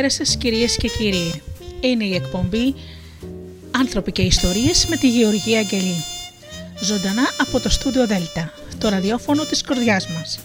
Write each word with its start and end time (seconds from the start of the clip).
Καλησπέρα 0.00 0.26
σας 0.26 0.42
κυρίες 0.42 0.76
και 0.76 0.88
κύριοι. 0.88 1.42
Είναι 1.80 2.04
η 2.04 2.14
εκπομπή 2.14 2.74
«Άνθρωποι 3.70 4.12
και 4.12 4.22
ιστορίες» 4.22 4.86
με 4.86 4.96
τη 4.96 5.08
Γεωργία 5.08 5.58
Αγγελή. 5.58 6.04
Ζωντανά 6.82 7.22
από 7.40 7.60
το 7.60 7.68
στούντιο 7.68 8.06
Δέλτα, 8.06 8.52
το 8.78 8.88
ραδιόφωνο 8.88 9.44
της 9.44 9.62
κορδιάς 9.62 10.08
μας. 10.08 10.38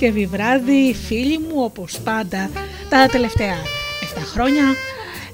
Παρασκευή 0.00 0.26
βράδυ, 0.26 0.94
φίλοι 1.06 1.38
μου, 1.38 1.54
όπως 1.54 1.98
πάντα 2.04 2.50
τα 2.88 3.06
τελευταία 3.06 3.56
7 4.16 4.20
χρόνια, 4.32 4.64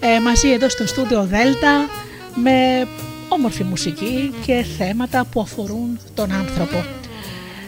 ε, 0.01 0.21
μαζί 0.21 0.51
εδώ 0.51 0.69
στο 0.69 0.87
στούντιο 0.87 1.25
Δέλτα 1.25 1.89
με 2.35 2.89
όμορφη 3.29 3.65
μουσική 3.65 4.35
και 4.47 4.65
θέματα 4.79 5.27
που 5.31 5.41
αφορούν 5.41 5.99
τον 6.15 6.33
άνθρωπο. 6.33 6.85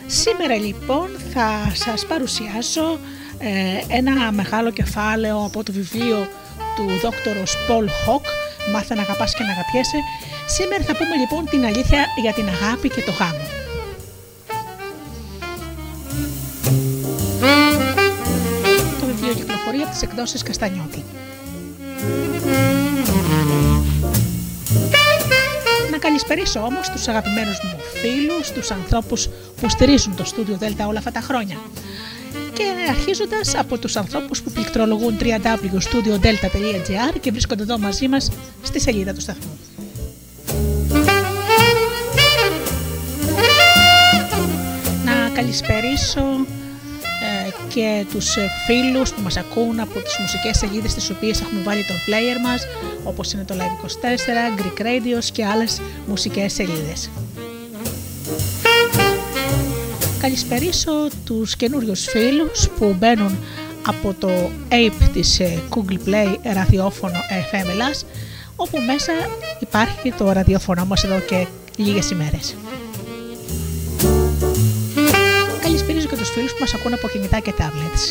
Σήμερα 0.07 0.55
λοιπόν 0.55 1.09
θα 1.33 1.73
σας 1.75 2.07
παρουσιάσω 2.07 2.99
ε, 3.39 3.97
ένα 3.97 4.33
μεγάλο 4.33 4.71
κεφάλαιο 4.71 5.45
από 5.45 5.63
το 5.63 5.73
βιβλίο 5.73 6.29
του 6.77 6.85
δόκτωρος 7.03 7.57
Paul 7.69 7.85
Hock 7.85 8.25
«Μάθε 8.73 8.95
να 8.95 9.01
αγαπάς 9.01 9.35
και 9.35 9.43
να 9.43 9.51
αγαπιέσαι». 9.51 9.97
Σήμερα 10.47 10.83
θα 10.85 10.97
πούμε 10.97 11.17
λοιπόν 11.17 11.45
την 11.45 11.65
αλήθεια 11.65 12.05
για 12.23 12.33
την 12.33 12.49
αγάπη 12.49 12.89
και 12.89 13.01
το 13.01 13.13
γάμο. 13.13 13.58
Κυκλοφορεί 20.25 20.25
από 20.25 20.25
τις 20.25 20.43
εκδόσεις 20.43 20.43
Καστανιώτη. 20.43 21.05
Να 25.91 25.99
καλησπερίσω 25.99 26.61
όμως 26.61 26.89
τους 26.89 27.09
αγαπημένους 27.09 27.61
μου 27.63 27.77
φίλους, 28.01 28.51
τους 28.51 28.71
ανθρώπους 28.71 29.29
που 29.61 29.69
στηρίζουν 29.69 30.17
το 30.17 30.25
στούντιο 30.25 30.57
Δέλτα 30.57 30.87
όλα 30.87 30.99
αυτά 30.99 31.11
τα 31.11 31.21
χρόνια. 31.21 31.57
Και 32.53 32.65
αρχίζοντας 32.89 33.55
από 33.55 33.79
τους 33.79 33.97
ανθρώπους 33.97 34.43
που 34.43 34.51
πληκτρολογούν 34.51 35.17
www.studiodelta.gr 35.21 37.19
και 37.21 37.31
βρίσκονται 37.31 37.63
εδώ 37.63 37.79
μαζί 37.79 38.09
μας 38.09 38.31
στη 38.63 38.81
σελίδα 38.81 39.13
του 39.13 39.21
σταθμού. 39.21 39.59
Να 45.05 45.31
καλησπερίσω 45.35 46.21
ε, 46.21 46.58
και 47.75 48.07
τους 48.13 48.37
ε, 48.37 48.49
φίλους 48.67 49.13
που 49.13 49.21
μας 49.23 49.37
ακούν 49.37 49.81
από 49.81 50.01
τις 50.01 50.17
μουσικές 50.21 50.57
σελίδες 50.59 50.95
τις 50.95 51.11
οποίες 51.11 51.41
έχουμε 51.41 51.61
βάλει 51.63 51.85
τον 51.85 51.97
player 51.97 52.41
μας 52.43 52.67
όπως 53.05 53.33
είναι 53.33 53.45
το 53.45 53.55
Live24, 53.59 54.61
Greek 54.61 54.81
Radios 54.83 55.25
και 55.33 55.45
άλλες 55.45 55.81
μουσικές 56.07 56.53
σελίδες. 56.53 57.11
Καλησπερίσω 60.21 61.09
τους 61.25 61.57
καινούριους 61.57 62.05
φίλους 62.05 62.69
που 62.79 62.97
μπαίνουν 62.99 63.39
από 63.87 64.15
το 64.19 64.31
Ape 64.69 65.09
της 65.13 65.41
ε, 65.41 65.63
Google 65.71 66.09
Play 66.09 66.35
ραδιόφωνο 66.53 67.19
FM 67.53 67.69
Ελλάς 67.71 68.07
όπου 68.57 68.79
μέσα 68.87 69.13
υπάρχει 69.61 70.13
το 70.13 70.33
ραδιόφωνο 70.33 70.85
μας 70.85 71.05
εδώ 71.05 71.19
και 71.19 71.47
λίγες 71.77 72.11
ημέρες. 72.11 72.55
Φίλους 76.39 76.53
που 76.53 76.61
μας 76.61 76.75
ακούν 76.75 76.93
από 76.95 77.09
κινητά 77.09 77.39
και 77.39 77.55
tablets. 77.59 78.03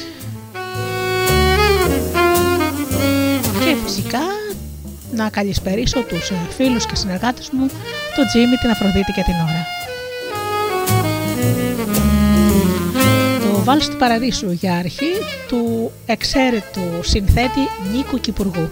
Και 3.64 3.76
φυσικά 3.84 4.20
να 5.12 5.30
καλησπερίσω 5.30 6.02
τους 6.02 6.30
ε, 6.30 6.36
φίλους 6.56 6.86
και 6.86 6.96
συνεργάτες 6.96 7.50
μου, 7.50 7.68
τον 8.16 8.26
Τζίμι, 8.26 8.56
την 8.56 8.70
Αφροδίτη 8.70 9.12
και 9.12 9.22
την 9.24 9.34
Ώρα. 9.34 9.66
Το 13.42 13.64
βάλς 13.64 13.90
του 13.90 13.98
Παραδείσου 13.98 14.52
για 14.52 14.76
αρχή 14.76 15.12
του 15.48 15.92
εξαίρετου 16.06 16.82
συνθέτη 17.02 17.62
Νίκου 17.94 18.20
Κυπουργού. 18.20 18.70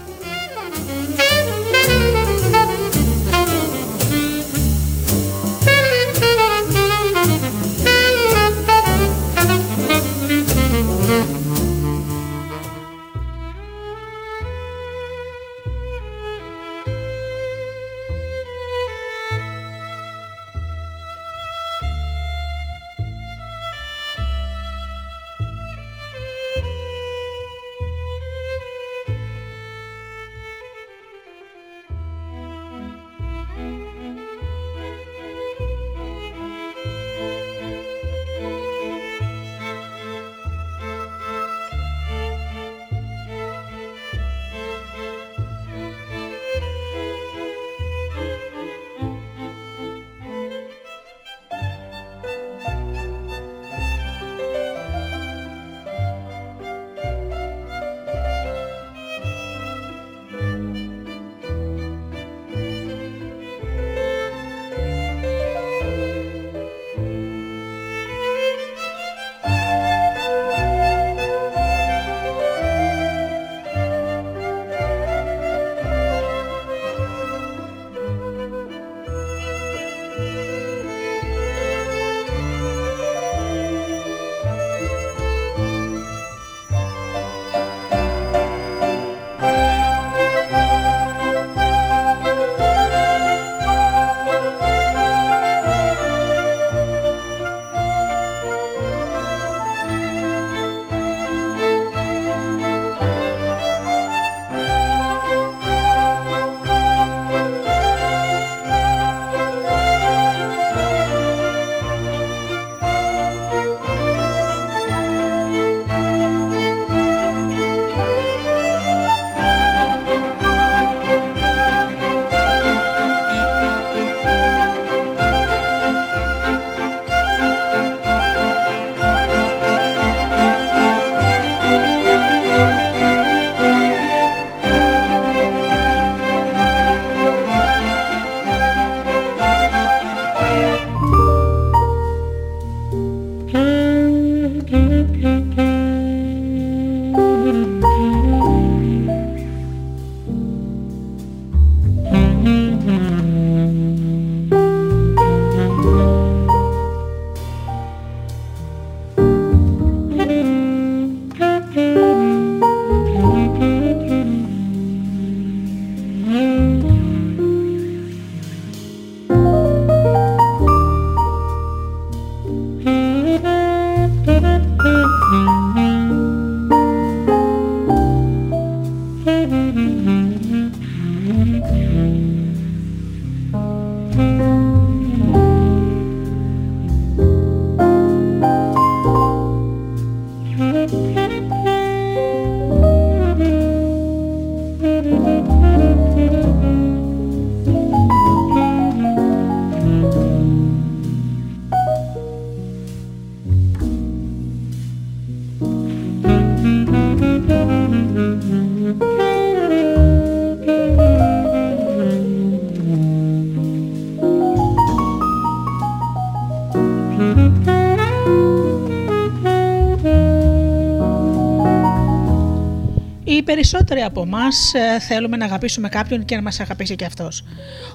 Από 224.06 224.22
εμάς 224.22 224.74
ε, 224.74 225.00
θέλουμε 225.00 225.38
να 225.38 225.46
αγαπήσουμε 225.46 225.90
κάποιον 225.90 226.25
και 226.25 226.36
να 226.36 226.42
μας 226.42 226.60
αγαπήσει 226.60 226.96
και 226.96 227.06
αυτός. 227.06 227.44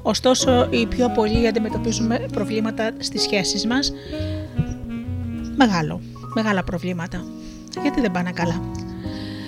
Ωστόσο, 0.02 0.68
οι 0.70 0.86
πιο 0.86 1.10
πολλοί 1.10 1.46
αντιμετωπίζουμε 1.46 2.26
προβλήματα 2.32 2.90
στις 2.98 3.22
σχέσεις 3.22 3.66
μας. 3.66 3.92
Μεγάλο, 5.56 6.00
μεγάλα 6.34 6.64
προβλήματα. 6.64 7.24
Γιατί 7.82 8.00
δεν 8.00 8.10
πάνε 8.10 8.30
καλά. 8.30 8.60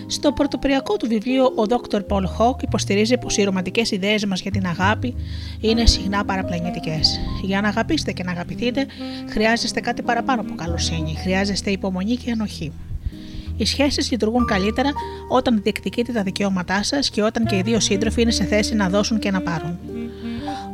Στο 0.06 0.32
πρωτοπριακό 0.32 0.97
του 0.97 1.06
βιβλίο, 1.09 1.44
ο 1.44 1.62
Dr. 1.69 2.00
Paul 2.09 2.23
Hawk 2.23 2.62
υποστηρίζει 2.62 3.19
πως 3.19 3.37
οι 3.37 3.44
ρομαντικές 3.44 3.91
ιδέες 3.91 4.25
μας 4.25 4.41
για 4.41 4.50
την 4.50 4.67
αγάπη 4.67 5.14
είναι 5.61 5.87
συχνά 5.87 6.25
παραπλανητικές. 6.25 7.20
Για 7.43 7.61
να 7.61 7.69
αγαπήσετε 7.69 8.12
και 8.12 8.23
να 8.23 8.31
αγαπηθείτε, 8.31 8.87
χρειάζεστε 9.29 9.81
κάτι 9.81 10.03
παραπάνω 10.03 10.41
από 10.41 10.55
καλοσύνη. 10.55 11.14
Χρειάζεστε 11.14 11.70
υπομονή 11.70 12.17
και 12.17 12.31
ανοχή. 12.31 12.73
Οι 13.56 13.64
σχέσεις 13.64 14.11
λειτουργούν 14.11 14.47
καλύτερα 14.47 14.91
όταν 15.32 15.61
διεκδικείτε 15.62 16.12
τα 16.12 16.23
δικαιώματά 16.23 16.82
σας 16.82 17.11
και 17.11 17.23
όταν 17.23 17.46
και 17.46 17.56
οι 17.56 17.62
δύο 17.62 17.81
σύντροφοι 17.81 18.23
είναι 18.23 18.31
σε 18.31 18.44
θέση 18.44 18.75
να 18.75 18.88
δώσουν 18.88 19.19
και 19.19 19.31
να 19.31 19.40
πάρουν. 19.40 19.79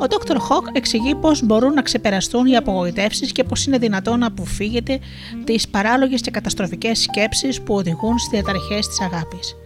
Ο 0.01 0.05
Dr. 0.09 0.35
Hawk 0.35 0.67
εξηγεί 0.73 1.15
πώς 1.15 1.43
μπορούν 1.45 1.73
να 1.73 1.83
ξεπεραστούν 1.83 2.47
οι 2.47 2.57
απογοητεύσεις 2.57 3.33
και 3.33 3.45
πώς 3.45 3.67
είναι 3.67 3.79
δυνατόν 3.79 4.19
να 4.19 4.27
αποφύγετε 4.27 4.99
τις 5.45 5.69
παράλογες 5.69 6.21
και 6.21 6.31
καταστροφικές 6.31 7.01
σκέψεις 7.01 7.61
που 7.61 7.75
οδηγούν 7.75 8.19
στις 8.19 8.31
διαταραχές 8.31 8.89
της 8.89 9.01
αγάπης. 9.01 9.57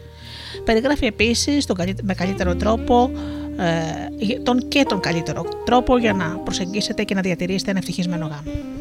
Περιγράφει 0.65 1.07
επίσης 1.07 1.67
με 2.03 2.15
καλύτερο 2.15 2.57
τρόπο 2.57 3.11
ε, 3.57 4.39
τον 4.43 4.69
και 4.69 4.85
τον 4.89 5.01
καλύτερο 5.01 5.45
τρόπο 5.65 5.99
για 5.99 6.13
να 6.13 6.25
προσεγγίσετε 6.25 7.05
και 7.05 7.15
να 7.15 7.21
διατηρήσετε 7.21 7.71
ένα 7.71 7.79
ευτυχισμένο 7.79 8.27
γάμο. 8.27 8.72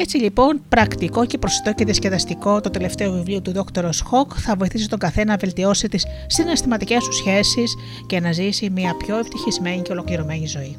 Έτσι 0.00 0.16
λοιπόν, 0.16 0.60
πρακτικό 0.68 1.26
και 1.26 1.38
προσιτό 1.38 1.72
και 1.72 1.84
διασκεδαστικό 1.84 2.60
το 2.60 2.70
τελευταίο 2.70 3.12
βιβλίο 3.12 3.40
του 3.40 3.52
Dr. 3.54 3.90
Χοκ 4.04 4.32
θα 4.36 4.56
βοηθήσει 4.56 4.88
τον 4.88 4.98
καθένα 4.98 5.30
να 5.30 5.36
βελτιώσει 5.36 5.88
τις 5.88 6.06
συναισθηματικές 6.26 7.04
του 7.04 7.12
σχέσεις 7.12 7.76
και 8.06 8.20
να 8.20 8.32
ζήσει 8.32 8.70
μια 8.70 8.94
πιο 8.96 9.18
ευτυχισμένη 9.18 9.82
και 9.82 9.92
ολοκληρωμένη 9.92 10.46
ζωή. 10.46 10.76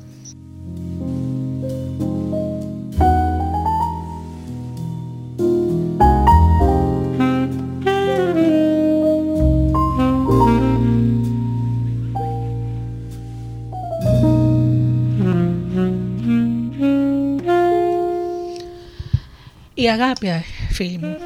Η 19.89 19.91
αγάπη, 19.91 20.27
φίλοι 20.69 20.97
μου. 21.01 21.17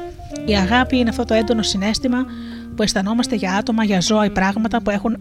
Η 0.46 0.56
αγάπη 0.56 0.96
είναι 0.96 1.08
αυτό 1.08 1.24
το 1.24 1.34
έντονο 1.34 1.62
συνέστημα 1.62 2.26
που 2.76 2.82
αισθανόμαστε 2.82 3.36
για 3.36 3.54
άτομα, 3.54 3.84
για 3.84 4.00
ζώα 4.00 4.24
ή 4.24 4.30
πράγματα 4.30 4.82
που 4.82 4.90
έχουν 4.90 5.18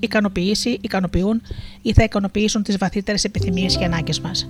ικανοποιήσει, 0.00 0.78
ικανοποιούν 0.80 1.42
ή 1.82 1.92
θα 1.92 2.02
ικανοποιήσουν 2.02 2.62
τις 2.62 2.76
βαθύτερες 2.78 3.24
επιθυμίες 3.24 3.76
και 3.76 3.84
ανάγκες 3.84 4.20
μας. 4.20 4.48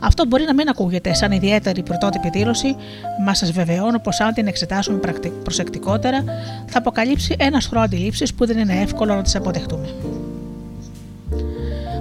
Αυτό 0.00 0.26
μπορεί 0.26 0.44
να 0.44 0.54
μην 0.54 0.68
ακούγεται 0.68 1.14
σαν 1.14 1.32
ιδιαίτερη 1.32 1.82
πρωτότυπη 1.82 2.30
δήλωση, 2.30 2.76
μα 3.24 3.34
σας 3.34 3.52
βεβαιώνω 3.52 3.98
πως 3.98 4.20
αν 4.20 4.32
την 4.32 4.46
εξετάσουμε 4.46 5.00
προσεκτικότερα, 5.42 6.24
θα 6.66 6.78
αποκαλύψει 6.78 7.36
ένα 7.38 7.60
χρόνο 7.60 7.84
αντιλήψεις 7.84 8.34
που 8.34 8.46
δεν 8.46 8.58
είναι 8.58 8.80
εύκολο 8.80 9.14
να 9.14 9.22
τις 9.22 9.34
αποδεχτούμε. 9.36 9.88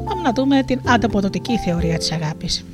Πάμε 0.05 0.21
να 0.21 0.31
δούμε 0.31 0.63
την 0.63 0.79
ανταποδοτική 0.85 1.57
θεωρία 1.57 1.97
της 1.97 2.11
αγάπης. 2.11 2.65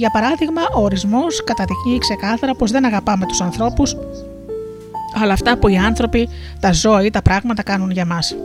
Για 0.00 0.10
παράδειγμα, 0.10 0.62
ο 0.74 0.82
ορισμός 0.82 1.44
καταδεικνύει 1.44 1.98
ξεκάθαρα 1.98 2.54
πως 2.54 2.70
δεν 2.70 2.84
αγαπάμε 2.84 3.26
τους 3.26 3.40
ανθρώπους, 3.40 3.96
αλλά 5.22 5.32
αυτά 5.32 5.56
που 5.56 5.68
οι 5.68 5.76
άνθρωποι, 5.76 6.28
τα 6.60 6.72
ζώα 6.72 7.04
ή 7.04 7.10
τα 7.10 7.22
πράγματα 7.22 7.62
κάνουν 7.62 7.90
για 7.90 8.04
μας. 8.04 8.36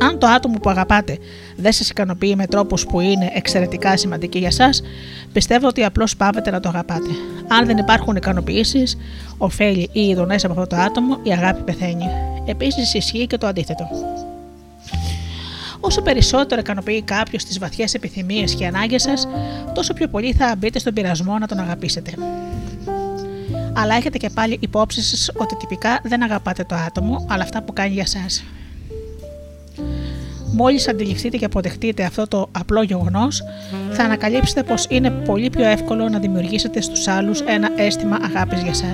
Αν 0.00 0.18
το 0.18 0.26
άτομο 0.26 0.58
που 0.62 0.70
αγαπάτε 0.70 1.18
δεν 1.56 1.72
σας 1.72 1.90
ικανοποιεί 1.90 2.34
με 2.36 2.46
τρόπους 2.46 2.86
που 2.86 3.00
είναι 3.00 3.30
εξαιρετικά 3.34 3.96
σημαντικοί 3.96 4.38
για 4.38 4.48
εσά, 4.48 4.70
πιστεύω 5.32 5.66
ότι 5.66 5.84
απλώς 5.84 6.16
πάβετε 6.16 6.50
να 6.50 6.60
το 6.60 6.68
αγαπάτε. 6.68 7.10
Αν 7.48 7.66
δεν 7.66 7.76
υπάρχουν 7.76 8.16
ικανοποιήσεις, 8.16 8.96
ωφέλη 9.38 9.88
ή 9.92 10.00
ειδονές 10.00 10.44
από 10.44 10.60
αυτό 10.60 10.76
το 10.76 10.82
άτομο, 10.82 11.18
η 11.22 11.32
αγάπη 11.32 11.62
πεθαίνει. 11.62 12.08
Επίσης 12.46 12.94
ισχύει 12.94 13.26
και 13.26 13.38
το 13.38 13.46
αντίθετο. 13.46 13.88
Όσο 15.86 16.02
περισσότερο 16.02 16.60
ικανοποιεί 16.60 17.02
κάποιος 17.02 17.44
τις 17.44 17.58
βαθιές 17.58 17.94
επιθυμίες 17.94 18.54
και 18.54 18.66
ανάγκες 18.66 19.02
σας, 19.02 19.28
τόσο 19.74 19.92
πιο 19.92 20.08
πολύ 20.08 20.32
θα 20.32 20.54
μπείτε 20.58 20.78
στον 20.78 20.94
πειρασμό 20.94 21.38
να 21.38 21.46
τον 21.46 21.58
αγαπήσετε. 21.58 22.12
Αλλά 23.72 23.94
έχετε 23.94 24.18
και 24.18 24.30
πάλι 24.34 24.56
υπόψη 24.60 25.02
σας 25.02 25.30
ότι 25.34 25.56
τυπικά 25.56 26.00
δεν 26.02 26.22
αγαπάτε 26.22 26.64
το 26.64 26.74
άτομο, 26.74 27.26
αλλά 27.28 27.42
αυτά 27.42 27.62
που 27.62 27.72
κάνει 27.72 27.92
για 27.92 28.04
εσά. 28.06 28.42
Μόλις 30.52 30.88
αντιληφθείτε 30.88 31.36
και 31.36 31.44
αποδεχτείτε 31.44 32.04
αυτό 32.04 32.28
το 32.28 32.48
απλό 32.52 32.82
γεγονός, 32.82 33.42
θα 33.90 34.04
ανακαλύψετε 34.04 34.62
πως 34.62 34.86
είναι 34.88 35.10
πολύ 35.10 35.50
πιο 35.50 35.64
εύκολο 35.64 36.08
να 36.08 36.18
δημιουργήσετε 36.18 36.80
στους 36.80 37.08
άλλους 37.08 37.40
ένα 37.40 37.70
αίσθημα 37.76 38.18
αγάπης 38.22 38.62
για 38.62 38.70
εσά. 38.70 38.92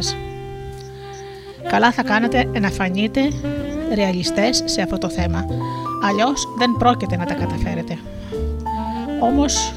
Καλά 1.69 1.93
θα 1.93 2.03
κάνετε 2.03 2.45
να 2.61 2.71
φανείτε 2.71 3.21
ρεαλιστές 3.95 4.63
σε 4.65 4.83
αυτό 4.83 4.99
το 4.99 5.09
θέμα, 5.09 5.47
αλλιώς 6.03 6.49
δεν 6.59 6.77
πρόκειται 6.79 7.17
να 7.17 7.25
τα 7.25 7.35
καταφέρετε. 7.35 7.99
Όμως, 9.21 9.73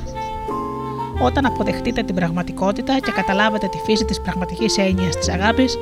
όταν 1.22 1.45
αποδεχτείτε 1.45 2.03
την 2.03 2.15
πραγματικότητα 2.15 3.00
και 3.00 3.12
καταλάβετε 3.12 3.67
τη 3.67 3.77
φύση 3.77 4.05
της 4.05 4.22
πραγματικής 4.22 4.77
έννοιας 4.77 5.15
της 5.15 5.29
αγάπης, 5.29 5.77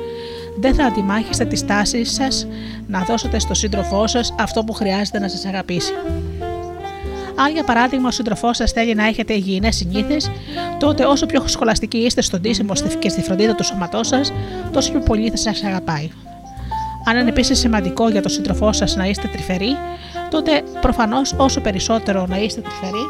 δεν 0.60 0.74
θα 0.74 0.84
αντιμάχεστε 0.84 1.44
τη 1.44 1.56
στάση 1.56 2.04
σας 2.04 2.46
να 2.86 3.00
δώσετε 3.00 3.38
στο 3.38 3.54
σύντροφό 3.54 4.06
σας 4.06 4.34
αυτό 4.38 4.64
που 4.64 4.72
χρειάζεται 4.72 5.18
να 5.18 5.28
σας 5.28 5.44
αγαπήσει. 5.44 5.92
Αν 7.36 7.52
για 7.52 7.64
παράδειγμα 7.64 8.08
ο 8.08 8.10
σύντροφός 8.10 8.56
σας 8.56 8.72
θέλει 8.72 8.94
να 8.94 9.06
έχετε 9.06 9.34
υγιεινές 9.34 9.76
συνήθειες, 9.76 10.30
τότε 10.78 11.04
όσο 11.04 11.26
πιο 11.26 11.42
σχολαστικοί 11.46 11.98
είστε 11.98 12.22
στον 12.22 12.40
τίσιμο 12.40 12.72
και 12.98 13.08
στη 13.08 13.22
φροντίδα 13.22 13.54
του 13.54 13.64
σώματός 13.64 14.06
σας, 14.06 14.32
τόσο 14.72 14.90
πιο 14.90 15.00
πολύ 15.00 15.30
θα 15.30 15.36
σας 15.36 15.64
αγαπάει. 15.64 16.10
Αν 17.04 17.16
είναι 17.16 17.28
επίσης 17.28 17.58
σημαντικό 17.58 18.08
για 18.08 18.22
τον 18.22 18.30
σύντροφό 18.30 18.72
σας 18.72 18.96
να 18.96 19.04
είστε 19.04 19.28
τρυφεροί, 19.28 19.76
τότε 20.30 20.62
προφανώς 20.80 21.34
όσο 21.36 21.60
περισσότερο 21.60 22.26
να 22.28 22.38
είστε 22.38 22.60
τρυφεροί, 22.60 23.04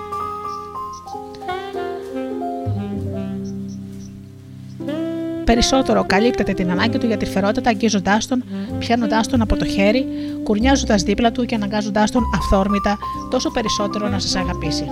περισσότερο 5.44 6.04
καλύπτεται 6.06 6.52
την 6.52 6.70
ανάγκη 6.70 6.98
του 6.98 7.06
για 7.06 7.16
τρυφερότητα 7.16 7.70
αγγίζοντάς 7.70 8.26
τον, 8.26 8.44
πιάνοντάς 8.78 9.26
τον 9.26 9.40
από 9.40 9.56
το 9.56 9.64
χέρι, 9.64 10.06
κουρνιάζοντας 10.42 11.02
δίπλα 11.02 11.32
του 11.32 11.44
και 11.44 11.54
αναγκάζοντάς 11.54 12.10
τον 12.10 12.22
αυθόρμητα 12.34 12.98
τόσο 13.30 13.50
περισσότερο 13.50 14.08
να 14.08 14.18
σας 14.18 14.36
αγαπήσει. 14.36 14.84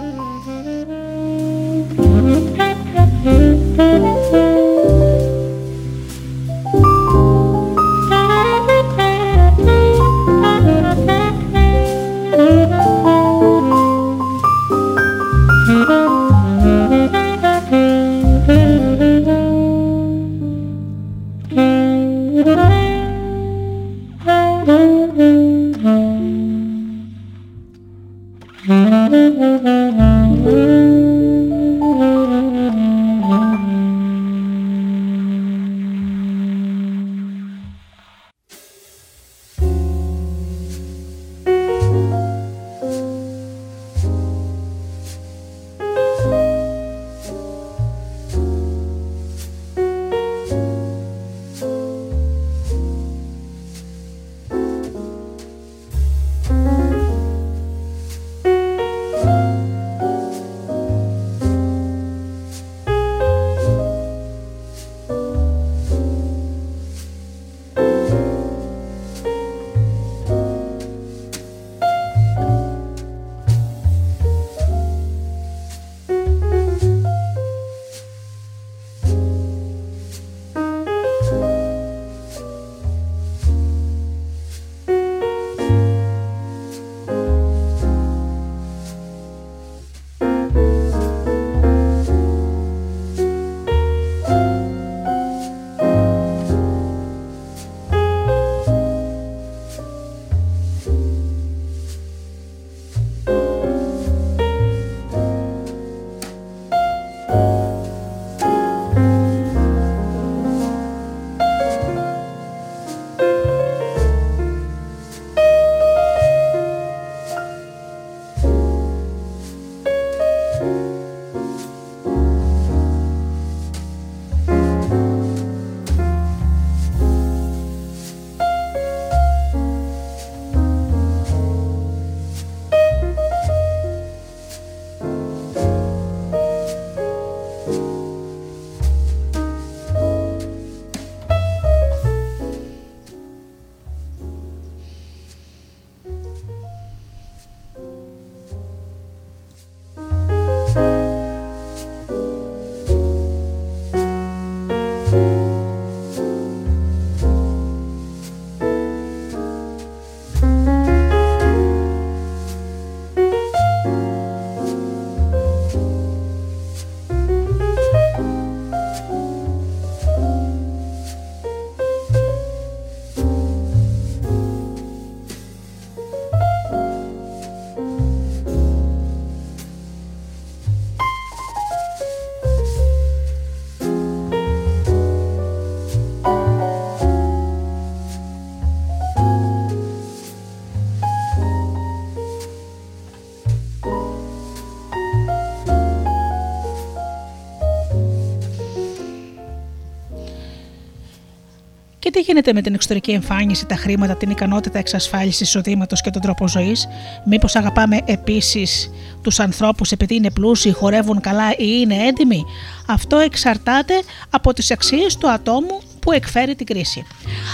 Τι 202.13 202.21
γίνεται 202.21 202.53
με 202.53 202.61
την 202.61 202.75
εξωτερική 202.75 203.11
εμφάνιση, 203.11 203.67
τα 203.67 203.75
χρήματα, 203.75 204.17
την 204.17 204.31
ικανότητα 204.31 204.79
εξασφάλισης 204.79 205.41
εισοδήματος 205.41 206.01
και 206.01 206.11
τον 206.11 206.23
τρόπο 206.23 206.49
ζωής, 206.49 206.89
Μήπως 207.25 207.57
αγαπάμε 207.57 208.01
επίσης 208.05 208.91
τους 209.23 209.41
ανθρώπους 209.41 209.93
επειδή 209.93 210.15
είναι 210.15 210.31
πλούσιοι, 210.31 210.73
χορεύουν 210.73 211.21
καλά 211.21 211.51
ή 211.51 211.55
είναι 211.81 211.95
έντιμοι; 211.95 212.45
Αυτό 212.87 213.19
εξαρτάται 213.19 213.95
από 214.31 214.53
τις 214.53 214.71
αξίες 214.71 215.17
του 215.17 215.31
ατόμου 215.31 215.81
που 216.01 216.13
εκφέρει 216.13 216.55
την 216.55 216.67
κρίση. 216.67 217.07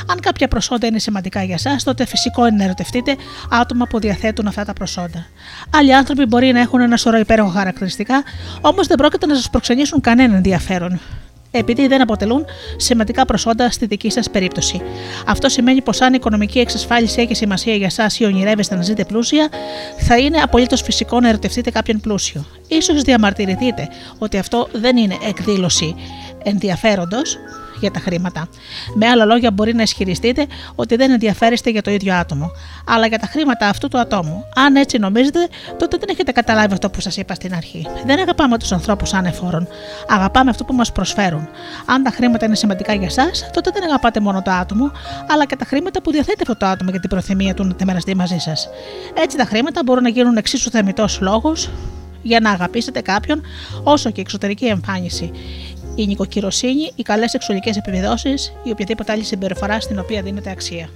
Αν 0.07 0.21
κάποια 0.21 0.49
προσόντα 0.49 0.87
είναι 0.87 0.99
σημαντικά 0.99 1.43
για 1.43 1.55
εσά, 1.55 1.77
τότε 1.85 2.07
φυσικό 2.07 2.47
είναι 2.47 2.57
να 2.57 2.65
ερωτευτείτε 2.65 3.17
άτομα 3.51 3.87
που 3.87 3.99
διαθέτουν 3.99 4.47
αυτά 4.47 4.65
τα 4.65 4.73
προσόντα. 4.73 5.27
Άλλοι 5.71 5.95
άνθρωποι 5.95 6.25
μπορεί 6.25 6.53
να 6.53 6.61
έχουν 6.61 6.81
ένα 6.81 6.97
σωρό 6.97 7.19
υπέροχα 7.19 7.51
χαρακτηριστικά, 7.59 8.23
όμως 8.61 8.87
δεν 8.87 8.97
πρόκειται 8.97 9.27
να 9.27 9.35
σας 9.35 9.51
προξενήσουν 9.51 10.01
κανένα 10.01 10.37
ενδιαφέρον 10.37 11.01
επειδή 11.51 11.87
δεν 11.87 12.01
αποτελούν 12.01 12.45
σημαντικά 12.77 13.25
προσόντα 13.25 13.71
στη 13.71 13.87
δική 13.87 14.11
σας 14.11 14.31
περίπτωση. 14.31 14.83
Αυτό 15.27 15.49
σημαίνει 15.49 15.83
πως 15.83 16.01
αν 16.01 16.13
η 16.13 16.17
οικονομική 16.19 16.59
εξασφάλιση 16.59 17.21
έχει 17.21 17.35
σημασία 17.35 17.75
για 17.75 17.87
εσάς 17.87 18.19
ή 18.19 18.25
ονειρεύεστε 18.25 18.75
να 18.75 18.83
ζείτε 18.83 19.05
πλούσια, 19.05 19.49
θα 19.99 20.19
είναι 20.19 20.39
απολύτως 20.39 20.83
φυσικό 20.83 21.21
να 21.21 21.29
ερωτευτείτε 21.29 21.71
κάποιον 21.71 22.01
πλούσιο. 22.01 22.45
σω 22.83 22.95
διαμαρτυρηθείτε 22.95 23.89
ότι 24.19 24.39
αυτό 24.39 24.69
δεν 24.73 24.97
είναι 24.97 25.17
εκδήλωση 25.29 25.95
ενδιαφέροντος, 26.43 27.39
για 27.81 27.91
τα 27.91 28.01
χρήματα. 28.01 28.49
Με 28.95 29.07
άλλα 29.07 29.25
λόγια, 29.25 29.51
μπορεί 29.51 29.75
να 29.75 29.83
ισχυριστείτε 29.83 30.47
ότι 30.75 30.97
δεν 30.97 31.11
ενδιαφέρεστε 31.11 31.71
για 31.71 31.83
το 31.83 31.91
ίδιο 31.91 32.15
άτομο, 32.15 32.51
αλλά 32.87 33.07
για 33.07 33.19
τα 33.19 33.27
χρήματα 33.27 33.69
αυτού 33.69 33.89
του 33.89 33.99
ατόμου. 33.99 34.45
Αν 34.55 34.77
έτσι 34.77 34.99
νομίζετε, 34.99 35.49
τότε 35.79 35.97
δεν 35.97 36.09
έχετε 36.11 36.33
καταλάβει 36.33 36.73
αυτό 36.73 36.91
που 36.91 37.01
σας 37.01 37.17
είπα 37.17 37.35
στην 37.35 37.55
αρχή. 37.55 37.87
Δεν 38.07 38.19
αγαπάμε 38.19 38.59
τους 38.59 38.73
ανθρώπους 38.73 39.13
ανεφόρων. 39.13 39.69
Αγαπάμε 40.09 40.51
αυτό 40.51 40.65
που 40.65 40.75
μας 40.75 40.93
προσφέρουν. 40.93 41.49
Αν 41.87 42.03
τα 42.03 42.11
χρήματα 42.11 42.47
είναι 42.47 42.55
σημαντικά 42.55 42.93
για 42.95 43.07
εσά, 43.07 43.31
τότε 43.53 43.71
δεν 43.71 43.83
αγαπάτε 43.83 44.21
μόνο 44.21 44.43
το 44.43 44.51
άτομο, 44.51 44.91
αλλά 45.29 45.45
και 45.45 45.57
τα 45.57 45.65
χρήματα 45.65 46.03
που 46.03 46.11
διαθέτει 46.11 46.39
αυτό 46.41 46.57
το 46.57 46.67
άτομο 46.67 46.91
για 46.91 47.01
την 47.01 47.09
προθυμία 47.09 47.55
του 47.55 47.65
να 47.65 47.75
τη 47.75 47.85
μοιραστεί 47.85 48.15
μαζί 48.17 48.39
σας. 48.39 48.69
Έτσι 49.15 49.37
τα 49.37 49.45
χρήματα 49.45 49.83
μπορούν 49.85 50.03
να 50.03 50.09
γίνουν 50.09 50.37
εξίσου 50.37 50.71
θεμητός 50.71 51.21
λόγος 51.21 51.71
για 52.23 52.41
να 52.41 52.51
αγαπήσετε 52.51 53.01
κάποιον, 53.01 53.43
όσο 53.83 54.11
και 54.11 54.21
εξωτερική 54.21 54.65
εμφάνιση 54.65 55.31
η 56.03 56.07
νοικοκυροσύνη, 56.07 56.93
οι 56.95 57.03
καλές 57.03 57.31
σεξουαλικές 57.31 57.77
επιβεβαιώσει 57.77 58.35
ή 58.63 58.71
οποιαδήποτε 58.71 59.13
άλλη 59.13 59.25
συμπεριφορά 59.25 59.81
στην 59.81 59.99
οποία 59.99 60.23
δίνεται 60.23 60.51
αξία. 60.51 60.89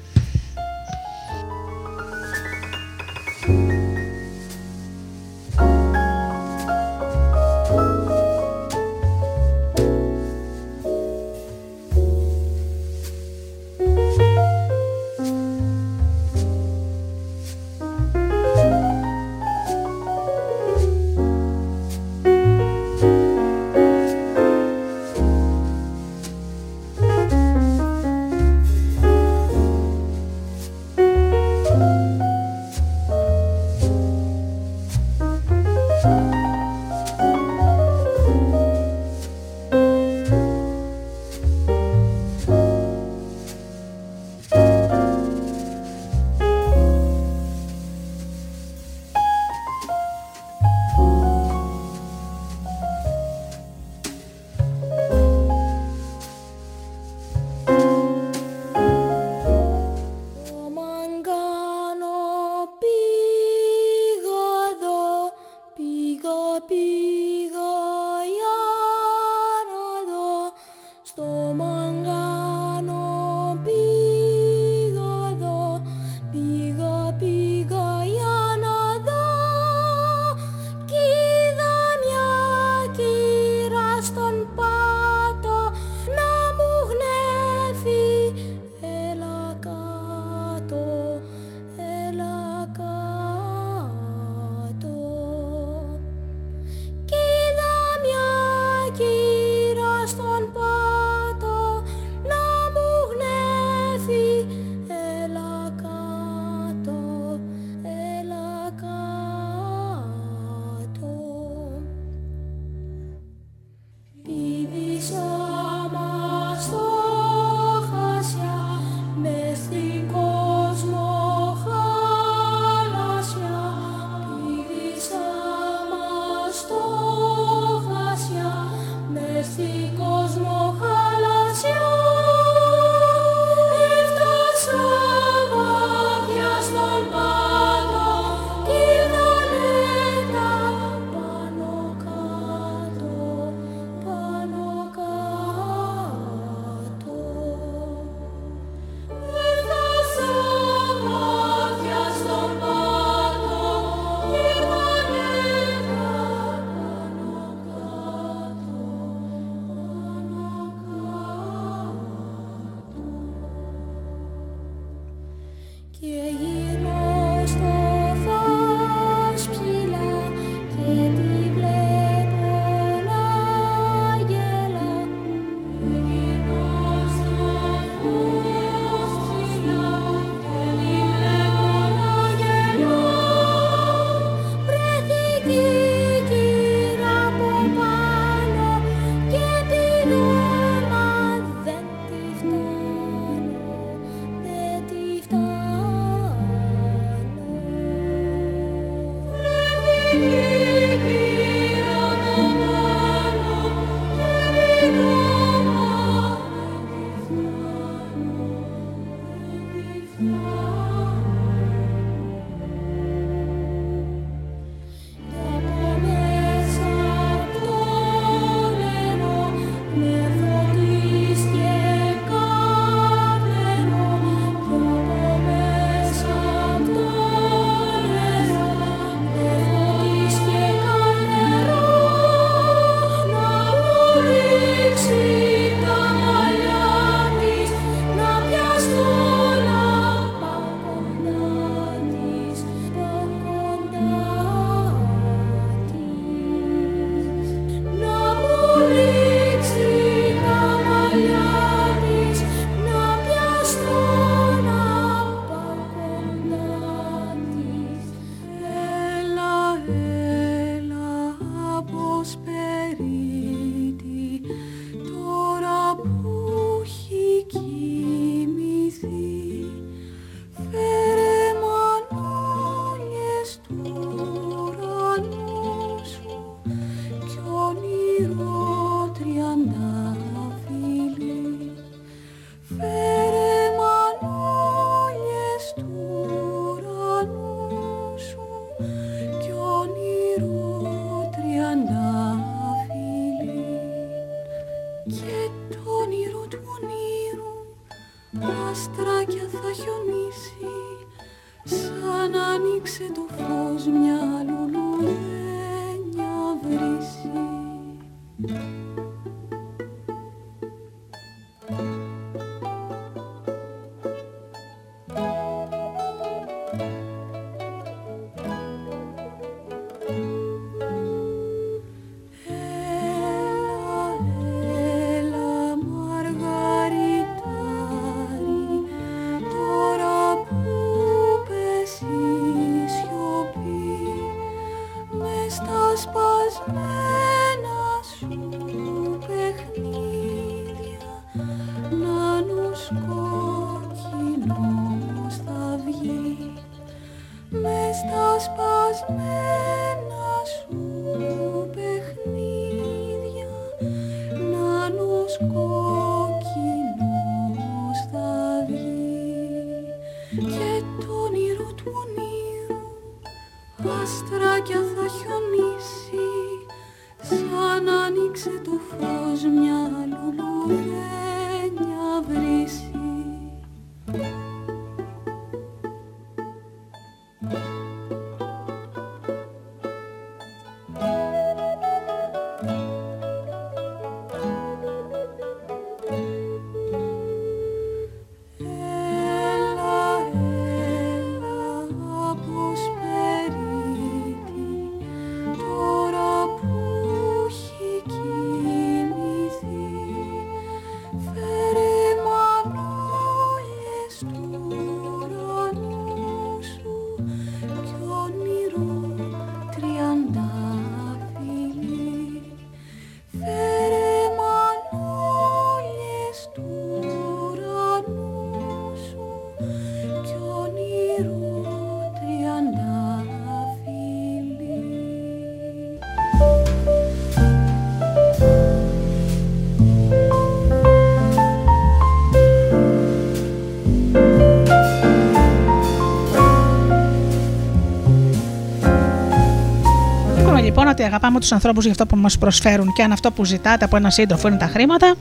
Αγαπάμε 441.13 441.41
τους 441.41 441.53
ανθρώπους 441.53 441.83
για 441.83 441.93
αυτό 441.93 442.07
που 442.07 442.17
μας 442.17 442.39
προσφέρουν 442.39 442.93
και 442.93 443.03
αν 443.03 443.13
αυτό 443.13 443.31
που 443.31 443.45
ζητάτε 443.45 443.85
από 443.85 443.97
ένα 443.97 444.11
σύντροφο 444.11 444.49
είναι 444.49 444.57
τα 444.57 444.67
χρήματα 444.67 445.15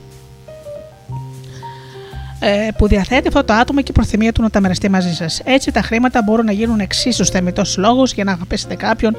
ε, 2.44 2.68
που 2.78 2.88
διαθέτει 2.88 3.28
αυτό 3.28 3.44
το 3.44 3.52
άτομο 3.52 3.80
και 3.80 3.90
η 3.90 3.92
προθυμία 3.92 4.32
του 4.32 4.42
να 4.42 4.50
τα 4.50 4.60
μοιραστεί 4.60 4.88
μαζί 4.88 5.14
σας. 5.14 5.40
Έτσι, 5.44 5.70
τα 5.70 5.82
χρήματα 5.82 6.22
μπορούν 6.22 6.44
να 6.44 6.52
γίνουν 6.52 6.80
εξίσου 6.80 7.24
θεμητός 7.24 7.76
λόγος 7.76 8.12
για 8.12 8.24
να 8.24 8.32
αγαπήσετε 8.32 8.74
κάποιον, 8.74 9.16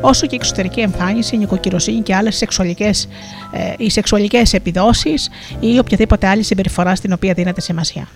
όσο 0.00 0.26
και 0.26 0.34
η 0.34 0.38
εξωτερική 0.40 0.80
εμφάνιση, 0.80 1.34
η 1.34 1.38
νοικοκυροσύνη 1.38 2.00
και 2.00 2.14
άλλες 2.14 2.36
σεξουαλικές 2.36 3.08
ε, 3.52 3.72
οι 3.78 3.90
σεξουαλικές 3.90 4.52
επιδόσεις 4.52 5.30
ή 5.60 5.78
οποιαδήποτε 5.78 6.26
άλλη 6.26 6.42
συμπεριφορά 6.42 6.94
στην 6.94 7.12
οποία 7.12 7.32
δίνετε 7.32 7.60
σημασία. 7.60 8.08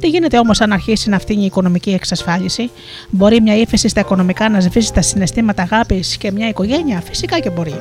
Τι 0.00 0.08
γίνεται 0.08 0.38
όμως 0.38 0.60
αν 0.60 0.72
αρχίσει 0.72 1.08
να 1.08 1.18
φτύνει 1.18 1.42
η 1.42 1.46
οικονομική 1.46 1.90
εξασφάλιση, 1.90 2.70
Μπορεί 3.10 3.40
μια 3.40 3.56
ύφεση 3.56 3.88
στα 3.88 4.00
οικονομικά 4.00 4.48
να 4.48 4.60
σβήσει 4.60 4.92
τα 4.92 5.02
συναισθήματα 5.02 5.62
αγάπης 5.62 6.16
και 6.16 6.32
μια 6.32 6.48
οικογένεια, 6.48 7.00
φυσικά 7.00 7.40
και 7.40 7.50
μπορεί. 7.50 7.80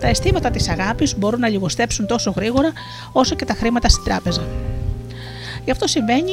Τα 0.00 0.08
αισθήματα 0.08 0.50
της 0.50 0.68
αγάπης 0.68 1.18
μπορούν 1.18 1.40
να 1.40 1.48
λιγοστέψουν 1.48 2.06
τόσο 2.06 2.32
γρήγορα 2.36 2.72
όσο 3.12 3.34
και 3.34 3.44
τα 3.44 3.54
χρήματα 3.54 3.88
στην 3.88 4.04
τράπεζα. 4.04 4.46
Γι' 5.64 5.70
αυτό 5.70 5.86
συμβαίνει 5.86 6.32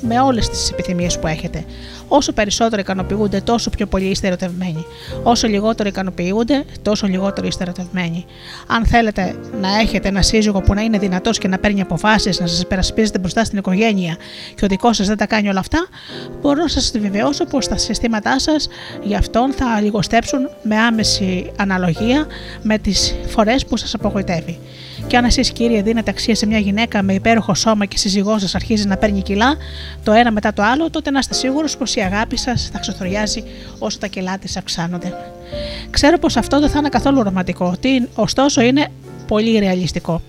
με 0.00 0.20
όλες 0.20 0.48
τις 0.48 0.70
επιθυμίες 0.70 1.18
που 1.18 1.26
έχετε. 1.26 1.64
Όσο 2.08 2.32
περισσότερο 2.32 2.80
ικανοποιούνται, 2.80 3.40
τόσο 3.40 3.70
πιο 3.70 3.86
πολύ 3.86 4.04
είστε 4.04 4.26
ερωτευμένοι. 4.26 4.84
Όσο 5.22 5.48
λιγότερο 5.48 5.88
ικανοποιούνται, 5.88 6.64
τόσο 6.82 7.06
λιγότερο 7.06 7.46
είστε 7.46 7.62
ερωτευμένοι. 7.62 8.24
Αν 8.66 8.86
θέλετε 8.86 9.34
να 9.60 9.78
έχετε 9.80 10.08
ένα 10.08 10.22
σύζυγο 10.22 10.60
που 10.60 10.74
να 10.74 10.80
είναι 10.80 10.98
δυνατός 10.98 11.38
και 11.38 11.48
να 11.48 11.58
παίρνει 11.58 11.80
αποφάσεις, 11.80 12.40
να 12.40 12.46
σας 12.46 12.60
υπερασπίζετε 12.60 13.18
μπροστά 13.18 13.44
στην 13.44 13.58
οικογένεια 13.58 14.16
και 14.54 14.64
ο 14.64 14.68
δικός 14.68 14.96
σας 14.96 15.06
δεν 15.06 15.16
τα 15.16 15.26
κάνει 15.26 15.48
όλα 15.48 15.60
αυτά, 15.60 15.86
μπορώ 16.40 16.62
να 16.62 16.68
σας 16.68 16.92
βεβαιώσω 16.98 17.44
πως 17.44 17.68
τα 17.68 17.76
συστήματά 17.76 18.38
σας 18.38 18.68
γι' 19.02 19.14
αυτόν 19.14 19.52
θα 19.52 19.80
λιγοστέψουν 19.80 20.48
με 20.62 20.76
άμεση 20.76 21.52
αναλογία 21.56 22.26
με 22.62 22.78
τις 22.78 23.14
φορές 23.26 23.66
που 23.66 23.76
σας 23.76 23.94
απογοητεύει. 23.94 24.58
Και 25.06 25.16
αν 25.16 25.24
εσείς, 25.24 25.50
κύριε, 25.52 25.82
δίνετε 25.82 26.10
αξία 26.10 26.34
σε 26.34 26.46
μια 26.46 26.58
γυναίκα 26.58 27.02
με 27.02 27.14
υπέροχο 27.14 27.54
σώμα 27.54 27.84
και 27.84 27.98
σύζυγός 27.98 28.40
σας 28.40 28.54
αρχίζει 28.54 28.86
να 28.86 28.96
παίρνει 28.96 29.22
κιλά, 29.22 29.56
το 30.04 30.12
ένα 30.12 30.30
μετά 30.30 30.52
το 30.52 30.62
άλλο, 30.62 30.90
τότε 30.90 31.10
να 31.10 31.18
είστε 31.18 31.34
σίγουρος 31.34 31.76
πως 31.76 31.94
η 31.94 32.00
αγάπη 32.00 32.36
σας 32.36 32.68
θα 32.72 32.78
ξεθοριάζει 32.78 33.42
όσο 33.78 33.98
τα 33.98 34.06
κιλά 34.06 34.38
της 34.38 34.56
αυξάνονται. 34.56 35.14
Ξέρω 35.90 36.18
πως 36.18 36.36
αυτό 36.36 36.60
δεν 36.60 36.70
θα 36.70 36.78
είναι 36.78 36.88
καθόλου 36.88 37.22
ρομαντικό, 37.22 37.74
ωστόσο 38.14 38.60
είναι 38.60 38.88
πολύ 39.26 39.58
ρεαλιστικό. 39.58 40.20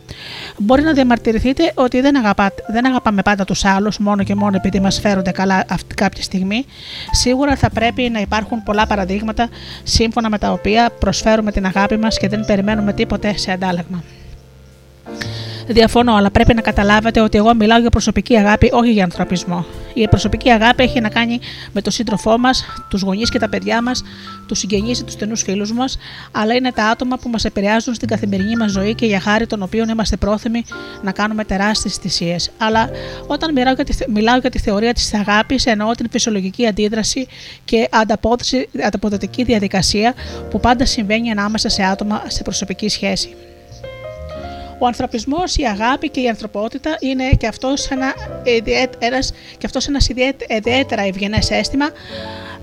Μπορεί 0.57 0.81
να 0.81 0.93
διαμαρτυρηθείτε 0.93 1.71
ότι 1.75 2.01
δεν, 2.01 2.17
αγαπάτε, 2.17 2.63
δεν 2.67 2.85
αγαπάμε 2.85 3.21
πάντα 3.21 3.45
τους 3.45 3.65
άλλους 3.65 3.97
μόνο 3.97 4.23
και 4.23 4.35
μόνο 4.35 4.55
επειδή 4.55 4.79
μας 4.79 4.99
φέρονται 4.99 5.31
καλά 5.31 5.65
αυτή 5.69 5.95
κάποια 5.95 6.23
στιγμή. 6.23 6.65
Σίγουρα 7.11 7.55
θα 7.55 7.69
πρέπει 7.69 8.09
να 8.09 8.19
υπάρχουν 8.19 8.63
πολλά 8.63 8.87
παραδείγματα 8.87 9.49
σύμφωνα 9.83 10.29
με 10.29 10.37
τα 10.37 10.51
οποία 10.51 10.89
προσφέρουμε 10.99 11.51
την 11.51 11.65
αγάπη 11.65 11.97
μας 11.97 12.17
και 12.17 12.27
δεν 12.27 12.45
περιμένουμε 12.45 12.93
τίποτε 12.93 13.37
σε 13.37 13.51
αντάλλαγμα. 13.51 14.03
Διαφωνώ, 15.67 16.15
αλλά 16.15 16.31
πρέπει 16.31 16.53
να 16.53 16.61
καταλάβετε 16.61 17.21
ότι 17.21 17.37
εγώ 17.37 17.55
μιλάω 17.55 17.79
για 17.79 17.89
προσωπική 17.89 18.37
αγάπη, 18.37 18.69
όχι 18.73 18.91
για 18.91 19.03
ανθρωπισμό. 19.03 19.65
Η 19.93 20.07
προσωπική 20.07 20.49
αγάπη 20.49 20.83
έχει 20.83 20.99
να 21.01 21.09
κάνει 21.09 21.39
με 21.71 21.81
τον 21.81 21.91
σύντροφό 21.91 22.37
μας, 22.37 22.65
τους 22.89 23.01
γονείς 23.01 23.29
και 23.29 23.39
τα 23.39 23.49
παιδιά 23.49 23.81
μας, 23.81 24.03
τους 24.47 24.59
συγγενείς 24.59 24.99
ή 24.99 25.03
τους 25.03 25.13
στενούς 25.13 25.41
φίλους 25.41 25.73
μας, 25.73 25.97
αλλά 26.31 26.53
είναι 26.53 26.71
τα 26.71 26.85
άτομα 26.85 27.17
που 27.17 27.29
μας 27.29 27.45
επηρεάζουν 27.45 27.93
στην 27.93 28.07
καθημερινή 28.07 28.55
μας 28.55 28.71
ζωή 28.71 28.95
και 28.95 29.05
για 29.05 29.19
χάρη 29.19 29.47
των 29.47 29.61
οποίων 29.61 29.89
είμαστε 29.89 30.15
πρόθυμοι 30.17 30.63
να 31.01 31.11
κάνουμε 31.11 31.43
τεράστιες 31.43 31.95
θυσίες. 31.95 32.51
Αλλά 32.57 32.89
όταν 33.27 33.53
μιλάω 33.53 33.73
για, 33.73 33.83
τη, 33.83 34.11
μιλάω 34.11 34.37
για 34.37 34.49
τη 34.49 34.59
θεωρία 34.59 34.93
της 34.93 35.13
αγάπης, 35.13 35.65
εννοώ 35.65 35.91
την 35.91 36.07
φυσιολογική 36.11 36.67
αντίδραση 36.67 37.27
και 37.65 37.89
ανταποδοτική 38.85 39.43
διαδικασία 39.43 40.13
που 40.49 40.59
πάντα 40.59 40.85
συμβαίνει 40.85 41.31
ανάμεσα 41.31 41.69
σε 41.69 41.83
άτομα 41.83 42.23
σε 42.27 42.43
προσωπική 42.43 42.89
σχέση. 42.89 43.35
Ο 44.83 44.85
ανθρωπισμός, 44.87 45.55
η 45.55 45.63
αγάπη 45.63 46.09
και 46.09 46.21
η 46.21 46.27
ανθρωπότητα 46.27 46.97
είναι 46.99 47.29
και 47.29 47.47
αυτός 47.47 47.87
ένα, 47.89 48.13
ένας, 48.99 49.33
και 49.57 49.65
αυτός 49.65 49.87
ένας 49.87 50.09
ιδιαίτερα 50.09 51.01
ευγενές 51.01 51.49
αίσθημα 51.51 51.89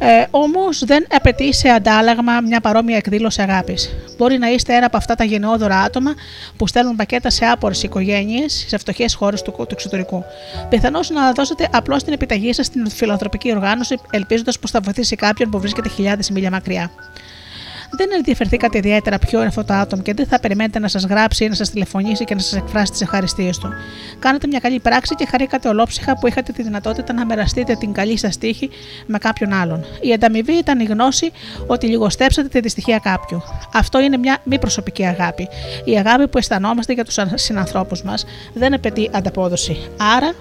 Ε, 0.01 0.27
Όμως 0.31 0.85
δεν 0.85 1.07
απαιτεί 1.11 1.55
σε 1.55 1.69
αντάλλαγμα 1.69 2.41
μια 2.41 2.61
παρόμοια 2.61 2.97
εκδήλωση 2.97 3.43
αγάπης. 3.43 3.95
Μπορεί 4.17 4.39
να 4.39 4.49
είστε 4.51 4.75
ένα 4.75 4.87
από 4.87 4.97
αυτά 4.97 5.15
τα 5.15 5.25
γενναιόδωρα 5.25 5.77
άτομα 5.77 6.15
που 6.57 6.67
στέλνουν 6.67 6.97
πακέτα 6.97 7.31
σε 7.31 7.45
άπορες 7.45 7.83
οικογένειες 7.83 8.65
σε 8.69 8.79
φτωχές 8.79 9.15
χώρες 9.15 9.43
του, 9.43 9.53
του 9.53 9.67
εξωτερικού. 9.71 10.25
Πιθανώς 10.69 11.11
να 11.11 11.33
δώσετε 11.33 11.69
απλώς 11.73 12.05
την 12.05 12.13
επιταγή 12.13 12.53
σας 12.53 12.67
στην 12.67 12.91
φιλανθρωπική 12.91 13.51
οργάνωση, 13.51 14.01
ελπίζοντας 14.11 14.59
πως 14.59 14.71
θα 14.71 14.81
βοηθήσει 14.81 15.17
κάποιον 15.17 15.51
που 15.51 15.61
βρίσκεται 15.61 15.89
χιλιάδες 15.89 16.31
μίλια 16.31 16.51
μακριά 16.51 16.91
δεν 17.91 18.09
ενδιαφερθήκατε 18.17 18.79
ιδιαίτερα 18.79 19.19
ποιο 19.19 19.39
είναι 19.39 19.49
αυτό 19.49 19.65
το 19.65 19.75
άτομο 19.75 20.03
και 20.03 20.15
δεν 20.15 20.27
θα 20.27 20.41
περιμένετε 20.41 20.79
να 20.79 20.89
σας 20.89 21.05
γράψει 21.05 21.45
ή 21.45 21.49
να 21.49 21.55
σας 21.55 21.71
τηλεφωνήσει 21.71 22.25
και 22.25 22.35
να 22.35 22.41
σας 22.41 22.53
εκφράσει 22.53 22.93
τις 22.93 23.01
ευχαριστίες 23.01 23.59
του. 23.59 23.69
Κάνατε 24.19 24.47
μια 24.47 24.59
καλή 24.59 24.81
πράξη 24.81 25.15
και 25.15 25.27
χαρήκατε 25.31 25.69
ολόψυχα 25.69 26.19
που 26.19 26.27
είχατε 26.27 26.53
τη 26.53 26.63
δυνατότητα 26.63 27.13
να 27.13 27.25
μοιραστείτε 27.25 27.75
την 27.75 27.93
καλή 27.93 28.19
σας 28.19 28.39
τύχη 28.39 28.71
με 29.07 29.19
κάποιον 29.19 29.53
άλλον. 29.53 29.85
Η 30.01 30.13
ανταμοιβή 30.13 30.53
ήταν 30.53 30.81
η 30.81 30.85
γνώση 30.85 31.33
ότι 31.67 31.87
λιγοστέψατε 31.87 32.49
τη 32.49 32.61
δυστυχία 32.61 32.99
κάποιου. 32.99 33.43
Αυτό 33.73 34.01
είναι 34.01 34.17
μια 34.17 34.39
μη 34.45 34.59
προσωπική 34.59 35.05
αγάπη. 35.05 35.49
Η 35.85 35.99
αγάπη 35.99 36.29
που 36.29 36.39
αισθανόμαστε 36.39 36.93
για 36.93 37.05
τους 37.05 37.19
συνανθρώπους 37.35 38.03
μας 38.03 38.25
δεν 38.55 38.75
απαιτεί 38.75 39.11
ανταπόδοση. 39.13 39.77
Άρα 40.17 40.35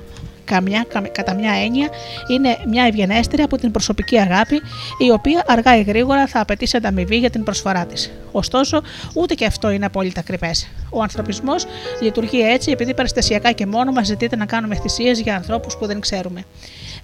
καμιά, 0.47 0.85
κατά 1.11 1.33
μια 1.33 1.51
έννοια 1.51 1.89
είναι 2.27 2.57
μια 2.67 2.83
ευγενέστερη 2.83 3.41
από 3.41 3.57
την 3.57 3.71
προσωπική 3.71 4.17
αγάπη, 4.19 4.61
η 4.97 5.11
οποία 5.11 5.43
αργά 5.47 5.77
ή 5.77 5.81
γρήγορα 5.81 6.27
θα 6.27 6.39
απαιτήσει 6.39 6.77
ανταμοιβή 6.77 7.17
για 7.17 7.29
την 7.29 7.43
προσφορά 7.43 7.85
της. 7.85 8.11
Ωστόσο, 8.31 8.81
ούτε 9.13 9.33
και 9.33 9.45
αυτό 9.45 9.69
είναι 9.69 9.85
απόλυτα 9.85 10.21
κρυφέ. 10.21 10.51
Ο 10.89 11.01
ανθρωπισμός 11.01 11.65
λειτουργεί 12.01 12.41
έτσι 12.41 12.71
επειδή 12.71 12.93
περιστασιακά 12.93 13.51
και 13.51 13.65
μόνο 13.65 13.91
μας 13.91 14.05
ζητείται 14.05 14.35
να 14.35 14.45
κάνουμε 14.45 14.75
θυσίες 14.75 15.19
για 15.19 15.35
ανθρώπους 15.35 15.77
που 15.77 15.85
δεν 15.85 15.99
ξέρουμε. 15.99 16.43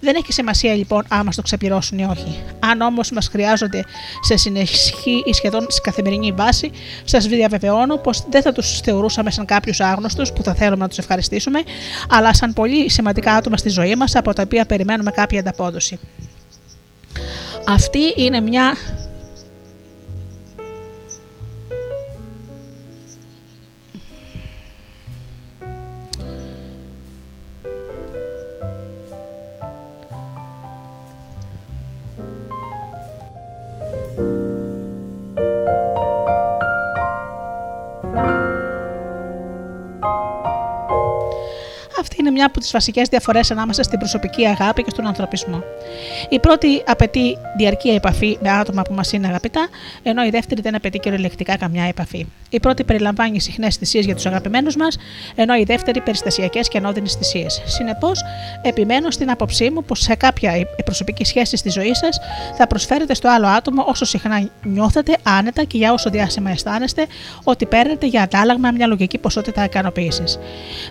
Δεν 0.03 0.15
έχει 0.15 0.33
σημασία 0.33 0.73
λοιπόν 0.73 1.03
αν 1.07 1.21
μα 1.25 1.31
το 1.31 1.41
ξεπληρώσουν 1.41 1.97
ή 1.97 2.03
όχι. 2.03 2.39
Αν 2.59 2.81
όμως 2.81 3.11
μας 3.11 3.27
χρειάζονται 3.27 3.83
σε 4.21 4.37
συνεχή 4.37 5.23
ή 5.25 5.33
σχεδόν 5.33 5.65
σε 5.69 5.81
καθημερινή 5.83 6.31
βάση, 6.31 6.71
σας 7.03 7.25
διαβεβαιώνω 7.25 7.97
πως 7.97 8.23
δεν 8.29 8.41
θα 8.41 8.51
τους 8.51 8.79
θεωρούσαμε 8.79 9.31
σαν 9.31 9.45
κάποιους 9.45 9.79
άγνωστους 9.79 10.31
που 10.31 10.43
θα 10.43 10.53
θέλουμε 10.53 10.81
να 10.81 10.87
τους 10.87 10.97
ευχαριστήσουμε, 10.97 11.63
αλλά 12.09 12.33
σαν 12.33 12.53
πολύ 12.53 12.89
σημαντικά 12.89 13.33
άτομα 13.33 13.57
στη 13.57 13.69
ζωή 13.69 13.95
μας 13.95 14.15
από 14.15 14.33
τα 14.33 14.41
οποία 14.41 14.65
περιμένουμε 14.65 15.11
κάποια 15.11 15.39
ανταπόδοση. 15.39 15.99
Αυτή 17.67 18.13
είναι 18.15 18.41
μια 18.41 18.75
Αυτή 42.03 42.15
είναι 42.19 42.31
μια 42.31 42.45
από 42.45 42.59
τις 42.59 42.71
βασικές 42.71 43.07
διαφορές 43.07 43.51
ανάμεσα 43.51 43.83
στην 43.83 43.99
προσωπική 43.99 44.45
αγάπη 44.45 44.83
και 44.83 44.89
στον 44.89 45.07
ανθρωπισμό. 45.07 45.63
Η 46.29 46.39
πρώτη 46.39 46.83
απαιτεί 46.85 47.37
διαρκή 47.57 47.89
επαφή 47.89 48.37
με 48.41 48.49
άτομα 48.49 48.81
που 48.81 48.93
μας 48.93 49.11
είναι 49.11 49.27
αγαπητά, 49.27 49.67
ενώ 50.03 50.25
η 50.25 50.29
δεύτερη 50.29 50.61
δεν 50.61 50.75
απαιτεί 50.75 50.99
κυριολεκτικά 50.99 51.57
καμιά 51.57 51.83
επαφή. 51.83 52.25
Η 52.49 52.59
πρώτη 52.59 52.83
περιλαμβάνει 52.83 53.41
συχνές 53.41 53.75
θυσίες 53.75 54.05
για 54.05 54.15
τους 54.15 54.25
αγαπημένους 54.25 54.75
μας, 54.75 54.97
ενώ 55.35 55.55
η 55.55 55.63
δεύτερη 55.63 56.01
περιστασιακές 56.01 56.67
και 56.67 56.77
ανώδυνες 56.77 57.13
θυσίες. 57.13 57.61
Συνεπώς, 57.65 58.21
επιμένω 58.61 59.11
στην 59.11 59.29
άποψή 59.29 59.69
μου 59.69 59.83
πως 59.83 59.99
σε 59.99 60.15
κάποια 60.15 60.51
προσωπική 60.85 61.25
σχέση 61.25 61.57
στη 61.57 61.69
ζωή 61.69 61.93
σας 61.93 62.19
θα 62.57 62.67
προσφέρετε 62.67 63.13
στο 63.13 63.29
άλλο 63.29 63.47
άτομο 63.47 63.83
όσο 63.87 64.05
συχνά 64.05 64.49
νιώθετε 64.63 65.17
άνετα 65.23 65.63
και 65.63 65.77
για 65.77 65.93
όσο 65.93 66.09
διάσημα 66.09 66.49
αισθάνεστε 66.49 67.05
ότι 67.43 67.65
παίρνετε 67.65 68.05
για 68.07 68.21
αντάλλαγμα 68.21 68.71
μια 68.71 68.87
λογική 68.87 69.17
ποσότητα 69.17 69.63
ικανοποίησης. 69.63 70.39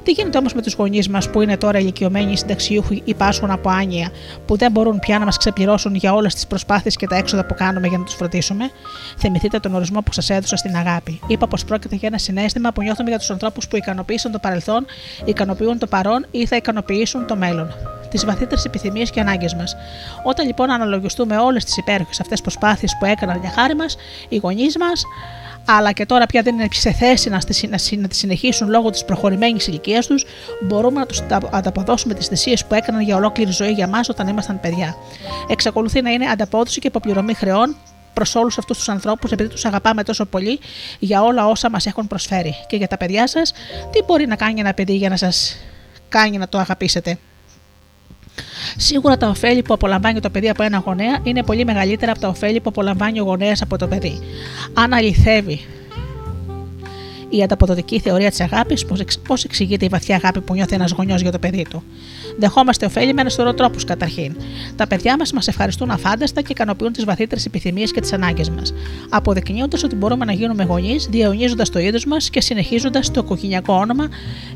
Τι 0.02 0.12
γίνεται 0.12 0.38
όμως 0.38 0.54
με 0.54 0.62
τους 0.62 0.74
γονείς 0.74 1.01
μας 1.08 1.30
που 1.30 1.40
είναι 1.40 1.56
τώρα 1.56 1.78
ηλικιωμένοι 1.78 2.36
συνταξιούχοι 2.36 3.02
ή 3.04 3.14
πάσχουν 3.14 3.50
από 3.50 3.70
άνοια, 3.70 4.10
που 4.46 4.56
δεν 4.56 4.70
μπορούν 4.72 4.98
πια 4.98 5.18
να 5.18 5.24
μας 5.24 5.36
ξεπληρώσουν 5.36 5.94
για 5.94 6.14
όλες 6.14 6.34
τις 6.34 6.46
προσπάθειες 6.46 6.96
και 6.96 7.06
τα 7.06 7.16
έξοδα 7.16 7.46
που 7.46 7.54
κάνουμε 7.54 7.86
για 7.86 7.98
να 7.98 8.04
τους 8.04 8.14
φροντίσουμε. 8.14 8.70
Θυμηθείτε 9.18 9.58
τον 9.58 9.74
ορισμό 9.74 10.00
που 10.00 10.12
σας 10.12 10.30
έδωσα 10.30 10.56
στην 10.56 10.76
αγάπη. 10.76 11.20
Είπα 11.26 11.48
πως 11.48 11.64
πρόκειται 11.64 11.96
για 11.96 12.08
ένα 12.08 12.18
συνέστημα 12.18 12.72
που 12.72 12.82
νιώθουμε 12.82 13.08
για 13.08 13.18
τους 13.18 13.30
ανθρώπους 13.30 13.68
που 13.68 13.76
ικανοποίησαν 13.76 14.32
το 14.32 14.38
παρελθόν, 14.38 14.86
ικανοποιούν 15.24 15.78
το 15.78 15.86
παρόν 15.86 16.26
ή 16.30 16.46
θα 16.46 16.56
ικανοποιήσουν 16.56 17.26
το 17.26 17.36
μέλλον 17.36 17.68
τις 18.12 18.24
βαθύτερες 18.24 18.64
επιθυμίες 18.64 19.10
και 19.10 19.20
ανάγκες 19.20 19.54
μας. 19.54 19.76
Όταν 20.22 20.46
λοιπόν 20.46 20.70
αναλογιστούμε 20.70 21.36
όλες 21.36 21.64
τις 21.64 21.76
υπέροχες 21.76 22.20
αυτές 22.20 22.40
προσπάθειες 22.40 22.96
που 22.98 23.04
έκαναν 23.04 23.40
για 23.40 23.50
χάρη 23.50 23.74
μας, 23.74 23.96
οι 24.28 24.36
γονείς 24.36 24.78
μας, 24.78 25.04
αλλά 25.64 25.92
και 25.92 26.06
τώρα 26.06 26.26
πια 26.26 26.42
δεν 26.42 26.54
είναι 26.54 26.68
σε 26.70 26.92
θέση 26.92 27.28
να, 27.28 27.40
να 27.98 28.08
τη 28.08 28.16
συνεχίσουν 28.16 28.68
λόγω 28.68 28.90
της 28.90 29.04
προχωρημένης 29.04 29.66
ηλικίας 29.66 30.06
τους, 30.06 30.24
μπορούμε 30.62 31.00
να 31.00 31.06
τους 31.06 31.22
ανταποδώσουμε 31.50 32.14
τις 32.14 32.26
θυσίες 32.26 32.64
που 32.64 32.74
έκαναν 32.74 33.00
για 33.00 33.16
ολόκληρη 33.16 33.50
ζωή 33.50 33.70
για 33.72 33.86
μας 33.86 34.08
όταν 34.08 34.28
ήμασταν 34.28 34.60
παιδιά. 34.60 34.96
Εξακολουθεί 35.48 36.02
να 36.02 36.10
είναι 36.10 36.26
ανταπόδοση 36.26 36.80
και 36.80 36.86
αποπληρωμή 36.86 37.34
χρεών 37.34 37.76
προς 38.12 38.34
όλους 38.34 38.58
αυτούς 38.58 38.76
τους 38.76 38.88
ανθρώπους, 38.88 39.32
επειδή 39.32 39.48
τους 39.48 39.64
αγαπάμε 39.64 40.02
τόσο 40.02 40.24
πολύ 40.24 40.60
για 40.98 41.22
όλα 41.22 41.46
όσα 41.46 41.70
μας 41.70 41.86
έχουν 41.86 42.06
προσφέρει. 42.06 42.54
Και 42.66 42.76
για 42.76 42.88
τα 42.88 42.96
παιδιά 42.96 43.26
σας, 43.26 43.52
τι 43.90 44.02
μπορεί 44.06 44.26
να 44.26 44.36
κάνει 44.36 44.60
ένα 44.60 44.74
παιδί 44.74 44.94
για 44.96 45.08
να 45.08 45.16
σας 45.16 45.56
κάνει 46.08 46.38
να 46.38 46.48
το 46.48 46.58
αγαπήσετε; 46.58 47.18
Σίγουρα 48.76 49.16
τα 49.16 49.28
ωφέλη 49.28 49.62
που 49.62 49.74
απολαμβάνει 49.74 50.20
το 50.20 50.30
παιδί 50.30 50.48
από 50.48 50.62
ένα 50.62 50.82
γονέα 50.86 51.18
είναι 51.22 51.42
πολύ 51.42 51.64
μεγαλύτερα 51.64 52.12
από 52.12 52.20
τα 52.20 52.28
ωφέλη 52.28 52.60
που 52.60 52.68
απολαμβάνει 52.68 53.20
ο 53.20 53.24
γονέας 53.24 53.62
από 53.62 53.78
το 53.78 53.86
παιδί. 53.86 54.18
Αν 54.74 54.92
αληθεύει 54.92 55.60
η 57.28 57.42
ανταποδοτική 57.42 58.00
θεωρία 58.00 58.30
της 58.30 58.40
αγάπης, 58.40 58.86
πώς 59.26 59.44
εξηγείται 59.44 59.84
η 59.84 59.88
βαθιά 59.88 60.16
αγάπη 60.16 60.40
που 60.40 60.54
νιώθει 60.54 60.74
ένας 60.74 60.90
γονιός 60.90 61.20
για 61.20 61.32
το 61.32 61.38
παιδί 61.38 61.66
του. 61.70 61.82
Δεχόμαστε 62.38 62.86
ωφέλη 62.86 63.14
με 63.14 63.20
ένα 63.20 63.30
σωρό 63.30 63.54
τρόπου 63.54 63.78
καταρχήν. 63.86 64.36
Τα 64.76 64.86
παιδιά 64.86 65.16
μας 65.16 65.32
μας 65.32 65.48
ευχαριστούν 65.48 65.90
αφάνταστα 65.90 66.40
και 66.40 66.48
ικανοποιούν 66.50 66.92
τις 66.92 67.04
βαθύτερες 67.04 67.46
επιθυμίες 67.46 67.92
και 67.92 68.00
τις 68.00 68.12
ανάγκες 68.12 68.50
μας, 68.50 68.74
αποδεικνύοντας 69.08 69.84
ότι 69.84 69.94
μπορούμε 69.94 70.24
να 70.24 70.32
γίνουμε 70.32 70.64
γονείς, 70.64 71.06
διαιωνίζοντας 71.10 71.70
το 71.70 71.78
είδος 71.78 72.04
μας 72.04 72.30
και 72.30 72.40
συνεχίζοντας 72.40 73.10
το 73.10 73.20
οικογενειακό 73.24 73.74
όνομα 73.74 74.08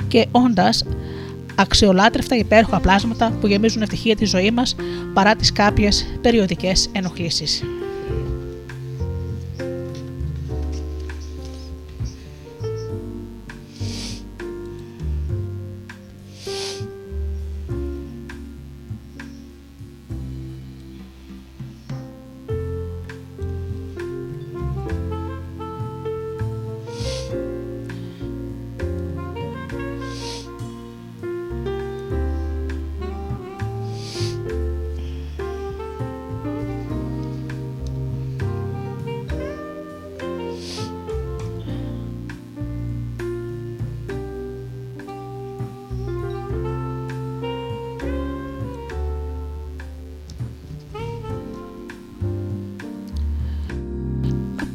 και 0.08 0.26
όντας 0.30 0.84
αξιολάτρευτα 1.56 2.36
υπέροχα 2.36 2.80
πλάσματα 2.80 3.36
που 3.40 3.46
γεμίζουν 3.46 3.82
ευτυχία 3.82 4.16
τη 4.16 4.24
ζωή 4.24 4.50
μας 4.50 4.76
παρά 5.14 5.36
τις 5.36 5.52
κάποιες 5.52 6.06
περιοδικές 6.20 6.88
ενοχλήσεις. 6.92 7.62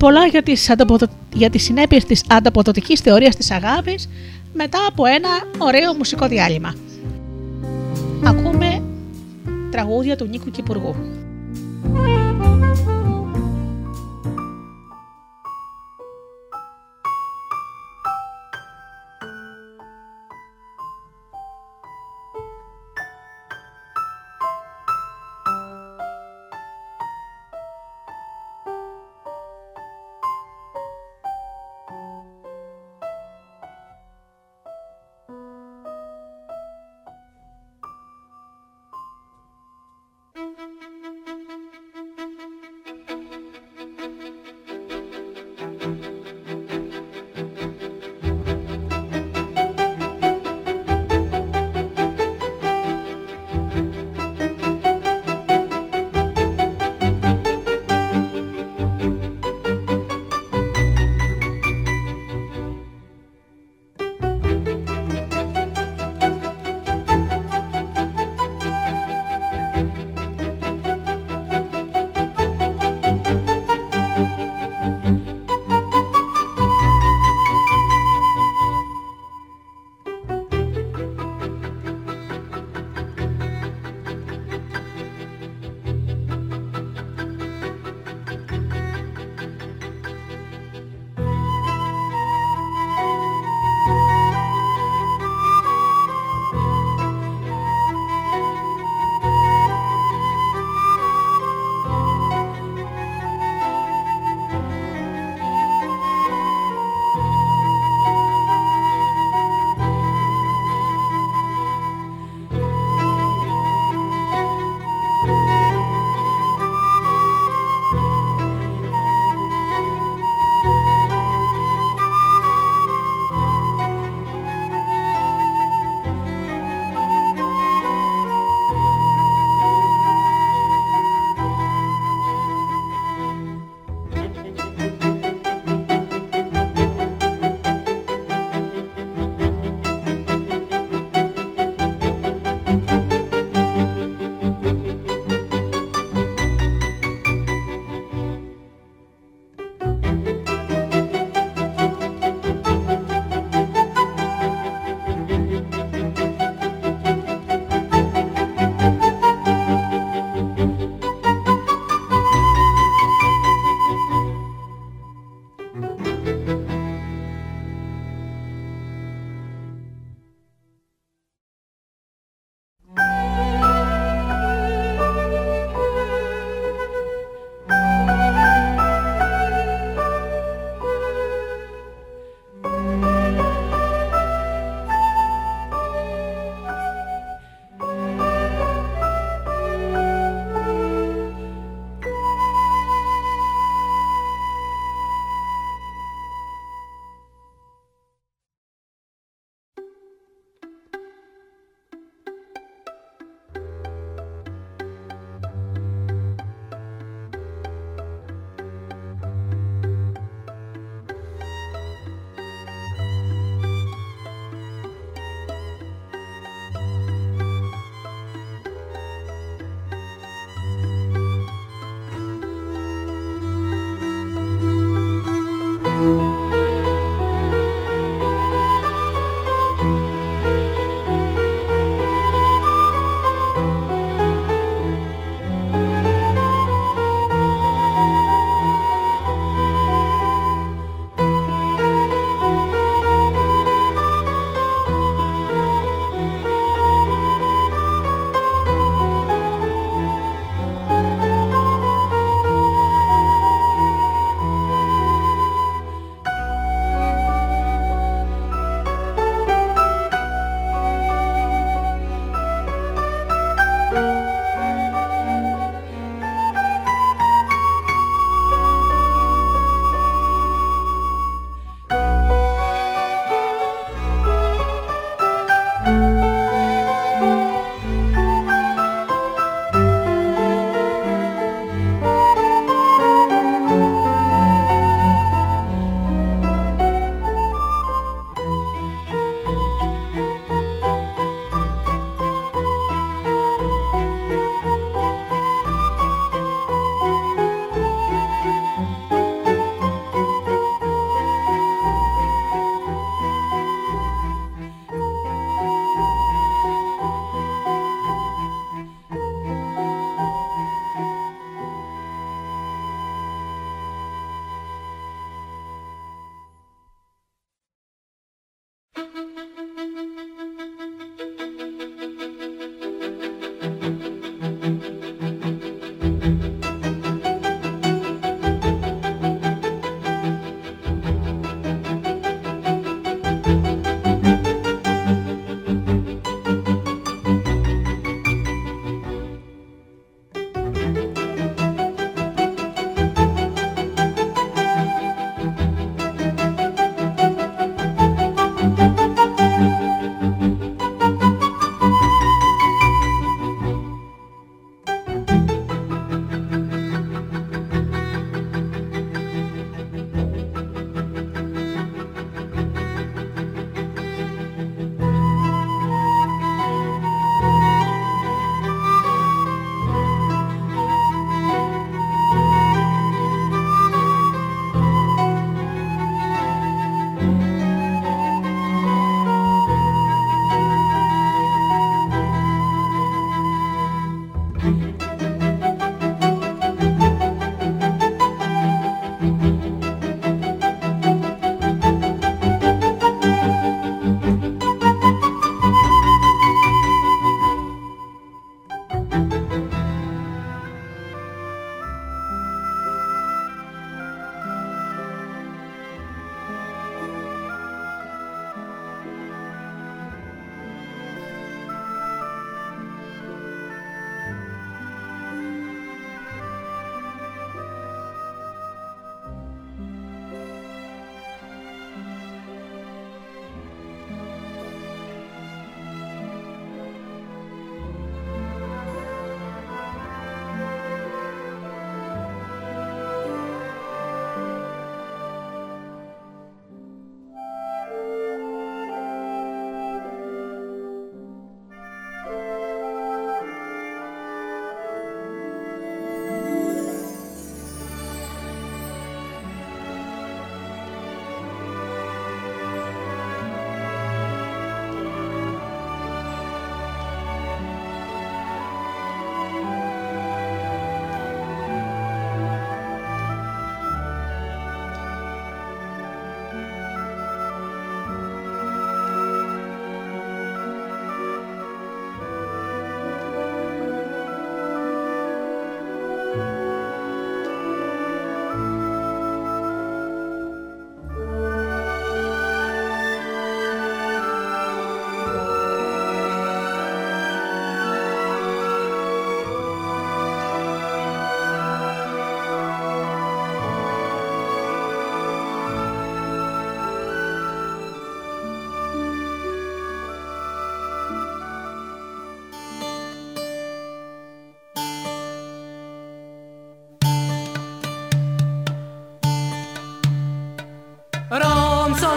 Πολλά 0.01 0.25
για 0.25 0.43
τις, 0.43 0.69
ανταποδο... 0.69 1.05
για 1.33 1.49
τις 1.49 1.63
συνέπειες 1.63 2.05
της 2.05 2.23
ανταποδοτικής 2.29 2.99
θεωρίας 2.99 3.35
της 3.35 3.51
αγάπης 3.51 4.09
μετά 4.53 4.77
από 4.87 5.05
ένα 5.05 5.29
ωραίο 5.57 5.93
μουσικό 5.93 6.27
διάλειμμα. 6.27 6.73
Ακούμε 8.25 8.81
τραγούδια 9.71 10.15
του 10.15 10.25
Νίκου 10.25 10.51
Κυπουργού. 10.51 10.95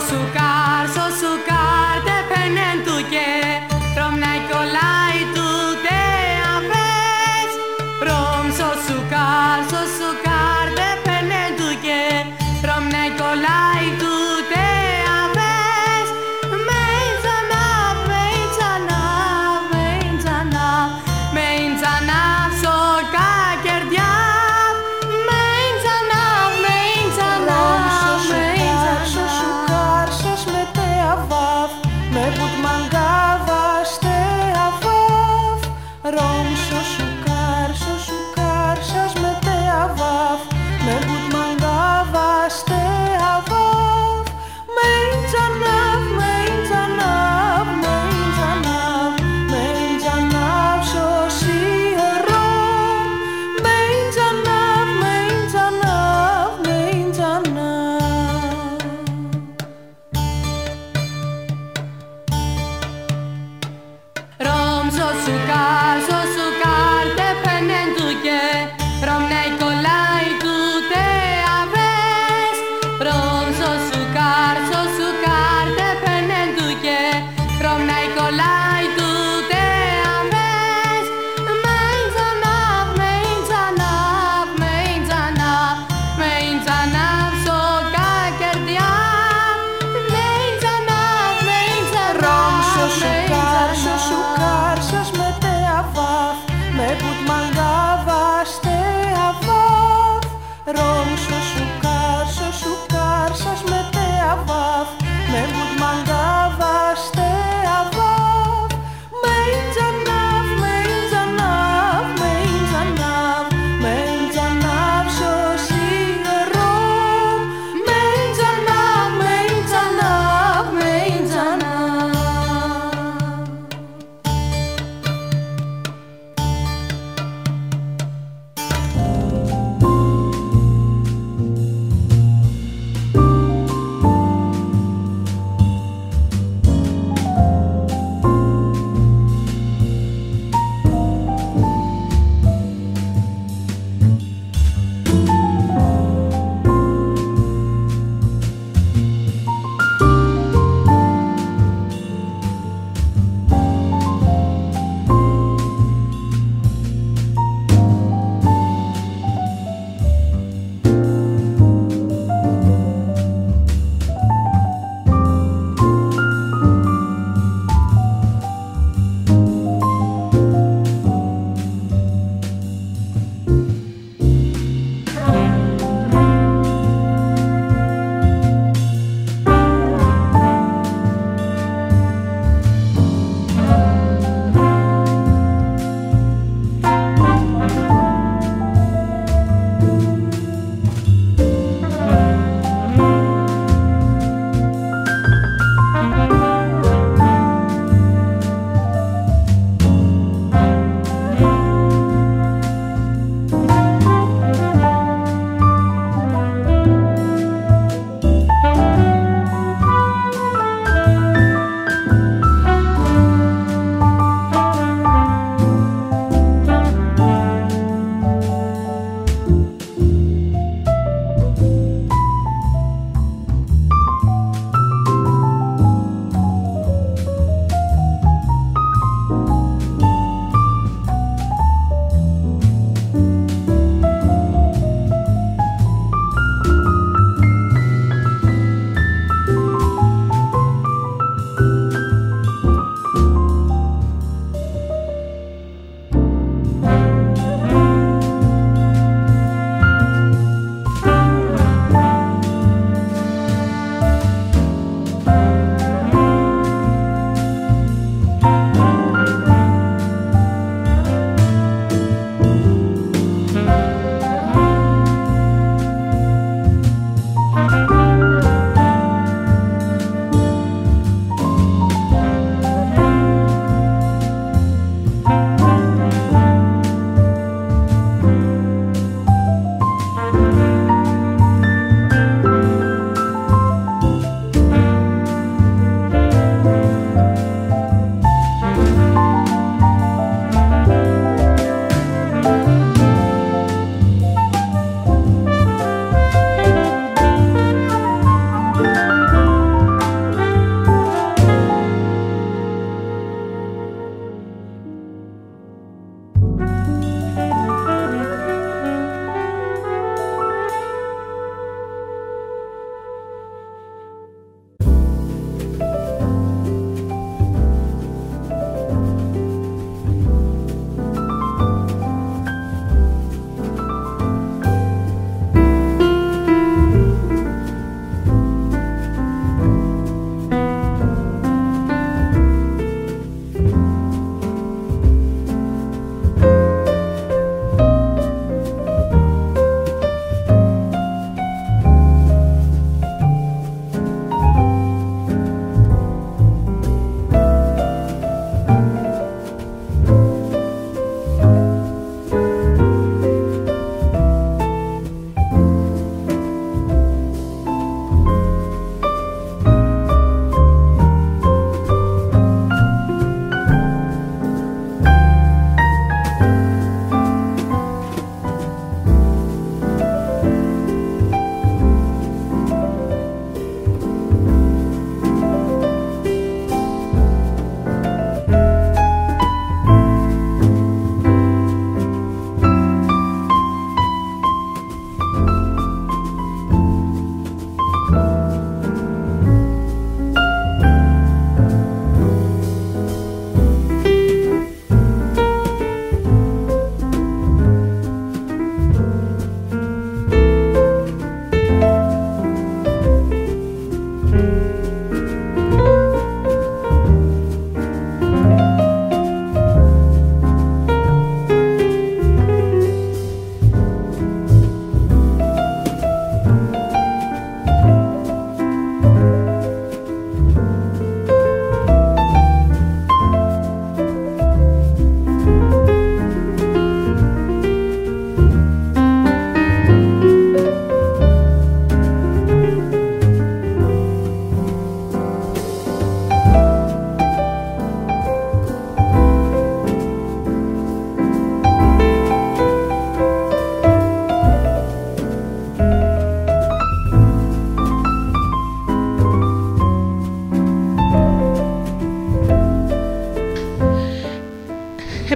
nosso 0.04 0.18
carro. 0.34 0.43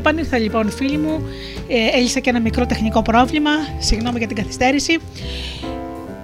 Επανήλθα 0.09 0.39
λοιπόν 0.39 0.71
φίλοι 0.71 0.99
μου, 0.99 1.29
ε, 1.69 1.99
έλυσα 1.99 2.21
και 2.21 2.31
ένα 2.31 2.41
μικρό 2.41 2.67
τεχνικό 2.67 3.03
πρόβλημα, 3.03 3.51
συγγνώμη 3.79 4.19
για 4.19 4.27
την 4.27 4.37
καθυστέρηση. 4.37 4.99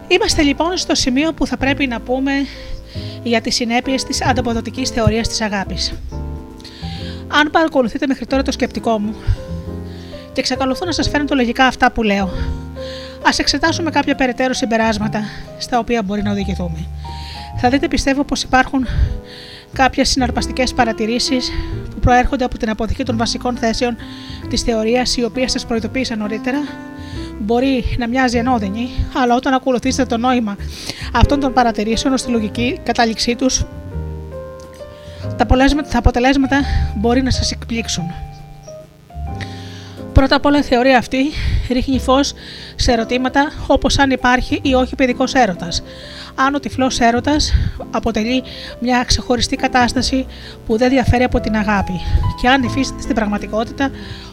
Είμαστε 0.08 0.42
λοιπόν 0.42 0.76
στο 0.76 0.94
σημείο 0.94 1.32
που 1.32 1.46
θα 1.46 1.56
πρέπει 1.56 1.86
να 1.86 2.00
πούμε 2.00 2.32
για 3.22 3.40
τις 3.40 3.54
συνέπειες 3.54 4.04
της 4.04 4.22
ανταποδοτικής 4.22 4.90
θεωρίας 4.90 5.28
της 5.28 5.40
αγάπης. 5.40 5.94
Αν 7.28 7.50
παρακολουθείτε 7.50 8.06
μέχρι 8.06 8.26
τώρα 8.26 8.42
το 8.42 8.52
σκεπτικό 8.52 8.98
μου 8.98 9.14
και 10.32 10.40
εξακολουθώ 10.40 10.86
να 10.86 10.92
σας 10.92 11.08
φαίνονται 11.08 11.34
λογικά 11.34 11.66
αυτά 11.66 11.92
που 11.92 12.02
λέω, 12.02 12.30
ας 13.26 13.38
εξετάσουμε 13.38 13.90
κάποια 13.90 14.14
περαιτέρω 14.14 14.52
συμπεράσματα 14.52 15.20
στα 15.58 15.78
οποία 15.78 16.02
μπορεί 16.02 16.22
να 16.22 16.30
οδηγηθούμε. 16.30 16.86
Θα 17.60 17.68
δείτε 17.68 17.88
πιστεύω 17.88 18.24
πως 18.24 18.42
υπάρχουν 18.42 18.86
κάποιες 19.72 20.08
συναρπαστικές 20.08 20.74
παρατηρήσεις 20.74 21.48
που 21.48 21.73
προέρχονται 22.04 22.44
από 22.44 22.58
την 22.58 22.70
αποδοχή 22.70 23.02
των 23.02 23.16
βασικών 23.16 23.56
θέσεων 23.56 23.96
της 24.48 24.62
θεωρίας 24.62 25.16
οι 25.16 25.24
οποίες 25.24 25.52
σας 25.52 25.66
προειδοποίησα 25.66 26.16
νωρίτερα 26.16 26.58
μπορεί 27.38 27.84
να 27.98 28.08
μοιάζει 28.08 28.38
ενώδυνη, 28.38 28.88
αλλά 29.14 29.34
όταν 29.34 29.52
ακολουθήσετε 29.54 30.04
το 30.04 30.16
νόημα 30.16 30.56
αυτών 31.12 31.40
των 31.40 31.52
παρατηρήσεων 31.52 32.18
στη 32.18 32.30
λογική 32.30 32.80
κατάληξή 32.82 33.34
τους, 33.34 33.64
τα 35.36 35.98
αποτελέσματα 35.98 36.60
μπορεί 36.96 37.22
να 37.22 37.30
σας 37.30 37.50
εκπλήξουν. 37.50 38.04
Πρώτα 40.14 40.36
απ' 40.36 40.44
όλα 40.44 40.58
η 40.58 40.62
θεωρία 40.62 40.98
αυτή 40.98 41.18
ρίχνει 41.70 42.00
φως 42.00 42.32
σε 42.76 42.92
ερωτήματα 42.92 43.52
όπως 43.66 43.98
αν 43.98 44.10
υπάρχει 44.10 44.60
ή 44.62 44.74
όχι 44.74 44.94
παιδικός 44.94 45.32
έρωτας. 45.34 45.82
Αν 46.34 46.54
ο 46.54 46.60
τυφλός 46.60 47.00
έρωτας 47.00 47.52
αποτελεί 47.90 48.42
μια 48.80 49.04
ξεχωριστή 49.06 49.56
κατάσταση 49.56 50.26
που 50.66 50.76
δεν 50.76 50.88
διαφέρει 50.88 51.24
από 51.24 51.40
την 51.40 51.56
αγάπη 51.56 52.00
και 52.40 52.48
αν 52.48 52.62
υφίσταται 52.62 53.02
στην 53.02 53.14
πραγματικότητα 53.14 53.90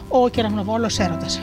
ο 0.08 0.28
κεραμνοβόλος 0.28 0.98
έρωτας. 0.98 1.40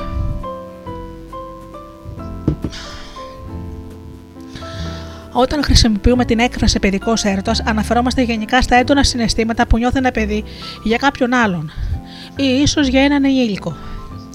Όταν 5.32 5.64
χρησιμοποιούμε 5.64 6.26
την 6.26 6.40
έκφραση 6.40 6.80
παιδικός 6.80 7.24
έρωτας, 7.24 7.62
αναφερόμαστε 7.66 8.22
γενικά 8.22 8.62
στα 8.62 8.76
έντονα 8.76 9.04
συναισθήματα 9.04 9.68
που 9.68 9.78
νιώθει 9.78 9.98
ένα 9.98 10.12
παιδί 10.12 10.44
για 10.84 10.98
κάποιον 10.98 11.34
άλλον 11.34 11.72
ή 12.36 12.44
ίσως 12.44 12.88
για 12.88 13.02
έναν 13.02 13.26
ενήλικο. 13.26 13.76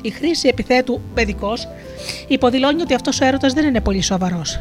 Η 0.05 0.11
χρήση 0.11 0.49
επιθέτου 0.49 1.01
παιδικός 1.15 1.69
υποδηλώνει 2.29 2.83
ότι 2.83 2.95
αυτός 2.95 3.21
ο 3.21 3.25
έρωτας 3.25 3.53
δεν 3.53 3.67
είναι 3.67 3.81
πολύ 3.81 4.03
σοβαρός. 4.03 4.61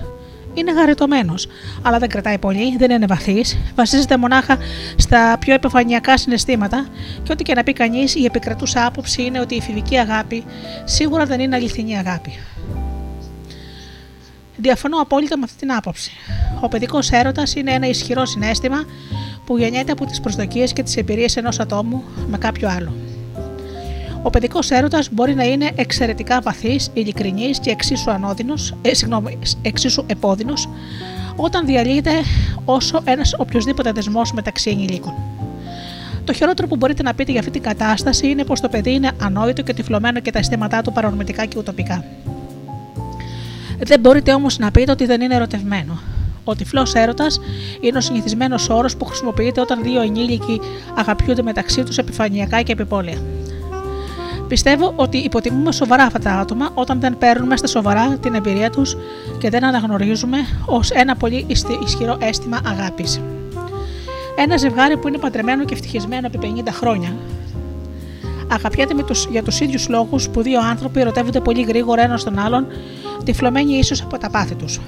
Είναι 0.54 0.72
γαρετωμένος, 0.74 1.48
αλλά 1.82 2.00
δεν 2.00 2.10
κρατάει 2.10 2.38
πολύ, 2.38 2.78
δεν 2.78 2.92
είναι 2.92 3.06
βαθύς, 3.06 3.58
βασίζεται 3.76 4.18
μονάχα 4.18 4.58
στα 4.96 5.38
πιο 5.40 5.54
επιφανειακά 5.54 6.18
συναισθήματα 6.18 6.88
και 7.24 7.32
ό,τι 7.32 7.44
και 7.44 7.54
να 7.54 7.64
πει 7.64 7.74
κανείς, 7.74 8.16
η 8.16 8.26
επικρατούσα 8.26 8.86
άποψη 8.86 9.24
είναι 9.24 9.40
ότι 9.40 9.56
η 9.56 9.62
φιβική 9.62 9.98
αγάπη 9.98 10.44
σίγουρα 10.84 11.26
δεν 11.26 11.40
είναι 11.40 11.56
αληθινή 11.56 11.98
αγάπη. 11.98 12.32
Διαφωνώ 14.58 14.98
απόλυτα 15.02 15.38
με 15.38 15.44
αυτή 15.44 15.58
την 15.58 15.74
άποψη. 15.74 16.12
Ο 16.62 16.68
παιδικός 16.68 17.10
έρωτας 17.10 17.56
είναι 17.56 17.72
ένα 17.72 17.88
ισχυρό 17.88 18.26
συνέστημα 18.26 18.86
που 19.46 19.58
γεννιέται 19.58 19.92
από 19.92 20.06
τις 20.06 20.20
προσδοκίες 20.20 20.74
και 20.74 20.84
τις 20.84 20.98
εμπειρίες 20.98 21.36
ενός 21.38 21.60
ατόμου 21.60 22.04
με 22.28 22.38
κάποιο 22.38 22.70
άλλο. 22.70 22.94
Ο 24.24 24.30
παιδικός 24.30 24.72
έρωτας 24.72 25.10
μπορεί 25.12 25.34
να 25.36 25.44
είναι 25.44 25.72
εξαιρετικά 25.76 26.42
βαθύς, 26.42 26.90
ειλικρινής 26.94 27.60
και 27.60 27.70
εξίσου, 27.70 28.12
ανώδυνος, 28.12 28.76
ε, 28.82 28.94
συγγνώμη, 28.94 29.40
εξίσου 29.62 30.04
επώδυνος 30.08 30.70
όταν 31.36 31.66
διαλύεται 31.66 32.12
όσο 32.66 33.02
ένας 33.04 33.36
οποιοδήποτε 33.38 33.92
δεσμός 33.92 34.34
μεταξύ 34.34 34.70
ενηλίκων. 34.70 35.14
Το 36.24 36.34
χειρότερο 36.34 36.68
που 36.68 36.76
μπορείτε 36.76 37.04
να 37.04 37.14
πείτε 37.14 37.32
για 37.32 37.40
αυτή 37.40 37.52
την 37.52 37.62
κατάσταση 37.62 38.28
είναι 38.28 38.44
πως 38.44 38.60
το 38.60 38.70
παιδί 38.70 38.94
είναι 38.94 39.12
ανόητο 39.22 39.62
και 39.62 39.74
τυφλωμένο 39.74 40.20
και 40.20 40.32
τα 40.32 40.40
αισθήματά 40.40 40.82
του 40.82 40.92
παρορμητικά 40.92 41.46
και 41.46 41.58
ουτοπικά. 41.58 42.06
Δεν 43.80 44.00
μπορείτε 44.00 44.34
όμως 44.34 44.58
να 44.58 44.72
πείτε 44.72 44.92
ότι 44.92 45.06
δεν 45.06 45.22
είναι 45.22 45.36
ερωτευμένο. 45.36 46.00
Ο 46.44 46.56
τυφλός 46.56 46.94
έρωτας 46.94 47.40
είναι 47.82 47.98
ο 47.98 48.02
συνηθισμένος 48.02 48.70
όρος 48.70 48.98
που 48.98 49.06
χρησιμοποιείται 49.06 49.62
όταν 49.62 49.84
δύο 49.84 50.02
ενήλικοι 50.02 50.62
αγαπιούνται 50.96 51.42
μεταξύ 51.42 51.84
τους 51.84 51.98
επιφανειακά 51.98 52.62
και 52.62 52.72
επιπόλαια. 52.72 53.18
Πιστεύω 54.54 54.94
ότι 54.96 55.18
υποτιμούμε 55.18 55.72
σοβαρά 55.72 56.04
αυτά 56.04 56.20
τα 56.20 56.32
άτομα 56.32 56.70
όταν 56.74 57.00
δεν 57.00 57.18
παίρνουμε 57.18 57.58
στα 57.58 57.68
σοβαρά 57.68 58.18
την 58.18 58.34
εμπειρία 58.34 58.70
τους 58.70 58.98
και 59.38 59.50
δεν 59.50 59.64
αναγνωρίζουμε 59.64 60.38
ως 60.66 60.92
ένα 60.92 61.16
πολύ 61.16 61.46
ισχυρό 61.84 62.18
αίσθημα 62.20 62.60
αγάπης. 62.66 63.22
Ένα 64.36 64.58
ζευγάρι 64.58 64.98
που 64.98 65.08
είναι 65.08 65.18
παντρεμένο 65.18 65.66
και 65.66 65.74
ευτυχισμένο 65.74 66.28
επί 66.34 66.54
50 66.66 66.68
χρόνια 66.72 67.14
αγαπιέται 68.52 68.94
με 68.94 69.04
τους, 69.04 69.28
για 69.32 69.44
τους 69.44 69.60
ίδιους 69.60 69.90
λόγους 69.90 70.30
που 70.30 70.42
δύο 70.42 70.60
άνθρωποι 70.62 71.00
ερωτεύονται 71.00 71.40
πολύ 71.40 71.62
γρήγορα 71.62 72.02
ένας 72.02 72.24
τον 72.24 72.40
άλλον 72.40 72.68
τυφλωμένοι 73.24 73.74
ίσως 73.74 74.02
από 74.02 74.18
τα 74.18 74.30
πάθη 74.30 74.56
τους. 74.56 74.80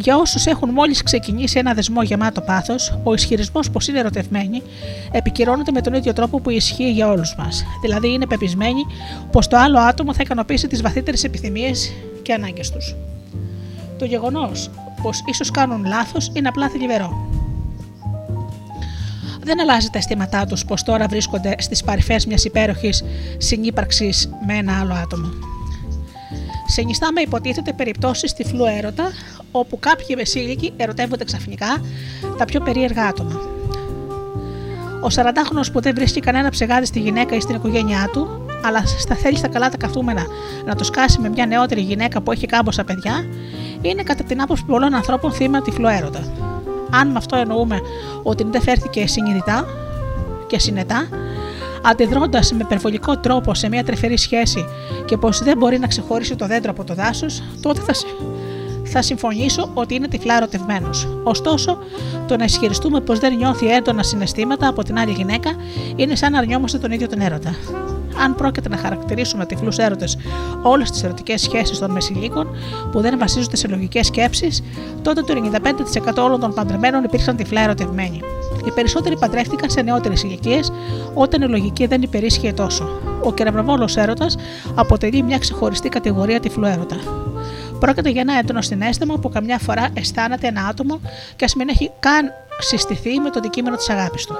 Για 0.00 0.16
όσους 0.16 0.46
έχουν 0.46 0.70
μόλις 0.70 1.02
ξεκινήσει 1.02 1.58
ένα 1.58 1.74
δεσμό 1.74 2.02
γεμάτο 2.02 2.40
πάθος, 2.40 2.98
ο 3.02 3.14
ισχυρισμός 3.14 3.70
πως 3.70 3.88
είναι 3.88 3.98
ερωτευμένοι 3.98 4.62
επικυρώνεται 5.10 5.72
με 5.72 5.80
τον 5.80 5.94
ίδιο 5.94 6.12
τρόπο 6.12 6.40
που 6.40 6.50
ισχύει 6.50 6.90
για 6.90 7.08
όλους 7.08 7.34
μας. 7.38 7.64
Δηλαδή, 7.82 8.12
είναι 8.12 8.26
πεπισμένοι 8.26 8.86
πως 9.30 9.48
το 9.48 9.56
άλλο 9.56 9.78
άτομο 9.78 10.14
θα 10.14 10.22
ικανοποιήσει 10.22 10.66
τις 10.66 10.82
βαθύτερες 10.82 11.24
επιθυμίες 11.24 11.92
και 12.22 12.32
ανάγκες 12.32 12.70
τους. 12.70 12.96
Το 13.98 14.04
γεγονός 14.04 14.70
πως 15.02 15.22
ίσως 15.26 15.50
κάνουν 15.50 15.86
λάθος 15.86 16.30
είναι 16.34 16.48
απλά 16.48 16.68
θλιβερό. 16.68 17.28
Δεν 19.42 19.60
αλλάζει 19.60 19.88
τα 19.88 19.98
αισθήματά 19.98 20.46
τους 20.46 20.64
πως 20.64 20.82
τώρα 20.82 21.06
βρίσκονται 21.06 21.54
στις 21.58 21.82
παρυφές 21.84 22.26
μιας 22.26 22.44
υπέροχης 22.44 23.04
συνύπαρξης 23.38 24.30
με 24.46 24.54
ένα 24.54 24.78
άλλο 24.80 24.94
άτομο. 24.94 25.28
Συνιστάμε 26.70 27.20
υποτίθεται 27.20 27.72
περιπτώσεις 27.72 28.32
τυφλού 28.32 28.64
έρωτα, 28.64 29.10
όπου 29.50 29.78
κάποιοι 29.78 30.06
μεσήλικοι 30.18 30.72
ερωτεύονται 30.76 31.24
ξαφνικά 31.24 31.82
τα 32.38 32.44
πιο 32.44 32.60
περίεργα 32.60 33.02
άτομα. 33.02 33.40
Ο 35.02 35.06
40χρονο 35.14 35.72
που 35.72 35.80
δεν 35.80 35.94
βρίσκει 35.94 36.20
κανένα 36.20 36.50
ψεγάδι 36.50 36.86
στη 36.86 37.00
γυναίκα 37.00 37.36
ή 37.36 37.40
στην 37.40 37.54
οικογένειά 37.54 38.08
του, 38.12 38.46
αλλά 38.64 38.86
στα 38.86 39.14
θέλει 39.14 39.36
στα 39.36 39.48
καλά 39.48 39.68
τα 39.68 39.76
καθούμενα 39.76 40.26
να 40.64 40.74
το 40.74 40.84
σκάσει 40.84 41.20
με 41.20 41.28
μια 41.28 41.46
νεότερη 41.46 41.80
γυναίκα 41.80 42.20
που 42.20 42.32
έχει 42.32 42.46
κάμποσα 42.46 42.84
παιδιά, 42.84 43.26
είναι 43.80 44.02
κατά 44.02 44.24
την 44.24 44.40
άποψη 44.40 44.64
πολλών 44.64 44.94
ανθρώπων 44.94 45.32
θύμα 45.32 45.62
τυφλού 45.62 45.86
έρωτα. 45.86 46.32
Αν 46.90 47.08
με 47.08 47.16
αυτό 47.16 47.36
εννοούμε 47.36 47.80
ότι 48.22 48.46
δεν 48.50 48.60
φέρθηκε 48.62 49.06
συνειδητά 49.06 49.66
και 50.46 50.58
συνετά, 50.58 51.08
αντιδρώντας 51.82 52.52
με 52.52 52.58
υπερβολικό 52.60 53.18
τρόπο 53.18 53.54
σε 53.54 53.68
μια 53.68 53.84
τρεφερή 53.84 54.16
σχέση 54.16 54.64
και 55.04 55.16
πως 55.16 55.42
δεν 55.42 55.56
μπορεί 55.58 55.78
να 55.78 55.86
ξεχωρίσει 55.86 56.36
το 56.36 56.46
δέντρο 56.46 56.70
από 56.70 56.84
το 56.84 56.94
δάσος, 56.94 57.42
τότε 57.62 57.80
θα, 57.80 57.92
θα 58.84 59.02
συμφωνήσω 59.02 59.70
ότι 59.74 59.94
είναι 59.94 60.08
τυφλά 60.08 60.36
ερωτευμένος. 60.36 61.08
Ωστόσο, 61.22 61.78
το 62.26 62.36
να 62.36 62.44
ισχυριστούμε 62.44 63.00
πως 63.00 63.18
δεν 63.18 63.36
νιώθει 63.36 63.66
έντονα 63.66 64.02
συναισθήματα 64.02 64.68
από 64.68 64.82
την 64.82 64.98
άλλη 64.98 65.12
γυναίκα 65.12 65.50
είναι 65.96 66.14
σαν 66.14 66.32
να 66.32 66.38
αρνιόμαστε 66.38 66.78
τον 66.78 66.90
ίδιο 66.90 67.08
τον 67.08 67.20
έρωτα. 67.20 67.54
Αν 68.24 68.34
πρόκειται 68.34 68.68
να 68.68 68.76
χαρακτηρίσουμε 68.76 69.46
τυφλούς 69.46 69.76
έρωτες 69.76 70.18
όλες 70.62 70.90
τις 70.90 71.02
ερωτικές 71.02 71.40
σχέσεις 71.40 71.78
των 71.78 71.90
μεσηλίκων 71.90 72.56
που 72.92 73.00
δεν 73.00 73.18
βασίζονται 73.18 73.56
σε 73.56 73.68
λογικές 73.68 74.06
σκέψεις, 74.06 74.62
τότε 75.02 75.22
το 75.22 75.34
95% 76.12 76.22
όλων 76.22 76.40
των 76.40 76.54
παντρεμένων 76.54 77.04
υπήρξαν 77.04 77.36
τυφλά 77.36 77.60
ερωτευμένοι. 77.60 78.20
Οι 78.66 78.70
περισσότεροι 78.70 79.18
παντρεύτηκαν 79.18 79.70
σε 79.70 79.82
νεότερες 79.82 80.22
ηλικίες, 80.22 80.72
όταν 81.14 81.42
η 81.42 81.48
λογική 81.48 81.86
δεν 81.86 82.02
υπερίσχυε 82.02 82.52
τόσο. 82.52 82.88
Ο 83.22 83.32
κεραυνοβόλος 83.32 83.96
έρωτας 83.96 84.36
αποτελεί 84.74 85.22
μια 85.22 85.38
ξεχωριστή 85.38 85.88
κατηγορία 85.88 86.40
τυφλού 86.40 86.64
έρωτα. 86.64 86.96
Πρόκειται 87.80 88.10
για 88.10 88.20
ένα 88.20 88.38
έντονο 88.38 88.62
συνέστημα 88.62 89.18
που 89.18 89.28
καμιά 89.28 89.58
φορά 89.58 89.88
αισθάνεται 89.94 90.46
ένα 90.46 90.66
άτομο 90.66 91.00
και 91.36 91.44
ας 91.44 91.54
μην 91.54 91.68
έχει 91.68 91.90
καν 92.00 92.32
συστηθεί 92.58 93.20
με 93.20 93.30
το 93.30 93.38
αντικείμενο 93.38 93.76
της 93.76 93.88
αγάπης 93.90 94.24
του. 94.26 94.34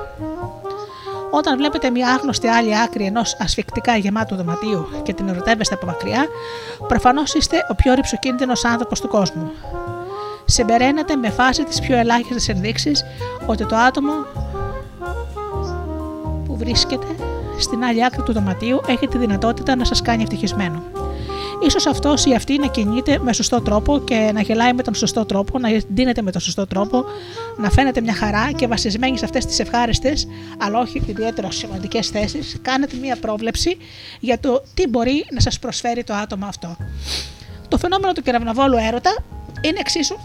Όταν 1.31 1.57
βλέπετε 1.57 1.91
μια 1.91 2.09
άγνωστη 2.09 2.47
άλλη 2.47 2.79
άκρη 2.79 3.05
ενός 3.05 3.37
ασφικτικά 3.41 3.97
γεμάτου 3.97 4.37
δωματίου 4.37 4.89
και 5.03 5.13
την 5.13 5.29
ερωτεύεστε 5.29 5.75
από 5.75 5.87
μακριά, 5.87 6.27
προφανώς 6.89 7.35
είστε 7.35 7.67
ο 7.71 7.75
πιο 7.75 7.95
ρηψοκίνδυνος 7.95 8.65
άνθρωπος 8.65 9.01
του 9.01 9.09
κόσμου 9.09 9.51
συμπεραίνεται 10.51 11.17
με 11.17 11.31
φάση 11.31 11.65
τις 11.65 11.81
πιο 11.81 11.97
ελάχιστες 11.97 12.49
ενδείξεις 12.49 13.05
ότι 13.47 13.67
το 13.67 13.77
άτομο 13.77 14.13
που 16.45 16.57
βρίσκεται 16.57 17.07
στην 17.59 17.85
άλλη 17.85 18.05
άκρη 18.05 18.23
του 18.23 18.33
δωματίου 18.33 18.81
έχει 18.87 19.09
τη 19.09 19.19
δυνατότητα 19.19 19.77
να 19.77 19.85
σας 19.85 20.03
κάνει 20.03 20.23
ευτυχισμένο. 20.23 20.83
Ίσως 21.63 21.87
αυτός 21.87 22.25
ή 22.25 22.35
αυτή 22.35 22.59
να 22.59 22.67
κινείται 22.67 23.19
με 23.19 23.33
σωστό 23.33 23.61
τρόπο 23.61 23.99
και 23.99 24.31
να 24.35 24.41
γελάει 24.41 24.73
με 24.73 24.83
τον 24.83 24.95
σωστό 24.95 25.25
τρόπο, 25.25 25.59
να 25.59 25.69
δίνεται 25.89 26.23
με 26.23 26.31
τον 26.31 26.41
σωστό 26.41 26.67
τρόπο, 26.67 27.05
να 27.57 27.71
φαίνεται 27.71 28.01
μια 28.01 28.15
χαρά 28.15 28.53
και 28.53 28.67
βασισμένη 28.67 29.19
σε 29.19 29.25
αυτές 29.25 29.47
τις 29.47 29.59
ευχάριστες, 29.59 30.27
αλλά 30.59 30.79
όχι 30.79 31.03
ιδιαίτερα 31.07 31.51
σημαντικές 31.51 32.09
θέσεις, 32.09 32.59
κάνετε 32.63 32.97
μια 32.97 33.17
πρόβλεψη 33.17 33.77
για 34.21 34.41
το 34.41 34.63
τι 34.75 34.89
μπορεί 34.89 35.25
να 35.31 35.41
σας 35.41 35.59
προσφέρει 35.59 36.05
το 36.05 36.15
άτομο 36.15 36.47
αυτό. 36.47 36.77
Το 37.69 37.79
φαινόμενο 37.79 38.13
του 38.13 38.23
κεραυνοβόλου 38.23 38.77
έρωτα 38.77 39.17
είναι 39.63 39.79
εξίσου 39.79 40.17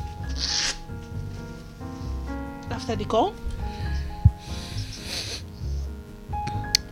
αυθεντικό 2.76 3.34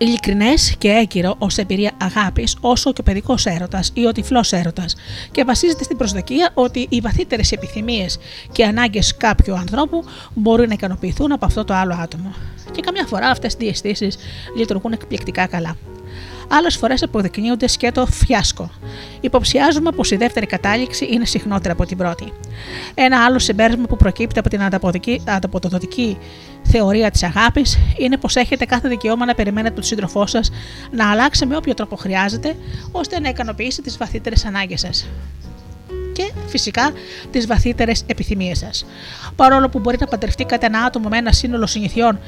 ειλικρινές 0.02 0.76
και 0.78 0.89
έγκυρο 0.89 1.36
ως 1.38 1.58
εμπειρία 1.58 1.91
αγάπης, 1.97 2.58
όσο 2.62 2.93
και 2.93 3.02
ο 3.02 3.04
παιδικός 3.04 3.45
έρωτας 3.45 3.91
ή 3.93 4.06
ο 4.06 4.12
τυφλός 4.12 4.54
έρωτας, 4.54 4.95
και 5.32 5.43
βασίζεται 5.43 5.84
στην 5.84 5.97
προσδοκία 5.97 6.52
ότι 6.54 6.88
οι 6.89 6.99
βαθύτερες 6.99 7.52
επιθυμίες 7.52 8.18
και 8.52 8.66
ανάγκες 8.66 9.18
κάποιου 9.18 9.56
ανθρώπου 9.56 10.04
μπορούν 10.34 10.68
να 10.68 10.74
ικανοποιηθούν 10.74 11.32
από 11.32 11.45
αυτό 11.45 11.64
το 11.64 11.74
άλλο 11.74 11.97
άτομο. 12.02 12.34
Και 12.72 12.82
καμιά 12.82 13.06
φορά 13.06 13.28
αυτές 13.28 13.56
οι 13.60 13.68
αισθήσει 13.68 14.08
λειτουργούν 14.58 14.91
εκπληκτικά 14.91 15.47
καλά 15.47 15.76
άλλες 16.52 16.78
φορές 16.78 17.04
αποδεικνύονται 17.04 17.68
σκέτο 17.68 18.06
φιάσκο. 18.06 18.70
Υποψιάζουμε 19.22 19.91
πως 19.91 20.12
η 20.12 20.16
δεύτερη 20.16 20.45
κατάληξη 20.45 21.08
είναι 21.12 21.26
συχνότερη 21.26 21.74
από 21.74 21.86
την 21.86 21.97
πρώτη. 21.97 22.34
Ένα 22.93 23.26
άλλο 23.26 23.39
συμπέρασμα 23.39 23.86
που 23.86 23.95
προκύπτει 23.97 24.39
από 24.39 24.49
την 24.49 24.62
ανταποδοτική 25.26 26.18
θεωρία 26.64 27.12
της 27.12 27.24
αγάπης 27.24 27.78
είναι 27.97 28.18
πως 28.18 28.36
έχετε 28.36 28.66
κάθε 28.66 28.88
δικαίωμα 28.88 29.26
να 29.26 29.36
περιμένετε 29.36 29.74
τον 29.74 29.84
σύντροφό 29.84 30.26
σας 30.26 30.52
να 30.91 31.12
αλλάξει 31.12 31.45
με 31.45 31.56
όποιο 31.56 31.74
τρόπο 31.74 31.95
χρειάζεται 31.95 32.56
ώστε 32.91 33.20
να 33.20 33.30
ικανοποιήσει 33.30 33.82
τις 33.82 33.97
βαθύτερες 33.97 34.45
ανάγκες 34.45 34.80
σας 34.80 35.08
και 36.14 36.32
φυσικά 36.47 36.91
τις 37.32 37.47
βαθύτερες 37.47 38.04
επιθυμίες 38.08 38.58
σας. 38.58 38.86
Παρόλο 39.36 39.70
που 39.70 39.80
μπορεί 39.80 39.97
να 39.99 40.08
παντρευτεί 40.08 40.45
ένα 40.60 40.80
άτομο 40.80 41.10
με 41.10 41.18
ένα 41.18 41.32
σύνολο 41.32 41.66
συνηθιών 41.66 42.20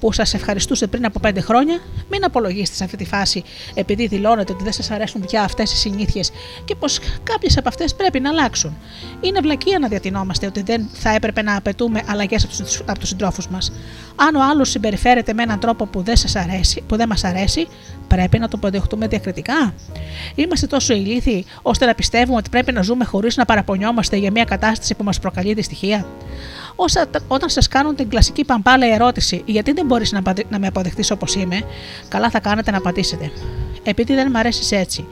που 0.00 0.12
σας 0.12 0.34
ευχαριστούσε 0.34 0.86
πριν 0.86 1.04
από 1.04 1.20
5 1.24 1.38
χρόνια, 1.40 1.80
μην 2.10 2.24
απολογίσετε 2.24 2.76
σε 2.76 2.84
αυτή 2.84 2.96
τη 2.96 3.04
φάση 3.04 3.42
επειδή 3.74 4.06
δηλώνετε 4.06 4.52
ότι 4.52 4.64
δεν 4.64 4.72
σας 4.72 4.90
αρέσουν 4.90 5.20
πια 5.26 5.42
αυτές 5.42 5.72
οι 5.72 5.76
συνήθειες 5.76 6.30
και 6.64 6.74
πως 6.74 6.98
κάποιες 7.22 7.58
από 7.58 7.68
αυτές 7.68 7.94
πρέπει 7.94 8.20
να 8.20 8.30
αλλάξουν. 8.30 8.76
Είναι 9.20 9.40
βλακεία 9.40 9.78
να 9.78 9.88
διατηνόμαστε 9.88 10.46
ότι 10.46 10.62
δεν 10.62 10.88
θα 10.92 11.10
έπρεπε 11.10 11.42
να 11.42 11.56
απαιτούμε 11.56 12.02
αλλαγές 12.06 12.44
από 12.86 12.98
τους 12.98 13.08
συντρόφους 13.08 13.48
μας. 13.48 13.72
Αν 14.16 14.34
ο 14.34 14.40
άλλος 14.50 14.70
συμπεριφέρεται 14.70 15.32
με 15.32 15.42
έναν 15.42 15.60
τρόπο 15.60 15.86
που 15.86 16.02
δεν, 16.02 16.16
σας 16.16 16.36
αρέσει, 16.36 16.82
που 16.86 16.96
δεν 16.96 17.08
μας 17.08 17.24
αρέσει, 17.24 17.68
πρέπει 18.08 18.38
να 18.38 18.48
το 18.48 18.56
αποδεχτούμε 18.56 19.06
διακριτικά. 19.06 19.74
Είμαστε 20.34 20.66
τόσο 20.66 20.94
ηλίθιοι 20.94 21.44
ώστε 21.62 21.86
να 21.86 21.94
πιστεύουμε 21.94 22.36
ότι 22.36 22.50
πρέπει 22.50 22.72
να 22.72 22.82
ζούμε 22.82 23.04
χωρίς 23.04 23.36
να 23.36 23.44
παραπονιόμαστε 23.44 24.16
για 24.16 24.30
μια 24.30 24.44
κατάσταση 24.44 24.94
που 24.94 25.04
μας 25.04 25.18
προκαλεί 25.18 25.54
δυστυχία. 25.54 26.06
Όσα, 26.76 27.06
όταν 27.28 27.48
σας 27.48 27.68
κάνουν 27.68 27.94
την 27.94 28.08
κλασική 28.08 28.44
παμπάλα 28.44 28.86
ερώτηση, 28.86 29.42
γιατί 29.46 29.72
δεν 29.72 29.86
μπορείς 29.86 30.12
να, 30.12 30.22
να 30.48 30.58
με 30.58 30.66
αποδεχτείς 30.66 31.10
όπως 31.10 31.34
είμαι, 31.34 31.62
καλά 32.08 32.30
θα 32.30 32.40
κάνετε 32.40 32.70
να 32.70 32.76
απαντήσετε. 32.76 33.30
Επειδή 33.82 34.14
δεν 34.14 34.30
μ' 34.30 34.36
αρέσεις 34.36 34.72
έτσι. 34.72 35.06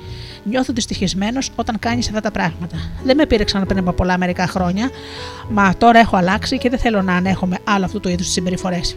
Νιώθω 0.45 0.73
δυστυχισμένος 0.73 1.51
όταν 1.57 1.79
κάνεις 1.79 2.09
αυτά 2.09 2.21
τα 2.21 2.31
πράγματα. 2.31 2.77
Δεν 3.05 3.17
με 3.17 3.27
πήρεξαν 3.27 3.67
πριν 3.67 3.79
από 3.79 3.93
πολλά 3.93 4.19
μερικά 4.19 4.47
χρόνια, 4.47 4.91
μα 5.51 5.75
τώρα 5.79 5.99
έχω 5.99 6.17
αλλάξει 6.17 6.59
και 6.59 6.69
δεν 6.69 6.79
θέλω 6.79 7.03
να 7.03 7.15
ανέχομαι 7.15 7.59
άλλο 7.65 7.85
αυτού 7.85 8.01
του 8.01 8.09
είδους 8.09 8.31
συμπεριφορές. 8.31 8.97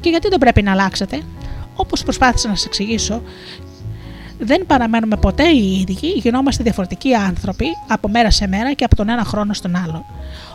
Και 0.00 0.08
γιατί 0.08 0.28
δεν 0.28 0.38
πρέπει 0.38 0.62
να 0.62 0.72
αλλάξετε, 0.72 1.22
όπως 1.76 2.02
προσπάθησα 2.02 2.48
να 2.48 2.54
σας 2.54 2.66
εξηγήσω, 2.66 3.22
δεν 4.38 4.66
παραμένουμε 4.66 5.16
ποτέ 5.16 5.48
οι 5.48 5.80
ίδιοι, 5.80 6.06
γινόμαστε 6.06 6.62
διαφορετικοί 6.62 7.14
άνθρωποι 7.14 7.66
από 7.88 8.08
μέρα 8.08 8.30
σε 8.30 8.46
μέρα 8.46 8.72
και 8.72 8.84
από 8.84 8.96
τον 8.96 9.08
ένα 9.08 9.24
χρόνο 9.24 9.52
στον 9.52 9.76
άλλο. 9.76 10.04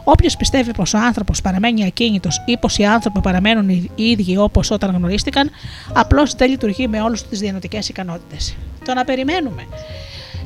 Όποιος 0.04 0.38
πιστεύει 0.38 0.74
πως 0.74 0.94
ο 0.94 0.98
άνθρωπος 0.98 1.42
παραμένει 1.42 1.86
ακίνητος 1.86 2.42
ή 2.46 2.58
πως 2.58 2.78
οι 2.78 2.86
άνθρωποι 2.86 3.20
παραμένουν 3.20 3.70
οι 3.70 3.92
ίδιοι 3.96 4.38
όπως 4.38 4.72
όταν 4.72 4.96
γνωρίστηκαν, 4.96 5.50
απλώς 5.94 6.34
δεν 6.34 6.50
λειτουργεί 6.50 6.88
με 6.88 7.02
όλες 7.02 7.28
τις 7.28 7.40
διανοτικέ 7.40 7.80
ικανότητες. 7.90 8.56
Το 8.86 8.94
να 8.94 9.04
περιμένουμε 9.04 9.66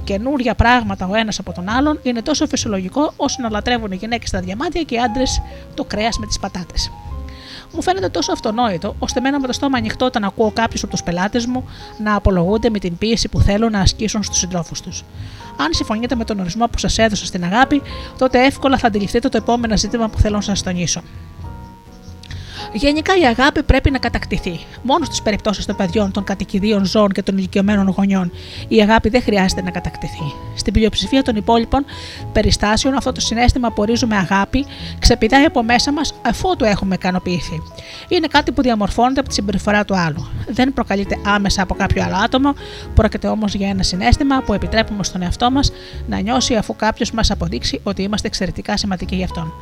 καινούργια 0.04 0.56
πράγματα 0.56 1.08
ο 1.08 1.16
ένας 1.16 1.40
από 1.40 1.54
τον 1.54 1.70
άλλον 1.70 2.00
είναι 2.04 2.22
τόσο 2.22 2.48
φυσιολογικό 2.48 3.14
όσο 3.16 3.42
να 3.42 3.50
λατρεύουν 3.50 3.92
οι 3.92 3.96
γυναίκες 3.96 4.30
τα 4.30 4.40
διαμάντια 4.40 4.82
και 4.82 4.96
οι 4.96 5.00
άντρες 5.00 5.42
το 5.74 5.84
κρέας 5.84 6.18
με 6.18 6.26
τις 6.26 6.40
πατάτες. 6.40 6.92
Μου 7.74 7.82
φαίνεται 7.82 8.10
τόσο 8.10 8.32
αυτονόητο, 8.32 8.96
ώστε 9.00 9.20
μένω 9.20 9.38
με 9.38 9.48
το 9.48 9.54
στόμα 9.54 9.78
ανοιχτό 9.78 10.06
όταν 10.06 10.24
ακούω 10.24 10.52
κάποιους 10.52 10.84
από 10.84 10.92
τους 10.92 11.04
πελάτες 11.04 11.46
μου 11.46 11.66
να 12.04 12.16
απολογούνται 12.16 12.70
με 12.70 12.80
την 12.80 12.98
πίεση 12.98 13.30
που 13.30 13.40
θέλουν 13.40 13.72
να 13.72 13.80
ασκήσουν 13.80 14.24
στους 14.24 14.38
συντρόφους 14.38 14.82
τους. 14.82 15.04
Αν 15.58 15.74
συμφωνείτε 15.74 16.16
με 16.16 16.24
τον 16.24 16.40
ορισμό 16.40 16.66
που 16.66 16.78
σας 16.78 16.98
έδωσα 16.98 17.26
στην 17.26 17.44
αγάπη, 17.44 17.82
τότε 18.18 18.46
εύκολα 18.46 18.78
θα 18.78 18.88
αντιληφθείτε 18.88 19.30
το 19.30 19.38
επόμενο 19.38 19.78
ζήτημα 19.78 20.10
που 20.10 20.20
θέλω 20.20 20.36
να 20.36 20.42
σας 20.42 20.64
τονίσω. 20.64 21.02
Γενικά 22.74 23.18
η 23.18 23.26
αγάπη 23.26 23.64
πρέπει 23.64 23.92
να 23.92 23.98
κατακτηθεί. 23.98 24.60
Μόνο 24.82 25.06
στις 25.06 25.22
περιπτώσεις 25.22 25.66
των 25.66 25.76
παιδιών, 25.76 26.12
των 26.12 26.24
κατοικιδίων 26.24 26.86
ζώων 26.86 27.10
και 27.12 27.24
των 27.24 27.38
ηλικιωμένων 27.38 27.88
γονιών 27.88 28.32
η 28.68 28.82
αγάπη 28.82 29.10
δεν 29.10 29.22
χρειάζεται 29.22 29.62
να 29.62 29.72
κατακτηθεί. 29.72 30.34
Στην 30.56 30.74
πλειοψηφία 30.74 31.22
των 31.24 31.36
υπόλοιπων 31.36 31.86
περιστάσεων 32.34 32.94
αυτό 32.94 33.12
το 33.12 33.22
συνέστημα 33.22 33.72
που 33.72 33.82
ορίζουμε 33.82 34.16
αγάπη 34.16 34.66
ξεπηδάει 35.00 35.44
από 35.44 35.64
μέσα 35.64 35.92
μας 35.92 36.14
αφού 36.22 36.56
το 36.56 36.66
έχουμε 36.66 36.96
ικανοποιηθεί. 36.96 37.62
Είναι 38.08 38.28
κάτι 38.28 38.52
που 38.52 38.62
διαμορφώνεται 38.62 39.20
από 39.20 39.30
τη 39.30 39.36
συμπεριφορά 39.36 39.86
του 39.86 39.96
άλλου. 39.96 40.28
Δεν 40.48 40.74
προκαλείται 40.74 41.18
άμεσα 41.26 41.62
από 41.62 41.74
κάποιο 41.74 42.04
άλλο 42.04 42.16
άτομο, 42.16 42.54
πρόκειται 42.94 43.28
όμως 43.28 43.54
για 43.54 43.70
ένα 43.70 43.84
συνέστημα 43.84 44.42
που 44.42 44.54
επιτρέπουμε 44.54 45.04
στον 45.04 45.22
εαυτό 45.22 45.52
μας 45.52 45.72
να 46.08 46.20
νιώσει 46.20 46.56
αφού 46.56 46.76
κάποιος 46.76 47.12
μας 47.12 47.32
αποδείξει 47.32 47.80
ότι 47.84 48.02
είμαστε 48.02 48.28
εξαιρετικά 48.28 48.78
σημαντικοί 48.78 49.16
για 49.16 49.26
αυτόν. 49.26 49.54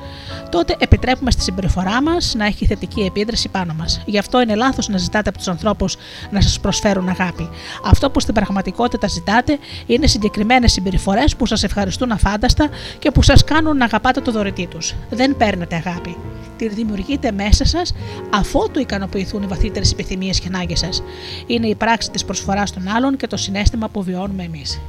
Τότε 0.51 0.75
επιτρέπουμε 0.79 1.31
στη 1.31 1.41
συμπεριφορά 1.41 2.01
μας 2.01 2.33
να 2.37 2.45
έχει 2.45 2.65
θετική 2.65 2.90
επίδραση 2.99 3.49
πάνω 3.49 3.73
μας. 3.73 4.01
Γι' 4.05 4.17
αυτό 4.17 4.41
είναι 4.41 4.55
λάθος 4.55 4.87
να 4.87 4.97
ζητάτε 4.97 5.29
από 5.29 5.37
τους 5.37 5.47
ανθρώπους 5.47 5.97
να 6.31 6.41
σας 6.41 6.59
προσφέρουν 6.59 7.09
αγάπη. 7.09 7.49
Αυτό 7.85 8.09
που 8.09 8.19
στην 8.19 8.33
πραγματικότητα 8.33 9.07
ζητάτε 9.07 9.57
είναι 9.85 10.07
συγκεκριμένες 10.07 10.71
συμπεριφορές 10.71 11.35
που 11.35 11.45
σας 11.45 11.63
ευχαριστούν 11.63 12.11
αφάνταστα 12.11 12.69
και 12.99 13.11
που 13.11 13.21
σας 13.21 13.43
κάνουν 13.43 13.77
να 13.77 13.85
αγαπάτε 13.85 14.21
το 14.21 14.31
δωρητή 14.31 14.67
τους. 14.67 14.95
Δεν 15.09 15.37
παίρνετε 15.37 15.75
αγάπη. 15.75 16.17
Τη 16.57 16.67
δημιουργείτε 16.67 17.31
μέσα 17.31 17.65
σας 17.65 17.93
αφότου 18.29 18.79
ικανοποιηθούν 18.79 19.43
οι 19.43 19.47
βαθύτερες 19.47 19.91
επιθυμίες 19.91 20.39
και 20.39 20.47
ανάγκες 20.47 20.79
σας. 20.79 21.03
Είναι 21.47 21.67
η 21.67 21.75
πράξη 21.75 22.11
της 22.11 22.25
προσφοράς 22.25 22.71
των 22.71 22.87
άλλων 22.87 23.17
και 23.17 23.27
το 23.27 23.37
συνέστημα 23.37 23.89
που 23.89 24.03
βιώνουμε 24.03 24.43
εμείς. 24.43 24.79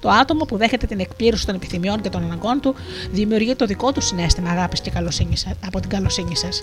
Το 0.00 0.08
άτομο 0.08 0.44
που 0.44 0.56
δέχεται 0.56 0.86
την 0.86 1.00
εκπλήρωση 1.00 1.46
των 1.46 1.54
επιθυμιών 1.54 2.00
και 2.00 2.08
των 2.08 2.22
αναγκών 2.22 2.60
του 2.60 2.74
δημιουργεί 3.10 3.54
το 3.54 3.66
δικό 3.66 3.92
του 3.92 4.00
συνέστημα 4.00 4.50
αγάπης 4.50 4.80
και 4.80 4.90
καλοσύνης 4.90 5.46
από 5.66 5.80
την 5.80 5.90
καλοσύνη 5.90 6.36
σας. 6.36 6.62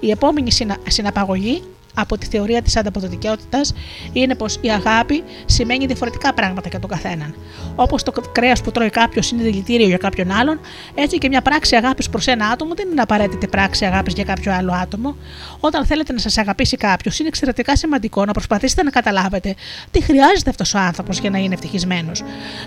Η 0.00 0.10
επόμενη 0.10 0.50
συναπαγωγή 0.88 1.62
από 1.94 2.18
τη 2.18 2.26
θεωρία 2.26 2.62
της 2.62 2.76
ανταποδοτικότητας 2.76 3.74
είναι 4.12 4.34
πως 4.34 4.58
η 4.60 4.68
αγάπη 4.70 5.22
σημαίνει 5.44 5.86
διαφορετικά 5.86 6.34
πράγματα 6.34 6.68
για 6.68 6.80
τον 6.80 6.90
καθέναν. 6.90 7.34
Όπως 7.74 8.02
το 8.02 8.12
κρέας 8.32 8.60
που 8.60 8.70
τρώει 8.70 8.90
κάποιος 8.90 9.30
είναι 9.30 9.42
δηλητήριο 9.42 9.86
για 9.86 9.96
κάποιον 9.96 10.30
άλλον, 10.30 10.60
έτσι 10.94 11.18
και 11.18 11.28
μια 11.28 11.42
πράξη 11.42 11.76
αγάπης 11.76 12.08
προς 12.08 12.26
ένα 12.26 12.46
άτομο 12.46 12.74
δεν 12.74 12.88
είναι 12.90 13.00
απαραίτητη 13.00 13.46
πράξη 13.46 13.84
αγάπης 13.84 14.14
για 14.14 14.24
κάποιο 14.24 14.52
άλλο 14.52 14.72
άτομο. 14.72 15.16
Όταν 15.60 15.86
θέλετε 15.86 16.12
να 16.12 16.18
σας 16.18 16.38
αγαπήσει 16.38 16.76
κάποιος, 16.76 17.18
είναι 17.18 17.28
εξαιρετικά 17.28 17.76
σημαντικό 17.76 18.24
να 18.24 18.32
προσπαθήσετε 18.32 18.82
να 18.82 18.90
καταλάβετε 18.90 19.54
τι 19.90 20.02
χρειάζεται 20.02 20.50
αυτός 20.50 20.74
ο 20.74 20.78
άνθρωπος 20.78 21.18
για 21.18 21.30
να 21.30 21.38
είναι 21.38 21.54
ευτυχισμένος. 21.54 22.22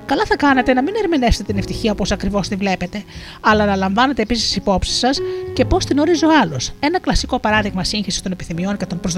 Καλά 0.06 0.24
θα 0.26 0.36
κάνετε 0.36 0.74
να 0.74 0.82
μην 0.82 0.94
ερμηνεύσετε 1.04 1.44
την 1.44 1.58
ευτυχία 1.58 1.92
όπως 1.92 2.12
ακριβώς 2.12 2.48
τη 2.48 2.56
βλέπετε, 2.56 3.04
αλλά 3.42 3.66
να 3.66 3.76
λαμβάνετε 3.76 4.22
επίσης 4.22 4.56
υπόψη 4.56 4.94
σας 4.94 5.18
και 5.54 5.66
πώς 5.66 5.86
την 5.86 6.00
ορίζει 6.00 6.26
ο 6.26 6.30
άλλος. 6.42 6.72
Ένα 6.80 7.00
κλασικό 7.00 7.40
παράδειγμα 7.40 7.84
σύγχυσης 7.84 8.22
των 8.22 8.32
επιθυμιών 8.32 8.78
και 8.78 8.86
των 8.86 9.00
προσδοκιών 9.00 9.13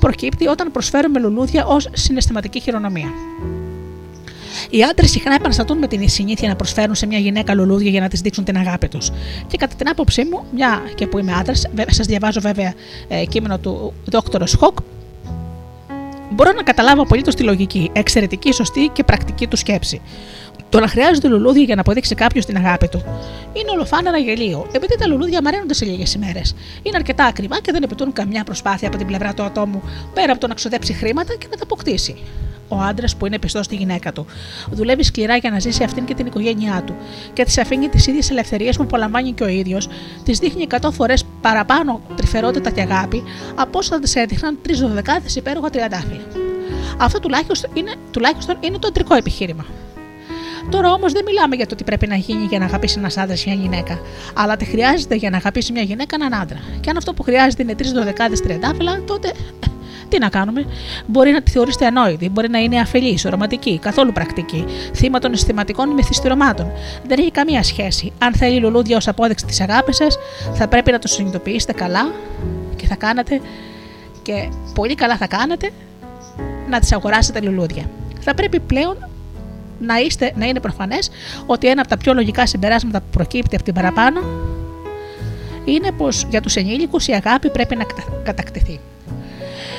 προκύπτει 0.00 0.46
όταν 0.46 0.70
προσφέρουμε 0.70 1.20
λουλούδια 1.20 1.66
ως 1.66 1.88
συναισθηματική 1.92 2.60
χειρονομία. 2.60 3.08
Οι 4.70 4.82
άντρες 4.82 5.10
συχνά 5.10 5.34
επαναστατούν 5.34 5.78
με 5.78 5.86
την 5.86 6.08
συνήθεια 6.08 6.48
να 6.48 6.56
προσφέρουν 6.56 6.94
σε 6.94 7.06
μια 7.06 7.18
γυναίκα 7.18 7.54
λουλούδια 7.54 7.90
για 7.90 8.00
να 8.00 8.08
της 8.08 8.20
δείξουν 8.20 8.44
την 8.44 8.56
αγάπη 8.56 8.88
τους. 8.88 9.10
Και 9.46 9.56
κατά 9.56 9.74
την 9.74 9.88
άποψή 9.88 10.24
μου, 10.24 10.44
μια 10.54 10.82
και 10.94 11.06
που 11.06 11.18
είμαι 11.18 11.32
άντρας, 11.32 11.64
σας 11.86 12.06
διαβάζω 12.06 12.40
βέβαια 12.40 12.74
ε, 13.08 13.24
κείμενο 13.24 13.58
του 13.58 13.92
Δόκτωρο 14.04 14.44
Χοκ, 14.58 14.78
μπορώ 16.30 16.52
να 16.52 16.62
καταλάβω 16.62 17.02
απολύτως 17.02 17.34
τη 17.34 17.42
λογική, 17.42 17.90
εξαιρετική, 17.92 18.52
σωστή 18.52 18.90
και 18.92 19.04
πρακτική 19.04 19.46
του 19.46 19.56
σκέψη. 19.56 20.00
Το 20.74 20.80
να 20.80 20.88
χρειάζεται 20.88 21.28
λουλούδια 21.28 21.62
για 21.62 21.74
να 21.74 21.80
αποδείξει 21.80 22.14
κάποιος 22.14 22.44
την 22.44 22.56
αγάπη 22.56 22.88
του. 22.88 23.04
Είναι 23.52 23.70
ολοφάνερα 23.70 24.18
γελίο, 24.18 24.66
επειδή 24.72 24.96
τα 24.98 25.06
λουλούδια 25.06 25.42
μαραίνονται 25.42 25.74
σε 25.74 25.84
λίγες 25.84 26.14
ημέρες. 26.14 26.54
Είναι 26.82 26.96
αρκετά 26.96 27.24
ακριβά 27.24 27.60
και 27.60 27.72
δεν 27.72 27.82
επιτούν 27.82 28.12
καμιά 28.12 28.44
προσπάθεια 28.44 28.88
από 28.88 28.96
την 28.96 29.06
πλευρά 29.06 29.34
του 29.34 29.42
ατόμου 29.42 29.82
πέρα 30.14 30.32
από 30.32 30.40
το 30.40 30.46
να 30.46 30.54
ξοδέψει 30.54 30.92
χρήματα 30.92 31.34
και 31.38 31.46
να 31.50 31.56
τα 31.56 31.62
αποκτήσει. 31.62 32.16
Ο 32.68 32.76
άντρας 32.76 33.16
που 33.16 33.26
είναι 33.26 33.38
πιστός 33.38 33.64
στη 33.64 33.76
γυναίκα 33.76 34.12
του. 34.12 34.26
Δουλεύει 34.70 35.02
σκληρά 35.02 35.36
για 35.36 35.50
να 35.50 35.58
ζήσει 35.58 35.84
αυτήν 35.84 36.04
και 36.04 36.14
την 36.14 36.26
οικογένειά 36.26 36.82
του 36.86 36.94
και 37.32 37.44
τη 37.44 37.60
αφήνει 37.60 37.88
τις 37.88 38.06
ίδιες 38.06 38.30
ελευθερίες 38.30 38.76
που 38.76 38.82
απολαμβάνει 38.82 39.32
και 39.32 39.42
ο 39.42 39.48
ίδιος, 39.48 39.88
τη 40.24 40.32
δείχνει 40.32 40.66
100 40.80 40.88
φορές 40.92 41.24
παραπάνω 41.40 42.00
τρυφερότητα 42.16 42.70
και 42.70 42.80
αγάπη 42.80 43.22
από 43.54 43.78
όσο 43.78 43.94
θα 43.94 44.00
τη 44.00 44.20
έδειχναν 44.20 44.58
τρεις 44.62 44.80
δωδεκάδες 44.80 45.36
υπέροχα 45.36 45.70
τριαντάφυλλα. 45.70 46.24
Αυτό 46.98 47.20
τουλάχιστον 47.20 47.70
είναι, 47.74 47.94
τουλάχιστον 48.10 48.56
είναι 48.60 48.78
το 48.78 48.86
αντρικό 48.88 49.14
επιχείρημα. 49.14 49.64
Τώρα 50.70 50.92
όμως 50.92 51.12
δεν 51.12 51.24
μιλάμε 51.24 51.56
για 51.56 51.66
το 51.66 51.74
τι 51.74 51.84
πρέπει 51.84 52.06
να 52.06 52.16
γίνει 52.16 52.44
για 52.44 52.58
να 52.58 52.64
αγαπήσει 52.64 52.98
ένας 52.98 53.16
άντρας 53.16 53.44
ή 53.44 53.48
μια 53.48 53.58
γυναίκα, 53.62 53.98
αλλά 54.34 54.56
τι 54.56 54.64
χρειάζεται 54.64 55.14
για 55.14 55.30
να 55.30 55.36
αγαπήσει 55.36 55.72
μια 55.72 55.82
γυναίκα 55.82 56.16
έναν 56.20 56.40
άντρα. 56.40 56.58
Και 56.80 56.90
αν 56.90 56.96
αυτό 56.96 57.14
που 57.14 57.22
χρειάζεται 57.22 57.62
είναι 57.62 57.74
τρεις 57.74 57.92
δωδεκάδες 57.92 58.40
τριαντάφυλλα, 58.40 59.02
τότε 59.06 59.32
Τι 60.08 60.18
να 60.18 60.28
κάνουμε, 60.28 60.64
μπορεί 61.06 61.30
να 61.30 61.42
τη 61.42 61.50
θεωρήσετε 61.50 61.86
ανόητη, 61.86 62.28
μπορεί 62.28 62.48
να 62.48 62.58
είναι 62.58 62.80
αφελή, 62.80 63.18
ρομαντική, 63.24 63.78
καθόλου 63.78 64.12
πρακτική, 64.12 64.64
θύμα 64.94 65.18
των 65.18 65.32
αισθηματικών 65.32 65.88
μυθιστηρωμάτων. 65.88 66.72
Δεν 67.06 67.18
έχει 67.18 67.30
καμία 67.30 67.62
σχέση. 67.62 68.12
Αν 68.18 68.34
θέλει 68.34 68.60
λουλούδια 68.60 68.96
ως 68.96 69.08
απόδειξη 69.08 69.46
της 69.46 69.60
αγάπης 69.60 69.96
σας, 69.96 70.18
θα 70.52 70.68
πρέπει 70.68 70.90
να 70.90 70.98
το 70.98 71.08
συνειδητοποιήσετε 71.08 71.72
καλά 71.72 72.12
και 72.76 72.86
θα 72.86 72.94
κάνετε 72.94 73.40
και 74.22 74.48
πολύ 74.74 74.94
καλά 74.94 75.16
θα 75.16 75.26
κάνετε 75.26 75.70
να 76.70 76.80
τις 76.80 76.92
αγοράσετε 76.92 77.40
λουλούδια. 77.40 77.84
Θα 78.20 78.34
πρέπει 78.34 78.60
πλέον 78.60 78.96
να, 79.84 79.98
είστε, 79.98 80.32
να 80.36 80.46
είναι 80.46 80.60
προφανές 80.60 81.10
ότι 81.46 81.68
ένα 81.68 81.80
από 81.80 81.90
τα 81.90 81.96
πιο 81.96 82.14
λογικά 82.14 82.46
συμπεράσματα 82.46 83.00
που 83.00 83.06
προκύπτει 83.10 83.54
από 83.54 83.64
την 83.64 83.74
παραπάνω 83.74 84.20
είναι 85.64 85.92
πως 85.92 86.26
για 86.30 86.40
τους 86.40 86.56
ενήλικους 86.56 87.06
η 87.06 87.12
αγάπη 87.12 87.50
πρέπει 87.50 87.76
να 87.76 87.86
κατακτηθεί. 88.22 88.80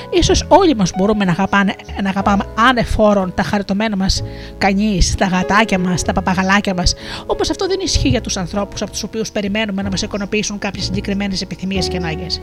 Ίσως 0.10 0.46
όλοι 0.48 0.76
μας 0.76 0.92
μπορούμε 0.98 1.26
να, 1.26 1.32
αγαπάνε, 1.32 1.76
να 2.02 2.10
αγαπάμε 2.10 2.44
ανεφόρον 2.56 3.34
τα 3.36 3.44
χαριτωμένα 3.44 3.96
μας 3.96 4.24
κανείς, 4.58 5.16
τα 5.16 5.26
γατάκια 5.26 5.80
μας, 5.80 6.02
τα 6.02 6.14
παπαγαλάκια 6.14 6.74
μας, 6.74 6.94
όπως 7.26 7.50
αυτό 7.50 7.68
δεν 7.68 7.80
ισχύει 7.84 8.08
για 8.08 8.22
τους 8.22 8.38
ανθρώπους 8.38 8.82
από 8.82 8.92
τους 8.92 9.04
οποίους 9.04 9.32
περιμένουμε 9.32 9.82
να 9.82 9.90
μας 9.90 10.02
ικανοποιήσουν 10.02 10.60
κάποιες 10.60 10.86
συγκεκριμένες 10.86 11.42
επιθυμίες 11.42 11.88
και 11.88 11.98
ανάγκες. 11.98 12.42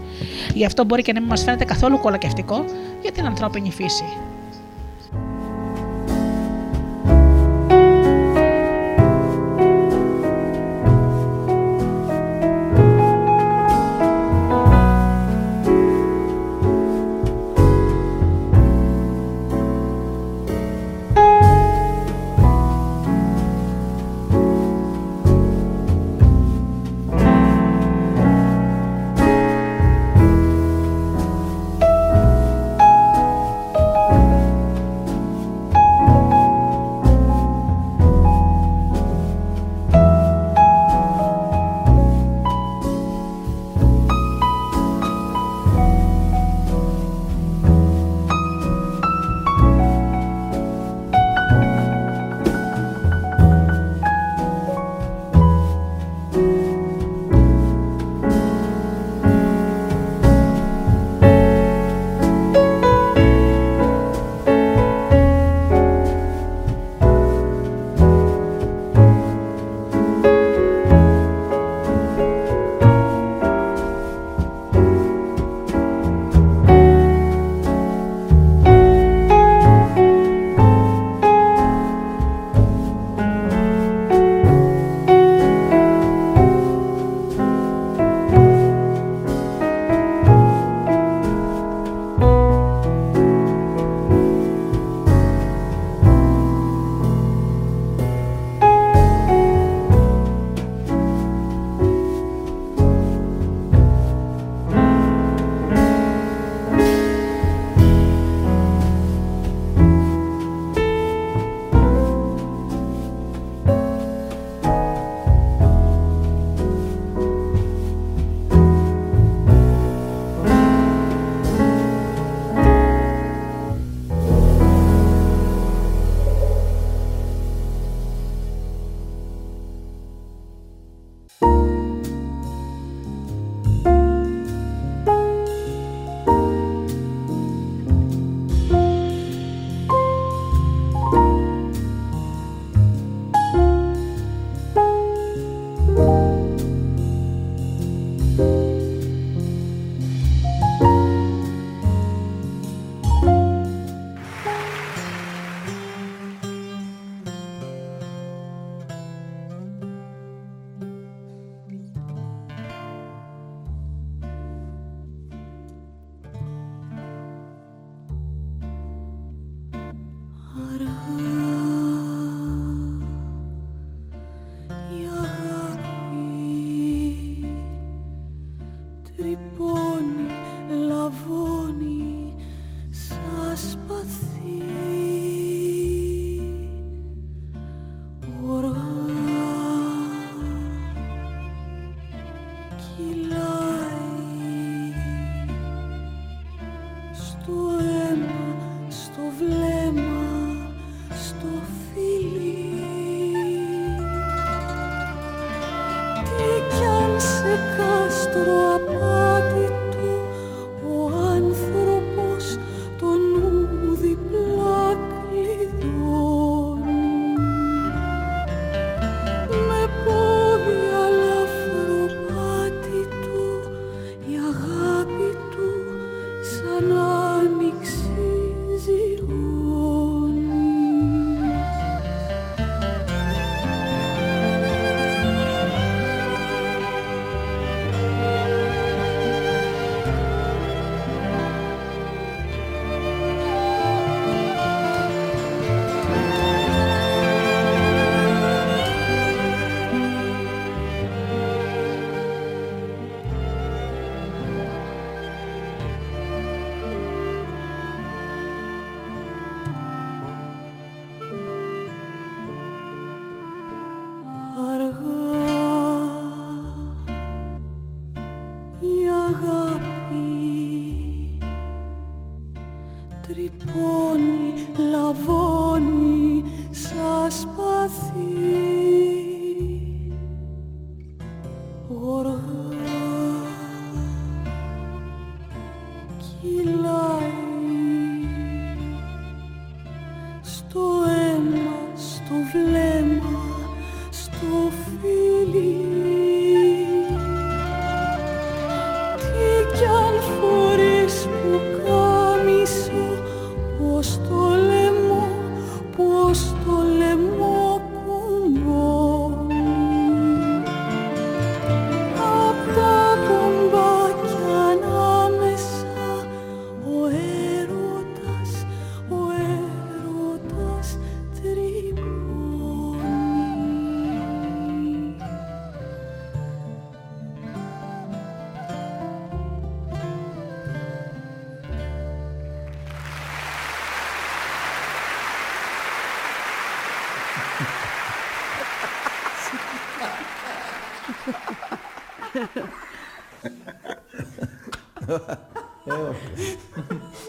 Γι' 0.54 0.64
αυτό 0.64 0.84
μπορεί 0.84 1.02
και 1.02 1.12
να 1.12 1.20
μην 1.20 1.28
μας 1.28 1.42
φαίνεται 1.42 1.64
καθόλου 1.64 2.00
κολακευτικό 2.00 2.64
για 3.02 3.12
την 3.12 3.26
ανθρώπινη 3.26 3.70
φύση. 3.70 4.04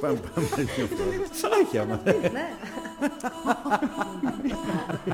Πάμε, 0.01 0.19
πάμε 0.35 0.47
δύο 0.55 0.87
φορές. 0.87 1.29
Τσάχια, 1.29 1.85
μα. 1.85 1.99
Ναι. 2.05 2.49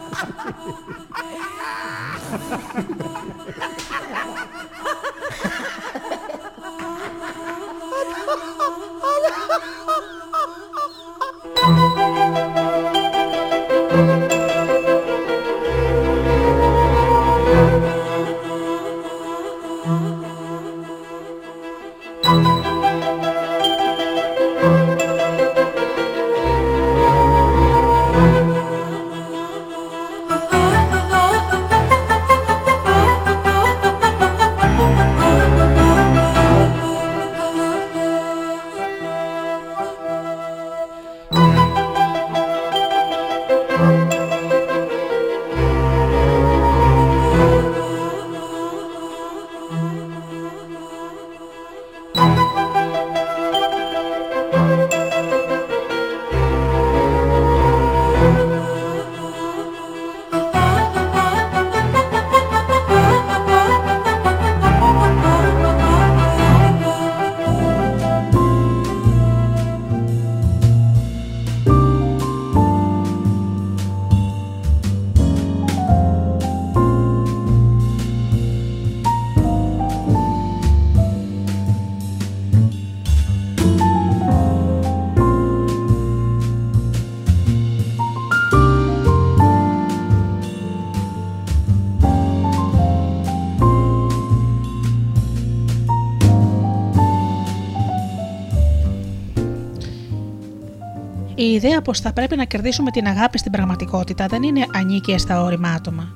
ιδέα 101.79 101.81
πως 101.81 101.99
θα 101.99 102.13
πρέπει 102.13 102.35
να 102.35 102.43
κερδίσουμε 102.43 102.91
την 102.91 103.07
αγάπη 103.07 103.37
στην 103.37 103.51
πραγματικότητα 103.51 104.25
δεν 104.25 104.43
είναι 104.43 104.65
ανίκεια 104.73 105.17
στα 105.17 105.43
όρημα 105.43 105.69
άτομα. 105.69 106.13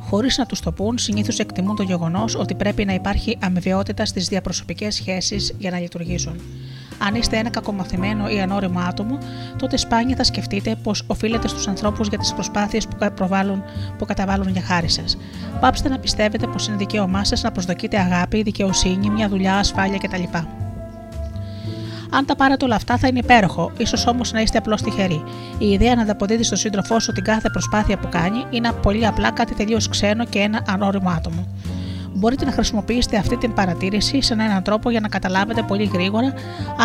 Χωρίς 0.00 0.38
να 0.38 0.46
τους 0.46 0.60
το 0.60 0.72
πούν, 0.72 0.98
συνήθως 0.98 1.38
εκτιμούν 1.38 1.76
το 1.76 1.82
γεγονός 1.82 2.34
ότι 2.34 2.54
πρέπει 2.54 2.84
να 2.84 2.94
υπάρχει 2.94 3.38
αμοιβαιότητα 3.40 4.04
στις 4.04 4.28
διαπροσωπικές 4.28 4.94
σχέσεις 4.94 5.54
για 5.58 5.70
να 5.70 5.78
λειτουργήσουν. 5.78 6.40
Αν 6.98 7.14
είστε 7.14 7.36
ένα 7.36 7.50
κακομαθημένο 7.50 8.28
ή 8.28 8.40
ανώριμο 8.40 8.78
άτομο, 8.78 9.18
τότε 9.58 9.76
σπάνια 9.76 10.16
θα 10.16 10.24
σκεφτείτε 10.24 10.76
πως 10.82 11.04
οφείλετε 11.06 11.48
στους 11.48 11.68
ανθρώπους 11.68 12.08
για 12.08 12.18
τις 12.18 12.32
προσπάθειες 12.32 12.86
που, 12.86 12.96
που 13.98 14.04
καταβάλουν 14.04 14.48
για 14.48 14.62
χάρη 14.62 14.88
σας. 14.88 15.16
Πάψτε 15.60 15.88
να 15.88 15.98
πιστεύετε 15.98 16.46
πως 16.46 16.66
είναι 16.66 16.76
δικαίωμά 16.76 17.24
σας 17.24 17.42
να 17.42 17.52
προσδοκείτε 17.52 17.98
αγάπη, 17.98 18.42
δικαιοσύνη, 18.42 19.10
μια 19.10 19.28
δουλειά, 19.28 19.56
ασφάλεια 19.56 19.98
κτλ. 19.98 20.22
Αν 22.14 22.26
τα 22.26 22.36
πάρετε 22.36 22.64
όλα 22.64 22.74
αυτά 22.74 22.96
θα 22.96 23.06
είναι 23.08 23.18
υπέροχο, 23.18 23.72
ίσως 23.76 24.06
όμως 24.06 24.32
να 24.32 24.40
είστε 24.40 24.58
απλώς 24.58 24.82
τυχεροί. 24.82 25.24
Η 25.58 25.70
ιδέα 25.70 25.94
να 25.94 26.02
ανταποδίδει 26.02 26.42
στον 26.42 26.58
σύντροφό 26.58 27.00
σου 27.00 27.12
την 27.12 27.24
κάθε 27.24 27.50
προσπάθεια 27.50 27.98
που 27.98 28.08
κάνει 28.10 28.44
είναι 28.50 28.72
πολύ 28.72 29.06
απλά 29.06 29.30
κάτι 29.30 29.54
τελείως 29.54 29.88
ξένο 29.88 30.24
και 30.24 30.38
ένα 30.38 30.64
ανώριμο 30.68 31.10
άτομο. 31.10 31.46
Μπορείτε 32.14 32.44
να 32.44 32.52
χρησιμοποιήσετε 32.52 33.16
αυτή 33.16 33.36
την 33.36 33.52
παρατήρηση 33.52 34.22
σαν 34.22 34.40
έναν 34.40 34.62
τρόπο 34.62 34.90
για 34.90 35.00
να 35.00 35.08
καταλάβετε 35.08 35.62
πολύ 35.62 35.84
γρήγορα 35.84 36.32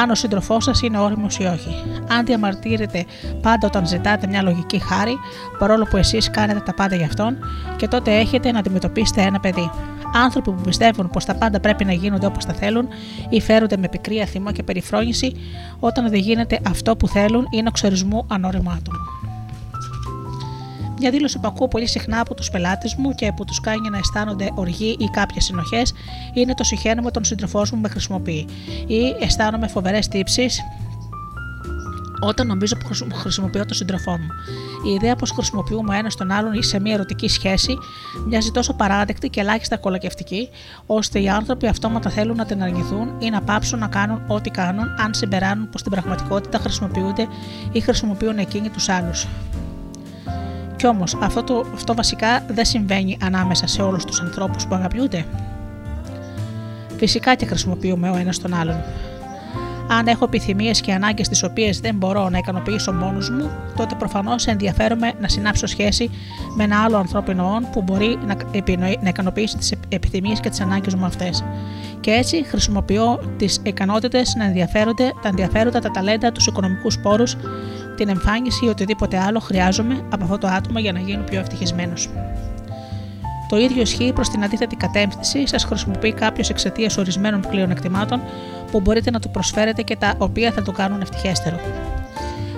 αν 0.02 0.10
ο 0.10 0.16
σύντροφός 0.16 0.64
σας 0.64 0.82
είναι 0.82 1.00
όριμος 1.00 1.38
ή 1.38 1.44
όχι. 1.44 1.84
Αν 2.10 2.26
διαμαρτύρετε 2.26 3.06
πάντα 3.42 3.68
όταν 3.68 3.88
ζητάτε 3.88 4.28
μια 4.28 4.42
λογική 4.42 4.80
χάρη, 4.80 5.18
παρόλο 5.60 5.84
που 5.84 5.98
εσείς 5.98 6.32
κάνετε 6.32 6.60
τα 6.60 6.74
πάντα 6.74 6.96
για 6.96 7.06
αυτόν, 7.06 7.38
και 7.76 7.88
τότε 7.88 8.18
έχετε 8.18 8.52
να 8.52 8.60
αντιμετωπίσετε 8.60 9.22
ένα 9.22 9.40
παιδί. 9.40 9.72
Άνθρωποι 10.14 10.52
που 10.52 10.62
πιστεύουν 10.62 11.10
πως 11.10 11.26
τα 11.26 11.36
πάντα 11.36 11.60
πρέπει 11.60 11.86
να 11.86 11.92
γίνονται 11.94 12.26
όπως 12.26 12.46
τα 12.46 12.54
θέλουν 12.54 12.88
ή 13.30 13.42
φέρονται 13.42 13.78
με 13.78 13.90
πικρία 13.90 14.26
θυμό 14.26 14.52
και 14.52 14.64
περιφρόνηση, 14.64 15.36
όταν 15.80 16.10
δεν 16.10 16.20
γίνεται 16.20 16.60
αυτό 16.68 16.96
που 16.96 17.08
θέλουν, 17.08 17.48
είναι 17.52 17.68
οξορισμού 17.68 18.26
ανώριμάτων. 18.28 18.94
Μια 21.00 21.12
δήλωση 21.12 21.40
που 21.40 21.48
ακούω 21.48 21.68
πολύ 21.68 21.88
συχνά 21.88 22.20
από 22.20 22.34
τους 22.36 22.50
πελάτες 22.50 22.96
μου 22.96 23.12
και 23.16 23.32
που 23.36 23.46
τους 23.46 23.60
κάνει 23.60 23.90
να 23.90 23.98
αισθάνονται 23.98 24.50
οργή 24.56 24.96
ή 25.00 25.06
κάποιες 25.06 25.44
συνοχές 25.44 25.94
είναι 26.34 26.54
το 26.54 26.64
συχαίνομαι 26.64 27.12
τον 27.12 27.24
σύντροφό 27.24 27.62
μου 27.74 27.80
με 27.80 27.90
χρησιμοποιεί 27.90 28.48
ή 28.88 29.16
αισθάνομαι 29.20 29.68
φοβερές 29.68 30.08
τύψεις 30.08 30.62
όταν 32.20 32.48
νομίζω 32.48 32.78
που 32.78 33.16
χρησιμοποιώ 33.16 33.66
τον 33.66 33.76
σύντροφό 33.76 34.12
μου. 34.12 34.28
Η 34.88 34.94
ιδέα 34.94 35.16
πως 35.16 35.32
χρησιμοποιούμε 35.32 35.98
ένα 35.98 36.10
τον 36.18 36.32
άλλον 36.32 36.64
σε 36.64 36.80
μια 36.80 36.94
ερωτική 36.94 37.28
σχέση 37.28 37.78
μοιάζει 38.26 38.52
τόσο 38.52 38.74
παράδεκτη 38.74 39.30
και 39.30 39.40
ελάχιστα 39.40 39.78
κολακευτική, 39.78 40.50
ώστε 40.86 41.20
οι 41.20 41.30
άνθρωποι 41.30 41.68
αυτόματα 41.68 42.10
θέλουν 42.10 42.36
να 42.36 42.46
την 42.46 42.64
αρνηθούν 42.64 43.10
ή 43.20 43.30
να 43.30 43.42
πάψουν 43.42 43.80
να 43.80 43.88
κάνουν 43.88 44.22
ό,τι 44.28 44.50
κάνουν, 44.50 44.86
αν 44.98 45.14
συμπεράνουν 45.14 45.70
πως 45.70 45.80
στην 45.80 45.92
πραγματικότητα 45.92 46.58
χρησιμοποιούνται 46.58 47.28
ή 47.72 47.80
χρησιμοποιούν 47.80 48.38
εκείνοι 48.38 48.70
τους 48.70 48.90
άλλους. 48.90 49.28
Κι 50.76 50.88
όμως 50.88 51.18
αυτό, 51.22 51.66
αυτό 51.74 51.96
βασικά 51.96 52.46
δεν 52.48 52.66
συμβαίνει 52.66 53.18
ανάμεσα 53.22 53.68
σε 53.68 53.82
όλους 53.82 54.06
τους 54.06 54.22
ανθρώπους 54.22 54.68
που 54.68 54.76
αγαπιούνται. 54.76 55.26
Φυσικά 56.98 57.36
και 57.36 57.46
χρησιμοποιούμε 57.46 58.10
ο 58.10 58.16
ένας 58.16 58.40
τον 58.40 58.54
άλλον. 58.54 58.84
Αν 59.90 60.08
έχω 60.08 60.26
επιθυμίες 60.26 60.82
και 60.82 60.94
ανάγκες 60.94 61.28
τις 61.28 61.44
οποίες 61.44 61.80
δεν 61.80 61.96
μπορώ 61.96 62.30
να 62.30 62.38
ικανοποιήσω 62.38 62.94
μόνος 62.94 63.30
μου, 63.30 63.50
τότε 63.76 63.96
προφανώς 63.96 64.48
ενδιαφέρομαι 64.48 65.14
να 65.20 65.28
συνάψω 65.28 65.68
σχέση 65.68 66.10
με 66.56 66.64
ένα 66.64 66.84
άλλο 66.84 66.98
ανθρώπινο 66.98 67.54
όν 67.54 67.70
που 67.72 67.82
μπορεί 67.82 68.18
να, 68.26 68.36
να 69.02 69.10
ικανοποιήσει 69.10 69.58
τις 69.58 69.74
επιθυμίες 69.90 70.40
και 70.40 70.50
τις 70.50 70.62
ανάγκες 70.62 70.96
μου 70.96 71.06
αυτές. 71.06 71.44
Και 72.00 72.12
έτσι 72.12 72.44
χρησιμοποιώ 72.44 73.20
τις 73.38 73.60
ικανότητες 73.64 74.36
να 74.36 74.46
ενδιαφέρονται, 74.46 75.14
τα 75.22 75.28
ενδιαφέροντα, 75.28 75.80
τα 75.80 75.92
ταλέντα, 75.92 76.32
τους 76.32 76.48
οικονομικούς 76.48 77.00
πόρους, 77.00 77.38
την 77.96 78.10
εμφάνιση 78.10 78.66
ή 78.66 78.68
οτιδήποτε 78.68 79.18
άλλο 79.18 79.40
χρειάζομαι 79.40 80.06
από 80.10 80.24
αυτό 80.24 80.38
το 80.38 80.48
άτομο 80.48 80.80
για 80.80 80.92
να 80.92 81.00
γίνω 81.00 81.24
πιο 81.24 81.40
ευτυχισμένος. 81.40 82.10
Το 83.50 83.58
ίδιο 83.58 83.82
ισχύει 83.82 84.14
προς 84.14 84.30
την 84.30 84.44
αντίθετη 84.44 84.76
κατεύθυνση, 84.76 85.48
σας 85.48 85.64
χρησιμοποιεί 85.64 86.14
κάποιος 86.14 86.50
εξαιτίας 86.50 86.98
ορισμένων 86.98 87.42
πλέον 87.50 87.72
εκτιμάτων 87.72 88.22
που 88.72 88.82
μπορείτε 88.82 89.12
να 89.12 89.20
του 89.20 89.30
προσφέρετε 89.30 89.82
και 89.82 89.96
τα 89.96 90.16
οποία 90.18 90.52
θα 90.52 90.62
το 90.62 90.72
κάνουν 90.72 91.02
ευτυχέστερο. 91.02 91.60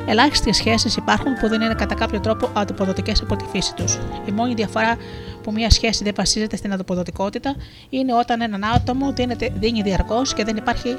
Ελάχιστες 0.07 0.55
σχέσεις 0.55 0.95
υπάρχουν 0.95 1.33
που 1.39 1.47
δεν 1.47 1.61
είναι 1.61 1.73
κατά 1.73 1.95
κάποιο 1.95 2.19
τρόπο 2.19 2.49
αντιποδοτικές 2.53 3.21
από 3.21 3.35
τη 3.35 3.45
φύση 3.51 3.73
τους. 3.73 3.99
Η 4.25 4.31
μόνη 4.31 4.53
διαφορά 4.53 4.97
που 5.43 5.51
μια 5.51 5.69
σχέση 5.69 6.03
δεν 6.03 6.13
βασίζεται 6.15 6.55
στην 6.55 6.73
αντιποδοτικότητα 6.73 7.55
είναι 7.89 8.13
όταν 8.13 8.41
έναν 8.41 8.63
άτομο 8.63 9.13
δίνει 9.59 9.81
διαρκώς 9.81 10.33
και 10.33 10.43
δεν 10.43 10.57
υπάρχει 10.57 10.95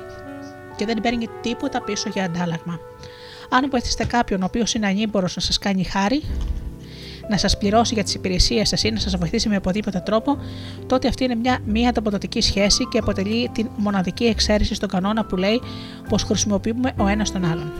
και 0.76 0.86
δεν 0.86 1.00
παίρνει 1.00 1.26
τίποτα 1.40 1.82
πίσω 1.82 2.08
για 2.08 2.24
αντάλλαγμα. 2.24 2.78
Αν 3.50 3.70
βοηθήσετε 3.70 4.04
κάποιον 4.04 4.42
ο 4.42 4.44
οποίος 4.44 4.74
είναι 4.74 4.86
ανήμπορος 4.86 5.36
να 5.36 5.42
σας 5.42 5.58
κάνει 5.58 5.84
χάρη, 5.84 6.22
να 7.30 7.36
σας 7.36 7.58
πληρώσει 7.58 7.94
για 7.94 8.02
τις 8.02 8.14
υπηρεσίες 8.14 8.68
σας 8.68 8.82
ή 8.82 8.90
να 8.90 8.98
σας 8.98 9.16
βοηθήσει 9.16 9.48
με 9.48 9.56
οποιοδήποτε 9.56 10.02
τρόπο, 10.04 10.36
τότε 10.86 11.08
αυτή 11.08 11.24
είναι 11.24 11.34
μια 11.34 11.58
μία 11.64 11.88
ανταποδοτική 11.88 12.40
σχέση 12.40 12.88
και 12.88 12.98
αποτελεί 12.98 13.48
την 13.52 13.68
μοναδική 13.76 14.24
εξαίρεση 14.24 14.74
στον 14.74 14.88
κανόνα 14.88 15.24
που 15.24 15.36
λέει 15.36 15.60
πως 16.08 16.22
χρησιμοποιούμε 16.22 16.92
ο 16.96 17.06
ένας 17.06 17.32
τον 17.32 17.44
άλλον. 17.44 17.72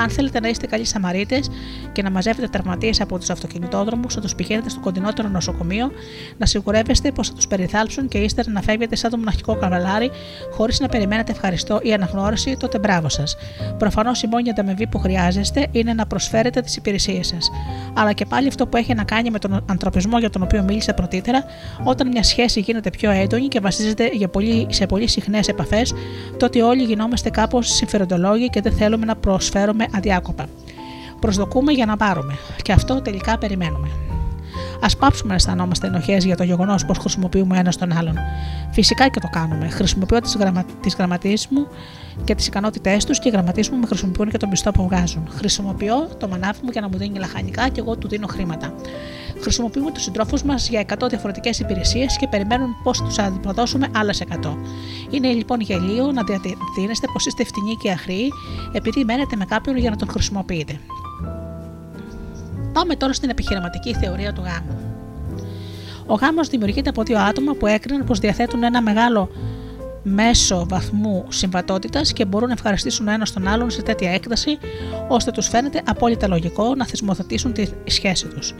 Αν 0.00 0.10
θέλετε 0.10 0.40
να 0.40 0.48
είστε 0.48 0.66
καλοί 0.66 0.84
Σαμαρίτες 0.84 1.50
και 1.92 2.02
να 2.02 2.10
μαζεύετε 2.10 2.48
τραυματίε 2.48 2.90
από 3.00 3.18
τους 3.18 3.30
αυτοκινητόδρομους, 3.30 4.16
να 4.16 4.22
τους 4.22 4.34
πηγαίνετε 4.34 4.68
στο 4.68 4.80
κοντινότερο 4.80 5.28
νοσοκομείο, 5.28 5.90
να 6.38 6.46
σιγουρεύεστε 6.46 7.12
πως 7.12 7.28
θα 7.28 7.34
τους 7.34 7.46
περιθάλψουν 7.46 8.08
και 8.08 8.18
ύστερα 8.18 8.50
να 8.50 8.62
φεύγετε 8.62 8.96
σαν 8.96 9.10
το 9.10 9.16
μοναχικό 9.16 9.56
καβαλάρι 9.56 10.10
χωρίς 10.52 10.80
να 10.80 10.88
περιμένετε 10.88 11.32
ευχαριστώ 11.32 11.80
ή 11.82 11.92
αναγνώριση, 11.92 12.56
τότε 12.58 12.78
μπράβο 12.78 13.08
σας. 13.08 13.36
Προφανώς 13.78 14.22
η 14.22 14.26
μόνη 14.26 14.50
ανταμεβή 14.50 14.86
που 14.86 14.98
χρειάζεστε 14.98 15.66
είναι 15.72 15.92
να 15.92 16.06
προσφέρετε 16.06 16.60
τις 16.60 16.76
υπηρεσίες 16.76 17.26
σας. 17.26 17.50
Αλλά 17.94 18.12
και 18.12 18.26
πάλι 18.26 18.48
αυτό 18.48 18.66
που 18.66 18.76
έχει 18.76 18.87
να 18.94 19.04
κάνει 19.04 19.30
με 19.30 19.38
τον 19.38 19.64
ανθρωπισμό 19.66 20.18
για 20.18 20.30
τον 20.30 20.42
οποίο 20.42 20.62
μίλησα 20.62 20.94
πρωτήτερα, 20.94 21.44
όταν 21.84 22.08
μια 22.08 22.22
σχέση 22.22 22.60
γίνεται 22.60 22.90
πιο 22.90 23.10
έντονη 23.10 23.48
και 23.48 23.60
βασίζεται 23.60 24.08
για 24.12 24.28
πολύ, 24.28 24.66
σε 24.70 24.86
πολύ 24.86 25.08
συχνές 25.08 25.48
επαφές, 25.48 25.94
τότε 26.36 26.62
όλοι 26.62 26.82
γινόμαστε 26.82 27.30
κάπως 27.30 27.68
συμφεροντολόγοι 27.68 28.48
και 28.48 28.60
δεν 28.60 28.72
θέλουμε 28.72 29.04
να 29.04 29.16
προσφέρουμε 29.16 29.86
αδιάκοπα. 29.96 30.46
Προσδοκούμε 31.20 31.72
για 31.72 31.86
να 31.86 31.96
πάρουμε. 31.96 32.34
Και 32.62 32.72
αυτό 32.72 33.02
τελικά 33.02 33.38
περιμένουμε. 33.38 33.88
Α 34.80 34.96
πάψουμε 34.98 35.28
να 35.28 35.34
αισθανόμαστε 35.34 35.86
ενοχές 35.86 36.24
για 36.24 36.36
το 36.36 36.42
γεγονός 36.42 36.84
πως 36.84 36.98
χρησιμοποιούμε 36.98 37.58
ένα 37.58 37.72
τον 37.78 37.92
άλλον. 37.92 38.18
Φυσικά 38.70 39.08
και 39.08 39.20
το 39.20 39.28
κάνουμε. 39.32 39.68
Χρησιμοποιώ 39.68 40.20
τις 40.20 40.36
γραμμα... 40.38 40.64
μου 41.50 41.66
και 42.24 42.34
τις 42.34 42.46
ικανότητές 42.46 43.04
τους 43.04 43.18
και 43.18 43.28
οι 43.28 43.32
γραμματεί 43.32 43.70
μου 43.72 43.78
με 43.78 43.86
χρησιμοποιούν 43.86 44.30
και 44.30 44.36
τον 44.36 44.48
πιστό 44.48 44.70
που 44.70 44.82
βγάζουν. 44.82 45.28
Χρησιμοποιώ 45.30 46.08
το 46.18 46.28
μανάφι 46.28 46.60
μου 46.64 46.70
για 46.70 46.80
να 46.80 46.88
μου 46.88 46.96
δίνει 46.96 47.18
λαχανικά 47.18 47.68
και 47.68 47.80
εγώ 47.80 47.96
του 47.96 48.08
δίνω 48.08 48.26
χρήματα. 48.26 48.74
Χρησιμοποιούμε 49.40 49.90
τους 49.90 50.02
συντρόφους 50.02 50.42
μας 50.42 50.68
για 50.68 50.84
100 50.98 51.08
διαφορετικές 51.08 51.58
υπηρεσίες 51.58 52.16
και 52.16 52.28
περιμένουν 52.28 52.68
πώς 52.82 53.02
τους 53.02 53.18
αντιπροδώσουμε 53.18 53.88
άλλες 53.94 54.22
100. 54.42 54.56
Είναι 55.10 55.32
λοιπόν 55.32 55.60
γελίο 55.60 56.12
να 56.12 56.22
διατηρήσετε 56.24 57.06
πως 57.12 57.26
είστε 57.26 57.44
φτηνοί 57.44 57.74
και 57.82 57.90
αχροί 57.90 58.28
επειδή 58.72 59.04
μένετε 59.04 59.36
με 59.36 59.44
κάποιον 59.44 59.76
για 59.76 59.90
να 59.90 59.96
τον 59.96 60.08
χρησιμοποιείτε. 60.08 60.80
Πάμε 62.72 62.96
τώρα 62.96 63.12
στην 63.12 63.30
επιχειρηματική 63.30 63.94
θεωρία 63.94 64.32
του 64.32 64.42
γάμου. 64.44 64.78
Ο 66.06 66.14
γάμος 66.14 66.48
δημιουργείται 66.48 66.88
από 66.88 67.02
δύο 67.02 67.18
άτομα 67.18 67.52
που 67.52 67.66
έκριναν 67.66 68.04
πως 68.04 68.18
διαθέτουν 68.18 68.62
ένα 68.62 68.82
μεγάλο 68.82 69.30
μέσο 70.14 70.66
βαθμού 70.68 71.24
συμβατότητας 71.28 72.12
και 72.12 72.24
μπορούν 72.24 72.48
να 72.48 72.54
ευχαριστήσουν 72.54 73.08
ο 73.08 73.10
ένας 73.10 73.32
τον 73.32 73.48
άλλον 73.48 73.70
σε 73.70 73.82
τέτοια 73.82 74.10
έκταση, 74.12 74.58
ώστε 75.08 75.30
τους 75.30 75.48
φαίνεται 75.48 75.82
απόλυτα 75.86 76.28
λογικό 76.28 76.74
να 76.74 76.86
θεσμοθετήσουν 76.86 77.52
τη 77.52 77.66
σχέση 77.86 78.26
τους. 78.26 78.54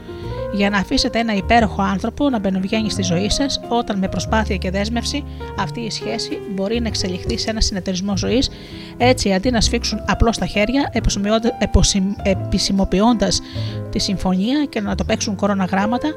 Για 0.53 0.69
να 0.69 0.77
αφήσετε 0.77 1.19
ένα 1.19 1.33
υπέροχο 1.33 1.81
άνθρωπο 1.81 2.29
να 2.29 2.39
μπαινοβγαίνει 2.39 2.89
στη 2.89 3.01
ζωή 3.01 3.29
σας, 3.29 3.59
όταν 3.67 3.97
με 3.97 4.07
προσπάθεια 4.07 4.55
και 4.55 4.71
δέσμευση 4.71 5.23
αυτή 5.59 5.79
η 5.79 5.89
σχέση 5.89 6.39
μπορεί 6.55 6.79
να 6.79 6.87
εξελιχθεί 6.87 7.37
σε 7.37 7.49
ένα 7.49 7.61
συνεταιρισμό 7.61 8.17
ζωής, 8.17 8.49
έτσι 8.97 9.33
αντί 9.33 9.51
να 9.51 9.61
σφίξουν 9.61 9.99
απλώς 10.07 10.37
τα 10.37 10.45
χέρια, 10.45 10.91
επισημοποιώντας 12.23 13.41
τη 13.89 13.99
συμφωνία 13.99 14.65
και 14.69 14.81
να 14.81 14.95
το 14.95 15.03
παίξουν 15.03 15.35
κορώνα 15.35 15.65
γράμματα, 15.65 16.07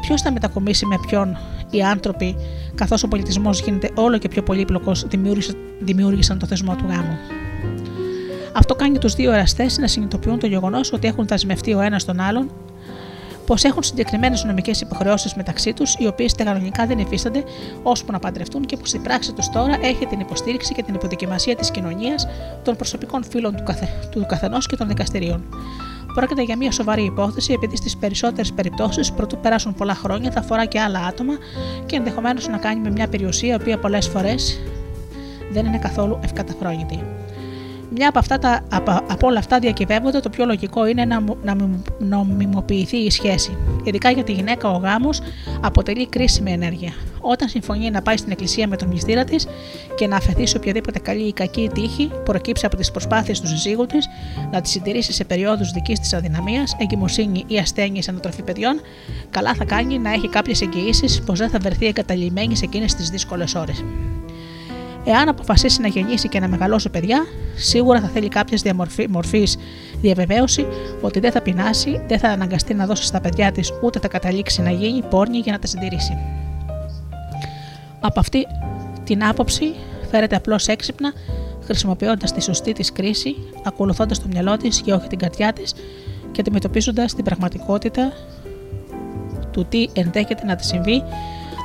ποιος 0.00 0.22
θα 0.22 0.32
μετακομίσει 0.32 0.86
με 0.86 0.98
ποιον 1.06 1.38
οι 1.76 1.82
άνθρωποι, 1.82 2.36
καθώς 2.74 3.02
ο 3.02 3.08
πολιτισμός 3.08 3.60
γίνεται 3.60 3.90
όλο 3.94 4.18
και 4.18 4.28
πιο 4.28 4.42
πολύπλοκος, 4.42 5.06
δημιούργησαν 5.80 6.38
το 6.38 6.46
θεσμό 6.46 6.76
του 6.76 6.84
γάμου. 6.88 7.16
Αυτό 8.52 8.74
κάνει 8.74 8.98
τους 8.98 9.14
δύο 9.14 9.32
εραστές 9.32 9.78
να 9.78 9.86
συνειδητοποιούν 9.86 10.38
το 10.38 10.46
γεγονός 10.46 10.92
ότι 10.92 11.06
έχουν 11.06 11.26
δεσμευτεί 11.26 11.74
ο 11.74 11.80
ένας 11.80 12.04
τον 12.04 12.20
άλλον, 12.20 12.50
πως 13.46 13.64
έχουν 13.64 13.82
συγκεκριμένες 13.82 14.44
νομικές 14.44 14.80
υποχρεώσεις 14.80 15.34
μεταξύ 15.34 15.72
τους, 15.72 15.94
οι 15.98 16.06
οποίες 16.06 16.34
κανονικά 16.34 16.86
δεν 16.86 16.98
υφίστανται 16.98 17.44
ώσπου 17.82 18.12
να 18.12 18.18
παντρευτούν 18.18 18.64
και 18.64 18.76
που 18.76 18.86
στην 18.86 19.02
πράξη 19.02 19.32
τους 19.32 19.48
τώρα 19.48 19.78
έχει 19.82 20.06
την 20.06 20.20
υποστήριξη 20.20 20.74
και 20.74 20.82
την 20.82 20.94
υποδοκιμασία 20.94 21.56
της 21.56 21.70
κοινωνίας, 21.70 22.26
των 22.62 22.76
προσωπικών 22.76 23.24
φίλων 23.24 23.56
του, 23.56 23.62
καθε, 23.62 23.88
του 24.10 24.26
καθενός 24.28 24.66
και 24.66 24.76
των 24.76 24.88
δικαστηρίων. 24.88 25.44
Πρόκειται 26.14 26.42
για 26.42 26.56
μια 26.56 26.70
σοβαρή 26.70 27.02
υπόθεση, 27.02 27.52
επειδή 27.52 27.76
στις 27.76 27.96
περισσότερες 27.96 28.52
περιπτώσεις, 28.52 29.12
προτού 29.12 29.38
περάσουν 29.38 29.74
πολλά 29.74 29.94
χρόνια, 29.94 30.30
θα 30.30 30.40
αφορά 30.40 30.64
και 30.64 30.80
άλλα 30.80 30.98
άτομα 30.98 31.34
και 31.86 31.96
ενδεχομένως 31.96 32.48
να 32.48 32.58
κάνει 32.58 32.80
με 32.80 32.90
μια 32.90 33.08
περιουσία, 33.08 33.52
η 33.52 33.54
οποία 33.60 33.78
πολλές 33.78 34.08
φορές 34.08 34.60
δεν 35.52 35.66
είναι 35.66 35.78
καθόλου 35.78 36.18
ευκαταφρόνητη. 36.22 37.02
Μια 37.94 38.08
από, 38.08 38.18
αυτά 38.18 38.38
τα, 38.38 38.60
από, 38.72 38.90
από 38.90 39.26
όλα 39.26 39.38
αυτά 39.38 39.58
διακυβεύονται, 39.58 40.20
το 40.20 40.30
πιο 40.30 40.44
λογικό 40.44 40.86
είναι 40.86 41.04
να, 41.04 41.24
να 41.42 41.56
νομιμοποιηθεί 41.98 42.96
η 42.96 43.10
σχέση. 43.10 43.56
Ειδικά 43.84 44.10
για 44.10 44.24
τη 44.24 44.32
γυναίκα, 44.32 44.68
ο 44.68 44.76
γάμος 44.76 45.20
αποτελεί 45.60 46.08
κρίσιμη 46.08 46.52
ενέργεια. 46.52 46.92
Όταν 47.24 47.48
συμφωνεί 47.48 47.90
να 47.90 48.02
πάει 48.02 48.16
στην 48.16 48.32
εκκλησία 48.32 48.68
με 48.68 48.76
τον 48.76 48.88
μυστήρα 48.88 49.24
της 49.24 49.46
και 49.94 50.06
να 50.06 50.16
αφαιθεί 50.16 50.46
σε 50.46 50.56
οποιαδήποτε 50.56 50.98
καλή 50.98 51.22
ή 51.22 51.32
κακή 51.32 51.70
τύχη 51.74 52.10
προκύψει 52.24 52.66
από 52.66 52.76
τις 52.76 52.90
προσπάθειες 52.90 53.40
του 53.40 53.46
συζύγου 53.46 53.86
της 53.86 54.08
να 54.50 54.60
τη 54.60 54.68
συντηρήσει 54.68 55.12
σε 55.12 55.24
περιόδους 55.24 55.70
δικής 55.70 56.00
της 56.00 56.14
αδυναμίας, 56.14 56.76
εγκυμοσύνη 56.78 57.44
ή 57.46 57.58
ασθένεια 57.58 58.02
ανατροφή 58.08 58.42
παιδιών, 58.42 58.80
καλά 59.30 59.54
θα 59.54 59.64
κάνει 59.64 59.98
να 59.98 60.12
έχει 60.12 60.28
κάποιες 60.28 60.60
εγγυήσεις 60.60 61.22
πως 61.22 61.38
δεν 61.38 61.50
θα 61.50 61.58
βρεθεί 61.58 61.86
εγκαταλειμμένη 61.86 62.56
σε 62.56 62.64
εκείνες 62.64 62.94
τις 62.94 63.08
δύσκολες 63.08 63.54
ώρες. 63.54 63.84
Εάν 65.04 65.28
αποφασίσει 65.28 65.80
να 65.80 65.88
γεννήσει 65.88 66.28
και 66.28 66.40
να 66.40 66.48
μεγαλώσει 66.48 66.88
παιδιά, 66.88 67.24
σίγουρα 67.56 68.00
θα 68.00 68.08
θέλει 68.08 68.28
κάποια 68.28 68.74
μορφής 69.08 69.58
διαβεβαίωση 70.00 70.66
ότι 71.00 71.20
δεν 71.20 71.32
θα 71.32 71.40
πεινάσει, 71.40 72.02
δεν 72.08 72.18
θα 72.18 72.28
αναγκαστεί 72.28 72.74
να 72.74 72.86
δώσει 72.86 73.04
στα 73.04 73.20
παιδιά 73.20 73.52
της 73.52 73.72
ούτε 73.82 73.98
θα 73.98 74.08
καταλήξει 74.08 74.62
να 74.62 74.70
γίνει 74.70 75.02
πόρνη 75.10 75.38
για 75.38 75.52
να 75.52 75.58
τα 75.58 75.66
συντηρήσει. 75.66 76.18
Από 78.04 78.20
αυτή 78.20 78.46
την 79.04 79.24
άποψη 79.24 79.74
φέρεται 80.10 80.36
απλώς 80.36 80.66
έξυπνα, 80.68 81.12
χρησιμοποιώντας 81.64 82.32
τη 82.32 82.42
σωστή 82.42 82.72
της 82.72 82.92
κρίση, 82.92 83.34
ακολουθώντας 83.64 84.20
το 84.20 84.26
μυαλό 84.28 84.56
της 84.56 84.80
και 84.80 84.92
όχι 84.92 85.06
την 85.08 85.18
καρδιά 85.18 85.52
της 85.52 85.74
και 86.32 86.40
αντιμετωπίζοντας 86.40 87.14
την 87.14 87.24
πραγματικότητα 87.24 88.12
του 89.50 89.64
τι 89.64 89.88
ενδέχεται 89.92 90.44
να 90.44 90.56
της 90.56 90.66
συμβεί 90.66 91.02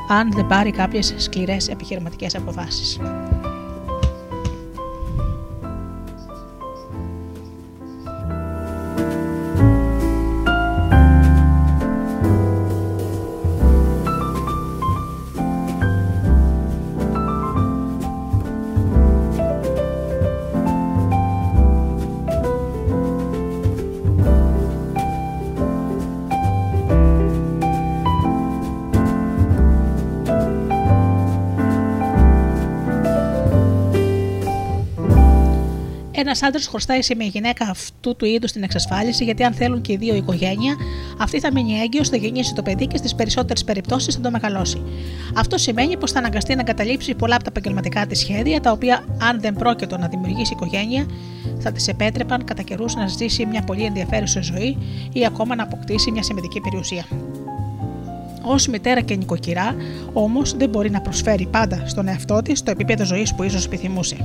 αν 0.10 0.32
δεν 0.32 0.48
πάρει 0.48 0.72
κάποιες 0.72 1.14
σκληρές 1.18 1.68
επιχειρηματικές 1.68 2.36
αποφάσεις. 2.36 3.00
Ένας 36.20 36.44
άντρας 36.44 36.68
χρωστάει 36.68 37.02
σε 37.02 37.16
μια 37.16 37.26
γυναίκα 37.26 37.66
αυτού 37.70 38.16
του 38.16 38.26
είδους 38.26 38.52
την 38.52 38.64
εξασφάλιση, 38.64 39.24
γιατί 39.24 39.44
αν 39.44 39.54
θέλουν 39.54 39.82
και 39.82 39.92
οι 39.92 39.98
δύο 39.98 40.16
οικογένεια, 40.16 40.76
αυτή 41.20 41.40
θα 41.40 41.52
μείνει 41.52 41.74
έγκυος, 41.74 42.10
θα 42.10 42.18
γεννήσει 42.18 42.54
το 42.54 42.62
παιδί 42.62 42.88
και 42.88 42.98
στις 42.98 43.16
περισσότερες 43.16 43.64
περιπτώσεις 43.64 44.16
θα 44.16 44.22
το 44.22 44.32
μεγαλώσει. 44.32 44.82
Αυτό 45.36 45.58
σημαίνει 45.58 45.98
πως 45.98 46.12
θα 46.12 46.20
αναγκαστεί 46.20 46.56
να 46.56 46.64
καταλήψει 46.64 47.16
πολλά 47.16 47.36
από 47.36 47.44
τα 47.44 47.50
επαγγελματικά 47.50 48.06
της 48.06 48.20
σχέδια, 48.20 48.62
τα 48.62 48.72
οποία, 48.72 49.06
αν 49.22 49.42
δεν 49.42 49.54
πρόκειτο 49.54 49.98
να 49.98 50.08
δημιουργήσει 50.08 50.54
οικογένεια, 50.54 51.06
θα 51.60 51.72
τη 51.72 51.84
επέτρεπαν 51.88 52.44
κατά 52.44 52.62
καιρούς 52.62 52.96
να 52.96 53.08
ζήσει 53.08 53.46
μια 53.46 53.62
πολύ 53.62 53.84
ενδιαφέρουσα 53.84 54.42
ζωή 54.42 54.78
ή 55.14 55.26
ακόμα 55.26 55.56
να 55.56 55.64
αποκτήσει 55.64 56.12
μια 56.12 56.24
σημαντική 56.24 56.60
περιουσία. 56.60 57.06
Ω 58.44 58.56
μητέρα 58.70 59.02
και 59.02 59.16
νοικοκυρά, 59.16 59.76
όμως, 60.14 60.54
δεν 60.58 60.70
μπορεί 60.70 60.90
να 60.90 61.02
προσφέρει 61.02 61.48
πάντα 61.52 61.84
στον 61.86 62.08
εαυτό 62.08 62.42
της 62.42 62.64
το 62.64 62.72
επίπεδο 62.72 63.06
ζωής 63.06 63.36
που 63.36 63.44
ίσως 63.44 63.66
επιθυμούσε. 63.66 64.18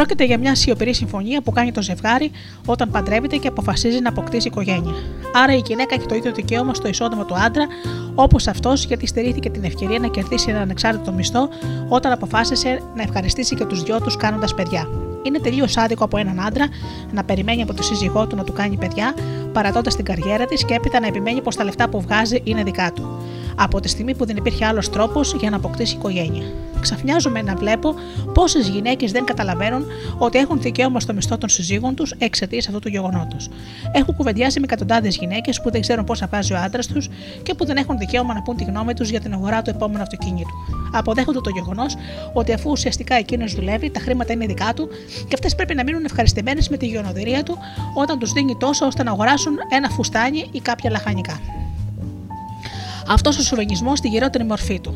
Πρόκειται 0.00 0.24
για 0.24 0.38
μια 0.38 0.54
σιωπηρή 0.54 0.94
συμφωνία 0.94 1.42
που 1.42 1.52
κάνει 1.52 1.72
το 1.72 1.82
ζευγάρι 1.82 2.30
όταν 2.66 2.90
παντρεύεται 2.90 3.36
και 3.36 3.48
αποφασίζει 3.48 4.00
να 4.00 4.08
αποκτήσει 4.08 4.48
οικογένεια. 4.48 4.94
Άρα 5.34 5.54
η 5.54 5.62
γυναίκα 5.66 5.94
έχει 5.94 6.06
το 6.06 6.14
ίδιο 6.14 6.32
δικαίωμα 6.32 6.74
στο 6.74 6.88
εισόδημα 6.88 7.24
του 7.24 7.34
άντρα 7.34 7.66
όπως 8.14 8.46
αυτός 8.46 8.84
γιατί 8.84 9.06
στερήθηκε 9.06 9.50
την 9.50 9.64
ευκαιρία 9.64 9.98
να 9.98 10.08
κερδίσει 10.08 10.50
έναν 10.50 10.62
ανεξάρτητο 10.62 11.12
μισθό 11.12 11.48
όταν 11.88 12.12
αποφάσισε 12.12 12.82
να 12.94 13.02
ευχαριστήσει 13.02 13.54
και 13.54 13.64
τους 13.64 13.82
δυο 13.82 14.00
τους 14.00 14.16
κάνοντας 14.16 14.54
παιδιά. 14.54 14.88
Είναι 15.22 15.38
τελείως 15.38 15.76
άδικο 15.76 16.04
από 16.04 16.16
έναν 16.18 16.40
άντρα 16.40 16.68
να 17.12 17.24
περιμένει 17.24 17.62
από 17.62 17.74
το 17.74 17.82
σύζυγό 17.82 18.26
του 18.26 18.36
να 18.36 18.44
του 18.44 18.52
κάνει 18.52 18.76
παιδιά, 18.76 19.14
παρατώντας 19.52 19.96
την 19.96 20.04
καριέρα 20.04 20.44
της 20.44 20.64
και 20.64 20.74
έπειτα 20.74 21.00
να 21.00 21.06
επιμένει 21.06 21.40
πως 21.40 21.56
τα 21.56 21.64
λεφτά 21.64 21.88
που 21.88 22.00
βγάζει 22.00 22.40
είναι 22.44 22.62
δικά 22.62 22.92
του. 22.92 23.22
Από 23.56 23.80
τη 23.80 23.88
στιγμή 23.88 24.14
που 24.14 24.26
δεν 24.26 24.36
υπήρχε 24.36 24.64
άλλος 24.64 24.90
τρόπος 24.90 25.34
για 25.34 25.50
να 25.50 25.56
αποκτήσει 25.56 25.94
οικογένεια. 25.94 26.44
Ξαφνιάζομαι 26.80 27.42
να 27.42 27.54
βλέπω 27.54 27.94
πόσες 28.34 28.68
γυναίκες 28.68 29.12
δεν 29.12 29.24
καταλαβαίνουν 29.24 29.84
ότι 30.18 30.38
έχουν 30.38 30.60
δικαίωμα 30.60 31.00
στο 31.00 31.14
μισθό 31.14 31.38
των 31.38 31.48
συζύγων 31.48 31.94
τους 31.94 32.12
εξαιτίας 32.18 32.66
αυτού 32.66 32.78
του 32.78 32.88
γεγονότος. 32.88 33.48
Έχω 33.92 34.12
κουβεντιάσει 34.12 34.60
με 34.60 34.64
εκατοντάδες 34.64 35.16
γυναίκες 35.16 35.60
που 35.60 35.70
δεν 35.70 35.80
ξέρουν 35.80 36.04
πόσα 36.04 36.28
βάζει 36.30 36.52
ο 36.52 36.58
άντρας 36.58 36.86
τους 36.86 37.08
και 37.42 37.54
που 37.54 37.64
δεν 37.64 37.76
έχουν 37.76 37.98
δικαίωμα 37.98 38.34
να 38.34 38.42
πούν 38.42 38.56
τη 38.56 38.64
γνώμη 38.64 38.94
τους 38.94 39.10
για 39.10 39.20
την 39.20 39.32
αγορά 39.32 39.62
του 39.62 39.70
επόμενου 39.70 40.02
αυτοκίνητου. 40.02 40.54
Αποδέχονται 40.92 41.40
το 41.40 41.50
γεγονός 41.50 41.96
ότι 42.32 42.52
αφού 42.52 42.70
ουσιαστικά 42.70 43.14
εκείνος 43.14 43.54
δουλεύει, 43.54 43.90
τα 43.90 44.00
χρήματα 44.00 44.32
είναι 44.32 44.46
δικά 44.46 44.72
του 44.74 44.88
και 45.28 45.34
αυτές 45.34 45.54
πρέπει 45.54 45.74
να 45.74 45.82
μείνουν 45.82 46.04
ευχαριστημένες 46.04 46.68
με 46.68 46.76
τη 46.76 46.86
γεωνοδηρία 46.86 47.42
του 47.42 47.58
όταν 47.94 48.18
τους 48.18 48.32
δίνει 48.32 48.56
τόσο 48.56 48.86
ώστε 48.86 49.02
να 49.02 49.10
αγοράσουν 49.10 49.54
ένα 49.70 49.88
φουστάνι 49.88 50.48
ή 50.52 50.60
κάποια 50.60 50.90
λαχανικά. 50.90 51.40
Αυτός 53.10 53.38
ο 53.38 53.42
σουβενισμό 53.42 53.96
στη 53.96 54.08
γυρότερη 54.08 54.44
μορφή 54.44 54.80
του. 54.80 54.94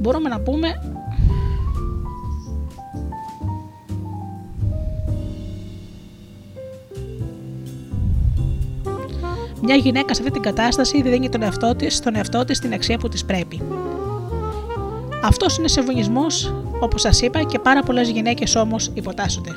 Μπορούμε 0.00 0.28
να 0.28 0.40
πούμε 0.40 0.68
Μια 9.66 9.74
γυναίκα 9.74 10.14
σε 10.14 10.22
αυτή 10.22 10.32
την 10.34 10.42
κατάσταση 10.42 11.02
δίνει 11.02 11.28
τον 11.28 11.42
εαυτό 11.42 11.74
της, 11.74 11.96
στον 11.96 12.16
εαυτό 12.16 12.44
της 12.44 12.58
την 12.58 12.72
αξία 12.72 12.98
που 12.98 13.08
της 13.08 13.24
πρέπει. 13.24 13.62
Αυτός 15.22 15.56
είναι 15.56 15.68
σεβονισμός, 15.68 16.54
όπως 16.80 17.00
σας 17.00 17.20
είπα, 17.20 17.42
και 17.42 17.58
πάρα 17.58 17.82
πολλές 17.82 18.08
γυναίκες 18.08 18.56
όμως 18.56 18.90
υποτάσσονται. 18.94 19.50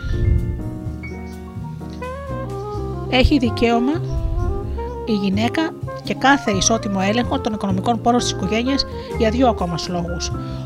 Έχει 3.09 3.37
δικαίωμα 3.37 4.01
η 5.05 5.11
γυναίκα 5.11 5.73
και 6.07 6.13
κάθε 6.13 6.51
ισότιμο 6.51 6.99
έλεγχο 7.09 7.39
των 7.39 7.53
οικονομικών 7.53 8.01
πόρων 8.01 8.19
τη 8.19 8.29
οικογένεια 8.29 8.75
για 9.17 9.29
δύο 9.29 9.47
ακόμα 9.47 9.75
λόγου. 9.89 10.17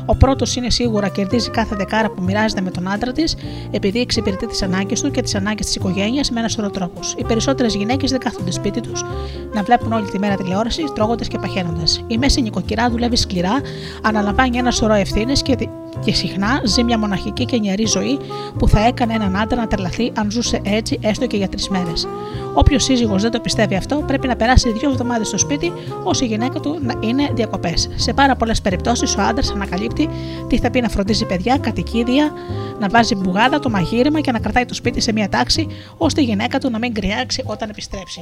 Ο 0.06 0.16
πρώτος 0.16 0.56
είναι 0.56 0.70
σίγουρα 0.70 1.08
κερδίζει 1.08 1.50
κάθε 1.50 1.76
δεκάρα 1.76 2.10
που 2.10 2.22
μοιράζεται 2.22 2.60
με 2.60 2.70
τον 2.70 2.88
άντρα 2.88 3.12
της, 3.12 3.36
επειδή 3.70 4.00
εξυπηρετεί 4.00 4.46
τις 4.46 4.62
ανάγκες 4.62 5.00
του 5.00 5.10
και 5.10 5.22
τις 5.22 5.34
ανάγκες 5.34 5.66
της 5.66 5.74
οικογένειας 5.74 6.30
με 6.30 6.38
ένας 6.38 6.52
σωρό 6.52 6.70
τρόπου. 6.70 7.00
Οι 7.16 7.24
περισσότερες 7.24 7.74
γυναίκες 7.74 8.10
δεν 8.10 8.20
κάθονται 8.20 8.50
σπίτι 8.50 8.80
τους 8.80 9.04
να 9.54 9.62
βλέπουν 9.62 9.92
όλη 9.92 10.10
τη 10.10 10.18
μέρα 10.18 10.34
τηλεόραση, 10.34 10.84
τρώγοντας 10.94 11.28
και 11.28 11.38
παχαίνοντας. 11.38 12.04
Η 12.06 12.18
μέση 12.18 12.40
νοικοκυρά 12.40 12.90
δουλεύει 12.90 13.16
σκληρά, 13.16 13.60
αναλαμβάνει 14.02 14.58
ένας 14.58 14.74
σωρό 14.74 14.94
ευθύνε 14.94 15.32
και 15.32 15.56
και 16.04 16.12
συχνά 16.12 16.60
ζει 16.64 16.82
μια 16.82 16.98
μοναχική 16.98 17.44
και 17.44 17.58
νιαρή 17.58 17.86
ζωή 17.86 18.18
που 18.58 18.68
θα 18.68 18.86
έκανε 18.86 19.14
έναν 19.14 19.36
άντρα 19.36 19.60
να 19.60 19.66
τρελαθεί 19.66 20.12
αν 20.14 20.30
ζούσε 20.30 20.60
έτσι 20.64 20.98
έστω 21.02 21.26
και 21.26 21.36
για 21.36 21.48
τρεις 21.48 21.68
μέρες. 21.68 22.06
Όποιος 22.54 22.84
σύζυγος 22.84 23.22
δεν 23.22 23.30
το 23.30 23.40
πιστεύει 23.40 23.74
αυτό, 23.74 23.96
πρέπει 24.06 24.26
να 24.26 24.36
περάσει 24.36 24.72
δύο 24.72 24.90
εβδομάδες 24.90 25.26
στο 25.26 25.38
σπίτι, 25.38 25.72
όσο 26.04 26.24
η 26.24 26.28
γυναίκα 26.28 26.60
του 26.60 26.78
να 26.82 26.94
είναι 27.00 27.30
διακοπές. 27.32 27.88
Σε 27.94 28.12
πάρα 28.12 28.36
πολλές 28.36 28.60
περιπτώσεις, 28.60 29.16
ο 29.16 29.20
άντρας 29.22 29.50
ανακαλύπτει 29.50 30.08
τι 30.48 30.58
θα 30.58 30.70
πει 30.70 30.80
να 30.80 30.88
φροντίζει 30.88 31.26
παιδιά, 31.26 31.58
κατοικίδια, 31.58 32.32
να 32.78 32.88
βάζει 32.88 33.14
μπουγάδα, 33.14 33.58
το 33.58 33.70
μαγείρεμα 33.70 34.20
και 34.20 34.32
να 34.32 34.38
κρατάει 34.38 34.64
το 34.64 34.74
σπίτι 34.74 35.00
σε 35.00 35.12
μια 35.12 35.28
τάξη, 35.28 35.66
ώστε 35.96 36.20
η 36.20 36.24
γυναίκα 36.24 36.58
του 36.58 36.70
να 36.70 36.78
μην 36.78 36.94
κρυάξει 36.94 37.42
όταν 37.46 37.68
επιστρέψει. 37.68 38.20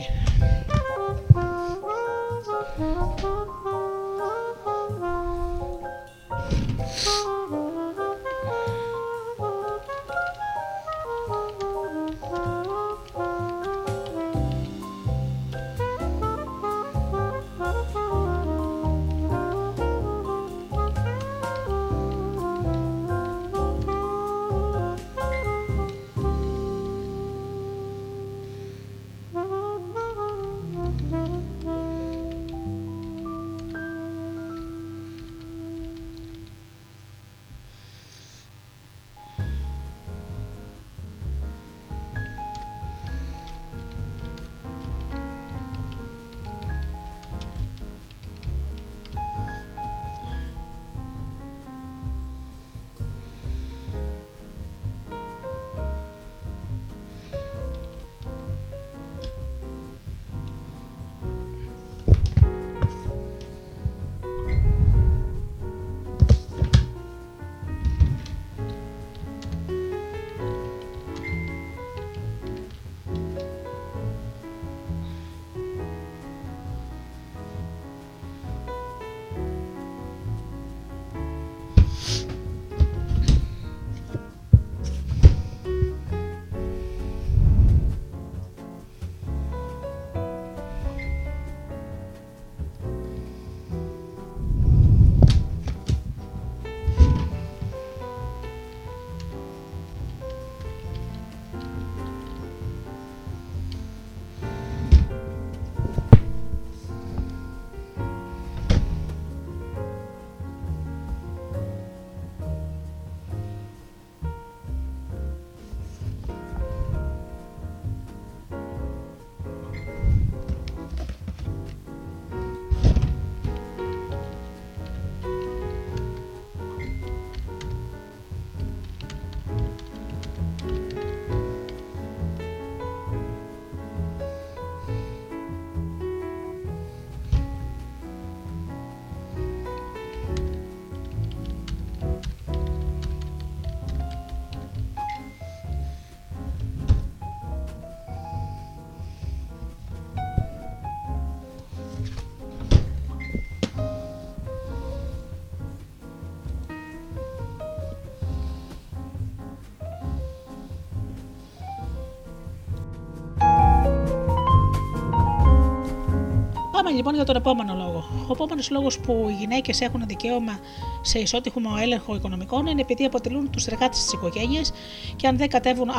Πάμε 166.90 167.02
λοιπόν 167.02 167.18
για 167.18 167.32
τον 167.32 167.36
επόμενο 167.36 167.74
λόγο. 167.74 168.04
Ο 168.26 168.32
επόμενος 168.32 168.70
λόγος 168.70 168.98
που 168.98 169.26
οι 169.30 169.32
γυναίκες 169.32 169.80
έχουν 169.80 170.02
δικαίωμα 170.06 170.58
σε 171.00 171.18
ισότιμο 171.18 171.70
έλεγχο 171.82 172.14
οικονομικών 172.14 172.66
είναι 172.66 172.80
επειδή 172.80 173.04
αποτελούν 173.04 173.50
τους 173.50 173.66
εργάτες 173.66 173.98
της 173.98 174.12
οικογένειας 174.12 174.72
και 175.16 175.26
αν 175.26 175.36
δεν 175.36 175.48
κατέβουν 175.48 175.90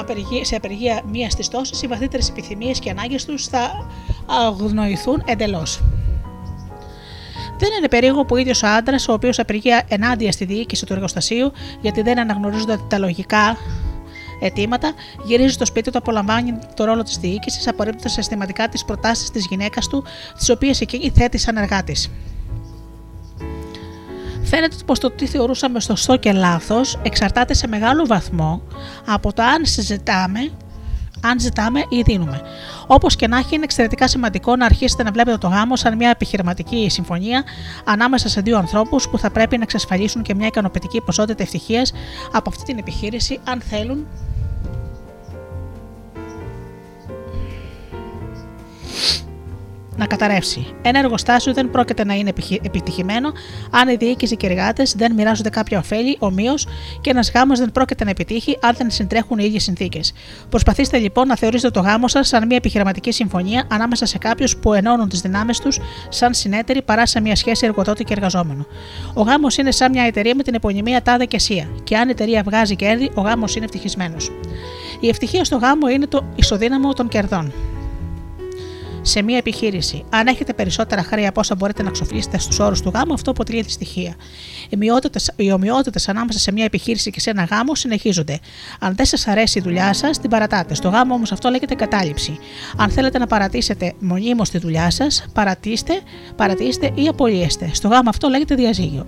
σε 0.42 0.56
απεργία 0.56 1.02
μία 1.12 1.30
στις 1.30 1.48
τόσες, 1.48 1.82
οι 1.82 1.88
βαθύτερες 1.88 2.30
επιθυμίες 2.30 2.80
και 2.80 2.90
ανάγκες 2.90 3.26
τους 3.26 3.48
θα 3.48 3.88
αγνοηθούν 4.26 5.24
εντελώς. 5.26 5.82
Δεν 7.58 7.70
είναι 7.78 7.88
περίεργο 7.88 8.26
που 8.26 8.36
ο 8.36 8.38
ίδιος 8.38 8.64
ο 8.64 8.68
άντρας, 8.68 9.08
ο 9.08 9.14
οποίος 9.14 9.40
απεργεί 9.40 9.70
ενάντια 9.88 10.32
στη 10.32 10.46
διοίκηση 10.46 10.86
του 10.86 10.94
εργοστασίου, 10.94 11.52
γιατί 11.82 12.02
δεν 12.02 12.20
αναγνωρίζονται 12.20 12.78
τα 12.88 12.98
λογικά 12.98 13.58
αιτήματα, 14.42 14.94
γυρίζει 15.24 15.54
στο 15.54 15.66
σπίτι 15.66 15.92
του, 15.92 15.98
απολαμβάνει 15.98 16.58
το 16.76 16.84
ρόλο 16.84 17.04
της 17.04 17.18
διοίκησης, 17.18 17.68
απορρίπτοντα 17.68 18.10
συστηματικά 18.10 18.70
τις 18.70 18.86
προτάσεις 18.86 19.30
της 19.30 19.46
γυναίκας 19.50 19.88
του, 19.88 20.04
τις 20.38 20.50
οποίες 20.50 20.82
εκείνη 20.82 21.12
θέτει 21.16 21.38
σαν 21.38 21.58
εργάτη. 21.58 21.96
Φαίνεται 24.44 24.76
πως 24.86 25.00
το 25.00 25.12
τι 25.12 25.28
θεωρούσαμε 25.28 25.80
σωστό 25.80 26.18
και 26.18 26.32
λάθος 26.32 27.00
εξαρτάται 27.04 27.54
σε 27.54 27.68
μεγάλο 27.68 28.06
βαθμό 28.06 28.62
από 29.06 29.34
το 29.34 29.44
αν 29.44 29.66
συζητάμε 29.66 30.52
αν 31.22 31.40
ζητάμε 31.40 31.86
ή 31.90 32.02
δίνουμε. 32.02 32.42
Όπως 32.88 33.16
και 33.16 33.28
να 33.28 33.38
έχει, 33.38 33.56
είναι 33.56 33.64
εξαιρετικά 33.64 34.08
σημαντικό 34.08 34.56
να 34.56 34.66
αρχίσετε 34.66 35.04
να 35.04 35.12
βλέπετε 35.12 35.38
το 35.38 35.48
γάμο 35.48 35.76
σαν 35.76 35.96
μια 35.96 36.10
επιχειρηματική 36.10 36.88
συμφωνία 36.90 37.44
ανάμεσα 37.84 38.30
σε 38.30 38.42
δύο 38.42 38.58
ανθρώπους 38.58 39.10
που 39.10 39.18
θα 39.18 39.32
πρέπει 39.32 39.58
να 39.58 39.64
εξασφαλίσουν 39.64 40.22
και 40.22 40.36
μια 40.36 40.48
ικανοποιητική 40.48 41.02
ποσότητα 41.02 41.44
ευτυχίας 41.44 41.94
από 42.32 42.50
αυτή 42.50 42.64
την 42.64 42.78
επιχείρηση, 42.78 43.40
αν 43.44 43.62
θέλουν 43.62 44.08
να 50.02 50.08
καταρρεύσει. 50.08 50.68
Ένα 50.82 51.00
εργοστάσιο 51.00 51.54
δεν 51.54 51.70
πρόκειται 51.70 52.06
να 52.06 52.14
είναι 52.14 52.34
επιτυχημένο 52.62 53.32
αν 53.72 53.90
η 53.90 53.96
διοίκηση 53.96 54.38
και 54.38 54.48
οι 54.48 54.50
εργάτες 54.52 54.94
δεν 54.98 55.14
μοιράζονται 55.14 55.50
κάποια 55.50 55.78
ωφέλη 55.80 56.16
ομοίως 56.20 56.68
και 57.02 57.10
ένας 57.10 57.32
γάμος 57.32 57.60
δεν 57.60 57.72
πρόκειται 57.72 58.04
να 58.04 58.10
επιτύχει 58.10 58.58
αν 58.62 58.74
δεν 58.78 58.92
συντρέχουν 58.92 59.40
οι 59.40 59.44
ίδιες 59.46 59.64
συνθήκες. 59.64 60.14
Προσπαθήστε 60.50 60.98
λοιπόν 60.98 61.28
να 61.28 61.36
θεωρήσετε 61.36 61.72
το 61.72 61.80
γάμο 61.80 62.08
σας 62.08 62.28
σαν 62.28 62.46
μια 62.46 62.58
επιχειρηματική 62.58 63.12
συμφωνία 63.12 63.64
ανάμεσα 63.72 64.06
σε 64.06 64.18
κάποιους 64.18 64.58
που 64.58 64.74
ενώνουν 64.74 65.10
τις 65.10 65.22
δυνάμεις 65.22 65.60
τους 65.60 65.80
σαν 66.10 66.34
συνέτεροι 66.34 66.82
παρά 66.82 67.06
σε 67.06 67.22
μια 67.22 67.36
σχέση 67.36 67.66
εργοδότη 67.66 68.04
και 68.04 68.14
εργαζόμενο. 68.14 68.66
Ο 69.14 69.22
γάμος 69.22 69.58
είναι 69.58 69.72
σαν 69.72 69.92
μια 69.92 70.04
εταιρεία 70.04 70.36
με 70.36 70.44
την 70.44 70.54
επωνυμία 70.54 71.02
Τάδε 71.02 71.26
και 71.26 71.40
Σία, 71.40 71.68
και 71.84 71.98
αν 71.98 72.08
η 72.08 72.12
εταιρεία 72.12 72.44
βγάζει 72.46 72.76
κέρδη, 72.76 73.12
ο 73.14 73.22
γάμος 73.22 73.56
είναι 73.56 73.66
ευτυχισμένος. 73.66 74.32
Η 75.00 75.08
ευτυχία 75.08 75.44
στο 75.44 75.58
γάμο 75.58 75.88
είναι 75.88 76.08
το 76.08 76.26
ισοδύναμο 76.36 76.94
των 76.94 77.08
κερδών 77.08 77.54
σε 79.02 79.22
μία 79.22 79.38
επιχείρηση. 79.38 80.04
Αν 80.10 80.28
έχετε 80.28 80.54
περισσότερα 80.54 81.04
χρέη 81.04 81.28
από 81.28 81.40
όσα 81.40 81.56
μπορείτε 81.56 81.84
να 81.84 81.90
ξοφλήσετε 81.90 82.38
στους 82.40 82.60
όρους 82.60 82.82
του 82.82 82.92
γάμου, 82.94 83.14
αυτό 83.14 83.32
αποτελεί 83.32 83.62
δυστυχία. 83.62 84.16
Οι 85.36 85.52
ομοιότητες 85.52 86.10
ανάμεσα 86.10 86.40
σε 86.40 86.52
μία 86.52 86.64
επιχείρηση 86.64 87.12
και 87.12 87.20
σε 87.20 87.30
ένα 87.30 87.44
γάμο 87.44 87.76
συνεχίζονται. 87.76 88.40
Αν 88.80 88.96
δεν 88.96 89.06
σας 89.06 89.28
αρέσει 89.28 89.60
η 89.60 89.62
δουλειά 89.62 89.94
σας, 89.94 90.20
την 90.20 90.30
παρατάτε. 90.30 90.74
Στο 90.74 90.90
γάμο 90.90 91.14
όμως 91.14 91.32
αυτό 91.32 91.50
λέγεται 91.50 91.76
κατάληψη. 91.76 92.38
Αν 92.78 92.90
θέλετε 92.90 93.18
να 93.18 93.28
παρατήσετε 93.28 93.94
μονίμως 94.00 94.50
τη 94.50 94.58
δουλειά 94.58 94.90
σας, 94.90 95.26
παρατήστε, 95.34 96.02
παρατήστε 96.36 96.92
ή 96.96 97.08
απολύεστε. 97.08 97.70
Στο 97.74 97.88
γάμο 97.88 98.10
αυτό 98.10 98.28
λέγεται 98.28 98.56
διαζύγιο. 98.56 99.06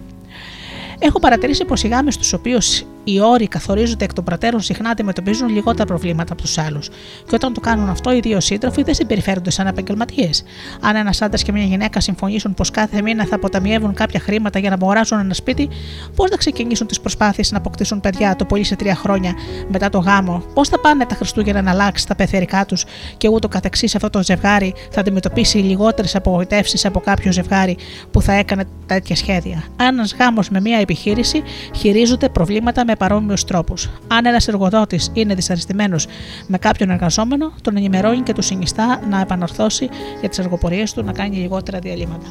Έχω 1.00 1.20
παρατηρήσει 1.20 1.66
πως 1.66 1.84
οι 1.84 1.88
γάμοι 1.88 2.12
στους 2.12 2.34
οποίους 2.34 2.84
οι 3.04 3.20
όροι 3.20 3.48
καθορίζονται 3.48 4.04
εκ 4.04 4.14
των 4.14 4.24
προτέρων 4.24 4.62
συχνά 4.62 4.90
αντιμετωπίζουν 4.90 5.50
λιγότερα 5.50 5.86
προβλήματα 5.86 6.34
από 6.34 6.42
τους 6.42 6.58
άλλους. 6.58 6.90
Και 7.28 7.36
όταν 7.36 7.54
το 7.54 7.60
κάνουν 7.60 7.90
αυτό, 7.90 8.14
οι 8.14 8.20
δύο 8.20 8.40
σύντροφοι 8.40 8.84
δεν 8.84 8.94
συμπεριφέρονται 8.94 9.50
σαν 9.50 9.68
επαγγελματίες. 9.68 10.44
Αν 10.82 10.96
ένας 10.96 11.22
άντρας 11.22 11.44
και 11.44 11.52
μια 11.52 11.64
γυναίκα 11.64 12.00
συμφωνήσουν 12.00 12.54
πως 12.54 12.72
κάθε 12.72 13.02
μήνα 13.02 13.26
θα 13.26 13.36
αποταμιεύουν 13.36 13.94
κάποια 13.94 14.20
χρήματα 14.20 14.60
για 14.60 14.70
να 14.70 14.76
αγοράσουν 14.76 15.20
ένα 15.20 15.34
σπίτι, 15.34 15.70
πώς 16.16 16.30
θα 16.30 16.38
ξεκινήσουν 16.38 16.88
τις 16.88 17.00
προσπάθειες 17.00 17.52
να 17.52 17.58
αποκτήσουν 17.58 18.00
παιδιά 18.00 18.36
το 18.36 18.46
πολύ 18.46 18.64
σε 18.64 18.76
τρία 18.76 18.96
χρόνια 18.96 19.34
μετά 19.68 19.90
το 19.90 19.98
γάμο, 19.98 20.44
πώς 20.54 20.70
θα 20.70 20.80
πάνε 20.80 21.06
τα 21.06 21.16
Χριστούγεννα 21.16 21.62
να 21.62 21.72
αλλάξει 21.72 22.08
τα 22.08 22.16
πεθερικά 22.16 22.66
τους; 22.66 22.86
Και 23.18 23.28
ούτω 23.28 23.48
καθεξή 23.48 23.86
αυτό 23.96 24.10
το 24.10 24.24
ζευγάρι 24.24 24.74
θα 24.92 25.00
αντιμετωπίσει 25.00 25.58
λιγότερες 25.58 26.16
απογοητεύσεις 26.16 26.86
από 26.86 27.00
κάποιο 27.00 27.32
ζευγάρι 27.32 27.78
που 28.12 28.22
θα 28.22 28.34
έκανε 28.34 28.64
τέτοια 28.86 29.16
σχέδια. 29.16 29.64
Αν 29.76 29.98
ένας 29.98 30.16
γάμος 30.20 30.50
με 30.50 30.62
μια 30.62 30.78
επιχείρηση 30.78 31.44
χειρίζονται 31.76 32.30
προβλήματα 32.30 32.86
με 32.86 32.93
παρόμοιους 32.96 33.44
τρόπους. 33.44 33.90
Αν 34.08 34.26
ένας 34.26 34.48
εργοδότης 34.48 35.12
είναι 35.14 35.34
δυσαρεστημένος 35.34 36.08
με 36.48 36.58
κάποιον 36.58 36.90
εργαζόμενο, 36.90 37.52
τον 37.62 37.78
ενημερώνει 37.78 38.22
και 38.22 38.34
του 38.34 38.42
συνιστά 38.42 39.02
να 39.10 39.20
επανορθώσει 39.20 39.90
για 40.20 40.30
τις 40.30 40.40
εργοπορίε 40.40 40.84
του 40.96 41.04
να 41.04 41.12
κάνει 41.12 41.36
λιγότερα 41.36 41.80
διαλύματα. 41.80 42.26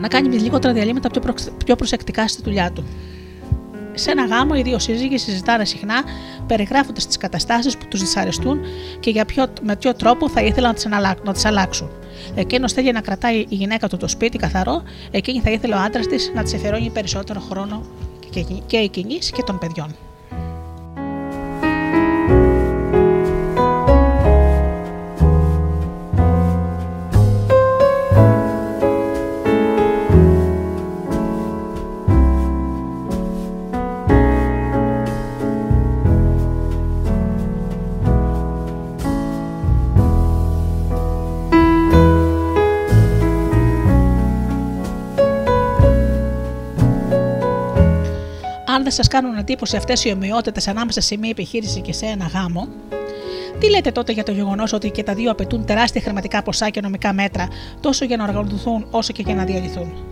Να 0.00 0.08
κάνει 0.08 0.38
λιγότερα 0.38 0.72
διαλύματα 0.74 1.10
πιο, 1.10 1.34
πιο 1.64 1.76
προσεκτικά 1.76 2.28
στη 2.28 2.42
δουλειά 2.42 2.70
του. 2.72 2.84
Σε 3.94 4.10
ένα 4.10 4.26
γάμο, 4.26 4.54
οι 4.56 4.62
δύο 4.62 4.78
σύζυγοι 4.78 5.18
συζητάνε 5.18 5.64
συχνά, 5.64 6.02
περιγράφοντας 6.46 7.06
τις 7.06 7.16
καταστάσεις 7.16 7.76
που 7.76 7.86
τους 7.88 8.00
δυσαρεστούν 8.00 8.60
και 9.00 9.10
για 9.10 9.24
ποιο, 9.24 9.46
με 9.62 9.76
ποιο 9.76 9.94
τρόπο 9.94 10.28
θα 10.28 10.40
ήθελαν 10.42 10.74
να 11.24 11.32
τις 11.32 11.44
αλλάξουν. 11.44 11.88
Εκείνος 12.34 12.72
θέλει 12.72 12.92
να 12.92 13.00
κρατάει 13.00 13.36
η 13.36 13.54
γυναίκα 13.54 13.88
του 13.88 13.96
το 13.96 14.08
σπίτι 14.08 14.38
καθαρό, 14.38 14.82
εκείνη 15.10 15.40
θα 15.40 15.50
ήθελε 15.50 15.74
ο 15.74 15.78
άντρας 15.78 16.06
της 16.06 16.32
να 16.34 16.42
της 16.42 16.52
εφερώνει 16.52 16.90
περισσότερο 16.90 17.40
χρόνο 17.40 17.82
και 18.66 18.76
εκείνη 18.76 19.18
και 19.18 19.42
των 19.42 19.58
παιδιών. 19.58 20.07
Δεν 48.82 48.92
σας 48.92 49.08
κάνουν 49.08 49.36
εντύπωση 49.36 49.76
αυτές 49.76 50.04
οι 50.04 50.12
ομοιότητες 50.12 50.68
ανάμεσα 50.68 51.00
σε 51.00 51.16
μια 51.16 51.30
επιχείρηση 51.30 51.80
και 51.80 51.92
σε 51.92 52.06
ένα 52.06 52.26
γάμο, 52.26 52.68
τι 53.58 53.70
λέτε 53.70 53.90
τότε 53.90 54.12
για 54.12 54.22
το 54.22 54.32
γεγονός 54.32 54.72
ότι 54.72 54.90
και 54.90 55.02
τα 55.02 55.14
δύο 55.14 55.30
απαιτούν 55.30 55.64
τεράστια 55.64 56.00
χρηματικά 56.00 56.42
ποσά 56.42 56.68
και 56.68 56.80
νομικά 56.80 57.12
μέτρα, 57.12 57.48
τόσο 57.80 58.04
για 58.04 58.16
να 58.16 58.24
οργανωθούν 58.24 58.86
όσο 58.90 59.12
και 59.12 59.22
για 59.22 59.34
να 59.34 59.44
διαλυθούν; 59.44 60.07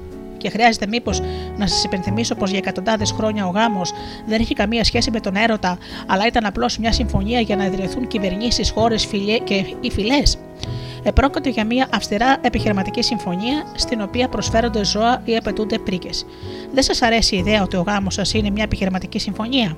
Και 0.46 0.52
χρειάζεται 0.52 0.86
μήπως 0.86 1.20
να 1.56 1.66
σας 1.66 1.84
υπενθυμίσω 1.84 2.34
πως 2.34 2.50
για 2.50 2.58
εκατοντάδες 2.58 3.10
χρόνια 3.10 3.46
ο 3.46 3.50
γάμος 3.50 3.92
δεν 4.26 4.40
έχει 4.40 4.54
καμία 4.54 4.84
σχέση 4.84 5.10
με 5.10 5.20
τον 5.20 5.36
έρωτα, 5.36 5.78
αλλά 6.06 6.26
ήταν 6.26 6.44
απλώς 6.44 6.78
μια 6.78 6.92
συμφωνία 6.92 7.40
για 7.40 7.56
να 7.56 7.64
ιδρυθούν 7.64 8.06
κυβερνήσεις, 8.06 8.70
χώρες 8.70 9.06
και 9.44 9.64
οι 9.80 9.90
φυλέ. 9.90 10.22
Επρόκειτο 11.02 11.48
για 11.48 11.64
μια 11.64 11.88
αυστηρά 11.92 12.36
επιχειρηματική 12.40 13.02
συμφωνία 13.02 13.64
στην 13.74 14.00
οποία 14.00 14.28
προσφέρονται 14.28 14.84
ζώα 14.84 15.22
ή 15.24 15.36
απαιτούνται 15.36 15.78
πρίκες. 15.78 16.26
Δεν 16.72 16.82
σας 16.82 17.02
αρέσει 17.02 17.34
η 17.34 17.38
ιδέα 17.38 17.62
ότι 17.62 17.76
ο 17.76 17.84
γάμος 17.86 18.14
σας 18.14 18.34
είναι 18.34 18.50
μια 18.50 18.62
επιχειρηματική 18.62 19.18
συμφωνία; 19.18 19.76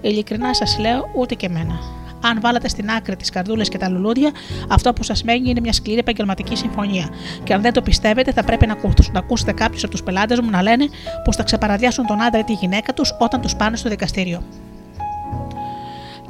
Ειλικρινά 0.00 0.54
σας 0.54 0.78
λέω, 0.78 1.10
ούτε 1.14 1.34
και 1.34 1.46
εμένα. 1.46 1.99
Αν 2.22 2.40
βάλατε 2.40 2.68
στην 2.68 2.90
άκρη 2.90 3.16
τις 3.16 3.30
καρδούλες 3.30 3.68
και 3.68 3.78
τα 3.78 3.88
λουλούδια, 3.88 4.30
αυτό 4.68 4.92
που 4.92 5.02
σας 5.02 5.22
μένει 5.22 5.50
είναι 5.50 5.60
μια 5.60 5.72
σκληρή 5.72 5.98
επαγγελματική 5.98 6.56
συμφωνία. 6.56 7.08
Και 7.44 7.54
αν 7.54 7.62
δεν 7.62 7.72
το 7.72 7.82
πιστεύετε, 7.82 8.32
θα 8.32 8.44
πρέπει 8.44 8.66
να 8.66 8.76
ακούσετε 9.18 9.52
κάποιους 9.52 9.82
από 9.82 9.92
τους 9.92 10.02
πελάτες 10.02 10.40
μου 10.40 10.50
να 10.50 10.62
λένε 10.62 10.88
πως 11.24 11.36
θα 11.36 11.42
ξεπαραδιάσουν 11.42 12.06
τον 12.06 12.22
άντρα 12.22 12.40
ή 12.40 12.44
τη 12.44 12.52
γυναίκα 12.52 12.92
τους 12.92 13.16
όταν 13.18 13.40
τους 13.40 13.56
πάνε 13.56 13.76
στο 13.76 13.88
δικαστήριο. 13.88 14.42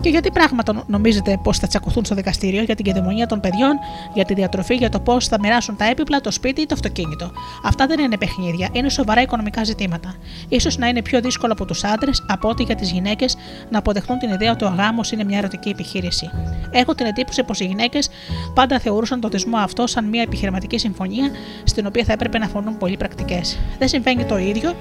Και 0.01 0.09
γιατί 0.09 0.31
πράγματα 0.31 0.85
νομίζετε 0.87 1.39
πως 1.43 1.59
θα 1.59 1.67
τσακωθούν 1.67 2.05
στο 2.05 2.15
δικαστήριο 2.15 2.63
για 2.63 2.75
την 2.75 2.85
κυδαιμονία 2.85 3.27
των 3.27 3.41
παιδιών, 3.41 3.79
για 4.15 4.25
τη 4.25 4.35
διατροφή, 4.35 4.75
για 4.75 4.89
το 4.89 5.01
πώς 5.01 5.29
θα 5.29 5.39
μοιράσουν 5.41 5.77
τα 5.77 5.85
έπιπλα, 5.85 6.21
το 6.21 6.31
σπίτι 6.31 6.61
ή 6.61 6.67
το 6.67 6.75
αυτοκίνητο. 6.75 7.31
Αυτά 7.65 7.87
δεν 7.87 7.99
είναι 7.99 8.17
παιχνίδια, 8.17 8.69
είναι 8.73 8.89
σοβαρά 8.89 9.23
οικονομικά 9.23 9.65
ζητήματα. 9.65 10.15
σω 10.61 10.71
να 10.79 10.89
είναι 10.89 11.03
πιο 11.03 11.21
δύσκολο 11.21 11.53
από 11.53 11.65
τους 11.65 11.85
άντρες 11.85 12.25
από 12.29 12.49
ότι 12.49 12.63
για 12.63 12.75
τις 12.75 12.91
γυναίκες 12.91 13.37
να 13.71 13.79
αποδεχτούν 13.79 14.19
την 14.19 14.31
ιδέα 14.31 14.53
ότι 14.53 14.65
ο 14.65 14.75
γάμος 14.77 15.13
είναι 15.13 15.25
μια 15.25 15.39
ερωτική 15.39 15.69
επιχείρηση. 15.69 16.31
Έχω 16.71 16.95
την 16.95 17.07
εντύπωση 17.07 17.43
πως 17.43 17.61
οι 17.61 17.65
γυναίκες 17.65 18.09
πάντα 18.55 18.79
θεωρούσαν 18.79 19.21
το 19.21 19.29
δεσμό 19.29 19.57
αυτό 19.57 19.87
σαν 19.87 20.05
μια 20.05 20.23
επιχειρηματική 20.23 20.79
συμφωνία 20.79 21.31
στην 21.65 21.87
οποία 21.87 22.05
θα 22.05 22.13
έπρεπε 22.13 22.39
να 22.39 22.49
φωνούν 22.49 22.79
πολύ 22.79 22.97
πρακτικές. 22.97 23.59
Δεν 23.79 23.89
συμβαίνει 23.89 24.25
το 24.25 24.39
ίδιο 24.39 24.75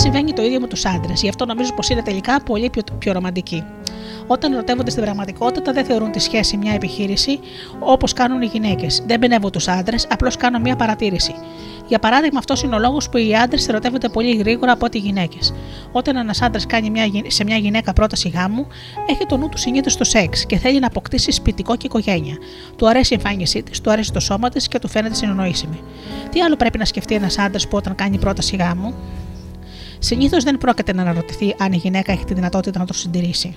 συμβαίνει 0.00 0.32
το 0.32 0.42
ίδιο 0.42 0.60
με 0.60 0.66
τους 0.66 0.84
άντρες, 0.84 1.22
γι' 1.22 1.28
αυτό 1.28 1.44
νομίζω 1.44 1.74
πως 1.74 1.88
είναι 1.88 2.02
τελικά 2.02 2.42
πολύ 2.42 2.70
πιο, 2.70 2.82
πιο 2.98 3.12
ρομαντική. 3.12 3.64
Όταν 4.26 4.52
ερωτεύονται 4.52 4.90
στην 4.90 5.02
πραγματικότητα, 5.02 5.72
δεν 5.72 5.84
θεωρούν 5.84 6.10
τη 6.10 6.18
σχέση 6.18 6.56
μια 6.56 6.72
επιχείρηση 6.72 7.38
όπως 7.78 8.12
κάνουν 8.12 8.42
οι 8.42 8.46
γυναίκες. 8.46 9.02
Δεν 9.06 9.18
μπενεύω 9.18 9.50
τους 9.50 9.68
άντρες, 9.68 10.06
απλώς 10.10 10.36
κάνω 10.36 10.58
μια 10.58 10.76
παρατήρηση. 10.76 11.34
Για 11.86 11.98
παράδειγμα, 11.98 12.38
αυτός 12.38 12.62
είναι 12.62 12.74
ο 12.74 12.78
λόγος 12.78 13.08
που 13.08 13.16
οι 13.16 13.36
άντρες 13.36 13.68
ερωτεύονται 13.68 14.08
πολύ 14.08 14.36
γρήγορα 14.36 14.72
από 14.72 14.86
ό,τι 14.86 14.98
οι 14.98 15.00
γυναίκες. 15.00 15.54
Όταν 15.92 16.16
ένας 16.16 16.42
άντρας 16.42 16.66
κάνει 16.66 16.90
μια, 16.90 17.04
σε 17.26 17.44
μια 17.44 17.56
γυναίκα 17.56 17.92
πρόταση 17.92 18.28
γάμου, 18.28 18.66
έχει 19.06 19.26
το 19.26 19.36
νου 19.36 19.48
του 19.48 19.58
συνήθως 19.58 19.92
στο 19.92 20.04
σεξ 20.04 20.46
και 20.46 20.56
θέλει 20.56 20.78
να 20.78 20.86
αποκτήσει 20.86 21.30
σπιτικό 21.30 21.76
και 21.76 21.86
οικογένεια. 21.86 22.36
Του 22.76 22.88
αρέσει 22.88 23.14
η 23.14 23.16
εμφάνισή 23.16 23.62
της, 23.62 23.80
του 23.80 23.90
αρέσει 23.90 24.12
το 24.12 24.20
σώμα 24.20 24.48
της 24.48 24.68
και 24.68 24.78
του 24.78 24.88
φαίνεται 24.88 25.14
συνονοήσιμη. 25.14 25.80
Τι 26.30 26.40
άλλο 26.40 26.56
πρέπει 26.56 26.78
να 26.78 26.84
σκεφτεί 26.84 27.14
ένας 27.14 27.38
άντρας 27.38 27.68
που 27.68 27.76
όταν 27.76 27.94
κάνει 27.94 28.18
πρόταση 28.18 28.56
γάμου, 28.56 28.94
Συνήθως 30.02 30.44
δεν 30.44 30.58
πρόκειται 30.58 30.92
να 30.92 31.02
αναρωτηθεί 31.02 31.54
αν 31.58 31.72
η 31.72 31.76
γυναίκα 31.76 32.12
έχει 32.12 32.24
τη 32.24 32.34
δυνατότητα 32.34 32.78
να 32.78 32.86
το 32.86 32.92
συντηρήσει. 32.92 33.56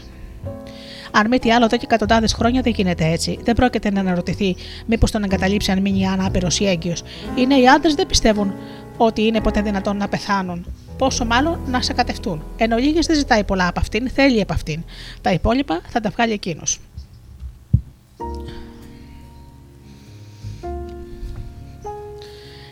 Αν 1.11 1.27
μη 1.27 1.39
τι 1.39 1.51
άλλο, 1.51 1.65
εδώ 1.65 1.77
και 1.77 1.83
εκατοντάδες 1.85 2.33
χρόνια 2.33 2.61
δεν 2.61 2.73
γίνεται 2.75 3.05
έτσι. 3.05 3.39
Δεν 3.43 3.55
πρόκειται 3.55 3.91
να 3.91 3.99
αναρωτηθεί 3.99 4.55
μήπως 4.85 5.11
τον 5.11 5.23
εγκαταλείψει 5.23 5.71
αν 5.71 5.81
μείνει 5.81 6.07
ανάπηρο 6.07 6.47
ή 6.59 6.67
έγκυος. 6.67 7.03
Οι 7.35 7.45
νέοι 7.45 7.67
άντρες 7.67 7.93
δεν 7.95 8.07
πιστεύουν 8.07 8.53
ότι 8.97 9.21
είναι 9.25 9.41
ποτέ 9.41 9.61
δυνατόν 9.61 9.97
να 9.97 10.07
πεθάνουν. 10.07 10.65
Πόσο 10.97 11.25
μάλλον 11.25 11.59
να 11.67 11.81
σε 11.81 11.93
κατευτούν. 11.93 12.43
Ενώ 12.57 12.77
λίγε 12.77 12.99
δεν 13.05 13.15
ζητάει 13.15 13.43
πολλά 13.43 13.67
από 13.67 13.79
αυτήν, 13.79 14.09
θέλει 14.09 14.41
από 14.41 14.53
αυτήν. 14.53 14.83
Τα 15.21 15.31
υπόλοιπα 15.31 15.81
θα 15.87 15.99
τα 15.99 16.09
βγάλει 16.09 16.33
εκείνος. 16.33 16.79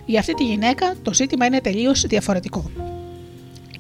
Για 0.05 0.19
αυτή 0.19 0.33
τη 0.33 0.43
γυναίκα 0.43 0.93
το 1.01 1.13
ζήτημα 1.13 1.45
είναι 1.45 1.61
τελείως 1.61 2.01
διαφορετικό. 2.01 2.71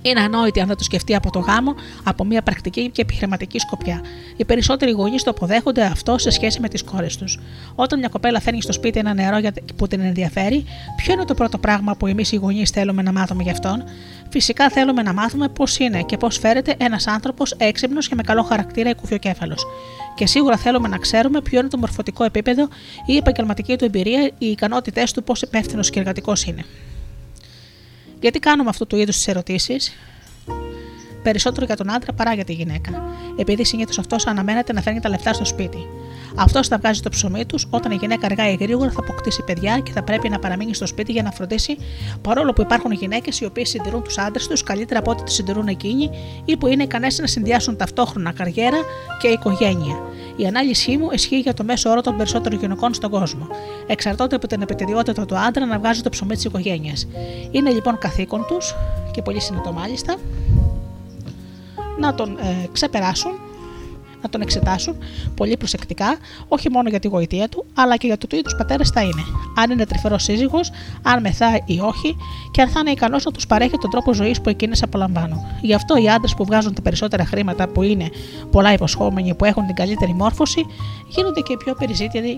Είναι 0.01 0.19
ανόητη 0.19 0.59
αν 0.59 0.67
δεν 0.67 0.77
το 0.77 0.83
σκεφτεί 0.83 1.15
από 1.15 1.31
το 1.31 1.39
γάμο 1.39 1.75
από 2.03 2.23
μια 2.23 2.41
πρακτική 2.41 2.89
και 2.89 3.01
επιχειρηματική 3.01 3.59
σκοπιά. 3.59 4.01
Οι 4.37 4.45
περισσότεροι 4.45 4.91
γονείς 4.91 5.23
το 5.23 5.29
αποδέχονται 5.29 5.83
αυτό 5.83 6.17
σε 6.17 6.29
σχέση 6.29 6.59
με 6.59 6.67
τις 6.67 6.83
κόρες 6.83 7.17
τους. 7.17 7.39
Όταν 7.75 7.99
μια 7.99 8.07
κοπέλα 8.07 8.39
φέρνει 8.39 8.61
στο 8.61 8.73
σπίτι 8.73 8.99
ένα 8.99 9.13
νερό 9.13 9.37
που 9.75 9.87
την 9.87 9.99
ενδιαφέρει, 9.99 10.65
ποιο 10.95 11.13
είναι 11.13 11.25
το 11.25 11.33
πρώτο 11.33 11.57
πράγμα 11.57 11.95
που 11.95 12.07
εμείς 12.07 12.31
οι 12.31 12.35
γονείς 12.35 12.69
θέλουμε 12.69 13.01
να 13.01 13.11
μάθουμε 13.11 13.43
γι' 13.43 13.51
αυτόν; 13.51 13.83
Φυσικά 14.31 14.69
θέλουμε 14.69 15.01
να 15.01 15.13
μάθουμε 15.13 15.47
πώς 15.47 15.77
είναι 15.77 16.01
και 16.01 16.17
πώς 16.17 16.37
φέρεται 16.37 16.75
ένας 16.77 17.07
άνθρωπος 17.07 17.51
έξυπνος 17.51 18.07
και 18.07 18.15
με 18.15 18.23
καλό 18.23 18.43
χαρακτήρα 18.43 18.89
ή 18.89 18.95
κουφιοκέφαλος. 18.95 19.65
Και 20.15 20.25
σίγουρα 20.25 20.57
θέλουμε 20.57 20.87
να 20.87 20.97
ξέρουμε 20.97 21.41
ποιο 21.41 21.59
είναι 21.59 21.67
το 21.67 21.77
μορφωτικό 21.77 22.23
επίπεδο, 22.23 22.67
η 23.05 23.17
επαγγελματική 23.17 23.77
του 23.77 23.85
εμπειρία, 23.85 24.31
οι 24.37 24.45
ικανότητές 24.45 25.11
του, 25.11 25.23
πώς 25.23 25.41
υπεύθυνος 25.41 25.89
και 25.89 25.99
εργατικός 25.99 26.43
είναι. 26.43 26.65
Γιατί 28.21 28.39
κάνουμε 28.39 28.69
αυτού 28.69 28.87
του 28.87 28.95
είδου 28.95 29.11
τι 29.11 29.23
ερωτήσεις, 29.25 29.93
περισσότερο 31.23 31.65
για 31.65 31.75
τον 31.75 31.91
άντρα 31.91 32.13
παρά 32.13 32.33
για 32.33 32.43
τη 32.43 32.53
γυναίκα, 32.53 33.03
επειδή 33.35 33.65
συνήθως 33.65 33.97
αυτός 33.97 34.27
αναμένεται 34.27 34.73
να 34.73 34.81
φέρνει 34.81 34.99
τα 34.99 35.09
λεφτά 35.09 35.33
στο 35.33 35.45
σπίτι. 35.45 35.87
Αυτός 36.35 36.67
θα 36.67 36.77
βγάζει 36.77 37.01
το 37.01 37.09
ψωμί 37.09 37.45
τους 37.45 37.67
όταν 37.69 37.91
η 37.91 37.95
γυναίκα 37.95 38.25
αργά 38.25 38.49
ή 38.49 38.55
γρήγορα 38.55 38.91
θα 38.91 38.99
αποκτήσει 38.99 39.43
παιδιά 39.43 39.79
και 39.79 39.91
θα 39.91 40.03
πρέπει 40.03 40.29
να 40.29 40.39
παραμείνει 40.39 40.73
στο 40.73 40.85
σπίτι 40.85 41.11
για 41.11 41.23
να 41.23 41.31
φροντίσει, 41.31 41.77
παρόλο 42.21 42.53
που 42.53 42.61
υπάρχουν 42.61 42.91
γυναίκες 42.91 43.39
οι 43.39 43.45
οποίες 43.45 43.69
συντηρούν 43.69 44.03
τους 44.03 44.17
άντρες 44.17 44.47
τους 44.47 44.63
καλύτερα 44.63 44.99
από 44.99 45.11
ό,τι 45.11 45.23
του 45.23 45.31
συντηρούν 45.31 45.67
εκείνοι 45.67 46.09
ή 46.45 46.57
που 46.57 46.67
είναι 46.67 46.83
ικανές 46.83 47.19
να 47.19 47.27
συνδυάσουν 47.27 47.75
ταυτόχρονα 47.75 48.31
καριέρα 48.31 48.77
και 49.19 49.27
οικογένεια. 49.27 50.01
Η 50.35 50.45
ανάλυση 50.45 50.97
μου 50.97 51.07
ισχύει 51.11 51.39
για 51.39 51.53
το 51.53 51.63
μέσο 51.63 51.89
όρο 51.89 52.01
των 52.01 52.17
περισσότερων 52.17 52.59
γυναικών 52.59 52.93
στον 52.93 53.09
κόσμο. 53.09 53.47
Εξαρτώνται 53.87 54.35
από 54.35 54.47
την 54.47 54.61
επιτεδιότητα 54.61 55.25
του 55.25 55.37
άντρα 55.37 55.65
να 55.65 55.79
βγάζει 55.79 56.01
το 56.01 56.09
ψωμί 56.09 56.35
της 56.35 56.43
οικογένειας. 56.43 57.07
Είναι 57.51 57.69
λοιπόν 57.69 57.97
καθήκον 57.97 58.45
τους, 58.47 58.75
και 59.11 59.21
πολύ 59.21 59.41
συνετό 59.41 59.71
μάλιστα, 59.71 60.15
να 61.99 62.13
τον 62.13 62.37
ε, 62.37 62.69
ξεπεράσουν 62.71 63.31
να 64.21 64.29
τον 64.29 64.41
εξετάσουν 64.41 64.95
πολύ 65.35 65.57
προσεκτικά, 65.57 66.17
όχι 66.47 66.69
μόνο 66.69 66.89
για 66.89 66.99
τη 66.99 67.07
γοητεία 67.07 67.49
του, 67.49 67.65
αλλά 67.73 67.97
και 67.97 68.07
για 68.07 68.17
το 68.17 68.27
τι 68.27 68.37
είδου 68.37 68.55
πατέρα 68.57 68.83
θα 68.93 69.01
είναι. 69.01 69.23
Αν 69.55 69.71
είναι 69.71 69.85
τρυφερός 69.85 70.23
σύζυγος, 70.23 70.71
αν 71.01 71.21
μεθάει 71.21 71.59
ή 71.65 71.79
όχι, 71.79 72.15
και 72.51 72.61
αν 72.61 72.69
θα 72.69 72.79
είναι 72.79 72.91
ικανός 72.91 73.25
να 73.25 73.31
τους 73.31 73.47
παρέχει 73.47 73.77
τον 73.77 73.89
τρόπο 73.89 74.13
ζωής 74.13 74.41
που 74.41 74.49
εκείνες 74.49 74.83
απολαμβάνουν. 74.83 75.39
Γι' 75.61 75.73
αυτό 75.73 75.97
οι 75.97 76.09
άντρες 76.09 76.33
που 76.33 76.45
βγάζουν 76.45 76.73
τα 76.73 76.81
περισσότερα 76.81 77.25
χρήματα, 77.25 77.67
που 77.67 77.81
είναι 77.83 78.09
πολλά 78.51 78.73
υποσχόμενοι, 78.73 79.35
που 79.35 79.45
έχουν 79.45 79.65
την 79.65 79.75
καλύτερη 79.75 80.13
μόρφωση, 80.13 80.65
γίνονται 81.07 81.41
και 81.41 81.53
οι 81.53 81.57
πιο 81.57 81.73
περιζήτητοι 81.73 82.37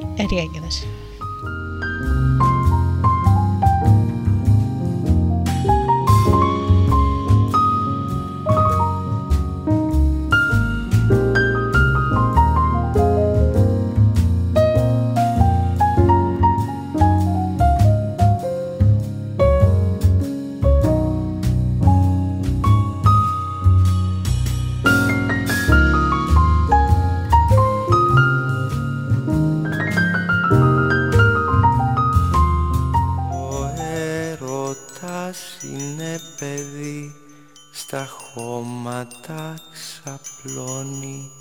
εριέγγεδε. 37.91 38.10
χώματα 38.34 39.55
ξαπλώνει 39.72 41.31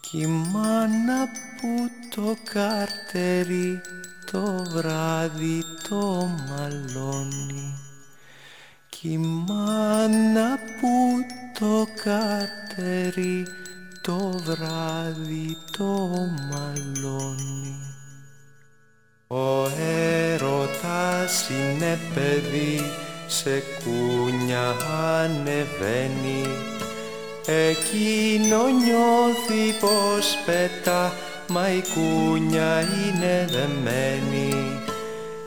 κι 0.00 0.18
η 0.18 0.26
μάνα 0.26 1.28
που 1.60 1.90
το 2.14 2.36
καρτερί 2.52 3.80
το 4.30 4.64
βράδυ 4.72 5.64
το 5.88 6.28
μαλώνει 6.48 7.78
κι 8.88 9.08
η 9.08 9.18
μάνα 9.18 10.58
που 10.80 11.16
το 11.58 11.86
καρτερί 12.04 13.46
το 14.00 14.30
βράδυ 14.44 15.56
το 15.76 16.10
μαλώνει 16.50 17.76
Ο 19.26 19.68
έρωτας 19.80 21.48
είναι 21.48 21.98
παιδί 22.14 22.80
σε 23.42 23.62
κούνια 23.84 24.76
ανεβαίνει. 25.20 26.42
Εκείνο 27.46 28.58
νιώθει 28.66 29.78
πως 29.80 30.26
πετά 30.46 31.12
μα 31.48 31.68
η 31.68 31.82
κούνια 31.94 32.80
είναι 32.80 33.48
δεμένη. 33.50 34.80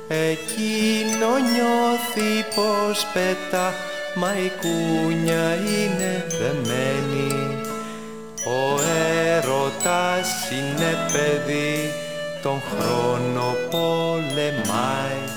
Εκείνο 0.08 1.30
νιώθει 1.52 2.32
πως 2.56 3.06
πετά 3.14 3.74
μα 4.16 4.34
η 4.36 4.52
κούνια 4.62 5.54
είναι 5.54 6.26
δεμένη. 6.40 7.58
Ο 8.46 8.82
έρωτας 9.36 10.30
είναι 10.52 10.98
παιδί 11.12 11.92
τον 12.42 12.62
χρόνο 12.70 13.56
πολεμάει 13.70 15.29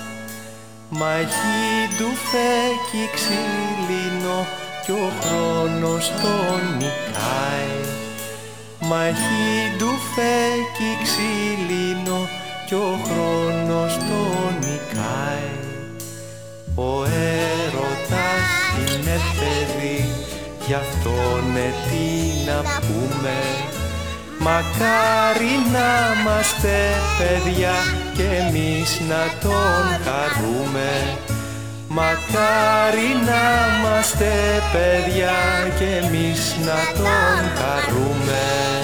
Μαχή 0.95 1.97
του 1.99 2.11
φέκει 2.31 3.11
ξύλινο 3.15 4.47
κι 4.85 4.91
ο 4.91 5.13
χρόνος 5.21 6.09
τον 6.09 6.77
νικάει. 6.77 7.81
Μαχή 8.81 9.77
του 9.79 9.91
φέκει 10.15 10.93
ξύλινο 11.03 12.29
κι 12.67 12.75
ο 12.75 12.99
χρόνος 13.05 13.97
τον 13.97 14.55
νικάει. 14.61 15.53
Ο 16.75 17.05
έρωτας 17.05 18.49
είναι 18.79 19.21
παιδί 19.39 20.09
γι' 20.67 20.75
αυτό 20.75 21.11
ναι 21.53 21.73
τι 21.89 22.07
να 22.47 22.63
πούμε 22.81 23.37
Μακάρι 24.43 25.55
να 25.73 26.21
είμαστε 26.21 26.77
παιδιά 27.19 27.75
και 28.17 28.23
εμείς 28.23 29.01
να 29.09 29.23
τον 29.41 29.85
χαρούμε. 30.05 31.19
Μακάρι 31.89 33.11
να 33.27 33.43
είμαστε 33.79 34.31
παιδιά 34.73 35.33
και 35.79 36.07
εμείς 36.07 36.57
να 36.65 36.79
τον 36.99 37.39
χαρούμε 37.61 38.82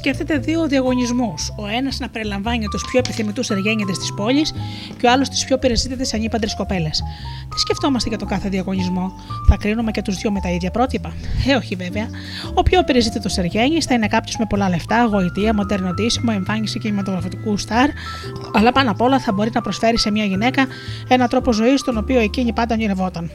σκέφτεται 0.00 0.38
δύο 0.38 0.66
διαγωνισμούς. 0.66 1.52
Ο 1.56 1.66
ένας 1.66 1.98
να 1.98 2.08
περιλαμβάνει 2.08 2.66
τους 2.66 2.82
πιο 2.90 2.98
επιθυμητούς 2.98 3.50
εργένιδε 3.50 3.92
της 3.92 4.12
πόλης 4.16 4.52
και 4.98 5.06
ο 5.06 5.10
άλλος 5.10 5.28
τις 5.28 5.44
πιο 5.44 5.58
περιζήτητε 5.58 6.04
ανήπαντρες 6.14 6.54
κοπέλες. 6.54 7.02
Τι 7.54 7.60
σκεφτόμαστε 7.60 8.08
για 8.08 8.18
το 8.18 8.24
κάθε 8.24 8.48
διαγωνισμό, 8.48 9.12
θα 9.48 9.56
κρίνουμε 9.56 9.90
και 9.90 10.02
τους 10.02 10.16
δύο 10.16 10.30
με 10.30 10.40
τα 10.40 10.50
ίδια 10.50 10.70
πρότυπα; 10.70 11.12
Ε, 11.46 11.54
όχι 11.54 11.74
βέβαια. 11.74 12.06
Ο 12.54 12.62
πιο 12.62 12.84
περιζήτητο 12.84 13.28
εργένης 13.36 13.84
θα 13.84 13.94
είναι 13.94 14.06
κάποιος 14.06 14.36
με 14.36 14.46
πολλά 14.48 14.68
λεφτά, 14.68 15.04
γοητεία, 15.04 15.54
μοντερνοτήσιμο, 15.54 16.32
εμφάνιση 16.34 16.78
κινηματογραφικού 16.78 17.56
στάρ, 17.56 17.88
αλλά 18.54 18.72
πάνω 18.72 18.90
απ' 18.90 19.00
όλα 19.00 19.18
θα 19.20 19.32
μπορεί 19.32 19.50
να 19.54 19.60
προσφέρει 19.60 19.98
σε 19.98 20.10
μια 20.10 20.24
γυναίκα 20.24 20.66
ένα 21.08 21.28
τρόπο 21.28 21.52
ζωής 21.52 21.82
τον 21.82 21.96
οποίο 21.96 22.20
εκείνη 22.20 22.52
πάντα 22.52 22.74
ονειρευόταν 22.74 23.30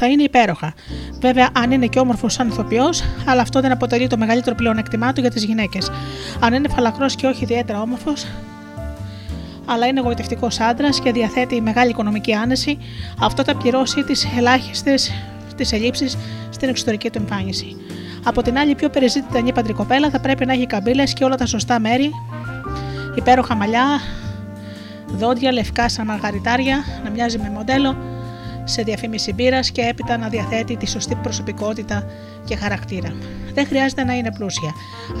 θα 0.00 0.08
είναι 0.08 0.22
υπέροχα. 0.22 0.74
Βέβαια, 1.20 1.48
αν 1.52 1.70
είναι 1.70 1.86
και 1.86 1.98
όμορφος 1.98 2.32
σαν 2.32 2.48
ηθοποιός, 2.48 3.02
αλλά 3.26 3.40
αυτό 3.40 3.60
δεν 3.60 3.72
αποτελεί 3.72 4.06
το 4.06 4.16
μεγαλύτερο 4.16 4.54
πλεονέκτημά 4.54 5.12
του 5.12 5.20
για 5.20 5.30
τις 5.30 5.44
γυναίκες. 5.44 5.90
Αν 6.40 6.54
είναι 6.54 6.68
φαλακρός 6.68 7.14
και 7.14 7.26
όχι 7.26 7.42
ιδιαίτερα 7.42 7.80
όμορφος, 7.80 8.26
αλλά 9.66 9.86
είναι 9.86 10.00
εγωιτευτικό 10.00 10.48
άντρας 10.70 11.00
και 11.00 11.12
διαθέτει 11.12 11.60
μεγάλη 11.60 11.90
οικονομική 11.90 12.34
άνεση, 12.34 12.78
αυτό 13.20 13.44
θα 13.44 13.56
πληρώσει 13.56 14.04
τις 14.04 14.26
ελάχιστες 14.38 15.12
τις 15.56 15.72
ελλείψεις 15.72 16.16
στην 16.50 16.68
εξωτερική 16.68 17.10
του 17.10 17.18
εμφάνιση. 17.18 17.76
Από 18.24 18.42
την 18.42 18.58
άλλη, 18.58 18.70
η 18.70 18.74
πιο 18.74 18.88
περιζήτητη 18.88 19.38
ανήπαντρη 19.38 19.72
κοπέλα 19.72 20.10
θα 20.10 20.20
πρέπει 20.20 20.46
να 20.46 20.52
έχει 20.52 20.66
καμπύλες 20.66 21.12
και 21.12 21.24
όλα 21.24 21.36
τα 21.36 21.46
σωστά 21.46 21.80
μέρη, 21.80 22.10
υπέροχα 23.14 23.54
μαλλιά, 23.54 24.00
δόντια 25.06 25.52
λευκά 25.52 25.88
σαν 25.88 26.06
μαργαριτάρια, 26.06 26.84
να 27.04 27.10
μοιάζει 27.10 27.38
με 27.38 27.50
μοντέλο, 27.50 27.96
σε 28.64 28.82
διαφήμιση 28.82 29.32
μπύρας 29.32 29.70
και 29.70 29.80
έπειτα 29.80 30.16
να 30.16 30.28
διαθέτει 30.28 30.76
τη 30.76 30.88
σωστή 30.88 31.14
προσωπικότητα 31.14 32.04
και 32.44 32.56
χαρακτήρα. 32.56 33.14
Δεν 33.54 33.66
χρειάζεται 33.66 34.04
να 34.04 34.14
είναι 34.14 34.32
πλούσια. 34.32 34.72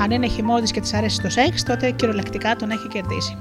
Αν 0.02 0.10
είναι 0.10 0.26
χυμώδης 0.26 0.70
και 0.70 0.80
της 0.80 0.94
αρέσει 0.94 1.20
το 1.20 1.30
σεξ, 1.30 1.62
τότε 1.62 1.90
κυριολεκτικά 1.90 2.56
τον 2.56 2.70
έχει 2.70 2.88
κερδίσει. 2.88 3.36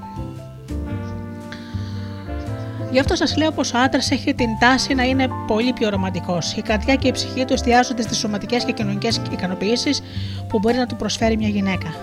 Γι' 2.92 3.00
αυτό 3.00 3.16
σας 3.16 3.38
λέω 3.38 3.52
πως 3.52 3.74
ο 3.74 3.78
άντρας 3.78 4.12
έχει 4.12 4.34
την 4.34 4.50
τάση 4.60 4.94
να 4.94 5.04
είναι 5.04 5.28
πολύ 5.48 5.74
πιο 5.74 5.90
ρομαντικός. 5.90 6.54
Η 6.54 6.62
καρδιά 6.62 6.96
και 6.96 7.08
η 7.08 7.12
ψυχή 7.12 7.46
του 7.46 7.54
εστιάζονται 7.54 8.02
στις 8.02 8.18
σωματικές 8.18 8.66
και 8.66 8.72
κοινωνικές 8.72 9.22
ικανοποιήσεις 9.32 10.02
που 10.48 10.60
μπορεί 10.60 10.78
να 10.78 10.86
του 10.86 10.96
προσφέρει 10.96 11.38
μια 11.38 11.48
γυναίκα. 11.48 11.94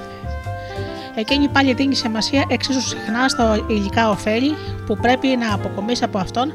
Εκείνη 1.14 1.48
πάλι 1.48 1.74
δίνει 1.74 1.94
σημασία 1.94 2.44
εξίσου 2.48 2.80
συχνά 2.80 3.28
στα 3.28 3.64
υλικά 3.68 4.10
ωφέλη 4.10 4.54
που 4.86 4.96
πρέπει 4.96 5.26
να 5.26 5.54
αποκομίσει 5.54 6.04
από 6.04 6.18
αυτόν 6.18 6.52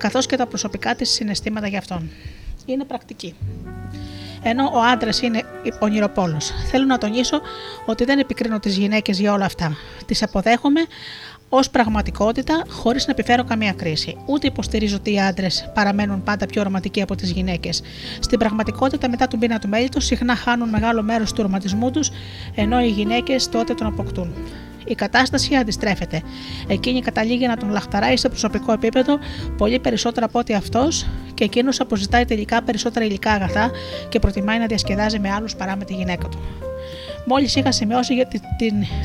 καθώς 0.00 0.26
και 0.26 0.36
τα 0.36 0.46
προσωπικά 0.46 0.94
της 0.94 1.10
συναισθήματα 1.10 1.68
για 1.68 1.78
αυτόν. 1.78 2.10
Είναι 2.66 2.84
πρακτική. 2.84 3.34
Ενώ 4.42 4.70
ο 4.74 4.80
άντρας 4.92 5.22
είναι 5.22 5.42
ονειροπόλο. 5.78 6.40
Θέλω 6.70 6.84
να 6.84 6.98
τονίσω 6.98 7.40
ότι 7.86 8.04
δεν 8.04 8.18
επικρίνω 8.18 8.60
τις 8.60 8.76
γυναίκες 8.76 9.20
για 9.20 9.32
όλα 9.32 9.44
αυτά. 9.44 9.76
Τις 10.06 10.22
αποδέχομαι 10.22 10.80
ως 11.48 11.70
πραγματικότητα 11.70 12.64
χωρίς 12.68 13.06
να 13.06 13.12
επιφέρω 13.12 13.44
καμία 13.44 13.72
κρίση. 13.72 14.16
Ούτε 14.26 14.46
υποστηρίζω 14.46 14.96
ότι 14.96 15.12
οι 15.12 15.20
άντρες 15.20 15.70
παραμένουν 15.74 16.22
πάντα 16.22 16.46
πιο 16.46 16.62
ρομαντικοί 16.62 17.02
από 17.02 17.14
τις 17.14 17.30
γυναίκες. 17.30 17.82
Στην 18.20 18.38
πραγματικότητα, 18.38 19.08
μετά 19.08 19.28
τον 19.28 19.38
πείνα 19.38 19.58
του 19.58 19.68
μέλητος, 19.68 20.04
συχνά 20.04 20.36
χάνουν 20.36 20.68
μεγάλο 20.68 21.02
μέρος 21.02 21.32
του 21.32 21.42
ρομαντισμού 21.42 21.90
τους, 21.90 22.10
ενώ 22.54 22.80
οι 22.80 22.88
γυναίκες 22.88 23.48
τότε 23.48 23.74
τον 23.74 23.86
αποκτούν 23.86 24.34
η 24.84 24.94
κατάσταση 24.94 25.54
αντιστρέφεται. 25.54 26.22
Εκείνη 26.66 27.00
καταλήγει 27.00 27.46
να 27.46 27.56
τον 27.56 27.70
λαχταράει 27.70 28.16
σε 28.16 28.28
προσωπικό 28.28 28.72
επίπεδο 28.72 29.18
πολύ 29.56 29.78
περισσότερο 29.78 30.26
από 30.26 30.38
ότι 30.38 30.54
αυτός 30.54 31.06
και 31.34 31.44
εκείνος 31.44 31.80
αποζητάει 31.80 32.24
τελικά 32.24 32.62
περισσότερα 32.62 33.04
υλικά 33.04 33.30
αγαθά 33.30 33.70
και 34.08 34.18
προτιμάει 34.18 34.58
να 34.58 34.66
διασκεδάζει 34.66 35.18
με 35.18 35.30
άλλους 35.30 35.56
παρά 35.56 35.76
με 35.76 35.84
τη 35.84 35.94
γυναίκα 35.94 36.28
του. 36.28 36.38
Μόλις 37.26 37.54
είχα 37.56 37.72
σημειώσει 37.72 38.14
για 38.14 38.28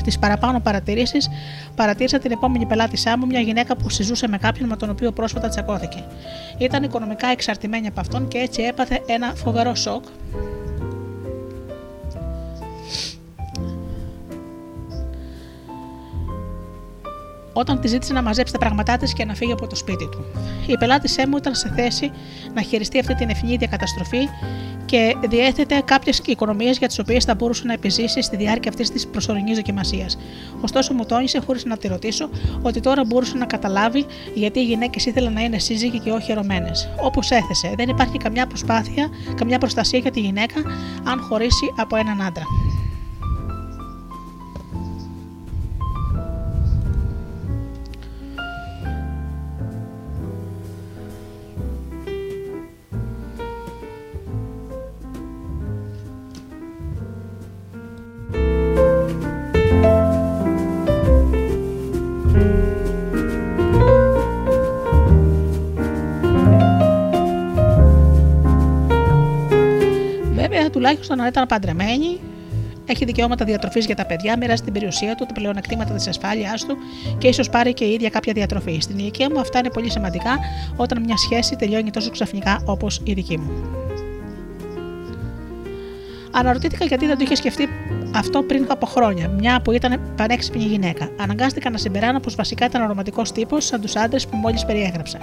τις 0.04 0.18
παραπάνω 0.18 0.60
παρατηρήσεις, 0.60 1.28
παρατήρησα 1.74 2.18
την 2.18 2.30
επόμενη 2.30 2.66
πελάτησά 2.66 3.18
μου, 3.18 3.26
μια 3.26 3.40
γυναίκα 3.40 3.76
που 3.76 3.90
συζούσε 3.90 4.28
με 4.28 4.38
κάποιον 4.38 4.68
με 4.68 4.76
τον 4.76 4.90
οποίο 4.90 5.12
πρόσφατα 5.12 5.48
τσακώθηκε. 5.48 6.04
Ήταν 6.58 6.82
οικονομικά 6.82 7.26
εξαρτημένη 7.26 7.86
από 7.86 8.00
αυτόν 8.00 8.28
και 8.28 8.38
έτσι 8.38 8.62
έπαθε 8.62 9.02
ένα 9.06 9.32
φοβερό 9.34 9.74
σοκ 9.74 10.04
όταν 17.58 17.80
τη 17.80 17.88
ζήτησε 17.88 18.12
να 18.12 18.22
μαζέψει 18.22 18.52
τα 18.52 18.58
πράγματά 18.58 18.96
της 18.96 19.12
και 19.12 19.24
να 19.24 19.34
φύγει 19.34 19.52
από 19.52 19.66
το 19.66 19.76
σπίτι 19.76 20.08
του. 20.08 20.24
Η 20.66 20.76
πελάτησέ 20.78 21.26
μου 21.28 21.36
ήταν 21.36 21.54
σε 21.54 21.72
θέση 21.76 22.10
να 22.54 22.62
χειριστεί 22.62 22.98
αυτή 22.98 23.14
την 23.14 23.28
ευνίδια 23.28 23.66
καταστροφή 23.66 24.28
και 24.84 25.16
διέθετε 25.28 25.82
κάποιες 25.84 26.20
οικονομίες 26.26 26.78
για 26.78 26.88
τις 26.88 26.98
οποίες 26.98 27.24
θα 27.24 27.34
μπορούσε 27.34 27.62
να 27.66 27.72
επιζήσει 27.72 28.22
στη 28.22 28.36
διάρκεια 28.36 28.70
αυτής 28.70 28.90
της 28.90 29.06
προσωρινής 29.06 29.56
δοκιμασίας. 29.56 30.18
Ωστόσο, 30.60 30.94
μου 30.94 31.04
τόνισε, 31.04 31.40
χωρίς 31.46 31.64
να 31.64 31.76
τη 31.76 31.88
ρωτήσω, 31.88 32.28
ότι 32.62 32.80
τώρα 32.80 33.04
μπορούσε 33.04 33.36
να 33.36 33.46
καταλάβει 33.46 34.06
γιατί 34.34 34.58
οι 34.58 34.64
γυναίκες 34.64 35.06
ήθελαν 35.06 35.32
να 35.32 35.40
είναι 35.40 35.58
σύζυγοι 35.58 35.98
και 35.98 36.10
όχι 36.10 36.30
ερωμένες. 36.30 36.88
Όπως 37.00 37.30
έθεσε, 37.30 37.72
δεν 37.76 37.88
υπάρχει 37.88 38.16
καμιά 38.16 38.46
προσπάθεια, 38.46 39.08
καμιά 39.34 39.58
προστασία 39.58 39.98
για 39.98 40.10
τη 40.10 40.20
γυναίκα 40.20 40.60
αν 41.04 41.20
χωρίσει 41.20 41.72
από 41.76 41.96
έναν 41.96 42.22
άντρα. 42.22 42.44
Τουλάχιστον 70.76 71.20
αν 71.20 71.26
ήταν 71.26 71.46
παντρεμένη, 71.46 72.20
έχει 72.86 73.04
δικαιώματα 73.04 73.44
διατροφής 73.44 73.86
για 73.86 73.96
τα 73.96 74.06
παιδιά, 74.06 74.36
μοιράζει 74.38 74.62
την 74.62 74.72
περιουσία 74.72 75.14
του, 75.14 75.26
τα 75.26 75.32
πλεονεκτήματα 75.32 75.94
της 75.94 76.08
ασφάλειάς 76.08 76.64
του 76.64 76.76
και 77.18 77.28
ίσως 77.28 77.48
πάρει 77.48 77.74
και 77.74 77.84
η 77.84 77.92
ίδια 77.92 78.08
κάποια 78.08 78.32
διατροφή. 78.32 78.78
Στην 78.80 78.98
ηλικία 78.98 79.30
μου 79.30 79.40
αυτά 79.40 79.58
είναι 79.58 79.70
πολύ 79.70 79.90
σημαντικά 79.90 80.38
όταν 80.76 81.02
μια 81.02 81.16
σχέση 81.16 81.56
τελειώνει 81.56 81.90
τόσο 81.90 82.10
ξαφνικά 82.10 82.62
όπως 82.64 83.00
η 83.04 83.12
δική 83.12 83.38
μου. 83.38 83.85
Αναρωτήθηκα 86.38 86.84
γιατί 86.84 87.06
δεν 87.06 87.18
το 87.18 87.24
είχε 87.24 87.34
σκεφτεί 87.34 87.68
αυτό 88.14 88.42
πριν 88.42 88.66
από 88.68 88.86
χρόνια, 88.86 89.28
μια 89.28 89.60
που 89.62 89.72
ήταν 89.72 90.00
πανέξυπνη 90.16 90.62
γυναίκα. 90.62 91.08
Αναγκάστηκα 91.20 91.70
να 91.70 91.78
συμπεράνω 91.78 92.20
πως 92.20 92.34
βασικά 92.34 92.64
ήταν 92.64 92.82
ο 92.82 92.86
ρομαντικό 92.86 93.22
τύπος 93.22 93.64
σαν 93.64 93.80
τους 93.80 93.96
άντρες 93.96 94.26
που 94.26 94.36
μόλις 94.36 94.64
περιέγραψα. 94.64 95.18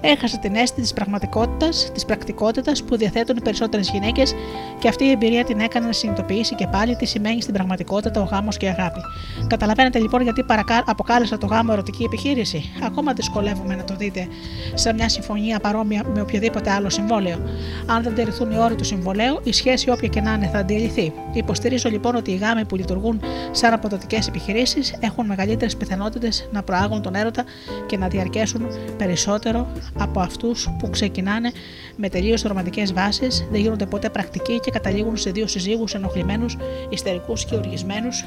Έχασα 0.00 0.38
την 0.38 0.54
αίσθηση 0.54 0.80
της 0.80 0.92
πραγματικότητας, 0.92 1.90
της 1.94 2.04
πρακτικότητας 2.04 2.82
που 2.82 2.96
διαθέτουν 2.96 3.36
οι 3.36 3.40
περισσότερες 3.40 3.90
γυναίκες 3.90 4.34
και 4.78 4.88
αυτή 4.88 5.04
η 5.04 5.10
εμπειρία 5.10 5.44
την 5.44 5.60
έκανε 5.60 5.86
να 5.86 5.92
συνειδητοποιήσει 5.92 6.54
και 6.54 6.66
πάλι 6.66 6.96
τι 6.96 7.06
σημαίνει 7.06 7.42
στην 7.42 7.54
πραγματικότητα 7.54 8.20
ο 8.20 8.24
γάμος 8.24 8.56
και 8.56 8.66
η 8.66 8.68
αγάπη. 8.68 9.00
Καταλαβαίνετε 9.46 9.98
λοιπόν 9.98 10.22
γιατί 10.22 10.42
παρακα... 10.42 10.82
αποκάλεσα 10.86 11.38
το 11.38 11.46
γάμο 11.46 11.70
ερωτική 11.72 12.04
επιχείρηση. 12.04 12.70
Ακόμα 12.84 13.12
δυσκολεύομαι 13.12 13.74
να 13.74 13.84
το 13.84 13.96
δείτε 13.96 14.28
σε 14.74 14.92
μια 14.92 15.08
συμφωνία 15.08 15.58
παρόμοια 15.58 16.04
με 16.14 16.20
οποιοδήποτε 16.20 16.70
άλλο 16.70 16.90
συμβόλαιο. 16.90 17.38
Αν 17.86 18.02
δεν 18.02 18.14
τηρηθούν 18.14 18.50
οι 18.50 18.58
όροι 18.58 18.74
του 18.74 18.84
συμβολέου, 18.84 19.40
η 19.42 19.52
σχέση 19.52 19.90
όποια 19.90 20.08
και 20.08 20.20
να 20.20 20.32
είναι 20.32 20.47
θα 20.48 20.58
αντιληφθεί. 20.58 21.12
Υποστηρίζω 21.32 21.90
λοιπόν 21.90 22.14
ότι 22.14 22.30
οι 22.30 22.36
γάμοι 22.36 22.64
που 22.64 22.76
λειτουργούν 22.76 23.20
σαν 23.50 23.72
αποδοτικές 23.72 24.28
επιχειρήσεις 24.28 24.94
έχουν 25.00 25.26
μεγαλύτερες 25.26 25.76
πιθανότητες 25.76 26.48
να 26.52 26.62
προάγουν 26.62 27.02
τον 27.02 27.14
έρωτα 27.14 27.44
και 27.86 27.96
να 27.96 28.08
διαρκέσουν 28.08 28.66
περισσότερο 28.96 29.66
από 29.98 30.20
αυτούς 30.20 30.68
που 30.78 30.90
ξεκινάνε 30.90 31.52
με 31.96 32.08
τελείως 32.08 32.42
ρομαντικές 32.42 32.92
βάσεις, 32.92 33.46
δεν 33.50 33.60
γίνονται 33.60 33.86
ποτέ 33.86 34.10
πρακτικοί 34.10 34.60
και 34.60 34.70
καταλήγουν 34.70 35.16
σε 35.16 35.30
δύο 35.30 35.46
συζύγους 35.46 35.94
ενοχλημένους, 35.94 36.56
ιστερικούς 36.88 37.44
και 37.44 37.54
οργισμένους 37.54 38.24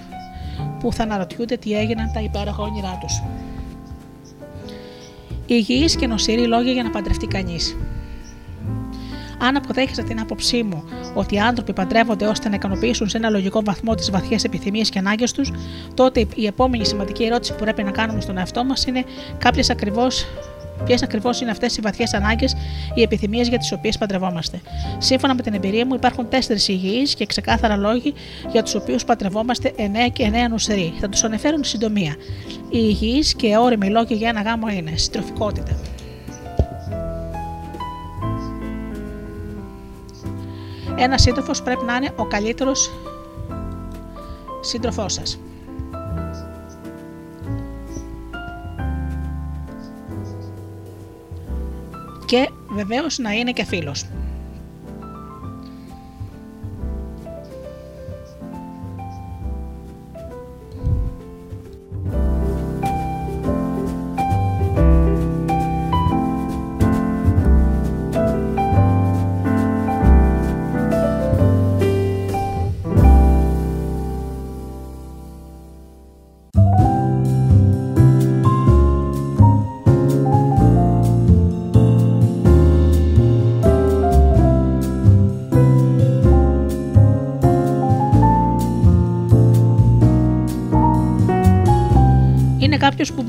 που 0.79 0.93
θα 0.93 1.03
αναρωτιούνται 1.03 1.57
τι 1.57 1.77
έγιναν 1.77 2.11
τα 2.13 2.21
υπέροχα 2.21 2.63
όνειρά 2.63 2.97
τους. 3.01 3.21
Υγιείς 5.45 5.95
και 5.95 6.07
νοσηροί 6.07 6.47
λόγια 6.47 6.71
για 6.71 6.83
να 6.83 6.89
παντρευτεί 6.89 7.27
κανείς. 7.27 7.77
Αν 9.41 9.55
αποδέχεσαι 9.55 10.03
την 10.03 10.19
άποψή 10.19 10.63
μου 10.63 10.83
ότι 11.13 11.35
οι 11.35 11.39
άνθρωποι 11.39 11.73
παντρεύονται 11.73 12.25
ώστε 12.25 12.49
να 12.49 12.55
ικανοποιήσουν 12.55 13.09
σε 13.09 13.17
ένα 13.17 13.29
λογικό 13.29 13.63
βαθμό 13.63 13.95
τις 13.95 14.11
βαθιές 14.11 14.43
επιθυμίες 14.43 14.89
και 14.89 14.99
ανάγκες 14.99 15.31
τους, 15.31 15.51
τότε 15.93 16.27
η 16.35 16.45
επόμενη 16.45 16.85
σημαντική 16.85 17.23
ερώτηση 17.23 17.53
που 17.53 17.59
πρέπει 17.59 17.83
να 17.83 17.91
κάνουμε 17.91 18.21
στον 18.21 18.37
εαυτό 18.37 18.63
μας 18.63 18.85
είναι 18.85 19.03
κάποιες 19.37 19.69
ακριβώς 19.69 20.25
Ποιες 20.85 21.03
ακριβώς 21.03 21.41
είναι 21.41 21.51
αυτές 21.51 21.77
οι 21.77 21.81
βαθιές 21.81 22.13
ανάγκες, 22.13 22.55
οι 22.93 23.01
επιθυμίες 23.01 23.47
για 23.47 23.57
τις 23.57 23.71
οποίες 23.71 23.97
παντρευόμαστε. 23.97 24.61
Σύμφωνα 24.97 25.35
με 25.35 25.41
την 25.41 25.53
εμπειρία 25.53 25.85
μου, 25.85 25.93
υπάρχουν 25.93 26.29
τέσσερις 26.29 26.67
υγιείς 26.67 27.15
και 27.15 27.25
ξεκάθαρα 27.25 27.77
λόγοι 27.77 28.13
για 28.51 28.63
τους 28.63 28.75
οποίους 28.75 29.05
παντρευόμαστε 29.05 29.71
εννέα 29.75 30.07
και 30.07 30.23
εννέα 30.23 30.47
νοσεροί. 30.47 30.93
Θα 30.99 31.09
τους 31.09 31.23
αναφέρουν 31.23 31.63
συντομία. 31.63 32.15
Οι 32.69 32.79
υγιείς 32.81 33.35
και 33.35 33.57
όριμοι 33.57 33.89
λόγοι 33.89 34.13
για 34.13 34.29
ένα 34.29 34.41
γάμο 34.41 34.67
είναι 34.67 34.91
συντροφικότητα. 34.95 35.90
Ένας 41.03 41.21
σύντροφος 41.21 41.61
πρέπει 41.61 41.85
να 41.85 41.95
είναι 41.95 42.13
ο 42.15 42.25
καλύτερος 42.25 42.91
σύντροφός 44.61 45.13
σας. 45.13 45.39
Και 52.25 52.49
βεβαίως 52.69 53.17
να 53.17 53.31
είναι 53.31 53.51
και 53.51 53.65
φίλος. 53.65 54.05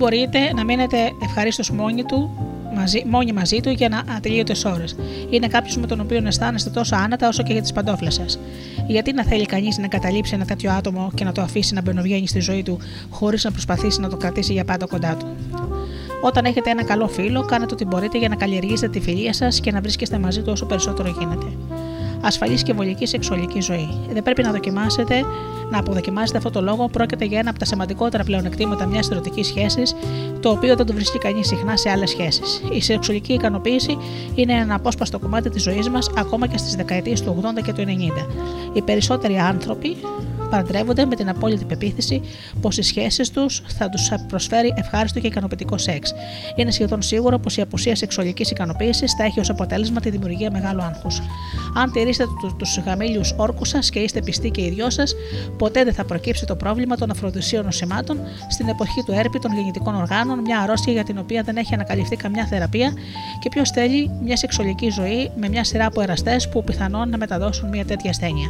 Μπορείτε 0.03 0.53
να 0.55 0.65
μείνετε 0.65 0.97
ευχαρίστως 1.23 1.71
μόνοι 1.71 2.05
του 2.05 2.31
μαζί, 2.75 3.03
μόνοι 3.07 3.33
μαζί 3.33 3.61
του 3.61 3.71
για 3.71 3.89
να 3.89 4.03
ατελείωτε 4.17 4.55
ώρες. 4.67 4.97
Είναι 5.31 5.47
κάποιος 5.47 5.77
με 5.77 5.87
τον 5.87 6.01
οποίο 6.01 6.23
αισθάνεστε 6.27 6.71
τόσο 6.71 6.97
άνετα 6.97 7.29
όσο 7.29 7.43
και 7.43 7.53
για 7.53 7.63
τις 7.63 7.73
παντόφλες 7.73 8.15
σας. 8.15 8.39
Γιατί 8.87 9.13
να 9.13 9.25
θέλει 9.25 9.47
κανείς 9.47 9.79
να 9.79 9.89
καταλήψει 9.89 10.35
ένα 10.35 10.45
τέτοιο 10.45 10.71
άτομο 10.71 11.11
και 11.15 11.25
να 11.25 11.33
το 11.33 11.41
αφήσει 11.43 11.75
να 11.75 11.83
μπαινοβγαίνει 11.83 12.27
στη 12.27 12.41
ζωή 12.41 12.63
του 12.63 12.79
χωρίς 13.11 13.45
να 13.45 13.51
προσπαθήσει 13.51 14.01
να 14.01 14.09
το 14.09 14.17
κρατήσει 14.17 14.53
για 14.53 14.65
πάντα 14.65 14.87
κοντά 14.87 15.17
του; 15.17 15.27
Όταν 16.23 16.45
έχετε 16.45 16.71
ένα 16.71 16.85
καλό 16.85 17.09
φίλο, 17.09 17.45
κάνετε 17.45 17.75
ό,τι 17.75 17.85
μπορείτε 17.85 18.19
για 18.19 18.29
να 18.29 18.35
καλλιεργήσετε 18.35 18.89
τη 18.89 19.01
φιλία 19.01 19.33
σας 19.33 19.61
και 19.61 19.73
να 19.73 19.81
βρίσκεστε 19.81 20.19
μαζί 20.19 20.43
του 20.43 20.53
όσο 20.53 20.67
περισσότερο 20.67 21.09
γίνεται 21.19 21.47
ασφαλής 22.23 22.63
και 22.63 22.73
βολική 22.73 23.07
σεξουαλική 23.07 23.61
ζωή. 23.61 23.89
Δεν 24.13 24.23
πρέπει 24.23 24.43
να 24.43 24.51
δοκιμάσετε, 24.51 25.25
να 25.71 25.79
αποδοκιμάσετε 25.79 26.39
αυτό 26.39 26.51
το 26.51 26.61
λόγο. 26.63 26.89
Πρόκειται 26.89 27.25
για 27.25 27.39
ένα 27.39 27.51
από 27.51 27.59
τα 27.59 27.65
σημαντικότερα 27.65 28.25
πλεονεκτήματα 28.25 28.87
μιας 28.87 29.11
ερωτικής 29.11 29.47
σχέσης, 29.47 29.95
το 30.41 30.51
οποίο 30.51 30.77
δεν 30.77 30.87
το 30.87 30.93
βρίσκει 30.93 31.19
κανείς 31.19 31.47
συχνά 31.47 31.77
σε 31.77 31.91
άλλες 31.91 32.11
σχέσεις. 32.11 32.63
Η 32.73 32.81
σεξουαλική 32.81 33.33
ικανοποίηση 33.33 33.99
είναι 34.35 34.53
ένα 34.53 34.75
απόσπαστο 34.75 35.19
κομμάτι 35.19 35.51
της 35.51 35.63
ζωής 35.63 35.89
μας, 35.89 36.11
ακόμα 36.17 36.47
και 36.47 36.59
στις 36.59 36.75
δεκαετίες 36.75 37.23
του 37.23 37.31
80 37.31 37.63
και 37.63 37.73
του 37.73 37.81
90. 37.81 38.27
Οι 38.73 38.83
περισσότεροι 38.83 39.39
άνθρωποι 39.39 39.97
παντρεύονται 40.53 41.05
με 41.05 41.15
την 41.15 41.29
απόλυτη 41.29 41.65
πεποίθηση 41.65 42.21
πως 42.61 42.79
οι 42.79 42.83
σχέσεις 42.83 43.31
τους 43.31 43.63
θα 43.79 43.89
τους 43.89 44.11
προσφέρει 44.29 44.73
ευχάριστο 44.77 45.21
και 45.21 45.27
ικανοποιητικό 45.27 45.79
σεξ. 45.79 46.15
Είναι 46.57 46.71
σχεδόν 46.71 47.03
σίγουρο 47.03 47.39
πως 47.39 47.57
η 47.57 47.61
απουσία 47.61 47.97
σεξουαλικής 47.97 48.51
ικανοποίησης 48.51 49.13
θα 49.13 49.25
έχει 49.25 49.41
ως 49.41 49.51
αποτέλεσμα 49.51 50.01
τη 50.01 50.11
δημιουργία 50.11 50.51
μεγάλου 50.51 50.83
άγχους. 50.83 51.21
Αν 51.75 51.93
τηρήσετε 51.93 52.31
τους 52.57 52.79
γαμίλιου 52.87 53.21
όρκους 53.37 53.69
σας 53.69 53.91
και 53.91 53.99
είστε 53.99 54.21
πιστοί 54.21 54.51
και 54.51 54.63
οι 54.63 54.71
δυο 54.71 54.91
σας, 54.91 55.15
ποτέ 55.59 55.85
δεν 55.85 55.95
θα 55.95 56.05
προκύψει 56.05 56.47
το 56.47 56.57
πρόβλημα 56.57 56.97
των 56.97 57.11
αφροδισίων 57.11 57.65
νοσημάτων 57.65 58.19
στην 58.49 58.69
εποχή 58.69 59.03
του 59.07 59.13
έρπη 59.13 59.39
των 59.39 59.55
γεννητικών 59.55 59.95
οργάνων, 59.95 60.39
μια 60.39 60.61
αρρώστια 60.61 60.93
για 60.93 61.05
την 61.05 61.19
οποία 61.19 61.43
δεν 61.43 61.57
έχει 61.57 61.75
ανακαλυφθεί 61.75 62.17
καμιά 62.17 62.47
θεραπεία 62.47 62.93
και 63.41 63.49
ποιος 63.49 63.71
θέλει 63.71 64.11
μια 64.23 64.37
σεξουαλική 64.37 64.91
ζωή 64.91 65.31
με 65.37 65.49
μια 65.49 65.65
σειρά 65.65 65.87
από 65.87 66.01
εραστές 66.01 66.49
που 66.49 66.65
πιθανόν 66.65 67.09
να 67.09 67.17
μεταδώσουν 67.17 67.69
μια 67.69 67.85
τέτοια 67.85 68.11
ασθένεια. 68.11 68.49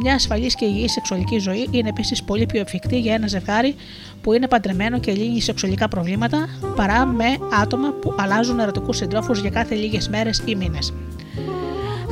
Μια 0.00 0.14
ασφαλής 0.14 0.54
και 0.54 0.64
υγιής 0.64 0.92
σεξουαλική 0.92 1.38
ζωή 1.38 1.68
είναι 1.70 1.88
επίσης 1.88 2.22
πολύ 2.22 2.46
πιο 2.46 2.60
εφικτή 2.60 2.98
για 2.98 3.14
ένα 3.14 3.26
ζευγάρι 3.26 3.74
που 4.22 4.32
είναι 4.32 4.48
παντρεμένο 4.48 5.00
και 5.00 5.12
λύνει 5.12 5.40
σεξουαλικά 5.40 5.88
προβλήματα 5.88 6.48
παρά 6.76 7.06
με 7.06 7.24
άτομα 7.60 7.92
που 7.92 8.14
αλλάζουν 8.18 8.58
ερωτικούς 8.58 8.96
συντρόφους 8.96 9.40
για 9.40 9.50
κάθε 9.50 9.74
λίγες 9.74 10.08
μέρες 10.08 10.42
ή 10.44 10.54
μήνες. 10.54 10.92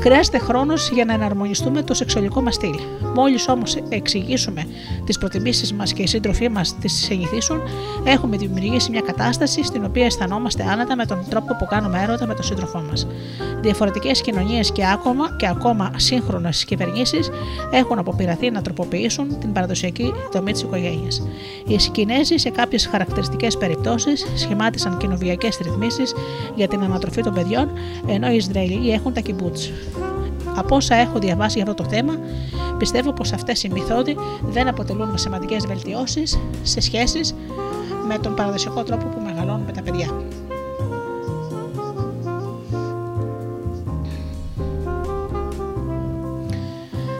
Χρειάζεται 0.00 0.38
χρόνος 0.38 0.90
για 0.90 1.04
να 1.04 1.12
εναρμονιστούμε 1.12 1.82
το 1.82 1.94
σεξουαλικό 1.94 2.42
μας 2.42 2.54
στυλ. 2.54 2.74
Μόλις 3.14 3.48
όμως 3.48 3.76
εξηγήσουμε 3.88 4.66
τις 5.04 5.18
προτιμήσεις 5.18 5.72
μας 5.72 5.92
και 5.92 6.02
οι 6.02 6.06
σύντροφοί 6.06 6.48
μας 6.48 6.78
τις 6.78 6.92
συνηθίσουν, 6.92 7.60
έχουμε 8.04 8.36
δημιουργήσει 8.36 8.90
μια 8.90 9.00
κατάσταση 9.00 9.64
στην 9.64 9.84
οποία 9.84 10.04
αισθανόμαστε 10.04 10.64
άνετα 10.70 10.96
με 10.96 11.06
τον 11.06 11.24
τρόπο 11.30 11.56
που 11.58 11.66
κάνουμε 11.66 12.02
έρωτα 12.02 12.26
με 12.26 12.34
τον 12.34 12.44
σύντροφό 12.44 12.84
μας. 12.90 13.06
Διαφορετικές 13.60 14.20
κοινωνίες 14.20 14.72
και 14.72 14.86
ακόμα, 14.86 15.36
και 15.38 15.46
ακόμα 15.46 15.90
σύγχρονες 15.96 16.64
κυβερνήσεις 16.64 17.30
έχουν 17.70 17.98
αποπειραθεί 17.98 18.50
να 18.50 18.62
τροποποιήσουν 18.62 19.38
την 19.38 19.52
παραδοσιακή 19.52 20.12
δομή 20.32 20.52
της 20.52 20.62
οικογένειας. 20.62 21.22
Οι 21.66 21.76
Κινέζοι 21.92 22.36
σε 22.36 22.50
κάποιες 22.50 22.86
χαρακτηριστικές 22.86 23.56
περιπτώσεις 23.56 24.26
σχημάτισαν 24.36 24.96
κοινοβιακές 24.96 25.58
ρυθμίσεις 25.62 26.14
για 26.54 26.68
την 26.68 26.82
ανατροφή 26.82 27.22
των 27.22 27.34
παιδιών, 27.34 27.70
ενώ 28.06 28.30
οι 28.30 28.36
Ισραηλοί 28.36 28.90
έχουν 28.90 29.12
τα 29.12 29.20
κυμπούτς. 29.20 29.72
Από 30.56 30.76
όσα 30.76 30.94
έχω 30.94 31.18
διαβάσει 31.18 31.58
για 31.58 31.70
αυτό 31.70 31.82
το 31.82 31.88
θέμα, 31.90 32.12
πιστεύω 32.78 33.12
πως 33.12 33.32
αυτές 33.32 33.62
οι 33.62 33.68
μυθόδοι 33.68 34.16
δεν 34.42 34.68
αποτελούν 34.68 35.18
σημαντικές 35.18 35.66
βελτιώσεις 35.66 36.38
σε 36.62 36.80
σχέσεις 36.80 37.34
με 38.06 38.18
τον 38.18 38.34
παραδοσιακό 38.34 38.82
τρόπο 38.82 39.06
που 39.06 39.20
μεγαλώνουμε 39.24 39.72
τα 39.72 39.82
παιδιά. 39.82 40.08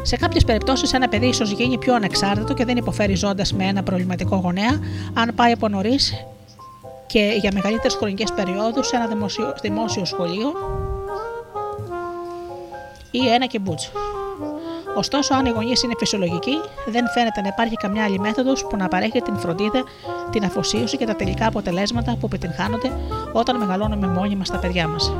Σε 0.02 0.16
κάποιες 0.16 0.44
περιπτώσεις, 0.44 0.92
ένα 0.92 1.08
παιδί 1.08 1.26
ίσως 1.26 1.50
γίνει 1.50 1.78
πιο 1.78 1.94
ανεξάρτητο 1.94 2.54
και 2.54 2.64
δεν 2.64 2.76
υποφέρει 2.76 3.14
ζώντας 3.14 3.52
με 3.52 3.64
ένα 3.64 3.82
προβληματικό 3.82 4.36
γονέα, 4.36 4.80
αν 5.14 5.34
πάει 5.34 5.52
από 5.52 5.68
νωρίς 5.68 6.26
και 7.06 7.36
για 7.40 7.50
μεγαλύτερες 7.54 7.94
χρονικές 7.94 8.32
περιόδους 8.32 8.86
σε 8.86 8.96
ένα 8.96 9.06
δημόσιο, 9.06 9.54
δημόσιο 9.62 10.04
σχολείο 10.04 10.52
ή 13.24 13.28
ένα 13.28 13.46
κιμπούτσο. 13.46 13.90
Ωστόσο, 14.96 15.34
αν 15.34 15.46
οι 15.46 15.50
γονείς 15.50 15.82
είναι 15.82 15.92
φυσιολογικοί, 15.98 16.60
δεν 16.86 17.04
φαίνεται 17.14 17.40
να 17.40 17.48
υπάρχει 17.48 17.74
καμιά 17.74 18.04
άλλη 18.04 18.18
μέθοδος 18.18 18.66
που 18.66 18.76
να 18.76 18.88
παρέχει 18.88 19.20
την 19.20 19.36
φροντίδα, 19.36 19.84
την 20.30 20.44
αφοσίωση 20.44 20.96
και 20.96 21.06
τα 21.06 21.16
τελικά 21.16 21.46
αποτελέσματα 21.46 22.16
που 22.20 22.26
επιτυγχάνονται 22.26 22.90
όταν 23.32 23.56
μεγαλώνουμε 23.56 24.06
μόνοι 24.06 24.36
μας 24.36 24.50
τα 24.50 24.58
παιδιά 24.58 24.88
μας. 24.88 25.12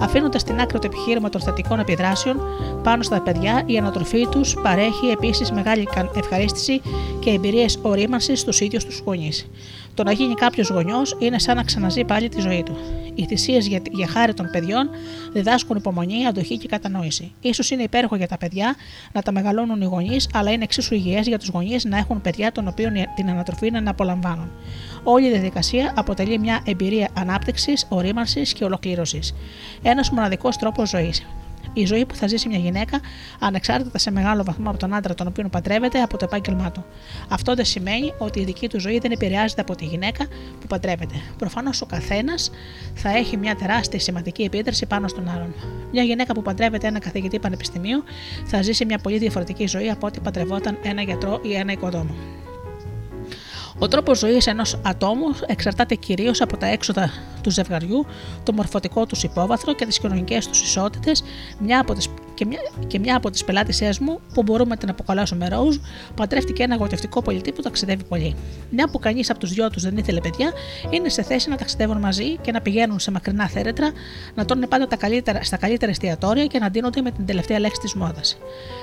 Αφήνοντας 0.00 0.40
στην 0.40 0.60
άκρη 0.60 0.78
το 0.78 0.86
επιχείρημα 0.86 1.28
των 1.28 1.40
θετικών 1.40 1.78
επιδράσεων 1.78 2.40
πάνω 2.82 3.02
στα 3.02 3.20
παιδιά, 3.20 3.62
η 3.66 3.78
ανατροφή 3.78 4.26
τους 4.26 4.56
παρέχει 4.62 5.06
επίσης 5.06 5.52
μεγάλη 5.52 5.88
ευχαρίστηση 6.16 6.80
και 7.18 7.30
εμπειρίες 7.30 7.78
ορίμανσης 7.82 8.40
στους 8.40 8.60
ίδιους 8.60 8.84
τους 8.84 9.02
γονείς. 9.04 9.48
Το 9.96 10.02
να 10.02 10.12
γίνει 10.12 10.34
κάποιος 10.34 10.68
γονιός 10.68 11.16
είναι 11.18 11.38
σαν 11.38 11.56
να 11.56 11.62
ξαναζεί 11.62 12.04
πάλι 12.04 12.28
τη 12.28 12.40
ζωή 12.40 12.62
του. 12.62 12.76
Οι 13.14 13.24
θυσίες 13.24 13.66
για, 13.66 13.80
για 13.90 14.06
χάρη 14.06 14.34
των 14.34 14.48
παιδιών 14.52 14.90
διδάσκουν 15.32 15.76
υπομονή, 15.76 16.26
αντοχή 16.26 16.56
και 16.58 16.68
κατανόηση. 16.68 17.32
σω 17.52 17.74
είναι 17.74 17.82
υπέροχο 17.82 18.16
για 18.16 18.28
τα 18.28 18.38
παιδιά 18.38 18.74
να 19.12 19.22
τα 19.22 19.32
μεγαλώνουν 19.32 19.80
οι 19.80 19.84
γονείς, 19.84 20.28
αλλά 20.32 20.50
είναι 20.50 20.64
εξίσου 20.64 20.94
υγιές 20.94 21.26
για 21.26 21.38
τους 21.38 21.48
γονείς 21.48 21.84
να 21.84 21.96
έχουν 21.96 22.20
παιδιά 22.20 22.52
των 22.52 22.68
οποίων 22.68 22.92
την 23.14 23.30
ανατροφή 23.30 23.66
είναι 23.66 23.80
να 23.80 23.90
απολαμβάνουν. 23.90 24.50
Όλη 25.02 25.26
η 25.26 25.30
διαδικασία 25.30 25.92
αποτελεί 25.96 26.38
μια 26.38 26.60
εμπειρία 26.64 27.08
ανάπτυξης, 27.14 27.86
ορίμανσης 27.88 28.52
και 28.52 28.64
ολοκλήρωσης. 28.64 29.34
Ένας 29.82 30.10
μοναδικός 30.10 30.56
τρόπος 30.56 30.88
ζωής 30.88 31.26
η 31.80 31.84
ζωή 31.84 32.06
που 32.06 32.14
θα 32.14 32.26
ζήσει 32.26 32.48
μια 32.48 32.58
γυναίκα, 32.58 33.00
ανεξάρτητα 33.38 33.98
σε 33.98 34.10
μεγάλο 34.10 34.44
βαθμό 34.44 34.70
από 34.70 34.78
τον 34.78 34.94
άντρα 34.94 35.14
τον 35.14 35.26
οποίο 35.26 35.48
παντρεύεται, 35.48 36.00
από 36.00 36.16
το 36.16 36.24
επάγγελμά 36.24 36.70
του. 36.70 36.84
Αυτό 37.28 37.54
δεν 37.54 37.64
σημαίνει 37.64 38.12
ότι 38.18 38.40
η 38.40 38.44
δική 38.44 38.68
του 38.68 38.80
ζωή 38.80 38.98
δεν 38.98 39.10
επηρεάζεται 39.10 39.60
από 39.60 39.74
τη 39.74 39.84
γυναίκα 39.84 40.26
που 40.60 40.66
παντρεύεται. 40.66 41.14
Προφανώς 41.38 41.82
ο 41.82 41.86
καθένας 41.86 42.50
θα 42.94 43.16
έχει 43.16 43.36
μια 43.36 43.56
τεράστια 43.56 44.00
σημαντική 44.00 44.42
επίδραση 44.42 44.86
πάνω 44.86 45.08
στον 45.08 45.28
άλλον. 45.28 45.54
Μια 45.92 46.02
γυναίκα 46.02 46.34
που 46.34 46.42
παντρεύεται 46.42 46.86
ένα 46.86 46.98
καθηγητή 46.98 47.38
πανεπιστημίου 47.38 48.04
θα 48.44 48.62
ζήσει 48.62 48.84
μια 48.84 48.98
πολύ 48.98 49.18
διαφορετική 49.18 49.66
ζωή 49.66 49.90
από 49.90 50.06
ό,τι 50.06 50.20
παντρευόταν 50.20 50.78
ένα 50.82 51.02
γιατρό 51.02 51.40
ή 51.42 51.54
ένα 51.54 51.72
οικοδόμο. 51.72 52.14
Ο 53.78 53.88
τρόπος 53.88 54.18
ζωής 54.18 54.46
ενός 54.46 54.78
ατόμου 54.82 55.34
εξαρτάται 55.46 55.94
κυρίως 55.94 56.40
από 56.40 56.56
τα 56.56 56.66
έξοδα 56.66 57.10
του 57.42 57.50
ζευγαριού, 57.50 58.06
το 58.42 58.52
μορφωτικό 58.52 59.06
τους 59.06 59.22
υπόβαθρο 59.22 59.74
και 59.74 59.86
τις 59.86 59.98
κοινωνικές 59.98 60.48
τους 60.48 60.60
ισότητες, 60.62 61.22
μια 61.58 61.80
από 61.80 61.94
τις 61.94 62.08
και 62.36 62.46
μια, 62.46 62.58
και 62.86 62.98
μια 62.98 63.16
από 63.16 63.30
τις 63.30 63.44
πελάτησές 63.44 63.98
μου, 63.98 64.20
που 64.34 64.42
μπορούμε 64.42 64.70
να 64.70 64.76
την 64.76 64.90
αποκαλέσουμε 64.90 65.48
Rose, 65.50 65.80
παντρεύτηκε 66.14 66.62
ένα 66.62 66.76
γοητευτικό 66.76 67.22
πολιτή 67.22 67.52
που 67.52 67.62
ταξιδεύει 67.62 68.04
πολύ. 68.04 68.34
Μια 68.70 68.88
που 68.88 68.98
κανείς 68.98 69.30
από 69.30 69.38
τους 69.38 69.52
δυο 69.52 69.70
τους 69.70 69.82
δεν 69.82 69.96
ήθελε 69.96 70.20
παιδιά, 70.20 70.52
είναι 70.90 71.08
σε 71.08 71.22
θέση 71.22 71.48
να 71.48 71.56
ταξιδεύουν 71.56 71.98
μαζί 71.98 72.36
και 72.36 72.52
να 72.52 72.60
πηγαίνουν 72.60 72.98
σε 72.98 73.10
μακρινά 73.10 73.48
θέρετρα, 73.48 73.90
να 74.34 74.44
τρώνε 74.44 74.66
πάντα 74.66 74.86
τα 74.86 74.96
καλύτερα, 74.96 75.42
στα 75.42 75.56
καλύτερα 75.56 75.90
εστιατόρια 75.90 76.46
και 76.46 76.58
να 76.58 76.70
ντύνονται 76.70 77.00
με 77.00 77.10
την 77.10 77.26
τελευταία 77.26 77.58
λέξη 77.58 77.80
της 77.80 77.94
μόδας. 77.94 78.38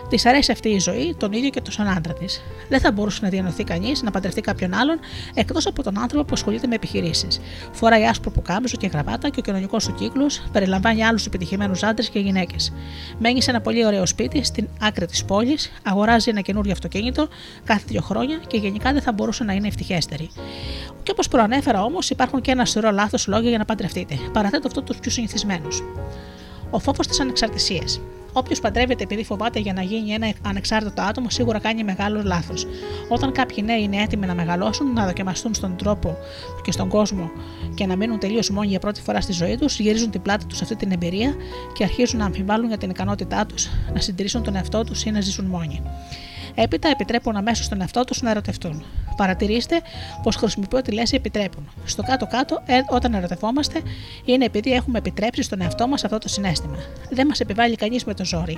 Της 0.10 0.26
αρέσει 0.26 0.52
αυτή 0.52 0.70
η 0.70 0.80
ζωή, 0.80 1.16
τον 1.18 1.32
ίδιο 1.32 1.50
και 1.50 1.62
τον 1.62 1.88
άντρα 1.88 2.14
της. 2.14 2.42
Δεν 2.70 2.80
θα 2.80 2.92
μπορούσε 2.92 3.20
να 3.22 3.30
διανοηθεί 3.30 3.64
κανείς 3.64 4.02
να 4.02 4.12
παντρευτεί 4.12 4.42
κάποιον 4.42 4.74
άλλον 4.74 5.00
εκτός 5.34 5.68
από 5.68 5.84
τον 5.84 6.00
άνθρωπο 6.00 6.26
που 6.26 6.34
ασχολείται 6.34 6.68
με 6.68 6.76
επιχειρήσεις. 6.76 7.40
Φοράει 7.72 8.06
άσπρο 8.06 8.32
που 8.32 8.42
κάμισο 8.42 8.78
και 8.78 8.88
γραβάτα 8.88 9.30
και 9.30 9.40
ο 9.40 9.42
κοινωνικός 9.42 9.86
του 9.86 9.94
κύκλος 9.94 10.44
περιλαμβάνει 10.52 11.04
άλλους 11.04 11.26
επιτυχημένους 11.26 11.84
άντρες 11.84 12.10
και 12.10 12.20
γυναίκες. 12.20 12.74
Μένει 13.18 13.42
σε 13.44 13.50
ένα 13.50 13.62
πολύ 13.62 13.86
ωραίο 13.86 14.06
σπίτι 14.06 14.44
στην 14.44 14.68
άκρη 14.82 15.06
της 15.06 15.26
πόλης, 15.26 15.72
αγοράζει 15.84 16.30
ένα 16.30 16.42
καινούριο 16.42 16.72
αυτοκίνητο 16.72 17.28
κάθε 17.64 17.84
δύο 17.88 18.02
χρόνια 18.02 18.40
και 18.48 18.58
γενικά 18.58 18.94
δεν 18.94 19.02
θα 19.02 19.12
μπορούσε 19.12 19.44
να 19.44 19.54
είναι 19.54 19.68
ευτυχέστερη. 19.68 20.30
Και 21.04 21.12
όπως 21.12 21.28
προανέφερα 21.28 21.84
όμως, 21.84 22.10
υπάρχουν 22.10 22.42
και 22.42 22.52
ένα 22.52 22.66
σωρό 22.66 22.92
λάθος 22.92 23.28
λόγια 23.28 23.50
για 23.50 23.58
να 23.58 23.66
παντρευτείτε. 23.66 24.18
Παραθέτω 24.34 24.68
αυτό 24.68 24.82
τους 24.82 24.98
πιο 24.98 25.12
συνηθισμένους. 25.12 25.84
Ο 26.70 26.80
φόβος 26.80 27.08
της 27.08 27.20
ανεξαρτησίας. 27.20 28.02
Όποιος 28.34 28.60
παντρεύεται 28.60 29.04
επειδή 29.04 29.24
φοβάται 29.24 29.60
για 29.60 29.74
να 29.74 29.82
γίνει 29.82 30.12
ένα 30.12 30.34
ανεξάρτητο 30.42 31.02
άτομο, 31.02 31.30
σίγουρα 31.30 31.60
κάνει 31.60 31.84
μεγάλος 31.84 32.24
λάθος. 32.24 32.68
Όταν 33.10 33.32
κάποιοι 33.32 33.64
νέοι 33.66 33.82
είναι 33.82 34.02
έτοιμοι 34.02 34.26
να 34.26 34.34
μεγαλώσουν, 34.34 34.94
να 34.94 35.06
δοκιμαστούν 35.06 35.54
στον 35.54 35.76
τρόπο 35.78 36.18
και 36.64 36.72
στον 36.72 36.90
κόσμο 36.90 37.32
και 37.74 37.86
να 37.86 37.96
μείνουν 37.96 38.20
τελείως 38.20 38.50
μόνοι 38.50 38.68
για 38.68 38.80
πρώτη 38.80 39.02
φορά 39.02 39.22
στη 39.22 39.32
ζωή 39.32 39.58
τους, 39.58 39.80
γυρίζουν 39.80 40.12
την 40.12 40.22
πλάτη 40.22 40.46
τους 40.46 40.58
σε 40.58 40.64
αυτή 40.64 40.76
την 40.76 40.92
εμπειρία 40.92 41.36
και 41.74 41.84
αρχίζουν 41.84 42.20
να 42.20 42.26
αμφιβάλλουν 42.26 42.68
για 42.68 42.78
την 42.78 42.90
ικανότητά 42.90 43.46
τους 43.46 43.70
να 43.94 44.00
συντηρήσουν 44.00 44.44
τον 44.44 44.56
εαυτό 44.56 44.84
τους 44.84 45.04
ή 45.04 45.12
να 45.12 45.22
ζήσουν 45.22 45.46
μόνοι. 45.46 45.82
Έπειτα 46.56 46.90
επιτρέπουν 46.90 47.36
αμέσως 47.36 47.66
στον 47.66 47.82
εαυτό 47.82 48.04
τους 48.04 48.22
να 48.22 48.30
ερωτευτούν. 48.30 48.84
Παρατηρήστε 49.18 49.82
πως 50.24 50.36
χρησιμοποιώ 50.36 50.82
τη 50.82 50.92
λέξη 50.92 51.16
επιτρέπουν. 51.16 51.70
Στο 51.86 52.04
κάτω-κάτω, 52.04 52.62
ε, 52.66 52.80
όταν 52.90 53.14
ερωτευόμαστε, 53.14 53.82
είναι 54.26 54.46
επειδή 54.46 54.72
έχουμε 54.72 54.98
επιτρέψει 54.98 55.42
στον 55.42 55.62
εαυτό 55.62 55.88
μας 55.88 56.04
αυτό 56.04 56.18
το 56.18 56.28
συνέστημα. 56.28 56.78
Δεν 57.10 57.28
μας 57.28 57.40
επιβάλλει 57.40 57.76
κανείς 57.76 58.06
με 58.06 58.14
το 58.14 58.26
ζόρι. 58.26 58.58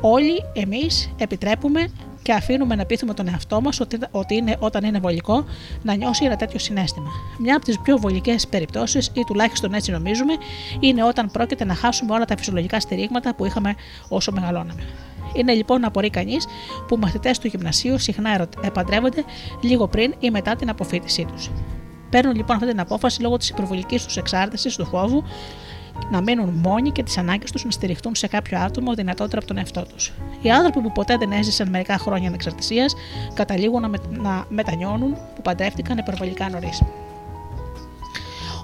Όλοι 0.00 0.44
εμείς 0.52 1.10
επιτρέπουμε 1.18 1.90
και 2.22 2.32
αφήνουμε 2.32 2.74
να 2.74 2.84
πείθουμε 2.84 3.14
τον 3.14 3.28
εαυτό 3.28 3.60
μας 3.60 3.80
ότι, 3.80 3.98
ότι 4.10 4.34
είναι, 4.34 4.56
όταν 4.58 4.84
είναι 4.84 4.98
βολικό 4.98 5.44
να 5.82 5.94
νιώσει 5.94 6.24
ένα 6.24 6.36
τέτοιο 6.36 6.58
συνέστημα. 6.58 7.10
Μια 7.38 7.56
από 7.56 7.64
τις 7.64 7.78
πιο 7.78 7.98
βολικές 7.98 8.46
περιπτώσεις, 8.46 9.10
ή 9.14 9.24
τουλάχιστον 9.26 9.74
έτσι 9.74 9.90
νομίζουμε, 9.90 10.32
είναι 10.80 11.04
όταν 11.04 11.30
πρόκειται 11.30 11.64
να 11.64 11.74
χάσουμε 11.74 12.14
όλα 12.14 12.24
τα 12.24 12.36
φυσιολογικά 12.36 12.80
στηρίγματα 12.80 13.34
που 13.34 13.44
είχαμε 13.44 13.74
όσο 14.08 14.32
μεγαλώναμε. 14.32 14.82
Είναι 15.32 15.52
λοιπόν 15.52 15.80
να 15.80 15.86
απορεί 15.86 16.10
κανείς 16.10 16.46
που 16.88 16.96
μαθητές 16.96 17.38
του 17.38 17.46
γυμνασίου 17.46 17.98
συχνά 17.98 18.48
επαντρεύονται 18.62 19.24
λίγο 19.60 19.86
πριν 19.86 20.14
ή 20.18 20.30
μετά 20.30 20.56
την 20.56 20.70
αποφύτισή 20.70 21.24
τους. 21.24 21.50
Παίρνουν 22.10 22.34
λοιπόν 22.34 22.56
αυτή 22.56 22.68
την 22.68 22.80
απόφαση 22.80 23.22
λόγω 23.22 23.36
της 23.36 23.48
υπερβολικής 23.48 24.04
τους 24.04 24.16
εξάρτησης, 24.16 24.76
του 24.76 24.86
φόβου 24.86 25.24
να 26.10 26.20
μείνουν 26.20 26.48
μόνοι 26.48 26.90
και 26.90 27.02
τις 27.02 27.18
ανάγκες 27.18 27.52
τους 27.52 27.64
να 27.64 27.70
στηριχτούν 27.70 28.14
σε 28.14 28.26
κάποιο 28.26 28.58
άτομο 28.58 28.94
δυνατότερα 28.94 29.38
από 29.38 29.46
τον 29.46 29.58
εαυτό 29.58 29.82
τους. 29.82 30.12
Οι 30.42 30.50
άνθρωποι 30.50 30.80
που 30.80 30.92
ποτέ 30.92 31.16
δεν 31.16 31.32
έζησαν 31.32 31.68
μερικά 31.68 31.98
χρόνια 31.98 32.28
ανεξαρτησίας 32.28 32.94
καταλήγουν 33.34 33.80
να, 33.80 33.88
με, 33.88 33.98
να 34.10 34.44
μετανιώνουν 34.48 35.12
που 35.34 35.42
παντρεύτηκαν 35.42 35.98
υπερβολικά 35.98 36.48
νωρίς. 36.48 36.82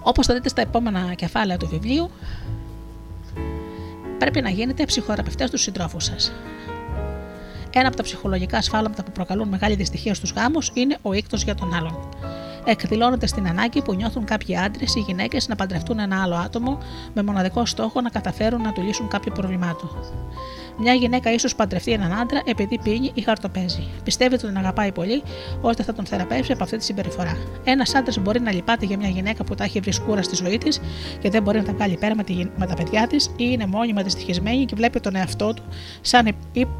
Όπως 0.02 0.26
θα 0.26 0.34
δείτε 0.34 0.48
στα 0.48 0.60
επόμενα 0.62 1.14
κεφάλαια 1.14 1.56
του 1.56 1.68
βιβλίου, 1.68 2.10
πρέπει 4.24 4.40
να 4.40 4.50
γίνετε 4.50 4.84
ψυχοθεραπευτές 4.84 5.50
του 5.50 5.58
συντρόφους 5.58 6.04
σας. 6.04 6.32
Ένα 7.70 7.88
από 7.88 7.96
τα 7.96 8.02
ψυχολογικά 8.02 8.58
ασφάλματα 8.58 9.02
που 9.02 9.10
προκαλούν 9.12 9.48
μεγάλη 9.48 9.74
δυστυχία 9.74 10.14
στους 10.14 10.32
γάμους 10.32 10.70
είναι 10.74 10.96
ο 11.02 11.12
ίκτος 11.12 11.42
για 11.42 11.54
τον 11.54 11.74
άλλον 11.74 12.08
εκδηλώνεται 12.64 13.26
στην 13.26 13.48
ανάγκη 13.48 13.82
που 13.82 13.94
νιώθουν 13.94 14.24
κάποιοι 14.24 14.56
άντρες 14.56 14.94
ή 14.94 15.00
γυναίκες 15.00 15.48
να 15.48 15.54
παντρευτούν 15.56 15.98
ένα 15.98 16.22
άλλο 16.22 16.34
άτομο 16.34 16.78
με 17.14 17.22
μοναδικό 17.22 17.66
στόχο 17.66 18.00
να 18.00 18.10
καταφέρουν 18.10 18.62
να 18.62 18.72
του 18.72 18.82
λύσουν 18.82 19.08
κάποιο 19.08 19.32
πρόβλημά 19.32 19.74
του. 19.74 19.90
Μια 20.78 20.92
γυναίκα 20.92 21.32
ίσως 21.32 21.54
παντρευτεί 21.54 21.92
έναν 21.92 22.12
άντρα 22.12 22.42
επειδή 22.44 22.78
πίνει 22.78 23.10
ή 23.14 23.20
χαρτοπέζει. 23.20 23.88
Πιστεύει 24.04 24.34
ότι 24.34 24.42
τον 24.42 24.56
αγαπάει 24.56 24.92
πολύ, 24.92 25.22
ώστε 25.60 25.82
θα 25.82 25.92
τον 25.92 26.06
θεραπεύσει 26.06 26.52
από 26.52 26.62
αυτή 26.62 26.76
τη 26.76 26.84
συμπεριφορά. 26.84 27.36
Ένας 27.64 27.94
άντρας 27.94 28.18
μπορεί 28.18 28.40
να 28.40 28.52
λυπάται 28.52 28.86
για 28.86 28.96
μια 28.96 29.08
γυναίκα 29.08 29.44
που 29.44 29.54
τα 29.54 29.64
έχει 29.64 29.80
βρει 29.80 29.92
σκούρα 29.92 30.22
στη 30.22 30.34
ζωή 30.34 30.58
της 30.58 30.80
και 31.18 31.30
δεν 31.30 31.42
μπορεί 31.42 31.58
να 31.58 31.64
τα 31.64 31.72
βγάλει 31.72 31.96
πέρα 31.96 32.14
με, 32.56 32.66
τα 32.66 32.74
παιδιά 32.74 33.06
της 33.06 33.26
ή 33.26 33.32
είναι 33.36 33.66
μόνιμα 33.66 34.02
δυστυχισμένη 34.02 34.64
και 34.64 34.74
βλέπει 34.76 35.00
τον 35.00 35.16
εαυτό 35.16 35.54
του 35.54 35.62
σαν, 36.00 36.28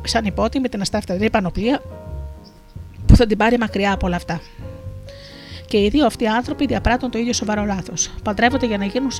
σαν 0.04 0.24
υπότιμη 0.24 0.68
την 0.68 0.80
αστραφτερή 0.80 1.30
πανοπλία 1.30 1.82
που 3.06 3.16
θα 3.16 3.26
την 3.26 3.36
πάρει 3.36 3.58
μακριά 3.58 3.92
από 3.92 4.06
όλα 4.06 4.16
αυτά. 4.16 4.40
Και 5.74 5.80
οι 5.80 5.88
δύο 5.88 6.06
αυτοί 6.06 6.26
άνθρωποι 6.26 6.66
διαπράττουν 6.66 7.10
το 7.10 7.18
ίδιο 7.18 7.32
σοβαρό 7.32 7.64
λάθος. 7.64 8.10
Παντρεύονται 8.24 8.66
για 8.66 8.78
να 8.78 8.84
γίνουν 8.84 9.10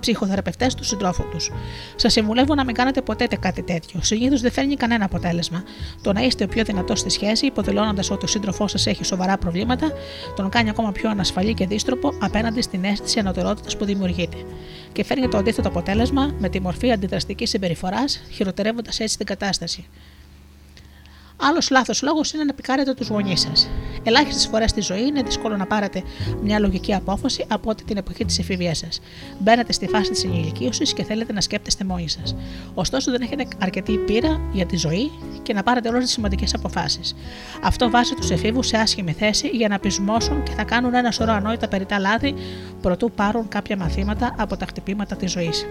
ψυχοθεραπευτές 0.00 0.74
του 0.74 0.84
συντρόφου 0.84 1.28
τους. 1.28 1.50
Σας 1.96 2.12
συμβουλεύω 2.12 2.54
να 2.54 2.64
μην 2.64 2.74
κάνετε 2.74 3.02
ποτέ 3.02 3.26
κάτι 3.40 3.62
τέτοιο. 3.62 4.00
Συνήθως 4.02 4.40
δεν 4.40 4.52
φέρνει 4.52 4.74
κανένα 4.74 5.04
αποτέλεσμα. 5.04 5.62
Το 6.02 6.12
να 6.12 6.20
είστε 6.22 6.44
ο 6.44 6.48
πιο 6.48 6.64
δυνατός 6.64 6.98
στη 6.98 7.10
σχέση, 7.10 7.46
υποδηλώνοντας 7.46 8.10
ότι 8.10 8.24
ο 8.24 8.28
σύντροφός 8.28 8.70
σας 8.70 8.86
έχει 8.86 9.04
σοβαρά 9.04 9.38
προβλήματα, 9.38 9.92
τον 10.36 10.48
κάνει 10.48 10.70
ακόμα 10.70 10.92
πιο 10.92 11.10
ανασφαλή 11.10 11.54
και 11.54 11.66
δύστροπο 11.66 12.12
απέναντι 12.20 12.62
στην 12.62 12.84
αίσθηση 12.84 13.18
ανωτερότητας 13.18 13.76
που 13.76 13.84
δημιουργείται. 13.84 14.36
Και 14.92 15.04
φέρνει 15.04 15.28
το 15.28 15.36
αντίθετο 15.36 15.68
αποτέλεσμα 15.68 16.34
με 16.38 16.48
τη 16.48 16.60
μορφή 16.60 16.92
αντιδραστικής 16.92 17.48
συμπεριφοράς, 17.50 18.22
χειροτερεύοντας 18.30 19.00
έτσι 19.00 19.16
την 19.16 19.26
κατάσταση. 19.26 19.86
Άλλος 21.48 21.70
λάθος 21.70 22.02
λόγος 22.02 22.32
είναι 22.32 22.44
να 22.44 22.54
πικάρετε 22.54 22.94
τους 22.94 23.08
γονείς 23.08 23.40
σας. 23.40 23.70
Ελάχιστες 24.02 24.46
φορές 24.46 24.70
στη 24.70 24.80
ζωή 24.80 25.06
είναι 25.06 25.22
δύσκολο 25.22 25.56
να 25.56 25.66
πάρετε 25.66 26.02
μια 26.42 26.58
λογική 26.58 26.94
απόφαση 26.94 27.44
από 27.48 27.70
ότι 27.70 27.84
την 27.84 27.96
εποχή 27.96 28.24
της 28.24 28.38
εφηβείας 28.38 28.78
σας. 28.78 29.00
Μπαίνετε 29.38 29.72
στη 29.72 29.86
φάση 29.86 30.10
της 30.10 30.24
ενηλικίωσης 30.24 30.92
και 30.92 31.04
θέλετε 31.04 31.32
να 31.32 31.40
σκέπτεστε 31.40 31.84
μόνοι 31.84 32.08
σας. 32.08 32.36
Ωστόσο, 32.74 33.10
δεν 33.10 33.20
έχετε 33.20 33.46
αρκετή 33.58 33.98
πείρα 33.98 34.40
για 34.52 34.66
τη 34.66 34.76
ζωή 34.76 35.10
και 35.42 35.52
να 35.52 35.62
πάρετε 35.62 35.88
όλες 35.88 36.02
τις 36.02 36.12
σημαντικές 36.12 36.54
αποφάσεις. 36.54 37.14
Αυτό 37.62 37.90
βάζει 37.90 38.14
τους 38.14 38.30
εφήβους 38.30 38.66
σε 38.66 38.76
άσχημη 38.76 39.12
θέση 39.12 39.48
για 39.48 39.68
να 39.68 39.78
πεισμώσουν 39.78 40.42
και 40.42 40.50
θα 40.50 40.64
κάνουν 40.64 40.94
ένα 40.94 41.10
σωρό 41.10 41.32
ανόητα 41.32 41.68
περιτά 41.68 41.98
λάθη 41.98 42.34
προτού 42.80 43.10
πάρουν 43.10 43.48
κάποια 43.48 43.76
μαθήματα 43.76 44.34
από 44.38 44.56
τα 44.56 44.66
χτυπήματα 44.66 45.16
της 45.16 45.30
ζωής. 45.30 45.66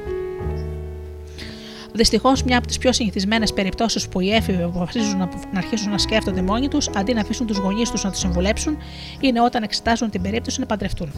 Δυστυχώς, 1.96 2.44
μια 2.44 2.58
από 2.58 2.68
τις 2.68 2.78
πιο 2.78 2.94
συνηθισμένες 2.94 3.54
περιπτώσεις 3.54 4.08
που 4.08 4.20
οι 4.20 4.34
έφηβοι 4.34 4.64
αποφασίζουν 4.64 5.18
να, 5.18 5.30
αρχίσουν 5.56 5.92
να 5.92 5.98
σκέφτονται 5.98 6.42
μόνοι 6.42 6.68
τους 6.68 6.90
αντί 6.96 7.14
να 7.14 7.22
αφήσουν 7.22 7.48
τους 7.48 7.58
γονείς 7.58 7.92
τους 7.92 8.04
να 8.04 8.12
του 8.12 8.18
συμβουλέψουν 8.18 8.78
είναι 9.20 9.42
όταν 9.42 9.64
εξετάζουν 9.64 10.10
την 10.10 10.22
περίπτωση 10.22 10.60
να 10.60 10.66
παντρευτούν. 10.66 11.12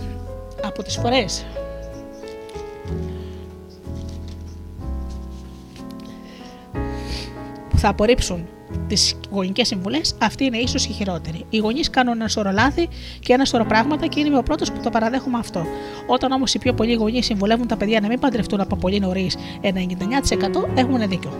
Από 0.63 0.83
τις 0.83 0.95
φορές 0.95 1.45
που 7.69 7.77
θα 7.77 7.89
απορρίψουν 7.89 8.47
τις 8.87 9.15
γονικές 9.35 9.67
συμβουλές, 9.67 10.15
αυτή 10.21 10.43
είναι 10.43 10.57
ίσως 10.57 10.85
η 10.85 10.91
χειρότερη. 10.91 11.45
Οι 11.49 11.57
γονείς 11.57 11.89
κάνουν 11.89 12.13
ένα 12.13 12.27
σωρό 12.27 12.51
λάθη 12.51 12.87
και 13.19 13.33
ένα 13.33 13.45
σωρό 13.45 13.65
πράγματα 13.65 14.07
και 14.07 14.19
είμαι 14.19 14.37
ο 14.37 14.43
πρώτος 14.43 14.71
που 14.71 14.79
το 14.83 14.89
παραδέχομαι 14.89 15.37
αυτό. 15.37 15.65
Όταν 16.07 16.31
όμως 16.31 16.53
οι 16.53 16.59
πιο 16.59 16.73
πολλοί 16.73 16.93
γονείς 16.93 17.25
συμβουλεύουν 17.25 17.67
τα 17.67 17.77
παιδιά 17.77 17.99
να 17.99 18.07
μην 18.07 18.19
παντρευτούν 18.19 18.61
από 18.61 18.75
πολύ 18.75 18.99
νωρίς, 18.99 19.37
ένα 19.61 19.79
99% 19.79 20.77
έχουν 20.77 21.07
δίκιο. 21.07 21.31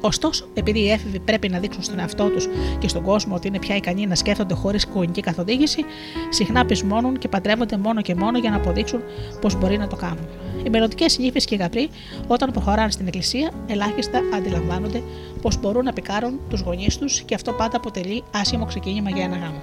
Ωστόσο, 0.00 0.44
επειδή 0.54 0.78
οι 0.80 0.90
έφηβοι 0.90 1.18
πρέπει 1.18 1.48
να 1.48 1.58
δείξουν 1.58 1.82
στον 1.82 1.98
εαυτό 1.98 2.28
τους 2.28 2.48
και 2.78 2.88
στον 2.88 3.02
κόσμο 3.02 3.34
ότι 3.34 3.48
είναι 3.48 3.58
πια 3.58 3.76
ικανοί 3.76 4.06
να 4.06 4.14
σκέφτονται 4.14 4.54
χωρίς 4.54 4.86
γονική 4.94 5.20
καθοδήγηση, 5.20 5.84
συχνά 6.28 6.64
πεισμώνουν 6.64 7.18
και 7.18 7.28
παντρεύονται 7.28 7.76
μόνο 7.76 8.00
και 8.00 8.14
μόνο 8.14 8.38
για 8.38 8.50
να 8.50 8.56
αποδείξουν 8.56 9.02
πω 9.40 9.48
μπορεί 9.58 9.78
να 9.78 9.86
το 9.86 9.96
κάνουν. 9.96 10.26
Οι 10.64 10.70
μελλοντικές 10.70 11.18
νύφες 11.18 11.44
και 11.44 11.56
γαμπροί, 11.56 11.88
όταν 12.26 12.50
προχωράνε 12.50 12.90
στην 12.90 13.06
εκκλησία, 13.06 13.50
ελάχιστα 13.66 14.20
αντιλαμβάνονται 14.34 15.02
πω 15.42 15.50
μπορούν 15.60 15.84
να 15.84 15.92
πικάρουν 15.92 16.40
τους 16.48 16.60
γονείς 16.60 16.98
τους 16.98 17.20
και 17.20 17.34
αυτό 17.34 17.52
πάντα 17.52 17.76
αποτελεί 17.76 18.22
άσχημο 18.34 18.64
ξεκίνημα 18.64 19.10
για 19.10 19.24
ένα 19.24 19.36
γάμο. 19.36 19.62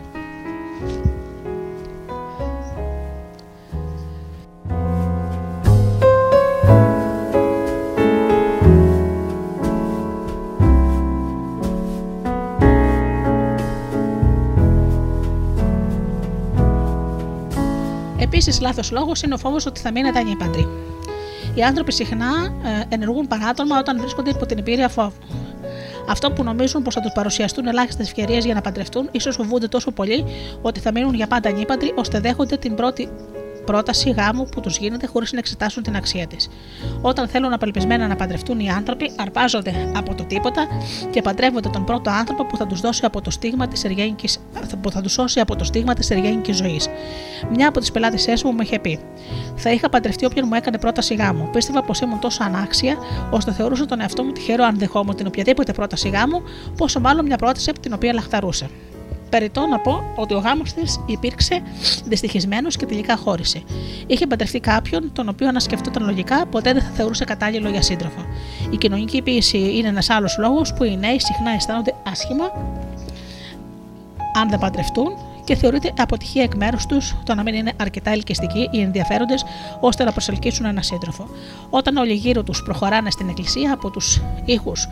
Επίσης, 18.28 18.62
λάθος 18.62 18.92
λόγος 18.92 19.22
είναι 19.22 19.34
ο 19.34 19.38
φόβος 19.38 19.66
ότι 19.66 19.80
θα 19.80 19.92
μείνετε 19.92 20.20
ανήπαντροι. 20.20 20.68
Οι 21.54 21.62
άνθρωποι 21.64 21.92
συχνά 21.92 22.54
ε, 22.90 22.96
ενεργούν 22.96 23.28
παράτομα 23.28 23.80
όταν 23.80 24.00
βρίσκονται 24.00 24.30
υπό 24.30 24.46
την 24.46 24.58
εμπειρία 24.58 24.90
φόβου. 24.90 25.18
Αυτό 26.10 26.32
που 26.32 26.44
νομίζουν 26.44 26.84
πως 26.84 26.94
θα 26.94 27.02
τους 27.02 27.12
παρουσιαστούν 27.14 27.68
ελάχιστες 27.68 28.08
ευκαιρίες 28.08 28.46
για 28.46 28.54
να 28.54 28.62
παντρευτούν, 28.62 29.10
ίσως 29.12 29.36
φοβούνται 29.36 29.68
τόσο 29.68 29.92
πολύ 29.92 30.26
ότι 30.62 30.80
θα 30.80 30.92
μείνουν 30.92 31.14
για 31.14 31.28
πάντα 31.28 31.50
ανήπαντροι, 31.50 31.94
ώστε 31.96 32.20
δέχονται 32.20 32.58
την 32.58 32.76
πρώτη 32.76 33.10
πρόταση 33.68 34.10
γάμου 34.10 34.46
που 34.46 34.60
τους 34.62 34.78
γίνεται 34.78 35.08
χωρίς 35.08 35.32
να 35.32 35.40
εξετάσουν 35.40 35.84
την 35.84 35.96
αξία 35.96 36.28
της. 36.28 36.50
Όταν 37.02 37.28
θέλουν 37.28 37.54
απελπισμένα 37.54 38.08
να 38.08 38.16
παντρευτούν 38.16 38.60
οι 38.60 38.70
άνθρωποι, 38.70 39.12
αρπάζονται 39.16 39.92
από 39.96 40.16
το 40.16 40.24
τίποτα 40.24 40.68
και 41.10 41.22
παντρεύονται 41.22 41.70
τον 41.70 41.84
πρώτο 41.84 42.10
άνθρωπο 42.10 42.46
που 42.46 42.58
θα 42.58 42.68
τους 42.68 42.82
δώσει 42.82 43.06
από 43.06 43.22
το 43.22 43.32
στίγμα 43.32 43.68
της 43.68 43.84
εργένικης, 43.84 44.40
που 44.82 44.92
θα 44.92 45.02
τους 45.02 45.12
σώσει 45.12 45.40
από 45.40 45.56
το 45.56 45.64
στίγμα 45.64 45.94
της 45.94 46.10
εργένικη 46.10 46.52
ζωής. 46.52 46.90
Μια 47.50 47.68
από 47.68 47.80
τις 47.80 47.92
πελάτησέ 47.92 48.34
μου 48.44 48.52
μου 48.52 48.62
είχε 48.62 48.80
πει: 48.80 49.00
Θα 49.56 49.72
είχα 49.72 49.90
παντρευτεί 49.90 50.26
όποιον 50.26 50.46
μου 50.48 50.56
έκανε 50.56 50.78
πρόταση 50.78 51.16
γάμου. 51.16 51.50
Πίστευα 51.52 51.84
πως 51.84 52.00
ήμουν 52.00 52.20
τόσο 52.20 52.44
ανάξια, 52.44 52.96
ώστε 53.32 53.52
θεωρούσα 53.52 53.86
τον 53.86 54.02
εαυτό 54.02 54.24
μου 54.24 54.32
τυχερό 54.32 54.64
αν 54.64 54.78
δεχόμουν 54.78 55.16
την 55.16 55.28
οποιαδήποτε 55.28 55.72
πρόταση 55.72 56.10
γάμου, 56.10 56.42
πόσο 56.78 57.00
μάλλον 57.00 57.26
μια 57.26 57.38
πρόταση 57.38 57.70
από 57.70 57.80
την 57.80 57.94
οποία 57.94 58.14
λαχταρούσα. 58.14 58.70
Περιτώ 59.30 59.68
να 59.68 59.80
πω 59.80 60.04
ότι 60.16 60.34
ο 60.34 60.38
γάμος 60.38 60.74
της 60.74 61.00
υπήρξε 61.06 61.62
δυστυχισμένος 62.06 62.76
και 62.76 62.86
τελικά 62.86 63.18
χώρισε. 63.18 63.64
Είχε 64.08 64.28
παντρευτεί 64.28 64.60
κάποιον, 64.60 65.12
τον 65.14 65.30
οποίο, 65.30 65.52
να 65.52 65.60
σκεφτόταν 65.60 66.04
λογικά, 66.06 66.46
ποτέ 66.46 66.74
δεν 66.74 66.82
θα 66.82 66.90
θεωρούσε 66.90 67.24
κατάλληλο 67.24 67.70
για 67.70 67.82
σύντροφο. 67.82 68.26
Η 68.70 68.78
κοινωνική 68.78 69.22
πίεση 69.22 69.58
είναι 69.58 69.88
ένας 69.88 70.10
άλλος 70.10 70.38
λόγος 70.40 70.74
που 70.74 70.84
οι 70.84 70.98
νέοι 70.98 71.20
συχνά 71.20 71.52
αισθάνονται 71.52 71.94
άσχημα 72.12 72.52
αν 74.42 74.50
δεν 74.50 74.60
παντρευτούν 74.60 75.18
και 75.44 75.56
θεωρείται 75.56 75.94
αποτυχία 75.98 76.44
εκ 76.44 76.56
μέρους 76.56 76.86
τους 76.86 77.16
το 77.24 77.36
να 77.36 77.44
μην 77.44 77.54
είναι 77.54 77.74
αρκετά 77.78 78.12
ελκυστικοί 78.12 78.70
ή 78.72 78.82
ενδιαφέροντες 78.82 79.46
ώστε 79.80 80.04
να 80.04 80.12
προσελκύσουν 80.12 80.66
ένα 80.66 80.82
σύντροφο. 80.82 81.30
Όταν 81.70 81.98
όλοι 81.98 82.14
γύρω 82.14 82.44
τους 82.44 82.64
προχωράνε 82.64 83.12
στην 83.12 83.30
εκκλησία 83.30 83.74
από 83.74 83.90
τους 83.90 84.22
ήχους 84.46 84.88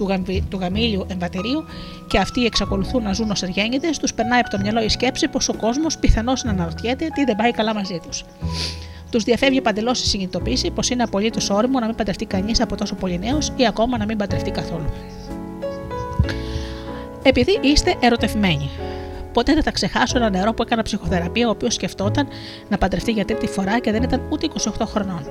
του, 0.00 0.06
γαμβι, 0.08 0.44
του 0.50 0.58
γαμήλιου 0.60 1.06
εμβατηρίου 1.08 1.64
και 2.06 2.18
αυτοί 2.18 2.44
εξακολουθούν 2.44 3.02
να 3.02 3.12
ζουν 3.12 3.30
ως 3.30 3.42
εργένητε, 3.42 3.90
τους 4.00 4.14
περνάει 4.14 4.40
από 4.40 4.50
το 4.50 4.58
μυαλό 4.58 4.82
η 4.82 4.88
σκέψη 4.88 5.28
πως 5.28 5.48
ο 5.48 5.54
κόσμος 5.54 5.98
πιθανώς 5.98 6.44
να 6.44 6.50
αναρωτιέται 6.50 7.08
τι 7.14 7.24
δεν 7.24 7.36
πάει 7.36 7.50
καλά 7.50 7.74
μαζί 7.74 8.00
τους. 8.06 8.24
Τους 9.10 9.24
διαφεύγει 9.24 9.60
παντελώς 9.60 10.02
η 10.02 10.06
συνειδητοποίηση 10.06 10.70
πως 10.70 10.90
είναι 10.90 11.02
απολύτως 11.02 11.50
όριμο 11.50 11.78
να 11.78 11.86
μην 11.86 11.94
παντρευτεί 11.94 12.24
κανείς 12.24 12.60
από 12.60 12.76
τόσο 12.76 12.94
πολύ 12.94 13.18
νέος 13.18 13.52
ή 13.56 13.66
ακόμα 13.66 13.98
να 13.98 14.04
μην 14.04 14.16
παντρευτεί 14.16 14.50
καθόλου. 14.50 14.90
Επειδή 17.22 17.58
είστε 17.62 17.94
ερωτευμένοι. 18.00 18.70
Ποτέ 19.32 19.54
δεν 19.54 19.62
θα 19.62 19.70
ξεχάσω 19.70 20.16
ένα 20.16 20.30
νερό 20.30 20.54
που 20.54 20.62
έκανα 20.62 20.82
ψυχοθεραπεία, 20.82 21.46
ο 21.46 21.50
οποίος 21.50 21.74
σκεφτόταν 21.74 22.28
να 22.68 22.78
παντρευτεί 22.78 23.12
για 23.12 23.24
τρίτη 23.24 23.46
φορά 23.46 23.78
και 23.78 23.92
δεν 23.92 24.02
ήταν 24.02 24.22
ούτε 24.30 24.48
28 24.78 24.86
χρονών. 24.86 25.22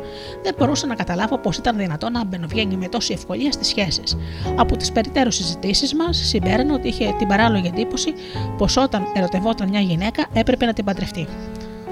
Δεν 0.43 0.53
μπορούσα 0.57 0.87
να 0.87 0.95
καταλάβω 0.95 1.37
πώς 1.37 1.57
ήταν 1.57 1.77
δυνατόν 1.77 2.11
να 2.11 2.25
μπαινοβγαίνει 2.25 2.77
με 2.77 2.87
τόση 2.87 3.13
ευκολία 3.13 3.51
στις 3.51 3.67
σχέσεις. 3.67 4.17
Από 4.55 4.77
τις 4.77 4.91
περιττέρω 4.91 5.31
συζητήσεις 5.31 5.93
μας, 5.93 6.17
συμπέρανε 6.17 6.73
ότι 6.73 6.87
είχε 6.87 7.13
την 7.17 7.27
παράλογη 7.27 7.67
εντύπωση 7.67 8.13
πως 8.57 8.77
όταν 8.77 9.03
ερωτευόταν 9.13 9.69
μια 9.69 9.79
γυναίκα 9.79 10.25
έπρεπε 10.33 10.65
να 10.65 10.73
την 10.73 10.85
παντρευτεί. 10.85 11.27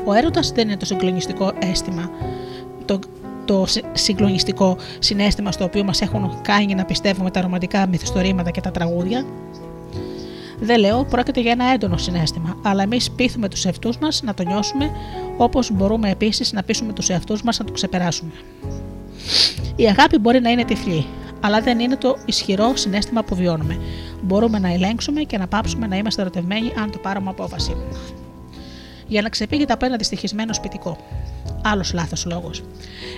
Ο 0.05 0.13
έρωτας 0.13 0.51
δεν 0.51 0.67
είναι 0.67 0.77
το 0.77 0.85
συγκλονιστικό 0.85 1.53
αίσθημα. 1.59 2.09
Το, 2.85 2.99
το 3.45 3.65
συγκλονιστικό 3.91 4.77
συνέστημα 4.99 5.51
στο 5.51 5.63
οποίο 5.63 5.84
μας 5.84 6.01
έχουν 6.01 6.41
κάνει 6.41 6.75
να 6.75 6.85
πιστεύουμε 6.85 7.31
τα 7.31 7.41
ρομαντικά 7.41 7.88
μυθιστορήματα 7.88 8.51
και 8.51 8.61
τα 8.61 8.71
τραγούδια, 8.71 9.25
δεν 10.59 10.79
λέω, 10.79 11.05
πρόκειται 11.05 11.41
για 11.41 11.51
ένα 11.51 11.65
έντονο 11.65 11.97
συνέστημα, 11.97 12.57
αλλά 12.61 12.84
εμείς 12.84 13.11
πείθουμε 13.11 13.49
τους 13.49 13.65
εαυτούς 13.65 13.97
μας 13.97 14.21
να 14.23 14.34
το 14.34 14.43
νιώσουμε, 14.43 14.91
όπως 15.38 15.71
μπορούμε 15.71 16.09
επίσης 16.09 16.53
να 16.53 16.63
πείσουμε 16.63 16.93
τους 16.93 17.09
εαυτούς 17.09 17.43
μας 17.43 17.59
να 17.59 17.65
το 17.65 17.71
ξεπεράσουμε. 17.71 18.31
Η 19.75 19.85
αγάπη 19.85 20.17
μπορεί 20.17 20.39
να 20.39 20.49
είναι 20.49 20.65
τυφλή, 20.65 21.05
αλλά 21.41 21.61
δεν 21.61 21.79
είναι 21.79 21.95
το 21.95 22.17
ισχυρό 22.25 22.75
συνέστημα 22.75 23.23
που 23.23 23.35
βιώνουμε. 23.35 23.79
Μπορούμε 24.21 24.59
να 24.59 24.73
ελέγξουμε 24.73 25.21
και 25.21 25.38
να 25.38 25.47
πάψουμε 25.47 25.88
να 25.88 25.95
είμαστε 25.95 26.21
ερωτευμένοι 26.21 26.73
αν 26.81 26.91
το 26.91 26.97
πάρουμε 26.97 27.29
απόφαση. 27.29 27.75
Για 29.07 29.21
να 29.21 29.29
ξεπήγεται 29.29 29.73
από 29.73 29.85
ένα 29.85 29.95
δυστυχισμένο 29.95 30.53
σπιτικό. 30.53 30.97
Άλλος 31.63 31.93
λάθος 31.93 32.25
λόγος. 32.25 32.63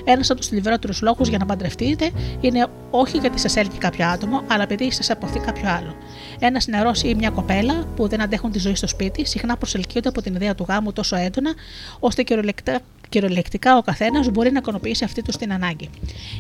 Ένας 0.04 0.30
από 0.30 0.40
τους 0.40 0.50
θλιβερότερους 0.50 1.02
λόγους 1.02 1.28
για 1.28 1.38
να 1.38 1.46
παντρευτείτε 1.46 2.12
είναι 2.42 2.68
όχι 2.92 3.18
γιατί 3.18 3.40
σας 3.40 3.56
έλκει 3.56 3.78
κάποιο 3.78 4.08
άτομο, 4.08 4.42
αλλά 4.48 4.64
επειδή 4.64 4.92
σας 4.92 5.10
αποθεί 5.10 5.40
κάποιο 5.40 5.70
άλλο. 5.70 5.96
Ένας 6.40 6.68
νερό 6.68 6.92
ή 7.04 7.16
μια 7.16 7.30
κοπέλα 7.30 7.86
που 7.96 8.08
δεν 8.08 8.22
αντέχουν 8.22 8.52
τη 8.52 8.60
ζωή 8.60 8.76
στο 8.76 8.88
σπίτι 8.88 9.26
συχνά 9.26 9.58
προσελκύονται 9.58 10.10
από 10.10 10.22
την 10.22 10.36
ιδέα 10.36 10.56
του 10.56 10.66
γάμου 10.68 10.94
τόσο 10.94 11.16
έντονα, 11.16 11.54
ώστε 12.00 12.24
κυριολεκτικά 13.10 13.78
ο 13.78 13.82
καθένας 13.82 14.30
μπορεί 14.30 14.52
να 14.52 14.60
ικανοποιήσει 14.60 15.04
αυτή 15.04 15.22
τους 15.22 15.38
την 15.38 15.54
ανάγκη. 15.54 15.90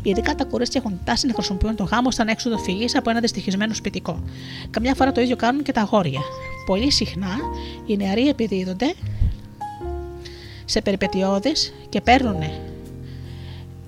Ειδικά 0.04 0.36
τα 0.36 0.46
κορίτσια 0.46 0.82
έχουν 0.86 1.00
τάση 1.04 1.28
να 1.28 1.34
χρησιμοποιούν 1.34 1.76
το 1.76 1.84
γάμο 1.84 2.12
σαν 2.12 2.28
έξοδο 2.28 2.58
φυγής 2.58 2.96
από 2.96 3.10
ένα 3.10 3.20
δυστυχισμένο 3.20 3.74
σπιτικό. 3.74 4.24
Καμιά 4.70 4.96
φορά 4.96 5.12
το 5.12 5.22
ίδιο 5.22 5.36
κάνουν 5.36 5.64
και 5.64 5.72
τα 5.72 5.82
αγόρια. 5.82 6.22
Πολύ 6.66 6.92
συχνά 6.92 7.38
οι 7.86 7.98
νεαροί 7.98 8.28
επιδίδονται 8.28 8.94
σε 10.66 10.82
περιπετειώδεις 10.82 11.74
και 11.90 12.02
παίρνουν 12.02 12.44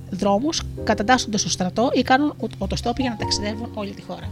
δρόμους, 0.10 0.62
καταντάσσονται 0.84 1.38
στο 1.38 1.50
στρατό 1.50 1.90
ή 1.94 2.02
κάνουν 2.02 2.34
οτοστόπι 2.58 3.02
για 3.02 3.12
να 3.12 3.18
ταξιδεύουν 3.18 3.72
όλη 3.74 3.92
τη 3.92 4.02
χώρα. 4.02 4.30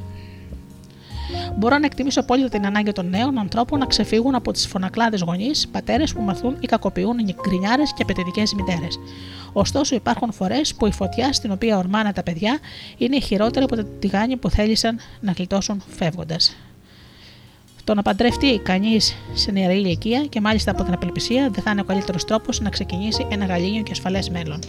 Μπορώ 1.58 1.78
να 1.78 1.86
εκτιμήσω 1.86 2.20
απόλυτα 2.20 2.50
την 2.50 2.66
ανάγκη 2.66 2.92
των 2.92 3.10
νέων 3.10 3.38
ανθρώπων 3.38 3.80
να 3.80 3.86
ξεφύγουν 3.86 4.36
από 4.36 4.52
τις 4.52 4.68
φωνακλάδες 4.68 5.22
γονείς, 5.22 5.68
πατέρες 5.68 6.14
που 6.14 6.22
μαθούν 6.22 6.58
ή 6.60 6.66
κακοποιούν 6.66 7.18
γκρινιάρε 7.42 7.84
και 7.84 8.02
απαιτητικές 8.02 8.54
μητέρες. 8.54 9.00
Ωστόσο, 9.54 9.96
υπάρχουν 9.96 10.32
φορές 10.32 10.76
που 10.76 10.86
η 10.86 10.92
φωτιά 10.92 11.34
στην 11.34 11.52
οποία 11.52 11.78
ορμάνε 11.78 12.14
τα 12.14 12.24
παιδιά 12.24 12.60
είναι 12.98 13.20
χειρότερη 13.20 13.66
από 13.70 13.84
τη 14.00 14.08
γάνη 14.08 14.38
που 14.38 14.50
θέλησαν 14.50 15.00
να 15.20 15.32
γλιτώσουν 15.32 15.82
φεύγοντας. 15.88 16.56
Το 17.90 17.96
να 17.96 18.02
παντρευτεί 18.02 18.60
κανείς 18.60 19.16
σε 19.34 19.52
νεαρή 19.52 19.74
ηλικία 19.74 20.26
και 20.26 20.42
μάλιστα 20.42 20.72
από 20.72 20.84
την 20.84 20.94
απελπισία 20.94 21.50
δεν 21.52 21.64
θα 21.64 21.72
είναι 21.72 21.82
ο 21.82 21.84
καλύτερος 21.84 22.26
τρόπος 22.26 22.60
να 22.60 22.70
ξεκινήσει 22.70 23.28
ένα 23.30 23.46
γαλήνιο 23.46 23.84
και 23.84 23.92
ασφαλές 23.92 24.30
μέλλον. 24.30 24.60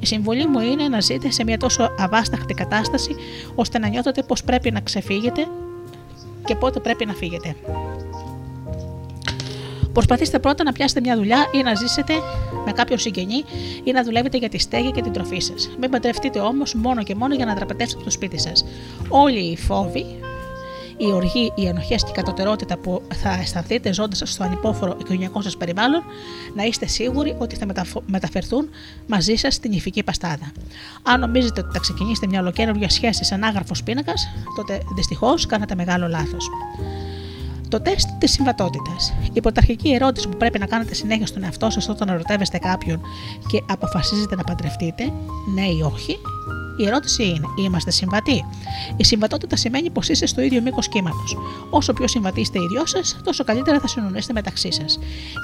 Η 0.00 0.06
συμβολή 0.06 0.46
μου 0.46 0.60
είναι 0.60 0.88
να 0.88 1.00
ζείτε 1.00 1.30
σε 1.30 1.44
μια 1.44 1.58
τόσο 1.58 1.94
αβάσταχτη 1.98 2.54
κατάσταση 2.54 3.14
ώστε 3.54 3.78
να 3.78 3.88
νιώθετε 3.88 4.22
πως 4.22 4.44
πρέπει 4.44 4.70
να 4.70 4.80
ξεφύγετε 4.80 5.46
και 6.44 6.54
πότε 6.54 6.80
πρέπει 6.80 7.06
να 7.06 7.12
φύγετε. 7.12 7.56
Προσπαθήστε 9.92 10.38
πρώτα 10.38 10.64
να 10.64 10.72
πιάσετε 10.72 11.00
μια 11.00 11.16
δουλειά 11.16 11.50
ή 11.52 11.62
να 11.62 11.74
ζήσετε 11.74 12.14
με 12.64 12.72
κάποιον 12.72 12.98
συγγενή 12.98 13.44
ή 13.84 13.92
να 13.92 14.04
δουλεύετε 14.04 14.38
για 14.38 14.48
τη 14.48 14.58
στέγη 14.58 14.90
και 14.90 15.02
την 15.02 15.12
τροφή 15.12 15.40
σας. 15.40 15.70
Μην 15.80 15.90
παντρευτείτε 15.90 16.38
όμως 16.40 16.74
μόνο 16.74 17.02
και 17.02 17.14
μόνο 17.14 17.34
για 17.34 17.46
να 17.46 17.54
δραπετεύσετε 17.54 18.04
το 18.04 18.10
σπίτι 18.10 18.40
σας. 18.40 18.64
Όλοι 19.08 19.50
οι 19.50 19.56
φόβοι 19.56 20.06
η 20.96 21.12
οργή, 21.12 21.52
οι 21.54 21.66
ενοχέ 21.66 21.94
και 21.94 22.08
η 22.08 22.12
κατωτερότητα 22.12 22.78
που 22.78 23.02
θα 23.14 23.30
αισθανθείτε 23.30 23.92
ζώντας 23.92 24.22
στο 24.24 24.44
ανυπόφορο 24.44 24.96
οικογενειακό 25.00 25.42
σας 25.42 25.56
περιβάλλον, 25.56 26.02
να 26.54 26.62
είστε 26.62 26.86
σίγουροι 26.86 27.36
ότι 27.38 27.56
θα 27.56 27.66
μεταφερθούν 28.06 28.68
μαζί 29.06 29.34
σας 29.34 29.54
στην 29.54 29.72
ηφική 29.72 30.02
παστάδα. 30.02 30.52
Αν 31.02 31.20
νομίζετε 31.20 31.60
ότι 31.60 31.72
θα 31.72 31.78
ξεκινήσετε 31.78 32.26
μια 32.26 32.40
ολοκένουργια 32.40 32.88
σχέση 32.88 33.24
σαν 33.24 33.42
άγραφος 33.42 33.82
πίνακας, 33.82 34.28
τότε 34.56 34.80
δυστυχώς 34.94 35.46
κάνατε 35.46 35.74
μεγάλο 35.74 36.08
λάθος. 36.08 36.48
Το 37.74 37.80
τεστ 37.80 38.08
της 38.18 38.32
συμβατότητας. 38.32 39.14
Η 39.32 39.40
πρωταρχική 39.40 39.94
ερώτηση 39.94 40.28
που 40.28 40.36
πρέπει 40.36 40.58
να 40.58 40.66
κάνετε 40.66 40.94
συνέχεια 40.94 41.26
στον 41.26 41.44
εαυτό 41.44 41.70
σας 41.70 41.88
όταν 41.88 42.08
ερωτεύεστε 42.08 42.58
κάποιον 42.58 43.00
και 43.46 43.62
αποφασίζετε 43.68 44.34
να 44.34 44.44
παντρευτείτε, 44.44 45.12
ναι 45.54 45.66
ή 45.66 45.82
όχι, 45.92 46.18
η 46.76 46.86
ερώτηση 46.86 47.22
είναι: 47.24 47.46
Είμαστε 47.66 47.90
συμβατοί; 47.90 48.44
Η 48.96 49.04
συμβατότητα 49.04 49.56
σημαίνει 49.56 49.90
πως 49.90 50.08
είστε 50.08 50.26
στο 50.26 50.40
ίδιο 50.40 50.60
μήκος 50.60 50.88
κύματος. 50.88 51.36
Όσο 51.70 51.92
πιο 51.92 52.08
συμβατοί 52.08 52.40
είστε 52.40 52.58
οι 52.58 52.66
δυο 52.66 52.86
σας, 52.86 53.16
τόσο 53.24 53.44
καλύτερα 53.44 53.80
θα 53.80 53.86
συνονίσετε 53.86 54.32
μεταξύ 54.32 54.72
σας. 54.72 54.98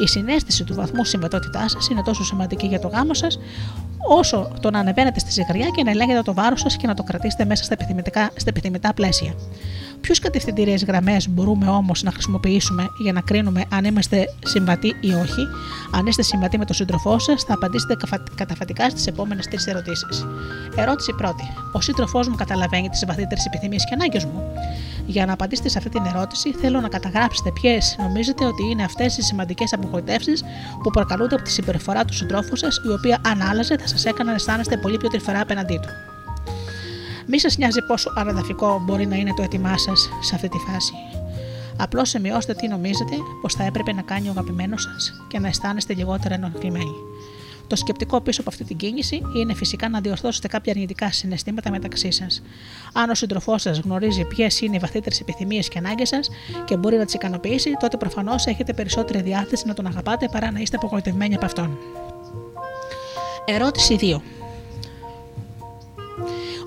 Η 0.04 0.08
συνέστηση 0.08 0.64
του 0.64 0.74
βαθμού 0.74 1.04
συμβατότητάς 1.04 1.70
σας 1.70 1.88
είναι 1.88 2.02
τόσο 2.02 2.24
σημαντική 2.24 2.66
για 2.66 2.80
το 2.80 2.88
γάμο 2.88 3.14
σας, 3.14 3.38
όσο 4.08 4.52
το 4.60 4.70
να 4.70 4.78
ανεβαίνετε 4.78 5.18
στη 5.18 5.30
ζυγαριά 5.30 5.68
και 5.68 5.82
να 5.82 5.90
ελέγχετε 5.90 6.22
το 6.22 6.34
βάρος 6.34 6.60
σας 6.60 6.76
και 6.76 6.86
να 6.86 6.94
το 6.94 7.02
κρατήσετε 7.02 7.44
μέσα 7.44 7.64
στα 8.36 8.48
επιθυμητά 8.50 8.94
πλαίσια. 8.94 9.34
Ποιε 10.00 10.14
κατευθυντήριες 10.22 10.84
γραμμές 10.84 11.28
μπορούμε 11.28 11.68
όμως 11.68 12.02
να 12.02 12.10
χρησιμοποιήσουμε 12.12 12.86
για 12.98 13.12
να 13.12 13.20
κρίνουμε 13.20 13.64
αν 13.70 13.84
είμαστε 13.84 14.24
συμβατοί 14.44 14.88
ή 15.00 15.12
όχι; 15.12 15.46
Αν 15.90 16.06
είστε 16.06 16.22
συμβατοί 16.22 16.58
με 16.58 16.64
τον 16.64 16.74
σύντροφό 16.74 17.18
σας, 17.18 17.42
θα 17.42 17.54
απαντήσετε 17.54 17.96
καταφατικά 18.34 18.90
στις 18.90 19.06
επόμενες 19.06 19.46
τρεις 19.46 19.66
ερωτήσεις. 19.66 20.26
Ερώτηση 20.76 21.12
πρώτη. 21.12 21.44
Ο 21.72 21.80
σύντροφός 21.80 22.28
μου 22.28 22.34
καταλαβαίνει 22.34 22.88
τις 22.88 23.04
βαθύτερες 23.06 23.46
επιθυμίες 23.46 23.84
και 23.84 23.94
ανάγκες 23.94 24.24
μου. 24.24 24.42
Για 25.06 25.26
να 25.26 25.32
απαντήσετε 25.32 25.68
σε 25.68 25.78
αυτή 25.78 25.90
την 25.90 26.04
ερώτηση, 26.14 26.52
θέλω 26.52 26.80
να 26.80 26.88
καταγράψετε 26.88 27.50
ποιες 27.52 27.96
νομίζετε 27.98 28.44
ότι 28.44 28.62
είναι 28.70 28.84
αυτές 28.84 29.18
οι 29.18 29.22
σημαντικές 29.22 29.72
απογοητεύσεις 29.72 30.42
που 30.82 30.90
προκαλούνται 30.90 31.34
από 31.34 31.44
τη 31.44 31.50
συμπεριφορά 31.50 32.04
του 32.04 32.14
συντρόφου 32.14 32.56
σας, 32.56 32.80
η 32.86 32.90
οποία 32.92 33.20
αν 33.26 33.42
άλλαζε 33.42 33.76
θα 33.80 33.86
σας 33.86 34.04
έκανε 34.04 34.30
να 34.30 34.36
αισθάνεστε 34.36 34.76
πολύ 34.76 34.96
πιο 34.96 35.08
τρυφερά 35.08 35.40
απέναντί 35.40 35.78
του. 35.82 35.88
Μη 37.32 37.38
σας 37.38 37.56
νοιάζει 37.56 37.82
πόσο 37.82 38.12
αναδαφικό 38.16 38.82
μπορεί 38.84 39.06
να 39.06 39.16
είναι 39.16 39.34
το 39.34 39.42
έτοιμά 39.42 39.78
σας 39.78 40.10
σε 40.20 40.34
αυτή 40.34 40.48
τη 40.48 40.58
φάση. 40.58 40.92
Απλώς 41.76 42.08
σημειώστε 42.08 42.54
τι 42.54 42.68
νομίζετε 42.68 43.16
πως 43.42 43.54
θα 43.54 43.64
έπρεπε 43.64 43.92
να 43.92 44.02
κάνει 44.02 44.28
ο 44.28 44.30
αγαπημένος 44.30 44.82
σας 44.82 45.12
και 45.28 45.38
να 45.38 45.48
αισθάνεστε 45.48 45.94
λιγότερα 45.94 46.34
ενοχλημένοι. 46.34 46.94
Το 47.66 47.76
σκεπτικό 47.76 48.20
πίσω 48.20 48.40
από 48.40 48.50
αυτή 48.50 48.64
την 48.64 48.76
κίνηση 48.76 49.22
είναι 49.36 49.54
φυσικά 49.54 49.88
να 49.88 50.00
διορθώσετε 50.00 50.48
κάποια 50.48 50.72
αρνητικά 50.72 51.12
συναισθήματα 51.12 51.70
μεταξύ 51.70 52.10
σας. 52.10 52.42
Αν 52.92 53.10
ο 53.10 53.14
σύντροφός 53.14 53.62
σας 53.62 53.78
γνωρίζει 53.78 54.24
ποιες 54.24 54.60
είναι 54.60 54.76
οι 54.76 54.78
βαθύτερες 54.78 55.20
επιθυμίες 55.20 55.68
και 55.68 55.78
ανάγκες 55.78 56.08
σας 56.08 56.30
και 56.64 56.76
μπορεί 56.76 56.96
να 56.96 57.04
τις 57.04 57.14
ικανοποιήσει, 57.14 57.76
τότε 57.80 57.96
προφανώς 57.96 58.46
έχετε 58.46 58.72
περισσότερη 58.72 59.22
διάθεση 59.22 59.66
να 59.66 59.74
τον 59.74 59.86
αγαπάτε 59.86 60.28
παρά 60.32 60.50
να 60.50 60.60
είστε 60.60 60.76
απογοητευμένοι 60.76 61.34
από 61.34 61.44
αυτόν. 61.44 61.78
Ερώτηση 63.44 63.96
2. 64.00 64.39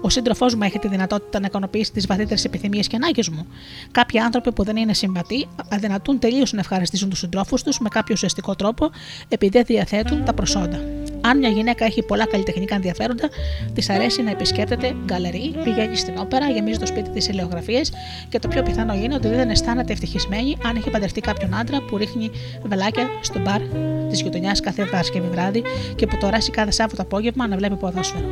Ο 0.05 0.09
σύντροφός 0.09 0.55
μου 0.55 0.63
έχει 0.63 0.79
τη 0.79 0.87
δυνατότητα 0.87 1.39
να 1.39 1.45
ικανοποιήσει 1.45 1.91
τις 1.91 2.07
βαθύτερες 2.07 2.45
επιθυμίες 2.45 2.87
και 2.87 2.95
ανάγκες 2.95 3.29
μου. 3.29 3.47
Κάποιοι 3.91 4.19
άνθρωποι 4.19 4.51
που 4.51 4.63
δεν 4.63 4.75
είναι 4.75 4.93
συμβατοί 4.93 5.47
αδυνατούν 5.69 6.19
τελείως 6.19 6.53
να 6.53 6.59
ευχαριστήσουν 6.59 7.09
τους 7.09 7.19
συντρόφους 7.19 7.63
τους 7.63 7.79
με 7.79 7.89
κάποιο 7.89 8.13
ουσιαστικό 8.13 8.55
τρόπο 8.55 8.89
επειδή 9.27 9.51
δεν 9.51 9.65
διαθέτουν 9.65 10.25
τα 10.25 10.33
προσόντα. 10.33 10.79
Αν 11.25 11.37
μια 11.37 11.49
γυναίκα 11.49 11.85
έχει 11.85 12.03
πολλά 12.03 12.25
καλλιτεχνικά 12.25 12.75
ενδιαφέροντα, 12.75 13.29
της 13.73 13.89
αρέσει 13.89 14.21
να 14.21 14.31
επισκέπτεται 14.31 14.95
γκαλερί, 15.05 15.55
πηγαίνει 15.63 15.95
στην 15.95 16.13
όπερα, 16.17 16.49
γεμίζει 16.49 16.79
το 16.79 16.85
σπίτι 16.85 17.09
της 17.09 17.29
ελαιογραφίε 17.29 17.81
και 18.29 18.39
το 18.39 18.47
πιο 18.47 18.63
πιθανό 18.63 18.93
είναι 18.93 19.15
ότι 19.15 19.27
δεν 19.27 19.49
αισθάνεται 19.49 19.93
ευτυχισμένη 19.93 20.57
αν 20.65 20.75
έχει 20.75 20.89
παντρευτεί 20.89 21.21
κάποιον 21.21 21.55
άντρα 21.55 21.81
που 21.81 21.97
ρίχνει 21.97 22.31
βελάκια 22.63 23.07
στο 23.21 23.39
μπαρ 23.39 23.61
της 24.09 24.21
γειτονιάς 24.21 24.59
κάθε 24.59 24.85
Παρασκευή 24.85 25.27
βράδυ 25.27 25.63
και 25.95 26.07
που 26.07 26.17
το 26.17 26.29
ράσει 26.29 26.51
κάθε 26.51 26.71
Σάββατο 26.71 27.01
απόγευμα 27.01 27.47
να 27.47 27.57
βλέπει 27.57 27.75
ποδόσφαιρο. 27.75 28.25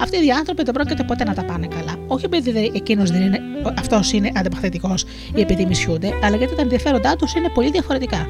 Αυτοί 0.00 0.26
οι 0.26 0.30
άνθρωποι 0.30 0.62
δεν 0.62 0.74
πρόκειται 0.74 1.04
ποτέ 1.04 1.24
να 1.24 1.34
τα 1.34 1.44
πάνε 1.44 1.66
καλά. 1.66 1.94
Όχι 2.06 2.24
επειδή 2.24 2.72
εκείνος 2.74 3.10
δεν 3.10 3.22
είναι, 3.22 3.40
αυτός 3.78 4.12
είναι 4.12 4.30
αντιπαθητικό 4.34 4.94
ή 5.34 5.40
επειδή 5.40 5.66
μισιούνται, 5.66 6.12
αλλά 6.22 6.36
γιατί 6.36 6.54
τα 6.54 6.62
ενδιαφέροντά 6.62 7.16
τους 7.16 7.34
είναι 7.34 7.48
πολύ 7.48 7.70
διαφορετικά. 7.70 8.26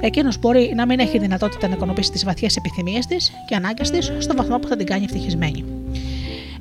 Εκείνος 0.00 0.38
μπορεί 0.38 0.72
να 0.76 0.86
μην 0.86 0.98
έχει 0.98 1.18
δυνατότητα 1.18 1.68
να 1.68 1.74
οικονομήσει 1.74 2.10
τις 2.10 2.24
βαθιές 2.24 2.56
επιθυμίες 2.56 3.06
της 3.06 3.32
και 3.50 3.56
ανάγκες 3.56 3.90
της 3.90 4.12
στον 4.18 4.36
βαθμό 4.36 4.58
που 4.58 4.68
θα 4.68 4.76
την 4.76 4.86
κάνει 4.86 5.04
ευτυχισμένη. 5.04 5.64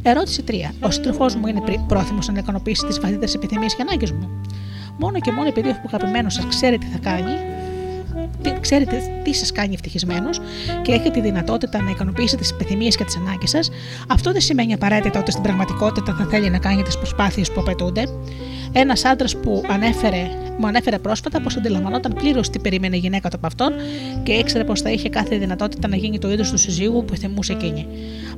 Ερώτηση 0.01 0.43
3. 0.47 0.53
Ο 0.81 0.91
σύντροφός 0.91 1.35
μου 1.35 1.47
είναι 1.47 1.61
πρόθυμος 1.87 2.27
να 2.27 2.39
ικανοποιήσει 2.39 2.85
τις 2.85 2.99
βαθύτερες 2.99 3.33
επιθυμίες 3.33 3.75
και 3.75 3.81
ανάγκες 3.81 4.11
μου. 4.11 4.41
Μόνο 4.97 5.19
και 5.19 5.31
μόνο 5.31 5.47
επειδή 5.47 5.69
ο 5.69 5.75
αγαπημένος 5.85 6.33
σας 6.33 6.45
ξέρει 6.45 6.77
τι 6.77 6.85
θα 6.85 6.97
κάνει, 6.97 7.31
ξέρετε 8.59 9.01
τι 9.23 9.33
σας 9.33 9.51
κάνει 9.51 9.73
ευτυχισμένου 9.73 10.29
και 10.81 10.91
έχετε 10.91 11.09
τη 11.09 11.21
δυνατότητα 11.21 11.81
να 11.81 11.89
ικανοποιήσετε 11.89 12.41
τις 12.41 12.51
επιθυμίες 12.51 12.95
και 12.95 13.03
τις 13.03 13.15
ανάγκες 13.15 13.49
σας, 13.49 13.69
αυτό 14.09 14.31
δεν 14.31 14.41
σημαίνει 14.41 14.73
απαραίτητα 14.73 15.19
ότι 15.19 15.31
στην 15.31 15.43
πραγματικότητα 15.43 16.15
θα 16.17 16.25
θέλει 16.25 16.49
να 16.49 16.57
κάνει 16.57 16.83
τις 16.83 16.97
προσπάθειες 16.97 17.51
που 17.51 17.59
απαιτούνται. 17.59 18.03
Ένας 18.71 19.05
άντρας 19.05 19.37
που 19.37 19.63
ανέφερε, 19.67 20.27
μου 20.57 20.67
ανέφερε 20.67 20.97
πρόσφατα 20.97 21.41
πως 21.41 21.57
αντιλαμβανόταν 21.57 22.13
πλήρως 22.13 22.49
τι 22.49 22.59
περίμενε 22.59 22.95
η 22.95 22.99
γυναίκα 22.99 23.29
του 23.29 23.35
από 23.35 23.47
αυτόν 23.47 23.73
και 24.23 24.31
ήξερε 24.31 24.63
πως 24.63 24.81
θα 24.81 24.91
είχε 24.91 25.09
κάθε 25.09 25.37
δυνατότητα 25.37 25.87
να 25.87 25.95
γίνει 25.95 26.19
το 26.19 26.31
είδος 26.31 26.51
του 26.51 26.57
συζύγου 26.57 27.05
που 27.05 27.15
θυμούσε 27.15 27.53
εκείνη. 27.53 27.87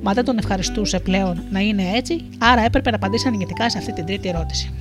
Μα 0.01 0.13
δεν 0.13 0.25
τον 0.25 0.37
ευχαριστούσε 0.37 0.99
πλέον 0.99 1.43
να 1.51 1.59
είναι 1.59 1.83
έτσι, 1.95 2.21
άρα 2.37 2.61
έπρεπε 2.61 2.89
να 2.89 2.95
απαντήσει 2.95 3.27
αρνητικά 3.27 3.69
σε 3.69 3.77
αυτή 3.77 3.93
την 3.93 4.05
τρίτη 4.05 4.29
ερώτηση. 4.29 4.73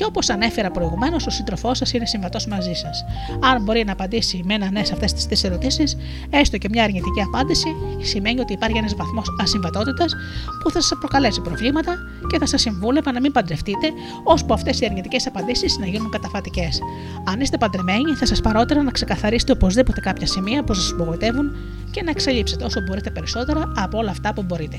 Και 0.00 0.06
όπως 0.06 0.28
ανέφερα 0.30 0.70
προηγουμένως, 0.70 1.26
ο 1.26 1.30
σύντροφός 1.30 1.78
σας 1.78 1.92
είναι 1.92 2.06
συμβατός 2.06 2.46
μαζί 2.46 2.72
σας. 2.72 3.04
Αν 3.40 3.62
μπορεί 3.62 3.84
να 3.84 3.92
απαντήσει 3.92 4.42
με 4.44 4.54
ένα 4.54 4.70
ναι 4.70 4.84
σε 4.84 4.92
αυτές 4.92 5.12
τις 5.12 5.26
τρεις 5.26 5.44
ερωτήσεις, 5.44 5.96
έστω 6.30 6.58
και 6.58 6.68
μια 6.70 6.84
αρνητική 6.84 7.20
απάντηση, 7.20 7.68
σημαίνει 8.02 8.40
ότι 8.40 8.52
υπάρχει 8.52 8.78
ένας 8.78 8.94
βαθμός 8.94 9.26
ασυμβατότητας 9.40 10.14
που 10.62 10.70
θα 10.70 10.80
σας 10.80 10.98
προκαλέσει 10.98 11.40
προβλήματα 11.40 11.96
και 12.30 12.38
θα 12.38 12.46
σας 12.46 12.60
συμβούλευα 12.60 13.12
να 13.12 13.20
μην 13.20 13.32
παντρευτείτε, 13.32 13.88
ώσπου 14.22 14.54
αυτές 14.54 14.80
οι 14.80 14.84
αρνητικές 14.84 15.26
απαντήσεις 15.26 15.78
να 15.78 15.86
γίνουν 15.86 16.10
καταφατικές. 16.10 16.80
Αν 17.24 17.40
είστε 17.40 17.56
παντρεμένοι, 17.58 18.14
θα 18.14 18.26
σας 18.26 18.40
παρότερα 18.40 18.82
να 18.82 18.90
ξεκαθαρίσετε 18.90 19.52
οπωσδήποτε 19.52 20.00
κάποια 20.00 20.26
σημεία 20.26 20.64
που 20.64 20.74
σας 20.74 20.92
απογοητεύουν 20.92 21.56
και 21.90 22.02
να 22.02 22.10
εξελίψετε 22.10 22.64
όσο 22.64 22.80
μπορείτε 22.80 23.10
περισσότερα 23.10 23.72
από 23.76 23.98
όλα 23.98 24.10
αυτά 24.10 24.32
που 24.34 24.42
μπορείτε. 24.42 24.76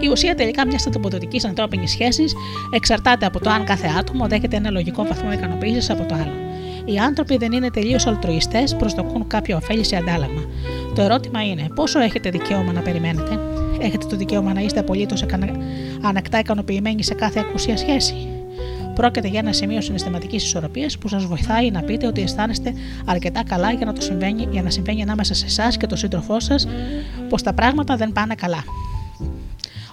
Η 0.00 0.08
ουσία 0.08 0.34
τελικά 0.34 0.66
μιας 0.66 0.82
τοποθετικής 0.92 1.44
ανθρώπινης 1.44 1.90
σχέσης 1.90 2.34
εξαρτάται 2.70 3.26
από 3.26 3.40
το 3.40 3.50
αν 3.50 3.64
κάθε 3.64 3.88
άτομο 3.98 4.26
δέχεται 4.26 4.56
ένα 4.56 4.70
λογικό 4.70 5.04
βαθμό 5.04 5.32
ικανοποίησης 5.32 5.90
από 5.90 6.04
το 6.04 6.14
άλλο. 6.14 6.32
Οι 6.84 6.98
άνθρωποι 6.98 7.36
δεν 7.36 7.52
είναι 7.52 7.70
τελείως 7.70 8.06
αλτρουιστές, 8.06 8.76
προσδοκούν 8.76 9.26
κάποια 9.26 9.56
ωφέλη 9.56 9.84
σε 9.84 9.96
αντάλλαγμα. 9.96 10.42
Το 10.94 11.02
ερώτημα 11.02 11.44
είναι 11.44 11.66
πόσο 11.74 12.00
έχετε 12.00 12.30
δικαίωμα 12.30 12.72
να 12.72 12.80
περιμένετε; 12.80 13.38
Έχετε 13.80 14.06
το 14.06 14.16
δικαίωμα 14.16 14.52
να 14.52 14.60
είστε 14.60 14.80
απολύτως 14.80 15.24
ανακτά 16.02 16.38
ικανοποιημένοι 16.38 17.02
σε 17.02 17.14
κάθε 17.14 17.40
ακουσία 17.40 17.76
σχέση; 17.76 18.14
Πρόκειται 18.94 19.28
για 19.28 19.38
ένα 19.38 19.52
σημείο 19.52 19.80
συναισθηματικής 19.80 20.44
ισορροπίας 20.44 20.98
που 20.98 21.08
σας 21.08 21.24
βοηθάει 21.24 21.70
να 21.70 21.82
πείτε 21.82 22.06
ότι 22.06 22.22
αισθάνεστε 22.22 22.74
αρκετά 23.04 23.44
καλά 23.44 23.72
για 23.72 23.86
να, 23.86 23.92
το 23.92 24.00
συμβαίνει, 24.00 24.48
για 24.50 24.62
να 24.62 24.70
συμβαίνει 24.70 25.02
ανάμεσα 25.02 25.34
σε 25.34 25.46
εσάς 25.46 25.76
και 25.76 25.86
τον 25.86 25.98
σύντροφό 25.98 26.40
σας 26.40 26.66
πως 27.28 27.42
τα 27.42 27.52
πράγματα 27.52 27.96
δεν 27.96 28.12
πάνε 28.12 28.34
καλά 28.34 28.64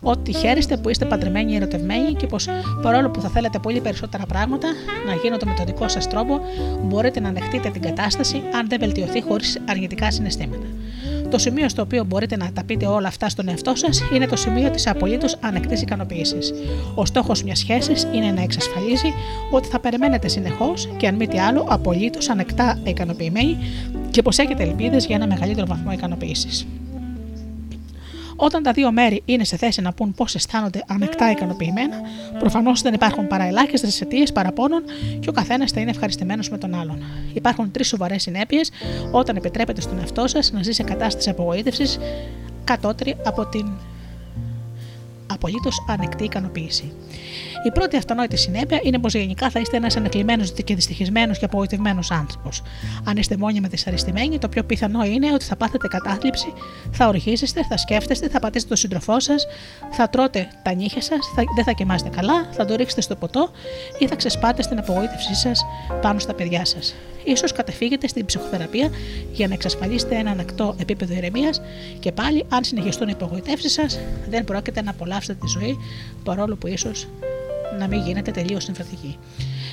ότι 0.02 0.34
χαίρεστε 0.34 0.78
που 0.78 0.90
είστε 0.90 1.06
παντρεμένοι 1.06 1.52
ή 1.52 1.56
ερωτευμένοι 1.56 2.14
και 2.14 2.28
πως 2.28 2.48
παρόλο 2.82 3.10
που 3.10 3.22
θα 3.22 3.30
θέλετε 3.30 3.60
πολύ 3.60 3.82
περισσότερα 3.82 4.26
πράγματα 4.26 4.68
να 5.08 5.14
γίνονται 5.14 5.46
με 5.46 5.54
τον 5.58 5.66
δικό 5.66 5.88
σας 5.88 6.08
τρόπο, 6.08 6.40
μπορείτε 6.82 7.20
να 7.20 7.30
ανεχτείτε 7.30 7.70
την 7.70 7.82
κατάσταση 7.82 8.42
αν 8.56 8.68
δεν 8.70 8.80
βελτιωθεί 8.80 9.22
χωρίς 9.22 9.60
αρνητικά 9.70 10.12
συναισθήματα. 10.12 10.66
Το 11.30 11.38
σημείο 11.38 11.70
στο 11.70 11.82
οποίο 11.82 12.04
μπορείτε 12.04 12.38
να 12.38 12.52
τα 12.54 12.64
πείτε 12.64 12.86
όλα 12.86 13.08
αυτά 13.08 13.30
στον 13.30 13.48
εαυτό 13.48 13.76
σας 13.76 14.04
είναι 14.14 14.28
το 14.28 14.36
σημείο 14.36 14.70
της 14.70 14.88
απολύτως 14.88 15.38
ανεκτής 15.40 15.82
ικανοποίησης. 15.82 16.54
Ο 16.96 17.06
στόχος 17.06 17.44
μιας 17.44 17.60
σχέσης 17.60 18.08
είναι 18.14 18.32
να 18.32 18.42
εξασφαλίζει 18.42 19.14
ότι 19.52 19.68
θα 19.68 19.80
περιμένετε 19.80 20.28
συνεχώς 20.28 20.90
και 20.98 21.08
αν 21.08 21.16
μη 21.16 21.28
τι 21.28 21.40
άλλο 21.40 21.66
απολύτως 21.70 22.30
ανεκτά 22.30 22.80
ικανοποιημένοι 22.84 23.58
και 24.12 24.22
πως 24.22 24.38
έχετε 24.38 24.64
ελπίδες 24.64 25.06
για 25.06 25.16
ένα 25.16 25.28
μεγαλύτερο 25.28 25.66
βαθμό 25.68 25.92
ικανοποίησης. 25.92 26.68
Όταν 28.42 28.64
τα 28.64 28.72
δύο 28.72 28.92
μέρη 28.92 29.22
είναι 29.26 29.44
σε 29.44 29.58
θέση 29.58 29.82
να 29.82 29.94
πούν 29.94 30.14
πώς 30.14 30.36
αισθάνονται 30.36 30.84
ανεκτά 30.88 31.32
ικανοποιημένα, 31.32 31.98
προφανώς 32.40 32.82
δεν 32.82 32.94
υπάρχουν 32.94 33.28
παρά 33.28 33.44
ελάχιστε 33.44 33.88
αιτίες 34.02 34.32
παραπώνων 34.32 34.84
και 35.20 35.30
ο 35.30 35.32
καθένας 35.32 35.72
θα 35.72 35.80
είναι 35.82 35.90
ευχαριστημένος 35.90 36.50
με 36.50 36.58
τον 36.58 36.76
άλλον. 36.76 37.04
Υπάρχουν 37.34 37.72
τρεις 37.72 37.88
σοβαρές 37.88 38.22
συνέπειες 38.22 38.72
όταν 39.12 39.36
επιτρέπετε 39.36 39.82
στον 39.82 40.00
εαυτό 40.00 40.28
σας 40.28 40.52
να 40.52 40.64
ζει 40.64 40.72
σε 40.72 40.84
κατάσταση 40.84 41.30
απογοήτευσης 41.30 42.00
κατώτερη 42.64 43.16
από 43.26 43.46
την 43.46 43.66
απολύτως 45.28 45.86
ανεκτή 45.88 46.24
ικανοποίηση. 46.24 46.92
Η 47.64 47.72
πρώτη 47.72 47.98
αυτονόητη 47.98 48.38
συνέπεια 48.38 48.80
είναι 48.84 49.00
πως 49.00 49.14
γενικά 49.14 49.50
θα 49.50 49.60
είστε 49.60 49.78
ένας 49.78 49.96
ανεκλημένος 49.96 50.54
και 50.64 50.76
δυστυχισμένος 50.76 51.40
και 51.40 51.46
απογοητευμένος 51.46 52.12
άνθρωπος. 52.12 52.62
Αν 53.04 53.18
είστε 53.18 53.38
μόνοι 53.38 53.60
με 53.60 53.68
δυσαρεστημένοι, 53.68 54.38
το 54.38 54.50
πιο 54.50 54.64
πιθανό 54.64 55.04
είναι 55.04 55.34
ότι 55.34 55.46
θα 55.46 55.56
πάθετε 55.56 55.88
κατάθλιψη, 55.88 56.54
θα 56.92 57.08
ορχίζεστε, 57.08 57.66
θα 57.70 57.78
σκέφτεστε, 57.78 58.30
θα 58.30 58.40
πατήσετε 58.40 58.70
τον 58.70 58.78
σύντροφό 58.78 59.20
σας, 59.20 59.46
θα 59.92 60.10
τρώτε 60.10 60.48
τα 60.64 60.74
νύχια 60.74 61.02
σας, 61.02 61.20
δεν 61.56 61.64
θα 61.64 61.72
κοιμάστε 61.72 62.10
καλά, 62.10 62.48
θα 62.52 62.66
το 62.66 62.76
ρίξετε 62.76 63.02
στο 63.02 63.16
ποτό 63.16 63.50
ή 64.00 64.08
θα 64.08 64.16
ξεσπάτε 64.16 64.62
στην 64.62 64.80
απογοήτευσή 64.80 65.36
σας 65.36 65.66
πάνω 66.02 66.20
στα 66.20 66.34
παιδιά 66.34 66.66
σας. 66.66 66.96
σω 67.38 67.56
κατεφύγετε 67.56 68.08
στην 68.08 68.26
ψυχοθεραπεία 68.26 68.90
για 69.32 69.48
να 69.48 69.54
εξασφαλίσετε 69.54 70.16
ένα 70.16 70.32
ανακτό 70.32 70.76
επίπεδο 70.80 71.14
ηρεμίας 71.14 71.62
και 72.00 72.12
πάλι, 72.12 72.46
αν 72.50 72.64
συνεχιστούν 72.64 73.08
οι 73.08 73.12
απογοητεύσεις 73.12 73.72
σας, 73.72 74.00
δεν 74.30 74.44
πρόκειται 74.44 74.82
να 74.82 74.92
απολαύσετε 74.92 75.40
τη 75.42 75.48
ζωή 75.48 75.78
παρόλο 76.24 76.56
που 76.56 76.68
ίσως 76.68 77.08
να 77.78 77.88
μην 77.88 78.02
γίνεται 78.02 78.32
τελείως 78.32 78.64
συμφατική. 78.64 79.18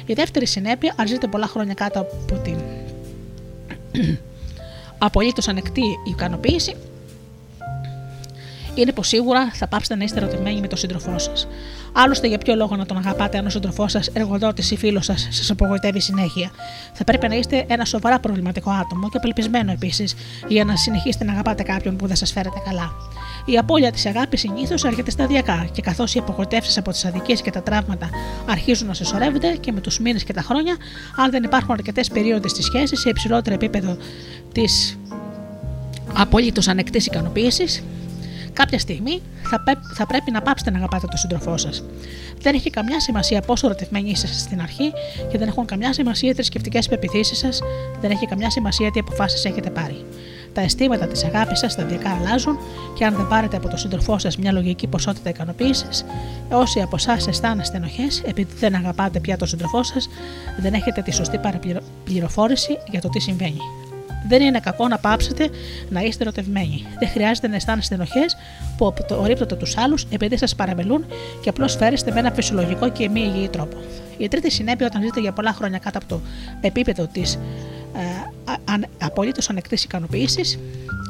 Η 0.06 0.12
δεύτερη 0.12 0.47
συνέπεια, 0.47 0.94
αν 0.97 1.06
ζείτε 1.06 1.27
πολλά 1.27 1.47
χρόνια 1.47 1.74
κάτω 1.74 2.01
από 2.01 2.35
την 2.35 2.59
απολύτως 4.98 5.48
ανεκτή 5.48 5.82
ικανοποίηση, 6.05 6.77
είναι 8.77 8.93
πως 8.93 9.09
σίγουρα 9.09 9.51
θα 9.52 9.66
πάψετε 9.66 9.94
να 9.94 10.05
είστε 10.05 10.18
ερωτημένοι 10.18 10.60
με 10.60 10.66
τον 10.66 10.78
σύντροφό 10.78 11.18
σας. 11.18 11.48
Άλλωστε, 11.93 12.27
για 12.27 12.39
ποιο 12.39 12.55
λόγο 12.55 12.77
να 12.77 12.86
τον 12.86 12.97
αγαπάτε 12.97 13.39
αν 13.39 13.47
ο 13.47 13.51
σύντροφός 13.51 13.93
σας, 13.93 14.06
εργοδότης 14.06 14.70
ή 14.70 14.77
φίλος 14.77 15.05
σας, 15.05 15.28
σας 15.31 15.51
απογοητεύει 15.51 16.01
συνέχεια; 16.01 16.51
Θα 16.93 17.05
πρέπει 17.05 17.28
να 17.28 17.35
είστε 17.35 17.64
ένα 17.68 17.85
σοβαρά 17.85 18.20
προβληματικό 18.20 18.70
άτομο 18.70 19.09
και 19.09 19.16
απελπισμένο 19.16 19.73
επίσης 19.73 20.14
για 20.48 20.64
να 20.64 20.77
συνεχίσετε 20.77 21.24
να 21.24 21.32
αγαπάτε 21.32 21.62
κάποιον 21.62 21.97
που 21.97 22.06
δεν 22.06 22.16
σας 22.16 22.32
φέρετε 22.32 22.62
καλά. 22.64 22.93
Η 23.48 23.59
απώλεια 23.59 23.93
της 23.93 24.06
αγάπης 24.06 24.40
συνήθως 24.40 24.85
έρχεται 24.85 25.10
σταδιακά 25.10 25.68
και 25.73 25.82
καθώς 25.82 26.14
οι 26.14 26.18
απογοητεύσεις 26.18 26.78
από 26.78 26.90
τις 26.90 27.05
αδικίες 27.05 27.43
και 27.43 27.51
τα 27.51 27.62
τραύματα 27.62 28.10
αρχίζουν 28.47 28.86
να 28.86 28.94
συσσωρεύονται 28.94 29.56
και 29.60 29.73
με 29.73 29.81
τους 29.81 29.98
μήνες 29.98 30.24
και 30.24 30.32
τα 30.32 30.43
χρόνια, 30.43 30.77
αν 31.16 31.31
δεν 31.31 31.43
υπάρχουν 31.43 31.73
αρκετές 31.73 32.09
περίοδοι 32.09 32.48
στη 32.48 32.62
σχέση 32.62 32.97
σε 32.97 33.09
υψηλότερο 33.09 33.55
επίπεδο 33.55 33.97
της 34.52 34.98
απολύτως 36.12 36.68
ανεκτής 36.68 37.06
ικανοποίησης, 37.06 37.82
κάποια 38.52 38.78
στιγμή 38.78 39.23
θα, 39.43 39.62
θα 39.94 40.06
πρέπει 40.06 40.31
να 40.31 40.43
πάψετε 40.43 40.70
να 40.70 40.77
αγαπάτε 40.77 41.06
τον 41.06 41.18
σύντροφό 41.18 41.56
σας. 41.56 41.82
Δεν 42.40 42.55
έχει 42.55 42.70
καμιά 42.70 43.01
σημασία 43.01 43.40
πόσο 43.40 43.66
ερωτευμένοι 43.66 44.10
είστε 44.10 44.27
στην 44.27 44.60
αρχή 44.60 44.93
και 45.31 45.39
δεν 45.39 45.48
έχουν 45.48 45.64
καμιά 45.64 45.93
σημασία 45.93 46.31
οι 46.31 46.35
θρησκευτικές 46.35 46.89
πεπιθήσεις 46.89 47.39
σας, 47.39 47.60
δεν 48.01 48.10
έχει 48.10 48.27
καμιά 48.27 48.51
σημασία 48.51 48.90
τι 48.90 48.98
αποφάσεις 48.98 49.44
έχετε 49.44 49.70
πάρει. 49.70 50.05
Τα 50.57 50.62
αισθήματα 50.62 51.07
της 51.07 51.24
αγάπης 51.24 51.59
σας 51.59 51.73
σταδιακά 51.73 52.11
αλλάζουν 52.11 52.59
και 52.95 53.05
αν 53.05 53.15
δεν 53.15 53.28
πάρετε 53.28 53.57
από 53.57 53.69
τον 53.69 53.78
σύντροφό 53.78 54.19
σας 54.19 54.37
μια 54.37 54.53
λογική 54.53 54.87
ποσότητα 54.87 55.28
ικανοποίησης, 55.28 56.05
όσοι 56.51 56.81
από 56.81 56.97
εσάς 56.97 57.27
αισθάνεστε 57.27 57.77
ενοχέ 57.77 58.07
επειδή 58.24 58.55
δεν 58.59 58.74
αγαπάτε 58.74 59.20
πια 59.20 59.37
τον 59.37 59.49
σύντροφό 59.49 59.83
σας, 59.83 60.09
δεν 60.59 60.74
έχετε 60.74 61.03
τη 61.03 61.12
σωστή 61.12 61.39
παραπληροφόρηση 61.39 62.78
για 62.91 63.01
το 63.01 63.09
τι 63.09 63.20
συμβαίνει. 63.20 63.61
Δεν 64.28 64.43
είναι 64.43 64.61
κακό 64.61 64.89
να 64.89 64.99
πάψετε 64.99 65.49
να 65.89 66.01
είστε 66.01 66.23
ερωτευμένοι. 66.23 66.87
Δεν 66.99 67.09
χρειάζεται 67.09 67.49
να 67.49 67.55
αισθάνεστε 67.55 67.95
ενοχέ 67.95 68.24
που 68.77 68.87
απορρίπτονται 68.87 69.55
τους 69.55 69.77
άλλους 69.77 70.07
επειδή 70.11 70.37
σας 70.37 70.55
παραμελούν 70.55 71.05
και 71.43 71.49
απλώς 71.49 71.77
φέρεστε 71.77 72.12
με 72.12 72.19
ένα 72.19 72.31
φυσιολογικό 72.31 72.89
και 72.89 73.09
μη 73.09 73.20
υγιή 73.20 73.49
τρόπο. 73.49 73.77
Η 74.19 74.28
τρίτη 74.28 74.51
συνέπεια 74.51 74.87
όταν 74.87 75.03
ζείτε 75.03 75.20
για 75.20 75.33
πολλά 75.33 75.53
χρόνια 75.53 75.78
κάτω 75.78 75.99
από 75.99 76.09
το 76.09 76.20
επίπεδο 76.61 77.07
της 77.12 77.35
ε, 77.35 77.39
απολύτως 78.98 79.51
ανεκτή 79.51 79.74
ικανοποίηση 79.85 80.59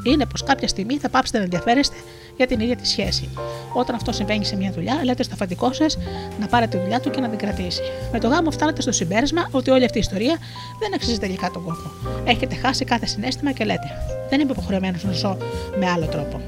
είναι 0.03 0.25
πως 0.25 0.43
κάποια 0.43 0.67
στιγμή 0.67 0.97
θα 0.97 1.09
πάψετε 1.09 1.37
να 1.37 1.43
ενδιαφέρεστε 1.43 1.95
για 2.37 2.47
την 2.47 2.59
ίδια 2.59 2.75
τη 2.75 2.87
σχέση. 2.87 3.29
Όταν 3.73 3.95
αυτό 3.95 4.11
συμβαίνει 4.11 4.45
σε 4.45 4.55
μια 4.55 4.71
δουλειά, 4.71 5.01
λέτε 5.03 5.23
στο 5.23 5.33
αφεντικό 5.33 5.73
σας 5.73 5.97
να 6.39 6.47
πάρει 6.47 6.67
τη 6.67 6.77
δουλειά 6.77 6.99
του 6.99 7.09
και 7.09 7.21
να 7.21 7.29
την 7.29 7.37
κρατήσει. 7.37 7.81
Με 8.11 8.19
το 8.19 8.27
γάμο 8.27 8.51
φτάνετε 8.51 8.81
στο 8.81 8.91
συμπέρασμα 8.91 9.47
ότι 9.51 9.69
όλη 9.69 9.85
αυτή 9.85 9.97
η 9.97 10.01
ιστορία 10.01 10.37
δεν 10.79 10.93
αξίζει 10.93 11.19
τελικά 11.19 11.51
τον 11.51 11.63
κόπο. 11.63 11.91
Έχετε 12.25 12.55
χάσει 12.55 12.85
κάθε 12.85 13.05
συνέστημα 13.05 13.51
και 13.51 13.63
λέτε: 13.63 13.87
Δεν 14.29 14.39
είμαι 14.39 14.51
υποχρεωμένος 14.51 15.03
να 15.03 15.11
ζω 15.11 15.37
με 15.79 15.89
άλλο 15.89 16.05
τρόπο. 16.05 16.41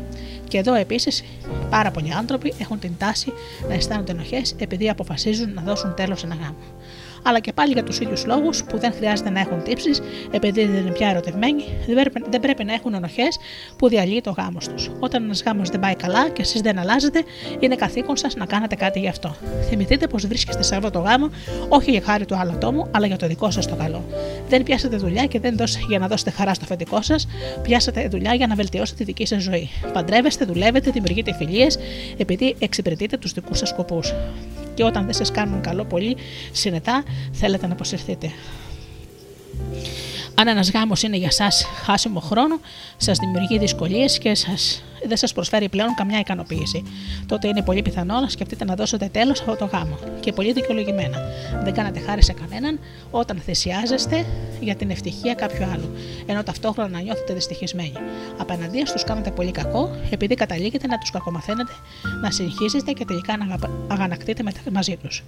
Και 0.47 0.57
εδώ 0.57 0.73
επίσης 0.73 1.23
πάρα 1.69 1.91
πολλοί 1.91 2.13
άνθρωποι 2.13 2.53
έχουν 2.59 2.79
την 2.79 2.91
τάση 2.97 3.33
να 3.67 3.73
αισθάνονται 3.73 4.11
ενοχές 4.11 4.55
επειδή 4.59 4.89
αποφασίζουν 4.89 5.53
να 5.53 5.61
δώσουν 5.61 5.93
τέλος 5.95 6.19
σε 6.19 6.25
ένα 6.25 6.35
γάμο 6.35 6.57
αλλά 7.23 7.39
και 7.39 7.53
πάλι 7.53 7.73
για 7.73 7.83
τους 7.83 7.99
ίδιους 7.99 8.25
λόγους 8.25 8.63
που 8.63 8.77
δεν 8.77 8.93
χρειάζεται 8.93 9.29
να 9.29 9.39
έχουν 9.39 9.63
τύψεις 9.63 10.01
επειδή 10.31 10.65
δεν 10.65 10.75
είναι 10.75 10.91
πια 10.91 11.09
ερωτευμένοι, 11.09 11.63
δεν 12.29 12.39
πρέπει 12.39 12.63
να 12.63 12.73
έχουν 12.73 12.93
ενοχές 12.93 13.37
που 13.77 13.89
διαλύει 13.89 14.21
το 14.21 14.31
γάμος 14.31 14.67
τους. 14.67 14.89
Όταν 14.99 15.23
ένας 15.23 15.43
γάμος 15.43 15.69
δεν 15.69 15.79
πάει 15.79 15.95
καλά 15.95 16.29
και 16.29 16.41
εσείς 16.41 16.61
δεν 16.61 16.79
αλλάζετε, 16.79 17.23
είναι 17.59 17.75
καθήκον 17.75 18.17
σας 18.17 18.35
να 18.35 18.45
κάνετε 18.45 18.75
κάτι 18.75 18.99
γι' 18.99 19.07
αυτό. 19.07 19.35
Θυμηθείτε 19.69 20.07
πως 20.07 20.27
βρίσκεστε 20.27 20.63
σε 20.63 20.75
αυτό 20.75 20.89
το 20.89 20.99
γάμο 20.99 21.29
όχι 21.69 21.91
για 21.91 22.01
χάρη 22.01 22.25
του 22.25 22.35
άλλου 22.35 22.51
ατόμου, 22.51 22.87
αλλά 22.91 23.07
για 23.07 23.17
το 23.17 23.27
δικό 23.27 23.51
σας 23.51 23.67
το 23.67 23.75
καλό. 23.75 24.03
Δεν 24.49 24.63
πιάσατε 24.63 24.97
δουλειά 24.97 25.25
και 25.25 25.39
δεν 25.39 25.57
δώσετε 25.57 25.85
για 25.89 25.99
να 25.99 26.07
δώσετε 26.07 26.29
χαρά 26.31 26.53
στο 26.53 26.63
αφεντικό 26.63 27.01
σας, 27.01 27.27
πιάσατε 27.61 28.07
δουλειά 28.07 28.33
για 28.33 28.47
να 28.47 28.55
βελτιώσετε 28.55 28.97
τη 28.97 29.03
δική 29.03 29.25
σας 29.25 29.43
ζωή. 29.43 29.69
Παντρεύεστε, 29.93 30.45
δουλεύετε, 30.45 30.91
δημιουργείτε 30.91 31.33
φιλίες 31.33 31.77
επειδή 32.17 32.55
εξυπηρετείτε 32.59 33.17
τους 33.17 33.33
δικούς 33.33 33.57
σας 33.57 33.69
σκοπούς 33.69 34.13
και 34.79 34.85
όταν 34.85 35.05
δεν 35.05 35.13
σας 35.13 35.31
κάνουν 35.31 35.61
καλό 35.61 35.85
πολύ 35.85 36.17
συνετά 36.51 37.03
θέλετε 37.31 37.67
να 37.67 37.73
αποσυρθείτε. 37.73 38.31
Αν 40.35 40.47
ένας 40.47 40.71
γάμος 40.71 41.03
είναι 41.03 41.17
για 41.17 41.27
εσά 41.27 41.47
χάσιμο 41.83 42.19
χρόνο, 42.19 42.59
σας 42.97 43.17
δημιουργεί 43.17 43.57
δυσκολίες 43.57 44.17
και 44.17 44.35
σας 44.35 44.83
δεν 45.05 45.17
σας 45.17 45.33
προσφέρει 45.33 45.69
πλέον 45.69 45.93
καμιά 45.95 46.19
ικανοποίηση. 46.19 46.83
Τότε 47.25 47.47
είναι 47.47 47.61
πολύ 47.61 47.81
πιθανό 47.81 48.19
να 48.19 48.29
σκεφτείτε 48.29 48.65
να 48.65 48.75
δώσετε 48.75 49.09
τέλος 49.11 49.37
σε 49.37 49.43
αυτό 49.47 49.65
το 49.65 49.77
γάμο. 49.77 49.97
Και 50.19 50.31
πολύ 50.31 50.53
δικαιολογημένα. 50.53 51.17
Δεν 51.63 51.73
κάνατε 51.73 51.99
χάρη 51.99 52.23
σε 52.23 52.33
κανέναν 52.33 52.79
όταν 53.11 53.37
θυσιάζεστε 53.37 54.25
για 54.59 54.75
την 54.75 54.89
ευτυχία 54.89 55.33
κάποιου 55.33 55.65
άλλου, 55.65 55.95
ενώ 56.25 56.43
ταυτόχρονα 56.43 56.89
να 56.89 56.99
νιώθετε 56.99 57.33
δυστυχισμένοι. 57.33 57.93
Απέναντία 58.37 58.83
τους 58.83 59.03
κάνετε 59.03 59.31
πολύ 59.31 59.51
κακό, 59.51 59.95
επειδή 60.09 60.35
καταλήγετε 60.35 60.87
να 60.87 60.97
τους 60.97 61.11
κακομαθαίνετε, 61.11 61.71
να 62.21 62.31
συγχύζεστε 62.31 62.91
και 62.91 63.05
τελικά 63.05 63.37
να 63.37 63.57
αγανακτείτε 63.87 64.43
μαζί 64.71 64.97
τους. 65.03 65.23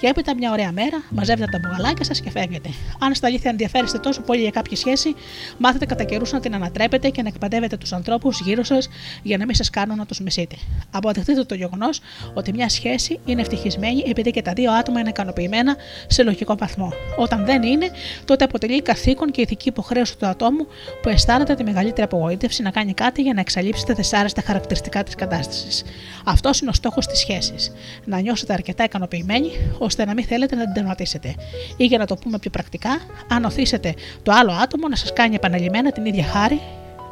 Και 0.00 0.06
έπειτα 0.06 0.34
μια 0.34 0.50
ωραία 0.52 0.72
μέρα 0.72 1.02
μαζεύετε 1.10 1.50
τα 1.50 1.58
μπουγαλάκια 1.62 2.04
σας 2.04 2.20
και 2.20 2.30
φεύγετε. 2.30 2.68
Αν 2.98 3.14
στα 3.14 3.26
αλήθεια 3.26 3.50
ενδιαφέρεστε 3.50 3.98
τόσο 3.98 4.20
πολύ 4.20 4.40
για 4.40 4.50
κάποια 4.50 4.76
σχέση, 4.76 5.14
μάθετε 5.58 5.86
κατά 5.86 6.04
καιρούς 6.04 6.32
να 6.32 6.40
την 6.40 6.54
ανατρέπετε 6.54 7.08
και 7.08 7.22
να 7.22 7.28
εκπαιδεύετε 7.28 7.76
τους 7.76 7.92
ανθρώπους 7.92 8.40
γύρω 8.40 8.64
σας 8.64 8.88
για 9.22 9.36
να 9.36 9.44
μην 9.44 9.54
σας 9.54 9.70
κάνουν 9.70 9.96
να 9.96 10.06
τους 10.06 10.20
μισείτε. 10.20 10.56
Αποδεχτείτε 10.90 11.44
το 11.44 11.54
γεγονός 11.54 12.00
ότι 12.34 12.52
μια 12.52 12.68
σχέση 12.68 13.20
είναι 13.24 13.40
ευτυχισμένη 13.40 14.04
επειδή 14.06 14.30
και 14.30 14.42
τα 14.42 14.52
δύο 14.52 14.72
άτομα 14.72 15.00
είναι 15.00 15.08
ικανοποιημένα 15.08 15.76
σε 16.06 16.22
λογικό 16.22 16.56
βαθμό. 16.56 16.92
Όταν 17.16 17.44
δεν 17.44 17.62
είναι, 17.62 17.90
τότε 18.24 18.44
αποτελεί 18.44 18.82
καθήκον 18.82 19.30
και 19.30 19.40
ηθική 19.40 19.68
υποχρέωση 19.68 20.18
του 20.18 20.26
ατόμου 20.26 20.66
που 21.02 21.08
αισθάνεται 21.08 21.54
τη 21.54 21.64
μεγαλύτερη 21.64 22.02
απογοήτευση 22.02 22.62
να 22.62 22.70
κάνει 22.70 22.94
κάτι 22.94 23.22
για 23.22 23.34
να 23.34 23.40
εξαλείψει 23.40 23.86
τα 23.86 23.94
δεσάρεστα 23.94 24.42
χαρακτηριστικά 24.42 25.02
της 25.02 25.14
κατάστασης. 25.14 25.84
Αυτός 26.24 26.60
είναι 26.60 26.70
ο 26.70 26.72
στόχος 26.72 27.06
της 27.06 27.18
σχέσης. 27.18 27.72
Να 28.04 28.20
νιώσετε 28.20 28.52
αρκετά 28.52 28.84
ικανοποιημένοι 28.84 29.50
ώστε 29.78 30.04
να 30.04 30.14
μην 30.14 30.24
θέλετε 30.24 30.56
να 30.56 30.64
την 30.64 30.72
τερματίσετε. 30.72 31.34
Ή 31.76 31.84
για 31.84 31.98
να 31.98 32.06
το 32.06 32.16
πούμε 32.16 32.38
πιο 32.38 32.50
πρακτικά, 32.50 33.00
αν 33.28 33.44
οθήσετε 33.44 33.94
το 34.22 34.32
άλλο 34.32 34.52
άτομο 34.52 34.88
να 34.88 34.96
σας 34.96 35.12
κάνει 35.12 35.34
επαναλημμένα 35.34 35.92
την 35.92 36.04
ίδια 36.04 36.24
χάρη 36.24 36.60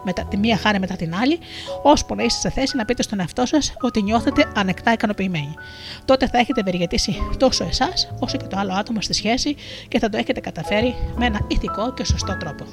μετά, 0.05 0.25
τη 0.25 0.37
μία 0.37 0.57
χάρη 0.57 0.79
μετά 0.79 0.97
την 0.97 1.15
άλλη, 1.15 1.39
ώσπου 1.83 2.15
να 2.15 2.23
είστε 2.23 2.41
σε 2.41 2.51
θέση 2.51 2.77
να 2.77 2.85
πείτε 2.85 3.03
στον 3.03 3.21
εαυτό 3.21 3.47
σας 3.47 3.75
ότι 3.81 4.03
νιώθετε 4.03 4.53
ανεκτά 4.55 4.93
ικανοποιημένοι. 4.93 5.55
Τότε 6.05 6.27
θα 6.29 6.39
έχετε 6.39 6.61
ευεργετήσει 6.61 7.17
τόσο 7.37 7.65
εσάς 7.65 8.13
όσο 8.19 8.37
και 8.37 8.47
το 8.47 8.57
άλλο 8.59 8.73
άτομο 8.73 9.01
στη 9.01 9.13
σχέση 9.13 9.57
και 9.89 9.99
θα 9.99 10.09
το 10.09 10.17
έχετε 10.17 10.41
καταφέρει 10.41 10.95
με 11.17 11.27
ένα 11.27 11.41
ηθικό 11.49 11.95
και 11.95 12.05
σωστό 12.05 12.37
τρόπο. 12.37 12.65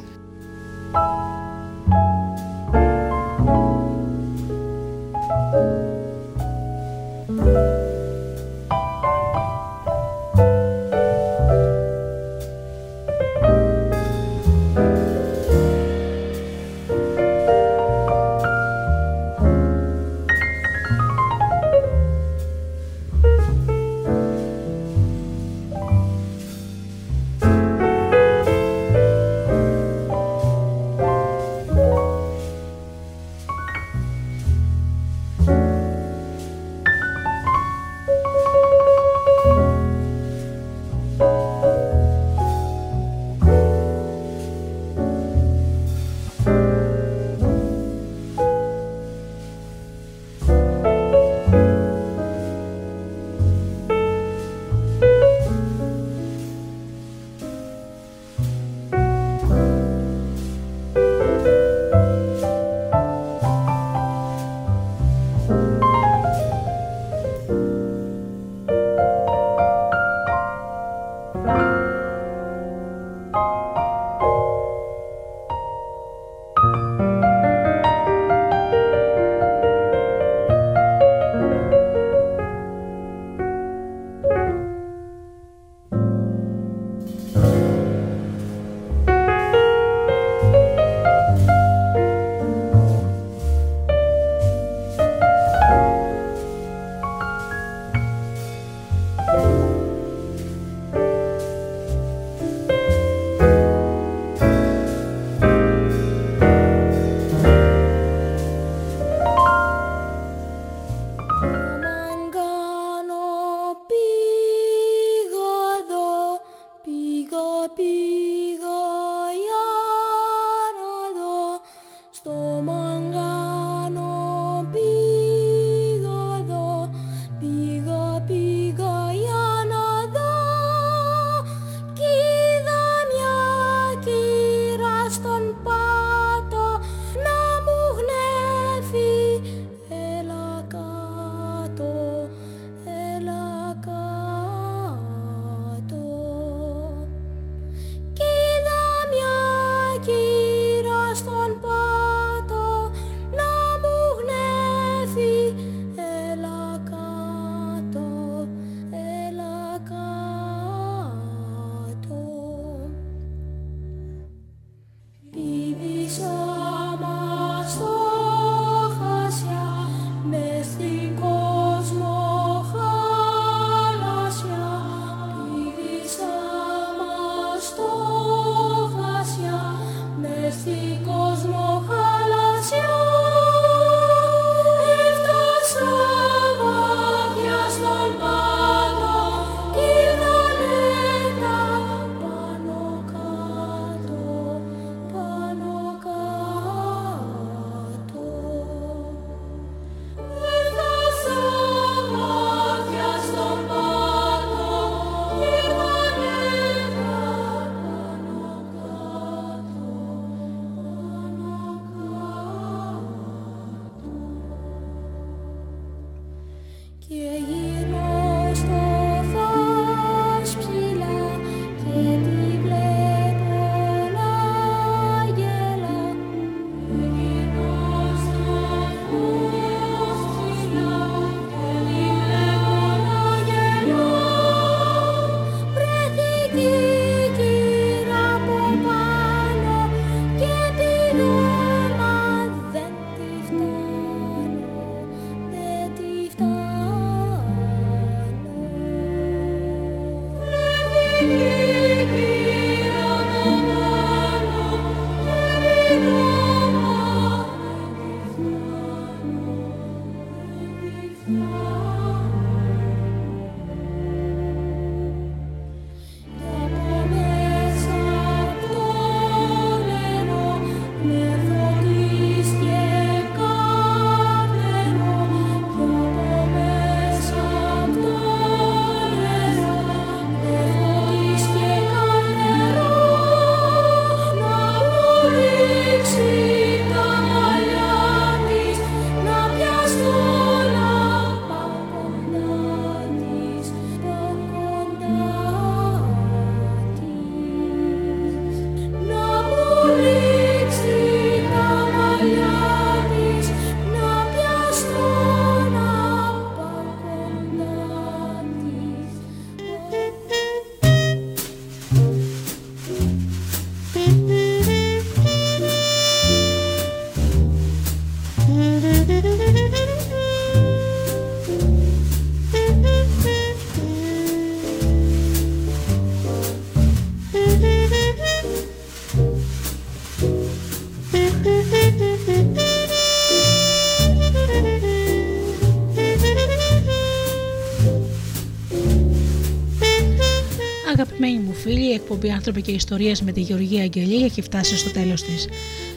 Εκπομπή 342.14 342.34
Άνθρωποι 342.34 342.62
και 342.62 342.72
Ιστορίες 342.72 343.22
με 343.22 343.32
τη 343.32 343.42
Γεωργία 343.42 343.82
Αγγελή 343.82 344.24
έχει 344.24 344.42
φτάσει 344.42 344.78
στο 344.78 344.90
τέλος 344.90 345.24
της. 345.24 345.48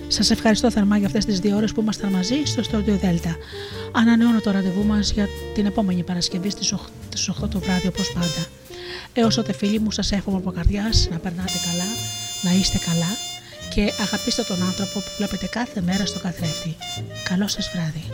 Σας 0.09 0.31
ευχαριστώ 0.31 0.71
θερμά 0.71 0.97
για 0.97 1.07
αυτές 1.07 1.25
τις 1.25 1.39
δύο 1.41 1.57
ώρες 1.57 1.73
που 1.73 1.81
ήμασταν 1.81 2.11
μαζί 2.11 2.35
στο 2.45 2.63
Στόρτιο 2.63 2.97
Δέλτα. 2.97 3.37
Ανανεώνω 3.93 4.41
το 4.41 4.51
ραντεβού 4.51 4.85
μας 4.85 5.11
για 5.11 5.29
την 5.55 5.67
επόμενη 5.67 6.03
Παρασκευή 6.03 6.51
στις 6.51 6.73
8 6.73 7.49
το 7.49 7.59
βράδυ 7.59 7.87
όπως 7.87 8.13
πάντα. 8.13 8.47
Έως 9.13 9.35
τότε, 9.35 9.53
φίλοι 9.53 9.79
μου, 9.79 9.91
σας 9.91 10.13
εύχομαι 10.13 10.37
από 10.37 10.51
καρδιάς 10.51 11.09
να 11.11 11.19
περνάτε 11.19 11.59
καλά, 11.65 11.89
να 12.43 12.61
είστε 12.61 12.79
καλά 12.79 13.13
και 13.75 13.93
αγαπήστε 14.03 14.43
τον 14.43 14.63
άνθρωπο 14.63 14.99
που 14.99 15.11
βλέπετε 15.17 15.47
κάθε 15.47 15.81
μέρα 15.81 16.07
στο 16.07 16.19
καθρέφτη. 16.19 16.77
Καλό 17.29 17.49
σας 17.49 17.71
βράδυ. 17.73 18.14